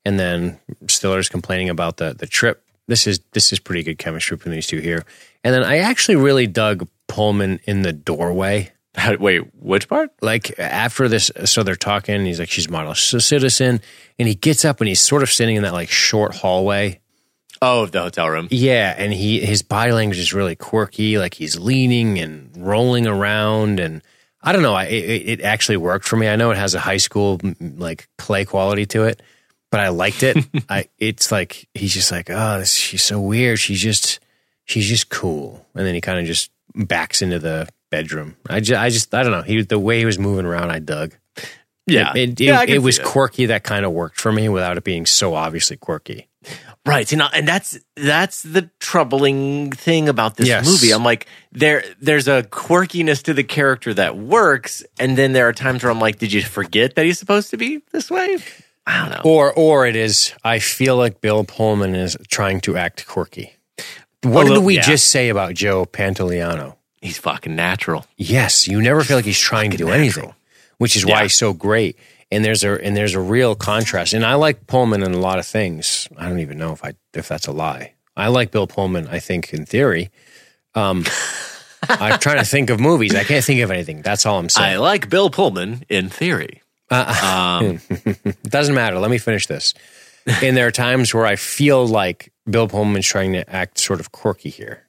and 0.05 0.19
then 0.19 0.61
Stiller's 0.87 1.29
complaining 1.29 1.71
about 1.71 1.97
the 1.97 2.15
the 2.15 2.27
trip. 2.27 2.63
This 2.87 3.09
is 3.09 3.19
this 3.33 3.53
is 3.53 3.59
pretty 3.59 3.83
good 3.83 3.99
chemistry 3.99 4.37
between 4.37 4.55
these 4.55 4.69
two 4.69 4.79
here. 4.79 5.05
And 5.43 5.53
then 5.53 5.65
I 5.65 5.79
actually 5.79 6.17
really 6.17 6.47
dug 6.47 6.89
Pullman 7.09 7.59
in 7.65 7.83
the 7.83 7.93
doorway. 7.93 8.73
Wait, 9.19 9.43
which 9.55 9.89
part? 9.89 10.11
Like 10.21 10.59
after 10.59 11.09
this, 11.09 11.31
so 11.45 11.63
they're 11.63 11.77
talking. 11.77 12.25
He's 12.25 12.41
like, 12.41 12.51
"She's 12.51 12.69
a 12.69 12.71
model 12.71 12.95
citizen," 12.95 13.81
and 14.19 14.29
he 14.29 14.35
gets 14.35 14.65
up 14.65 14.81
and 14.81 14.89
he's 14.89 15.01
sort 15.01 15.23
of 15.23 15.31
sitting 15.31 15.57
in 15.57 15.63
that 15.63 15.73
like 15.73 15.91
short 15.91 16.35
hallway. 16.35 17.01
Oh, 17.63 17.83
of 17.83 17.93
the 17.93 18.01
hotel 18.01 18.29
room. 18.29 18.49
Yeah, 18.51 18.95
and 18.97 19.13
he 19.13 19.41
his 19.41 19.63
body 19.63 19.93
language 19.93 20.19
is 20.19 20.33
really 20.33 20.57
quirky. 20.57 21.19
Like 21.19 21.35
he's 21.35 21.59
leaning 21.59 22.19
and 22.19 22.51
rolling 22.57 23.07
around, 23.07 23.81
and 23.81 24.03
I 24.43 24.53
don't 24.53 24.63
know. 24.63 24.75
I, 24.75 24.85
it, 24.85 25.41
it 25.41 25.41
actually 25.43 25.79
worked 25.79 26.07
for 26.07 26.17
me. 26.17 26.29
I 26.29 26.37
know 26.37 26.51
it 26.51 26.59
has 26.59 26.75
a 26.75 26.81
high 26.81 26.99
school 26.99 27.41
like 27.61 28.09
play 28.19 28.45
quality 28.45 28.87
to 28.87 29.05
it, 29.05 29.23
but 29.71 29.81
I 29.81 29.89
liked 29.89 30.23
it. 30.23 30.39
I 30.69 30.89
it's 30.99 31.33
like 31.33 31.69
he's 31.75 31.95
just 31.95 32.13
like, 32.13 32.31
oh, 32.31 32.59
this, 32.59 32.75
she's 32.75 33.03
so 33.03 33.21
weird. 33.21 33.59
She's 33.59 33.81
just 33.81 34.21
she's 34.65 34.89
just 34.89 35.09
cool, 35.09 35.67
and 35.75 35.87
then 35.87 35.95
he 35.95 36.01
kind 36.01 36.19
of 36.19 36.27
just 36.27 36.51
backs 36.75 37.23
into 37.23 37.39
the 37.39 37.69
bedroom. 37.91 38.37
I 38.49 38.61
just 38.61 38.81
I 38.81 38.89
just 38.91 39.15
I 39.15 39.23
don't 39.23 39.33
know. 39.33 39.43
He 39.43 39.63
the 39.63 39.79
way 39.79 39.99
he 39.99 40.05
was 40.05 40.19
moving 40.19 40.47
around, 40.47 40.71
I 40.71 40.79
dug. 40.79 41.15
Yeah, 41.89 42.13
it, 42.17 42.31
it, 42.31 42.41
yeah, 42.41 42.63
it, 42.63 42.71
it 42.71 42.79
was 42.79 42.99
quirky. 42.99 43.47
That 43.47 43.63
kind 43.63 43.85
of 43.85 43.93
worked 43.93 44.21
for 44.21 44.33
me 44.33 44.49
without 44.49 44.77
it 44.77 44.83
being 44.85 45.07
so 45.07 45.35
obviously 45.35 45.77
quirky. 45.77 46.29
right. 46.85 47.11
You 47.11 47.19
know, 47.19 47.29
and 47.33 47.47
that's 47.47 47.79
that's 47.95 48.43
the 48.43 48.71
troubling 48.81 49.71
thing 49.71 50.09
about 50.09 50.37
this 50.37 50.49
Yes. 50.49 50.67
movie. 50.67 50.93
I'm 50.93 51.05
like, 51.05 51.27
there 51.53 51.85
there's 52.01 52.27
a 52.27 52.43
quirkiness 52.43 53.23
to 53.25 53.35
the 53.35 53.45
character 53.45 53.95
that 53.95 54.17
works, 54.17 54.83
and 54.99 55.17
then 55.17 55.33
there 55.33 55.47
are 55.49 55.53
times 55.53 55.85
where 55.85 55.93
I'm 55.93 56.01
like, 56.01 56.19
did 56.19 56.33
you 56.33 56.43
forget 56.43 56.97
that 56.97 57.05
he's 57.05 57.21
supposed 57.21 57.51
to 57.51 57.57
be 57.57 57.83
this 57.93 58.11
way? 58.11 58.37
I 58.85 59.01
don't 59.01 59.11
know. 59.11 59.31
Or 59.31 59.53
or 59.53 59.87
it 59.87 59.95
is 59.95 60.33
I 60.43 60.59
feel 60.59 60.97
like 60.97 61.21
Bill 61.21 61.45
Pullman 61.45 61.95
is 61.95 62.17
trying 62.29 62.61
to 62.63 62.77
act 62.77 63.07
quirky. 63.07 63.53
What 64.23 64.47
A 64.51 64.55
did 64.55 64.65
we 64.65 64.75
yeah. 64.77 64.81
just 64.83 65.11
say 65.11 65.29
about 65.29 65.55
Joe 65.55 65.85
Pantoliano? 65.87 66.75
He's 67.07 67.19
fucking 67.19 67.55
natural. 67.55 68.05
Yes, 68.17 68.67
you 68.67 68.83
never 68.83 69.03
feel 69.05 69.17
like 69.17 69.25
he's 69.25 69.39
trying 69.39 69.71
to 69.71 69.77
do 69.77 69.85
Fucking 69.87 70.01
anything, 70.01 70.35
which 70.79 70.97
is 70.97 71.07
why 71.07 71.23
he's 71.23 71.37
so 71.37 71.53
great. 71.53 71.97
And 72.33 72.45
there's 72.45 72.65
a 72.65 72.73
and 72.85 72.97
there's 72.97 73.15
a 73.15 73.21
real 73.21 73.55
contrast. 73.55 74.13
And 74.13 74.25
I 74.27 74.35
like 74.35 74.67
Pullman 74.67 75.05
in 75.05 75.15
a 75.15 75.19
lot 75.19 75.39
of 75.39 75.47
things. 75.47 76.09
I 76.19 76.29
don't 76.29 76.41
even 76.41 76.59
know 76.59 76.73
if 76.73 76.85
I 76.85 76.95
if 77.15 77.29
that's 77.29 77.47
a 77.47 77.53
lie. 77.53 77.93
I 78.17 78.29
like 78.29 78.51
Bill 78.51 78.67
Pullman. 78.67 79.07
I 79.07 79.21
think 79.21 79.53
in 79.55 79.65
theory. 79.67 80.11
Um, 80.75 81.05
I'm 81.89 82.19
trying 82.19 82.39
to 82.39 82.45
think 82.45 82.71
of 82.71 82.81
movies. 82.81 83.15
I 83.15 83.23
can't 83.23 83.45
think 83.45 83.61
of 83.61 83.71
anything. 83.71 84.03
That's 84.03 84.27
all 84.27 84.39
I'm 84.41 84.49
saying. 84.49 84.75
I 84.75 84.77
like 84.79 85.09
Bill 85.09 85.31
Pullman 85.31 85.85
in 85.89 86.09
theory. 86.09 86.63
Um, 86.91 87.81
It 87.91 88.43
doesn't 88.49 88.75
matter. 88.75 88.99
Let 88.99 89.11
me 89.11 89.19
finish 89.19 89.47
this. 89.47 89.75
and 90.27 90.57
there 90.57 90.67
are 90.67 90.73
times 90.73 91.15
where 91.15 91.27
I 91.27 91.37
feel 91.37 91.87
like 91.87 92.33
Bill 92.51 92.67
Pullman's 92.69 93.07
trying 93.07 93.35
to 93.35 93.49
act 93.49 93.79
sort 93.79 94.01
of 94.01 94.11
quirky 94.13 94.51
here. 94.51 94.86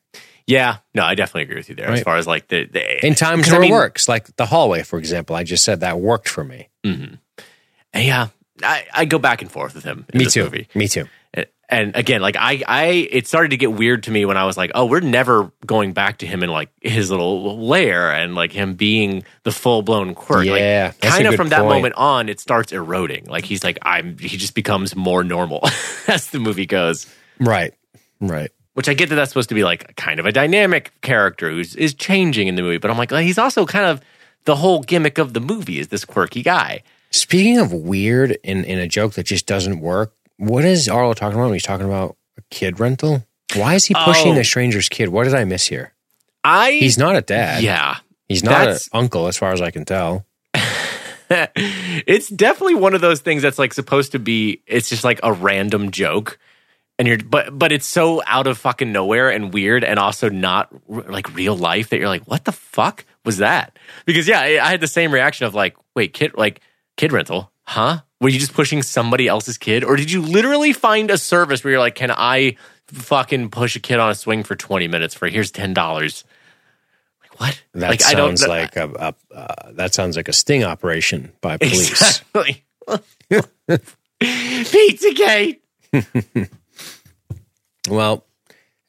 Yeah, 0.47 0.77
no, 0.95 1.03
I 1.03 1.13
definitely 1.15 1.43
agree 1.43 1.57
with 1.57 1.69
you 1.69 1.75
there. 1.75 1.89
As 1.89 2.01
far 2.01 2.15
as 2.17 2.25
like 2.25 2.47
the, 2.47 2.65
the 2.65 3.05
In 3.05 3.13
times 3.15 3.43
'cause 3.45 3.49
I 3.53 3.57
where 3.57 3.61
mean- 3.61 3.71
it 3.71 3.75
works, 3.75 4.07
like 4.09 4.35
the 4.37 4.45
hallway, 4.45 4.81
for 4.83 4.97
example. 4.97 5.35
I 5.35 5.43
just 5.43 5.63
said 5.63 5.81
that 5.81 5.99
worked 5.99 6.29
for 6.29 6.43
me. 6.43 6.69
Mm-hmm. 6.85 7.15
yeah, 7.93 8.27
I, 8.63 8.85
I 8.93 9.05
go 9.05 9.19
back 9.19 9.41
and 9.41 9.51
forth 9.51 9.75
with 9.75 9.83
him. 9.83 10.05
In 10.13 10.17
Me 10.19 10.25
too. 10.25 10.43
Movie. 10.45 10.67
Me 10.73 10.87
too. 10.87 11.05
and 11.69 11.93
again 11.97 12.21
like 12.21 12.37
i 12.37 12.63
i 12.65 12.85
it 13.11 13.27
started 13.27 13.49
to 13.49 13.57
get 13.57 13.73
weird 13.73 14.03
to 14.03 14.09
me 14.11 14.23
when 14.23 14.37
i 14.37 14.45
was 14.45 14.55
like 14.55 14.71
oh 14.73 14.85
we're 14.85 15.01
never 15.01 15.51
going 15.65 15.91
back 15.91 16.19
to 16.19 16.25
him 16.25 16.41
in 16.41 16.49
like 16.49 16.69
his 16.81 17.11
little 17.11 17.59
lair 17.67 18.09
and 18.13 18.33
like 18.35 18.53
him 18.53 18.73
being 18.75 19.21
the 19.43 19.51
full-blown 19.51 20.15
quirk 20.15 20.45
Yeah, 20.45 20.93
like 21.01 21.01
kind 21.01 21.27
of 21.27 21.35
from 21.35 21.49
that 21.49 21.65
moment 21.65 21.95
on 21.97 22.29
it 22.29 22.39
starts 22.39 22.71
eroding 22.71 23.25
like 23.25 23.43
he's 23.43 23.65
like 23.65 23.77
i'm 23.81 24.17
he 24.17 24.37
just 24.37 24.55
becomes 24.55 24.95
more 24.95 25.25
normal 25.25 25.59
as 26.07 26.29
the 26.31 26.39
movie 26.39 26.65
goes 26.65 27.05
Right. 27.37 27.73
Right. 28.21 28.49
Which 28.77 28.87
i 28.87 28.93
get 28.93 29.09
that 29.09 29.15
that's 29.15 29.31
supposed 29.31 29.49
to 29.49 29.55
be 29.55 29.63
like 29.63 29.95
kind 29.95 30.19
of 30.19 30.25
a 30.27 30.31
dynamic 30.31 30.93
character 31.01 31.49
who's 31.49 31.75
is 31.75 31.93
changing 31.93 32.47
in 32.47 32.55
the 32.55 32.61
movie 32.61 32.77
but 32.77 32.91
i'm 32.91 32.97
like 32.97 33.09
well, 33.11 33.21
he's 33.21 33.37
also 33.39 33.65
kind 33.65 33.85
of 33.85 33.99
the 34.45 34.55
whole 34.55 34.81
gimmick 34.81 35.17
of 35.17 35.33
the 35.33 35.39
movie 35.41 35.79
is 35.79 35.87
this 35.87 36.05
quirky 36.05 36.41
guy 36.43 36.81
Speaking 37.09 37.57
of 37.57 37.71
weird 37.71 38.37
in, 38.43 38.65
in 38.65 38.79
a 38.79 38.87
joke 38.87 39.13
that 39.13 39.23
just 39.25 39.45
doesn't 39.47 39.79
work, 39.79 40.13
what 40.35 40.65
is 40.65 40.89
Arlo 40.89 41.13
talking 41.13 41.35
about 41.37 41.45
when 41.45 41.53
he's 41.53 41.63
talking 41.63 41.85
about 41.85 42.17
a 42.37 42.41
kid 42.51 42.81
rental? 42.81 43.25
Why 43.55 43.75
is 43.75 43.85
he 43.85 43.93
pushing 43.93 44.33
Oh. 44.33 44.35
the 44.35 44.43
stranger's 44.43 44.89
kid? 44.89 45.07
What 45.07 45.23
did 45.23 45.33
I 45.33 45.45
miss 45.45 45.67
here? 45.67 45.93
i 46.43 46.71
He's 46.71 46.97
not 46.97 47.15
a 47.15 47.21
dad. 47.21 47.63
yeah 47.63 47.99
He's 48.27 48.43
not 48.43 48.67
an 48.67 48.77
uncle, 48.91 49.27
as 49.27 49.37
far 49.37 49.53
as 49.53 49.61
I 49.61 49.71
can 49.71 49.85
tell. 49.85 50.25
it's 51.29 52.27
definitely 52.27 52.75
one 52.75 52.93
of 52.93 52.99
those 52.99 53.21
things 53.21 53.41
that's 53.41 53.57
like 53.57 53.73
supposed 53.73 54.11
to 54.11 54.19
be 54.19 54.61
it's 54.67 54.89
just 54.89 55.03
like 55.05 55.19
a 55.23 55.31
random 55.31 55.91
joke 55.91 56.37
and 56.99 57.07
you're 57.07 57.17
but 57.17 57.57
but 57.57 57.71
it's 57.71 57.85
so 57.85 58.21
out 58.25 58.47
of 58.47 58.57
fucking 58.57 58.91
nowhere 58.91 59.29
and 59.29 59.53
weird 59.53 59.83
and 59.83 59.99
also 59.99 60.29
not 60.29 60.69
r- 60.89 61.03
like 61.03 61.33
real 61.35 61.55
life 61.55 61.89
that 61.89 61.97
you're 61.97 62.07
like 62.07 62.23
what 62.23 62.45
the 62.45 62.51
fuck 62.51 63.05
was 63.25 63.37
that 63.37 63.77
because 64.05 64.27
yeah 64.27 64.39
i, 64.39 64.59
I 64.59 64.69
had 64.69 64.81
the 64.81 64.87
same 64.87 65.13
reaction 65.13 65.45
of 65.45 65.53
like 65.53 65.75
wait 65.95 66.13
kid 66.13 66.33
like 66.35 66.61
kid 66.95 67.11
rental 67.11 67.51
huh 67.63 67.99
were 68.19 68.29
you 68.29 68.39
just 68.39 68.53
pushing 68.53 68.81
somebody 68.81 69.27
else's 69.27 69.57
kid 69.57 69.83
or 69.83 69.95
did 69.95 70.11
you 70.11 70.21
literally 70.21 70.73
find 70.73 71.11
a 71.11 71.17
service 71.17 71.63
where 71.63 71.71
you're 71.71 71.79
like 71.79 71.95
can 71.95 72.11
i 72.11 72.55
fucking 72.87 73.49
push 73.49 73.75
a 73.75 73.79
kid 73.79 73.99
on 73.99 74.09
a 74.09 74.15
swing 74.15 74.43
for 74.43 74.55
20 74.55 74.87
minutes 74.87 75.13
for 75.13 75.27
here's 75.27 75.51
$10 75.51 75.75
like 77.21 77.39
what 77.39 77.61
That 77.73 77.89
like 77.89 78.01
sounds 78.01 78.47
like 78.47 78.75
a, 78.77 78.89
a 79.31 79.35
uh, 79.35 79.71
that 79.73 79.93
sounds 79.93 80.15
like 80.15 80.29
a 80.29 80.33
sting 80.33 80.63
operation 80.63 81.33
by 81.41 81.57
police. 81.57 81.91
Exactly. 81.91 82.63
Pizzagate. 84.21 85.59
Well, 87.87 88.25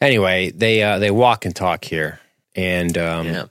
anyway, 0.01 0.51
they 0.51 0.83
uh, 0.83 0.99
they 0.99 1.11
walk 1.11 1.45
and 1.45 1.55
talk 1.55 1.85
here, 1.85 2.21
and 2.55 2.97
um, 2.99 3.27
Yeah. 3.27 3.45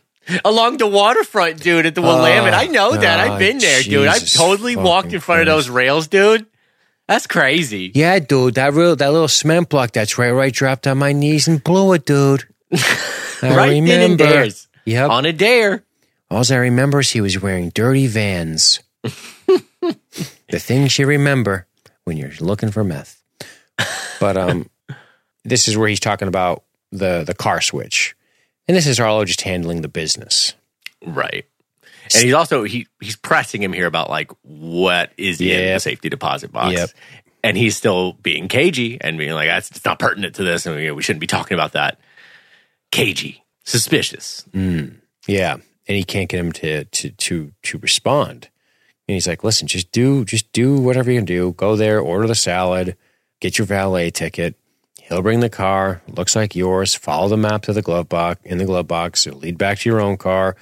along 0.43 0.78
the 0.78 0.88
waterfront, 0.88 1.62
dude, 1.62 1.86
at 1.86 1.95
the 1.95 2.02
Willamette. 2.02 2.54
I 2.54 2.68
know 2.68 2.95
that. 2.95 3.20
I've 3.20 3.32
oh, 3.32 3.39
been 3.39 3.58
there, 3.60 3.82
dude. 3.82 4.08
I've 4.08 4.32
totally 4.32 4.76
walked 4.76 5.14
in 5.14 5.20
front 5.20 5.41
of 5.41 5.48
those 5.48 5.70
rails, 5.70 6.08
dude. 6.08 6.45
That's 7.08 7.26
crazy. 7.26 7.91
Yeah, 7.95 8.20
dude, 8.20 8.56
that 8.56 8.74
real 8.74 8.95
that 8.95 9.12
little 9.12 9.30
cement 9.30 9.70
block 9.70 9.91
that's 9.91 10.18
right, 10.18 10.32
right, 10.32 10.54
dropped 10.54 10.88
on 10.88 10.98
my 10.98 11.14
knees 11.14 11.48
and 11.48 11.64
blew 11.64 11.93
it, 11.93 12.06
dude. 12.06 12.43
I 12.74 13.56
right 13.56 13.86
then 13.86 14.12
and 14.12 14.20
remember. 14.20 14.50
Yep. 14.86 15.10
on 15.10 15.26
a 15.26 15.34
dare. 15.34 15.84
All 16.30 16.43
I 16.50 16.56
remember 16.56 17.00
is 17.00 17.10
he 17.10 17.22
was 17.22 17.41
wearing 17.41 17.70
dirty 17.70 18.08
vans. 18.08 18.82
the 19.04 20.60
things 20.60 20.98
you 21.00 21.06
remember 21.06 21.68
when 22.04 22.18
you're 22.18 22.32
looking 22.41 22.72
for 22.72 22.84
meth. 22.84 23.22
But 24.20 24.36
um, 24.36 24.70
this 25.48 25.68
is 25.68 25.78
where 25.78 25.88
he's 25.88 26.00
talking 26.00 26.28
about 26.28 26.64
the 26.91 27.24
the 27.24 27.34
car 27.34 27.62
switch, 27.62 28.16
and 28.68 28.76
this 28.76 28.88
is 28.88 29.00
Arlo 29.00 29.26
just 29.26 29.41
handling 29.41 29.82
the 29.82 29.88
business. 29.88 30.54
Right. 31.06 31.45
And 32.14 32.24
he's 32.24 32.34
also 32.34 32.64
he 32.64 32.88
he's 33.02 33.16
pressing 33.16 33.62
him 33.62 33.74
here 33.74 33.86
about 33.86 34.10
like 34.10 34.32
what 34.43 35.12
is 35.18 35.41
in 35.41 35.74
the 35.74 35.80
safety 35.80 36.10
deposit 36.10 36.52
box. 36.52 36.74
Yep. 36.74 36.89
And 37.43 37.56
he's 37.56 37.78
still 37.78 38.14
being 38.14 38.48
cagey 38.48 38.98
and 39.00 39.18
being 39.18 39.34
like, 39.34 39.48
that's 39.48 39.72
it's 39.72 39.86
not 39.86 40.00
pertinent 40.00 40.36
to 40.36 40.43
this, 40.43 40.66
and 40.66 40.76
we, 40.76 40.91
we 40.91 41.02
shouldn't 41.02 41.22
be 41.22 41.28
talking 41.28 41.56
about 41.56 41.74
that. 41.74 42.00
Cagey, 42.91 43.43
suspicious. 43.64 44.45
Hmm. 44.54 44.88
Yeah, 45.28 45.54
and 45.54 45.98
he 45.98 46.04
can't 46.04 46.30
get 46.30 46.39
him 46.39 46.52
to 46.54 46.86
to 46.86 47.10
to 47.12 47.52
to 47.64 47.78
respond. 47.78 48.50
And 49.08 49.14
he's 49.14 49.28
like, 49.28 49.43
"Listen, 49.43 49.68
just 49.68 49.91
do 49.91 50.26
just 50.26 50.52
do 50.52 50.80
whatever 50.80 51.12
you 51.12 51.20
can 51.20 51.26
do. 51.26 51.54
Go 51.54 51.76
there, 51.76 52.00
order 52.00 52.28
the 52.28 52.36
salad, 52.36 52.98
get 53.39 53.58
your 53.58 53.68
valet 53.68 54.10
ticket. 54.10 54.56
He'll 55.08 55.22
bring 55.22 55.39
the 55.39 55.49
car. 55.49 56.01
Looks 56.08 56.36
like 56.36 56.55
yours. 56.55 56.93
Follow 56.93 57.30
the 57.30 57.38
map 57.38 57.64
to 57.64 57.74
the 57.74 57.82
glove 57.82 58.10
box. 58.10 58.41
In 58.43 58.58
the 58.58 58.66
glove 58.66 58.88
box, 58.88 59.26
it'll 59.26 59.39
lead 59.39 59.58
back 59.58 59.80
to 59.80 59.89
your 59.89 60.01
own 60.01 60.18
car. 60.18 60.55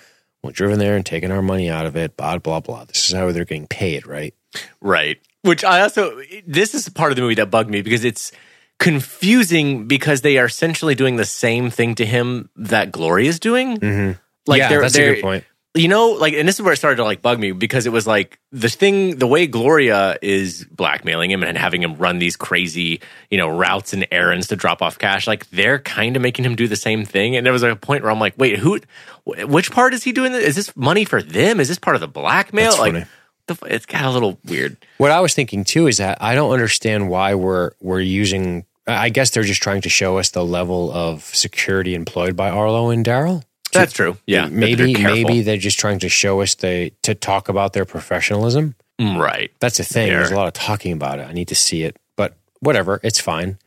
We're 0.43 0.51
driven 0.51 0.77
there 0.77 0.95
and 0.95 1.05
taking 1.05 1.31
our 1.31 1.41
money 1.41 1.69
out 1.69 1.87
of 1.87 1.95
it. 1.95 2.15
Blah 2.15 2.37
blah 2.37 2.59
blah. 2.59 2.85
This 2.85 3.07
is 3.07 3.15
how 3.15 3.31
they're 3.31 3.45
getting 3.45 3.67
paid, 3.67 4.05
right? 4.05 4.35
Right. 4.81 5.19
Which 5.41 5.63
I 5.63 5.81
also, 5.81 6.21
this 6.45 6.75
is 6.75 6.87
part 6.89 7.11
of 7.11 7.15
the 7.15 7.21
movie 7.21 7.35
that 7.35 7.51
bugged 7.51 7.69
me 7.69 7.81
because 7.81 8.03
it's 8.03 8.31
confusing 8.79 9.87
because 9.87 10.21
they 10.21 10.37
are 10.37 10.45
essentially 10.45 10.95
doing 10.95 11.15
the 11.15 11.25
same 11.25 11.69
thing 11.69 11.95
to 11.95 12.05
him 12.05 12.49
that 12.55 12.91
Glory 12.91 13.27
is 13.27 13.39
doing. 13.39 13.77
Mm-hmm. 13.77 14.19
Like 14.47 14.59
yeah, 14.59 14.69
they're, 14.69 14.81
that's 14.81 14.93
they're, 14.93 15.11
a 15.11 15.15
good 15.15 15.23
point. 15.23 15.43
You 15.75 15.89
know, 15.89 16.11
like, 16.11 16.33
and 16.33 16.47
this 16.47 16.55
is 16.55 16.61
where 16.61 16.71
it 16.71 16.77
started 16.77 16.95
to 16.97 17.03
like 17.03 17.21
bug 17.21 17.37
me 17.37 17.51
because 17.51 17.85
it 17.85 17.91
was 17.91 18.07
like 18.07 18.39
the 18.53 18.69
thing, 18.69 19.17
the 19.17 19.27
way 19.27 19.45
Gloria 19.45 20.17
is 20.21 20.65
blackmailing 20.71 21.29
him 21.29 21.43
and 21.43 21.57
having 21.57 21.83
him 21.83 21.95
run 21.95 22.17
these 22.17 22.37
crazy, 22.37 23.01
you 23.29 23.37
know, 23.37 23.49
routes 23.49 23.91
and 23.91 24.07
errands 24.09 24.47
to 24.47 24.55
drop 24.55 24.81
off 24.81 24.97
cash. 24.97 25.27
Like 25.27 25.49
they're 25.49 25.79
kind 25.79 26.15
of 26.15 26.21
making 26.21 26.45
him 26.45 26.55
do 26.55 26.69
the 26.69 26.77
same 26.77 27.03
thing. 27.03 27.35
And 27.35 27.45
there 27.45 27.51
was 27.51 27.61
a 27.61 27.75
point 27.75 28.03
where 28.03 28.11
I'm 28.11 28.21
like, 28.21 28.35
wait, 28.37 28.57
who, 28.57 28.79
wh- 29.25 29.49
which 29.49 29.69
part 29.69 29.93
is 29.93 30.03
he 30.03 30.13
doing? 30.13 30.31
This? 30.31 30.45
Is 30.45 30.55
this 30.55 30.77
money 30.77 31.03
for 31.03 31.21
them? 31.21 31.59
Is 31.59 31.67
this 31.67 31.77
part 31.77 31.95
of 31.95 31.99
the 31.99 32.07
blackmail? 32.07 32.69
That's 32.71 32.79
like, 32.79 32.93
funny. 32.93 33.05
the, 33.47 33.57
it's 33.65 33.85
got 33.85 34.05
a 34.05 34.11
little 34.11 34.39
weird. 34.45 34.77
What 34.97 35.11
I 35.11 35.19
was 35.19 35.33
thinking 35.33 35.65
too 35.65 35.87
is 35.87 35.97
that 35.97 36.21
I 36.21 36.35
don't 36.35 36.53
understand 36.53 37.09
why 37.09 37.35
we're 37.35 37.71
we're 37.81 37.99
using. 37.99 38.65
I 38.87 39.09
guess 39.09 39.31
they're 39.31 39.43
just 39.43 39.61
trying 39.61 39.81
to 39.81 39.89
show 39.89 40.19
us 40.19 40.29
the 40.29 40.45
level 40.45 40.89
of 40.91 41.23
security 41.35 41.95
employed 41.95 42.37
by 42.37 42.49
Arlo 42.49 42.91
and 42.91 43.03
Daryl. 43.03 43.43
That's 43.75 43.93
true. 43.93 44.17
Yeah. 44.25 44.47
maybe 44.47 44.93
they're 44.93 45.03
maybe 45.13 45.41
they're 45.41 45.57
just 45.57 45.79
trying 45.79 45.99
to 45.99 46.09
show 46.09 46.41
us 46.41 46.55
they 46.55 46.91
to 47.03 47.13
talk 47.15 47.49
about 47.49 47.73
their 47.73 47.85
professionalism. 47.85 48.75
Mm, 48.99 49.19
Right. 49.19 49.51
That's 49.59 49.77
the 49.77 49.83
thing. 49.83 50.07
They're- 50.07 50.19
There's 50.19 50.31
a 50.31 50.35
lot 50.35 50.47
of 50.47 50.53
talking 50.53 50.93
about 50.93 51.19
it. 51.19 51.27
I 51.27 51.33
need 51.33 51.49
to 51.49 51.55
see 51.55 51.83
it, 51.83 51.97
but 52.15 52.35
whatever, 52.61 52.99
it's 53.03 53.19
fine. 53.19 53.57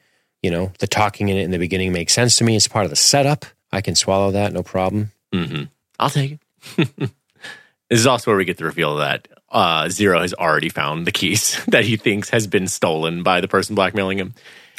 You 0.42 0.50
know, 0.50 0.72
the 0.78 0.86
talking 0.86 1.28
in 1.28 1.36
it 1.36 1.42
in 1.42 1.50
the 1.50 1.58
beginning 1.58 1.92
makes 1.92 2.12
sense 2.12 2.36
to 2.36 2.44
me. 2.44 2.56
It's 2.56 2.68
part 2.68 2.84
of 2.84 2.90
the 2.90 2.96
setup. 2.96 3.44
I 3.72 3.80
can 3.82 3.94
swallow 3.94 4.30
that, 4.30 4.52
no 4.52 4.62
problem. 4.62 5.12
hmm 5.32 5.64
I'll 5.98 6.10
take 6.10 6.38
it. 6.78 6.88
this 7.90 8.00
is 8.00 8.06
also 8.06 8.30
where 8.30 8.38
we 8.38 8.44
get 8.44 8.56
the 8.56 8.64
reveal 8.64 8.96
that 8.96 9.28
uh, 9.50 9.88
Zero 9.88 10.20
has 10.20 10.32
already 10.34 10.68
found 10.68 11.06
the 11.06 11.12
keys 11.12 11.62
that 11.68 11.84
he 11.84 11.96
thinks 11.96 12.30
has 12.30 12.46
been 12.46 12.66
stolen 12.68 13.22
by 13.22 13.40
the 13.40 13.48
person 13.48 13.74
blackmailing 13.74 14.18
him. 14.18 14.34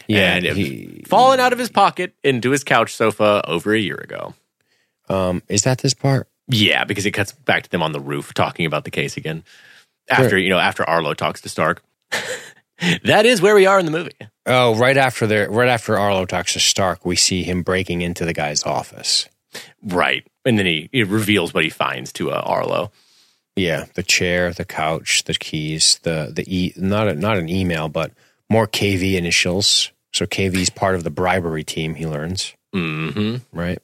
Yeah, 0.08 0.36
and 0.38 0.46
he- 0.46 1.04
fallen 1.08 1.40
out 1.40 1.54
of 1.54 1.60
his 1.60 1.70
pocket 1.70 2.14
into 2.24 2.50
his 2.52 2.64
couch 2.64 2.96
sofa 2.96 3.44
over 3.48 3.74
a 3.76 3.80
year 3.80 3.96
ago. 3.98 4.34
Um, 5.10 5.42
is 5.48 5.64
that 5.64 5.80
this 5.80 5.94
part? 5.94 6.28
Yeah, 6.48 6.84
because 6.84 7.06
it 7.06 7.12
cuts 7.12 7.32
back 7.32 7.64
to 7.64 7.70
them 7.70 7.84
on 7.84 7.92
the 7.92 8.00
roof 8.00 8.34
talking 8.34 8.66
about 8.66 8.84
the 8.84 8.92
case 8.92 9.18
again. 9.18 9.44
After 10.10 10.30
Sure. 10.30 10.40
you 10.40 10.50
know, 10.50 10.58
after 10.60 10.84
Arlo 10.84 11.14
talks 11.14 11.42
to 11.42 11.50
Stark. 11.50 11.84
that 13.04 13.26
is 13.26 13.42
where 13.42 13.56
we 13.56 13.66
are 13.66 13.80
in 13.80 13.86
the 13.86 13.92
movie. 13.92 14.16
Oh, 14.46 14.76
right 14.76 14.98
after 14.98 15.28
the 15.28 15.48
right 15.50 15.70
after 15.70 15.98
Arlo 15.98 16.26
talks 16.26 16.54
to 16.54 16.60
Stark, 16.60 17.06
we 17.06 17.16
see 17.16 17.44
him 17.44 17.62
breaking 17.62 18.02
into 18.02 18.26
the 18.26 18.34
guy's 18.34 18.64
office. 18.64 19.28
Right. 19.84 20.26
And 20.46 20.58
then 20.58 20.66
he, 20.66 20.90
he 20.92 21.04
reveals 21.04 21.54
what 21.54 21.64
he 21.64 21.70
finds 21.70 22.12
to 22.14 22.32
uh, 22.32 22.42
Arlo. 22.44 22.92
Yeah, 23.56 23.86
the 23.96 24.04
chair, 24.04 24.54
the 24.54 24.66
couch, 24.66 25.26
the 25.26 25.34
keys, 25.34 26.00
the 26.04 26.32
the 26.34 26.44
e 26.48 26.74
not 26.78 27.08
a, 27.10 27.14
not 27.14 27.38
an 27.38 27.50
email, 27.50 27.90
but 27.90 28.12
more 28.50 28.66
KV 28.68 29.16
initials. 29.16 29.92
So 30.14 30.26
KV's 30.26 30.70
part 30.72 30.96
of 30.96 31.04
the 31.04 31.12
bribery 31.12 31.64
team. 31.64 31.94
He 31.96 32.08
learns, 32.08 32.56
hmm 32.74 33.38
right? 33.52 33.80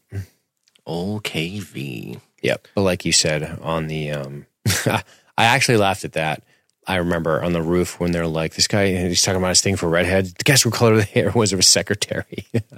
Old 0.85 1.23
KV. 1.23 2.19
Yep. 2.41 2.67
But 2.75 2.81
like 2.81 3.05
you 3.05 3.11
said 3.11 3.59
on 3.61 3.87
the, 3.87 4.11
um, 4.11 4.45
I 4.85 5.03
actually 5.37 5.77
laughed 5.77 6.05
at 6.05 6.13
that. 6.13 6.43
I 6.87 6.97
remember 6.97 7.43
on 7.43 7.53
the 7.53 7.63
roof 7.63 7.99
when 7.99 8.11
they're 8.11 8.27
like, 8.27 8.53
this 8.53 8.67
guy, 8.67 8.89
he's 9.07 9.21
talking 9.23 9.37
about 9.39 9.49
his 9.49 9.61
thing 9.61 9.75
for 9.75 9.89
redheads. 9.89 10.33
Guess 10.33 10.65
what 10.65 10.75
color 10.75 10.97
the 10.97 11.03
hair 11.15 11.31
was 11.31 11.51
of 11.51 11.59
his 11.59 11.67
secretary? 11.67 12.45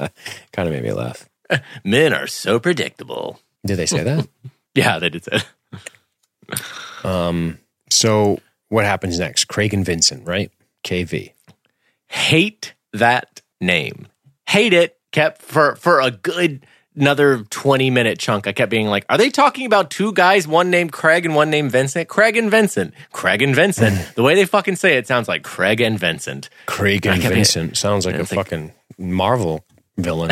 kind 0.53 0.67
of 0.67 0.69
made 0.69 0.83
me 0.83 0.93
laugh. 0.93 1.27
Men 1.83 2.13
are 2.13 2.27
so 2.27 2.59
predictable. 2.59 3.39
Did 3.65 3.77
they 3.77 3.85
say 3.85 4.03
that? 4.03 4.27
Yeah, 4.75 4.99
they 4.99 5.09
did 5.09 5.25
say. 5.25 5.39
um, 7.03 7.59
so 7.89 8.39
what 8.69 8.85
happens 8.85 9.19
next? 9.19 9.45
Craig 9.45 9.73
and 9.73 9.85
Vincent, 9.85 10.25
right? 10.27 10.51
KV. 10.83 11.33
hate 12.07 12.73
that 12.93 13.41
name. 13.59 14.07
Hate 14.47 14.73
it. 14.73 14.97
Kept 15.11 15.41
for 15.41 15.75
for 15.77 15.99
a 15.99 16.11
good 16.11 16.65
another 16.97 17.43
20 17.49 17.89
minute 17.89 18.19
chunk. 18.19 18.47
I 18.47 18.51
kept 18.51 18.69
being 18.69 18.87
like, 18.87 19.05
are 19.09 19.17
they 19.17 19.29
talking 19.29 19.65
about 19.65 19.89
two 19.89 20.11
guys, 20.13 20.47
one 20.47 20.69
named 20.69 20.91
Craig 20.91 21.25
and 21.25 21.35
one 21.35 21.49
named 21.49 21.71
Vincent? 21.71 22.07
Craig 22.09 22.35
and 22.35 22.51
Vincent. 22.51 22.93
Craig 23.11 23.41
and 23.41 23.55
Vincent. 23.55 24.11
the 24.15 24.23
way 24.23 24.35
they 24.35 24.45
fucking 24.45 24.75
say 24.75 24.97
it 24.97 25.07
sounds 25.07 25.27
like 25.27 25.43
Craig 25.43 25.79
and 25.81 25.99
Vincent. 25.99 26.49
Craig 26.65 27.05
and 27.05 27.21
Vincent 27.21 27.77
sounds 27.77 28.05
like 28.05 28.15
a 28.15 28.25
think- 28.25 28.39
fucking 28.39 28.71
Marvel 28.97 29.63
villain. 29.97 30.31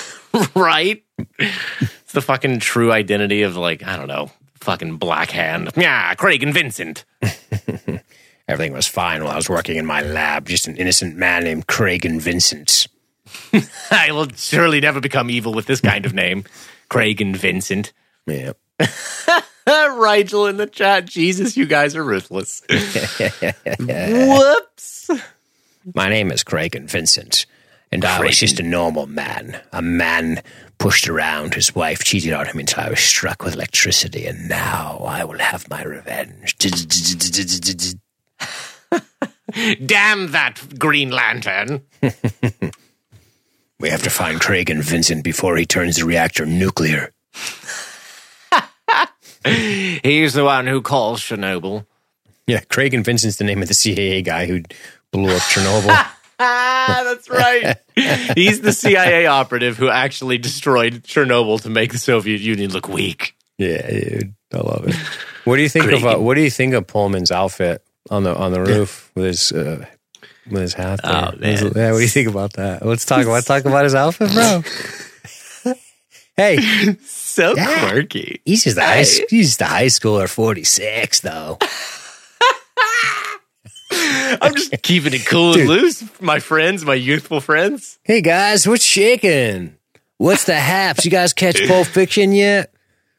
right? 0.54 1.02
it's 1.28 2.12
the 2.12 2.22
fucking 2.22 2.60
true 2.60 2.92
identity 2.92 3.42
of 3.42 3.56
like, 3.56 3.82
I 3.84 3.96
don't 3.96 4.08
know, 4.08 4.30
fucking 4.60 4.96
Black 4.96 5.30
Hand. 5.30 5.70
Yeah, 5.76 6.14
Craig 6.14 6.42
and 6.42 6.54
Vincent. 6.54 7.04
Everything 8.48 8.72
was 8.72 8.88
fine 8.88 9.22
while 9.22 9.32
I 9.32 9.36
was 9.36 9.48
working 9.48 9.76
in 9.76 9.86
my 9.86 10.02
lab. 10.02 10.46
Just 10.46 10.66
an 10.66 10.76
innocent 10.76 11.16
man 11.16 11.44
named 11.44 11.66
Craig 11.68 12.04
and 12.04 12.20
Vincent. 12.20 12.86
I 13.90 14.12
will 14.12 14.28
surely 14.36 14.80
never 14.80 15.00
become 15.00 15.30
evil 15.30 15.52
with 15.52 15.66
this 15.66 15.80
kind 15.80 16.06
of 16.06 16.14
name. 16.14 16.44
Craig 16.88 17.20
and 17.20 17.36
Vincent. 17.36 17.92
Yeah. 18.26 18.52
Rigel 19.66 20.46
in 20.46 20.56
the 20.56 20.66
chat. 20.66 21.06
Jesus, 21.06 21.56
you 21.56 21.66
guys 21.66 21.94
are 21.94 22.04
ruthless. 22.04 22.62
Whoops. 23.78 25.10
My 25.94 26.08
name 26.08 26.30
is 26.30 26.44
Craig 26.44 26.74
and 26.74 26.90
Vincent, 26.90 27.46
and 27.90 28.04
I 28.04 28.20
was 28.20 28.38
just 28.38 28.60
a 28.60 28.62
normal 28.62 29.06
man. 29.06 29.60
A 29.72 29.82
man 29.82 30.42
pushed 30.78 31.08
around. 31.08 31.54
His 31.54 31.74
wife 31.74 32.04
cheated 32.04 32.32
on 32.32 32.46
him 32.46 32.58
until 32.58 32.84
I 32.84 32.90
was 32.90 33.00
struck 33.00 33.42
with 33.42 33.54
electricity, 33.54 34.26
and 34.26 34.48
now 34.48 34.98
I 35.06 35.24
will 35.24 35.38
have 35.38 35.68
my 35.70 35.82
revenge. 35.82 36.56
Damn 39.86 40.32
that 40.32 40.60
Green 40.78 41.10
Lantern. 41.10 41.82
We 43.82 43.90
have 43.90 44.04
to 44.04 44.10
find 44.10 44.40
Craig 44.40 44.70
and 44.70 44.82
Vincent 44.82 45.24
before 45.24 45.56
he 45.56 45.66
turns 45.66 45.96
the 45.96 46.04
reactor 46.04 46.46
nuclear. 46.46 47.12
He's 49.44 50.34
the 50.34 50.44
one 50.44 50.68
who 50.68 50.80
calls 50.82 51.20
Chernobyl. 51.20 51.84
Yeah, 52.46 52.60
Craig 52.60 52.94
and 52.94 53.04
Vincent's 53.04 53.38
the 53.38 53.44
name 53.44 53.60
of 53.60 53.66
the 53.66 53.74
CIA 53.74 54.22
guy 54.22 54.46
who 54.46 54.62
blew 55.10 55.34
up 55.34 55.42
Chernobyl. 55.42 56.06
That's 56.38 57.28
right. 57.28 57.76
He's 58.36 58.60
the 58.60 58.72
CIA 58.72 59.26
operative 59.26 59.78
who 59.78 59.88
actually 59.88 60.38
destroyed 60.38 61.02
Chernobyl 61.02 61.60
to 61.62 61.68
make 61.68 61.90
the 61.90 61.98
Soviet 61.98 62.40
Union 62.40 62.70
look 62.72 62.88
weak. 62.88 63.34
yeah, 63.58 63.90
dude, 63.90 64.34
I 64.52 64.58
love 64.58 64.86
it. 64.86 64.94
What 65.44 65.56
do 65.56 65.62
you 65.62 65.68
think 65.68 65.86
Craig 65.86 66.04
of 66.04 66.06
uh, 66.06 66.18
What 66.18 66.34
do 66.34 66.40
you 66.40 66.50
think 66.50 66.74
of 66.74 66.86
Pullman's 66.86 67.32
outfit 67.32 67.82
on 68.10 68.22
the 68.22 68.36
on 68.36 68.52
the 68.52 68.62
roof 68.62 69.10
with 69.16 69.24
his 69.24 69.50
uh, 69.50 69.86
with 70.50 70.62
his 70.62 70.74
hat? 70.74 71.00
There? 71.02 71.12
Oh, 71.12 71.32
man. 71.38 71.72
Yeah, 71.74 71.90
what 71.92 71.98
do 71.98 72.02
you 72.02 72.08
think 72.08 72.28
about 72.28 72.52
that? 72.54 72.84
Let's 72.84 73.04
talk. 73.04 73.24
Let's 73.26 73.46
talk 73.46 73.64
about 73.64 73.84
his 73.84 73.94
outfit, 73.94 74.30
bro. 74.32 74.62
hey, 76.36 76.96
So 77.04 77.54
Yeah. 77.56 77.88
quirky. 77.90 78.40
he's 78.44 78.64
just 78.64 78.76
the 78.76 78.82
high, 78.82 79.04
he's 79.28 79.56
the 79.56 79.64
high 79.66 79.86
schooler 79.86 80.28
forty 80.28 80.64
six 80.64 81.20
though. 81.20 81.58
I'm 83.94 84.54
just 84.54 84.80
keeping 84.82 85.12
it 85.12 85.26
cool 85.26 85.54
and 85.58 85.68
loose, 85.68 86.02
my 86.20 86.38
friends, 86.40 86.84
my 86.84 86.94
youthful 86.94 87.40
friends. 87.40 87.98
Hey 88.02 88.22
guys, 88.22 88.66
what's 88.66 88.84
shaking? 88.84 89.76
What's 90.16 90.44
the 90.44 90.54
haps? 90.54 91.04
You 91.04 91.10
guys 91.10 91.32
catch 91.34 91.60
Pulp 91.68 91.86
Fiction 91.86 92.32
yet? 92.32 92.72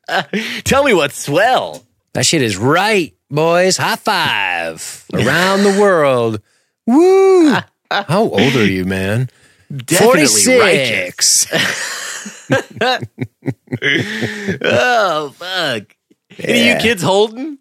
Tell 0.64 0.84
me 0.84 0.94
what's 0.94 1.18
swell. 1.20 1.84
That 2.14 2.26
shit 2.26 2.42
is 2.42 2.58
right, 2.58 3.14
boys. 3.30 3.78
High 3.78 3.96
five 3.98 5.06
around 5.14 5.64
the 5.64 5.78
world. 5.80 6.42
Woo! 6.88 7.54
How 7.92 8.24
old 8.24 8.56
are 8.56 8.66
you, 8.66 8.86
man? 8.86 9.30
Definitely 9.74 10.26
46. 10.28 11.48
Oh 14.62 15.34
fuck! 15.36 15.96
Any 16.38 16.70
of 16.70 16.76
you 16.76 16.82
kids 16.82 17.02
holding? 17.02 17.58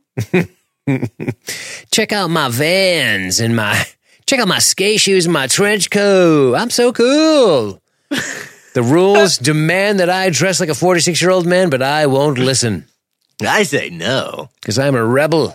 check 1.90 2.12
out 2.12 2.28
my 2.28 2.48
vans 2.48 3.40
and 3.40 3.56
my 3.56 3.84
check 4.26 4.40
out 4.40 4.48
my 4.48 4.58
skate 4.58 5.00
shoes 5.00 5.24
and 5.26 5.32
my 5.32 5.46
trench 5.46 5.90
coat. 5.90 6.54
I'm 6.54 6.70
so 6.70 6.92
cool. 6.92 7.80
The 8.10 8.82
rules 8.82 9.38
demand 9.38 10.00
that 10.00 10.10
I 10.10 10.30
dress 10.30 10.60
like 10.60 10.68
a 10.68 10.74
46 10.74 11.20
year 11.22 11.30
old 11.30 11.46
man, 11.46 11.70
but 11.70 11.82
I 11.82 12.06
won't 12.06 12.38
listen 12.38 12.86
I 13.46 13.62
say 13.64 13.90
no. 13.90 14.50
because 14.60 14.78
I'm 14.78 14.94
a 14.94 15.04
rebel. 15.04 15.50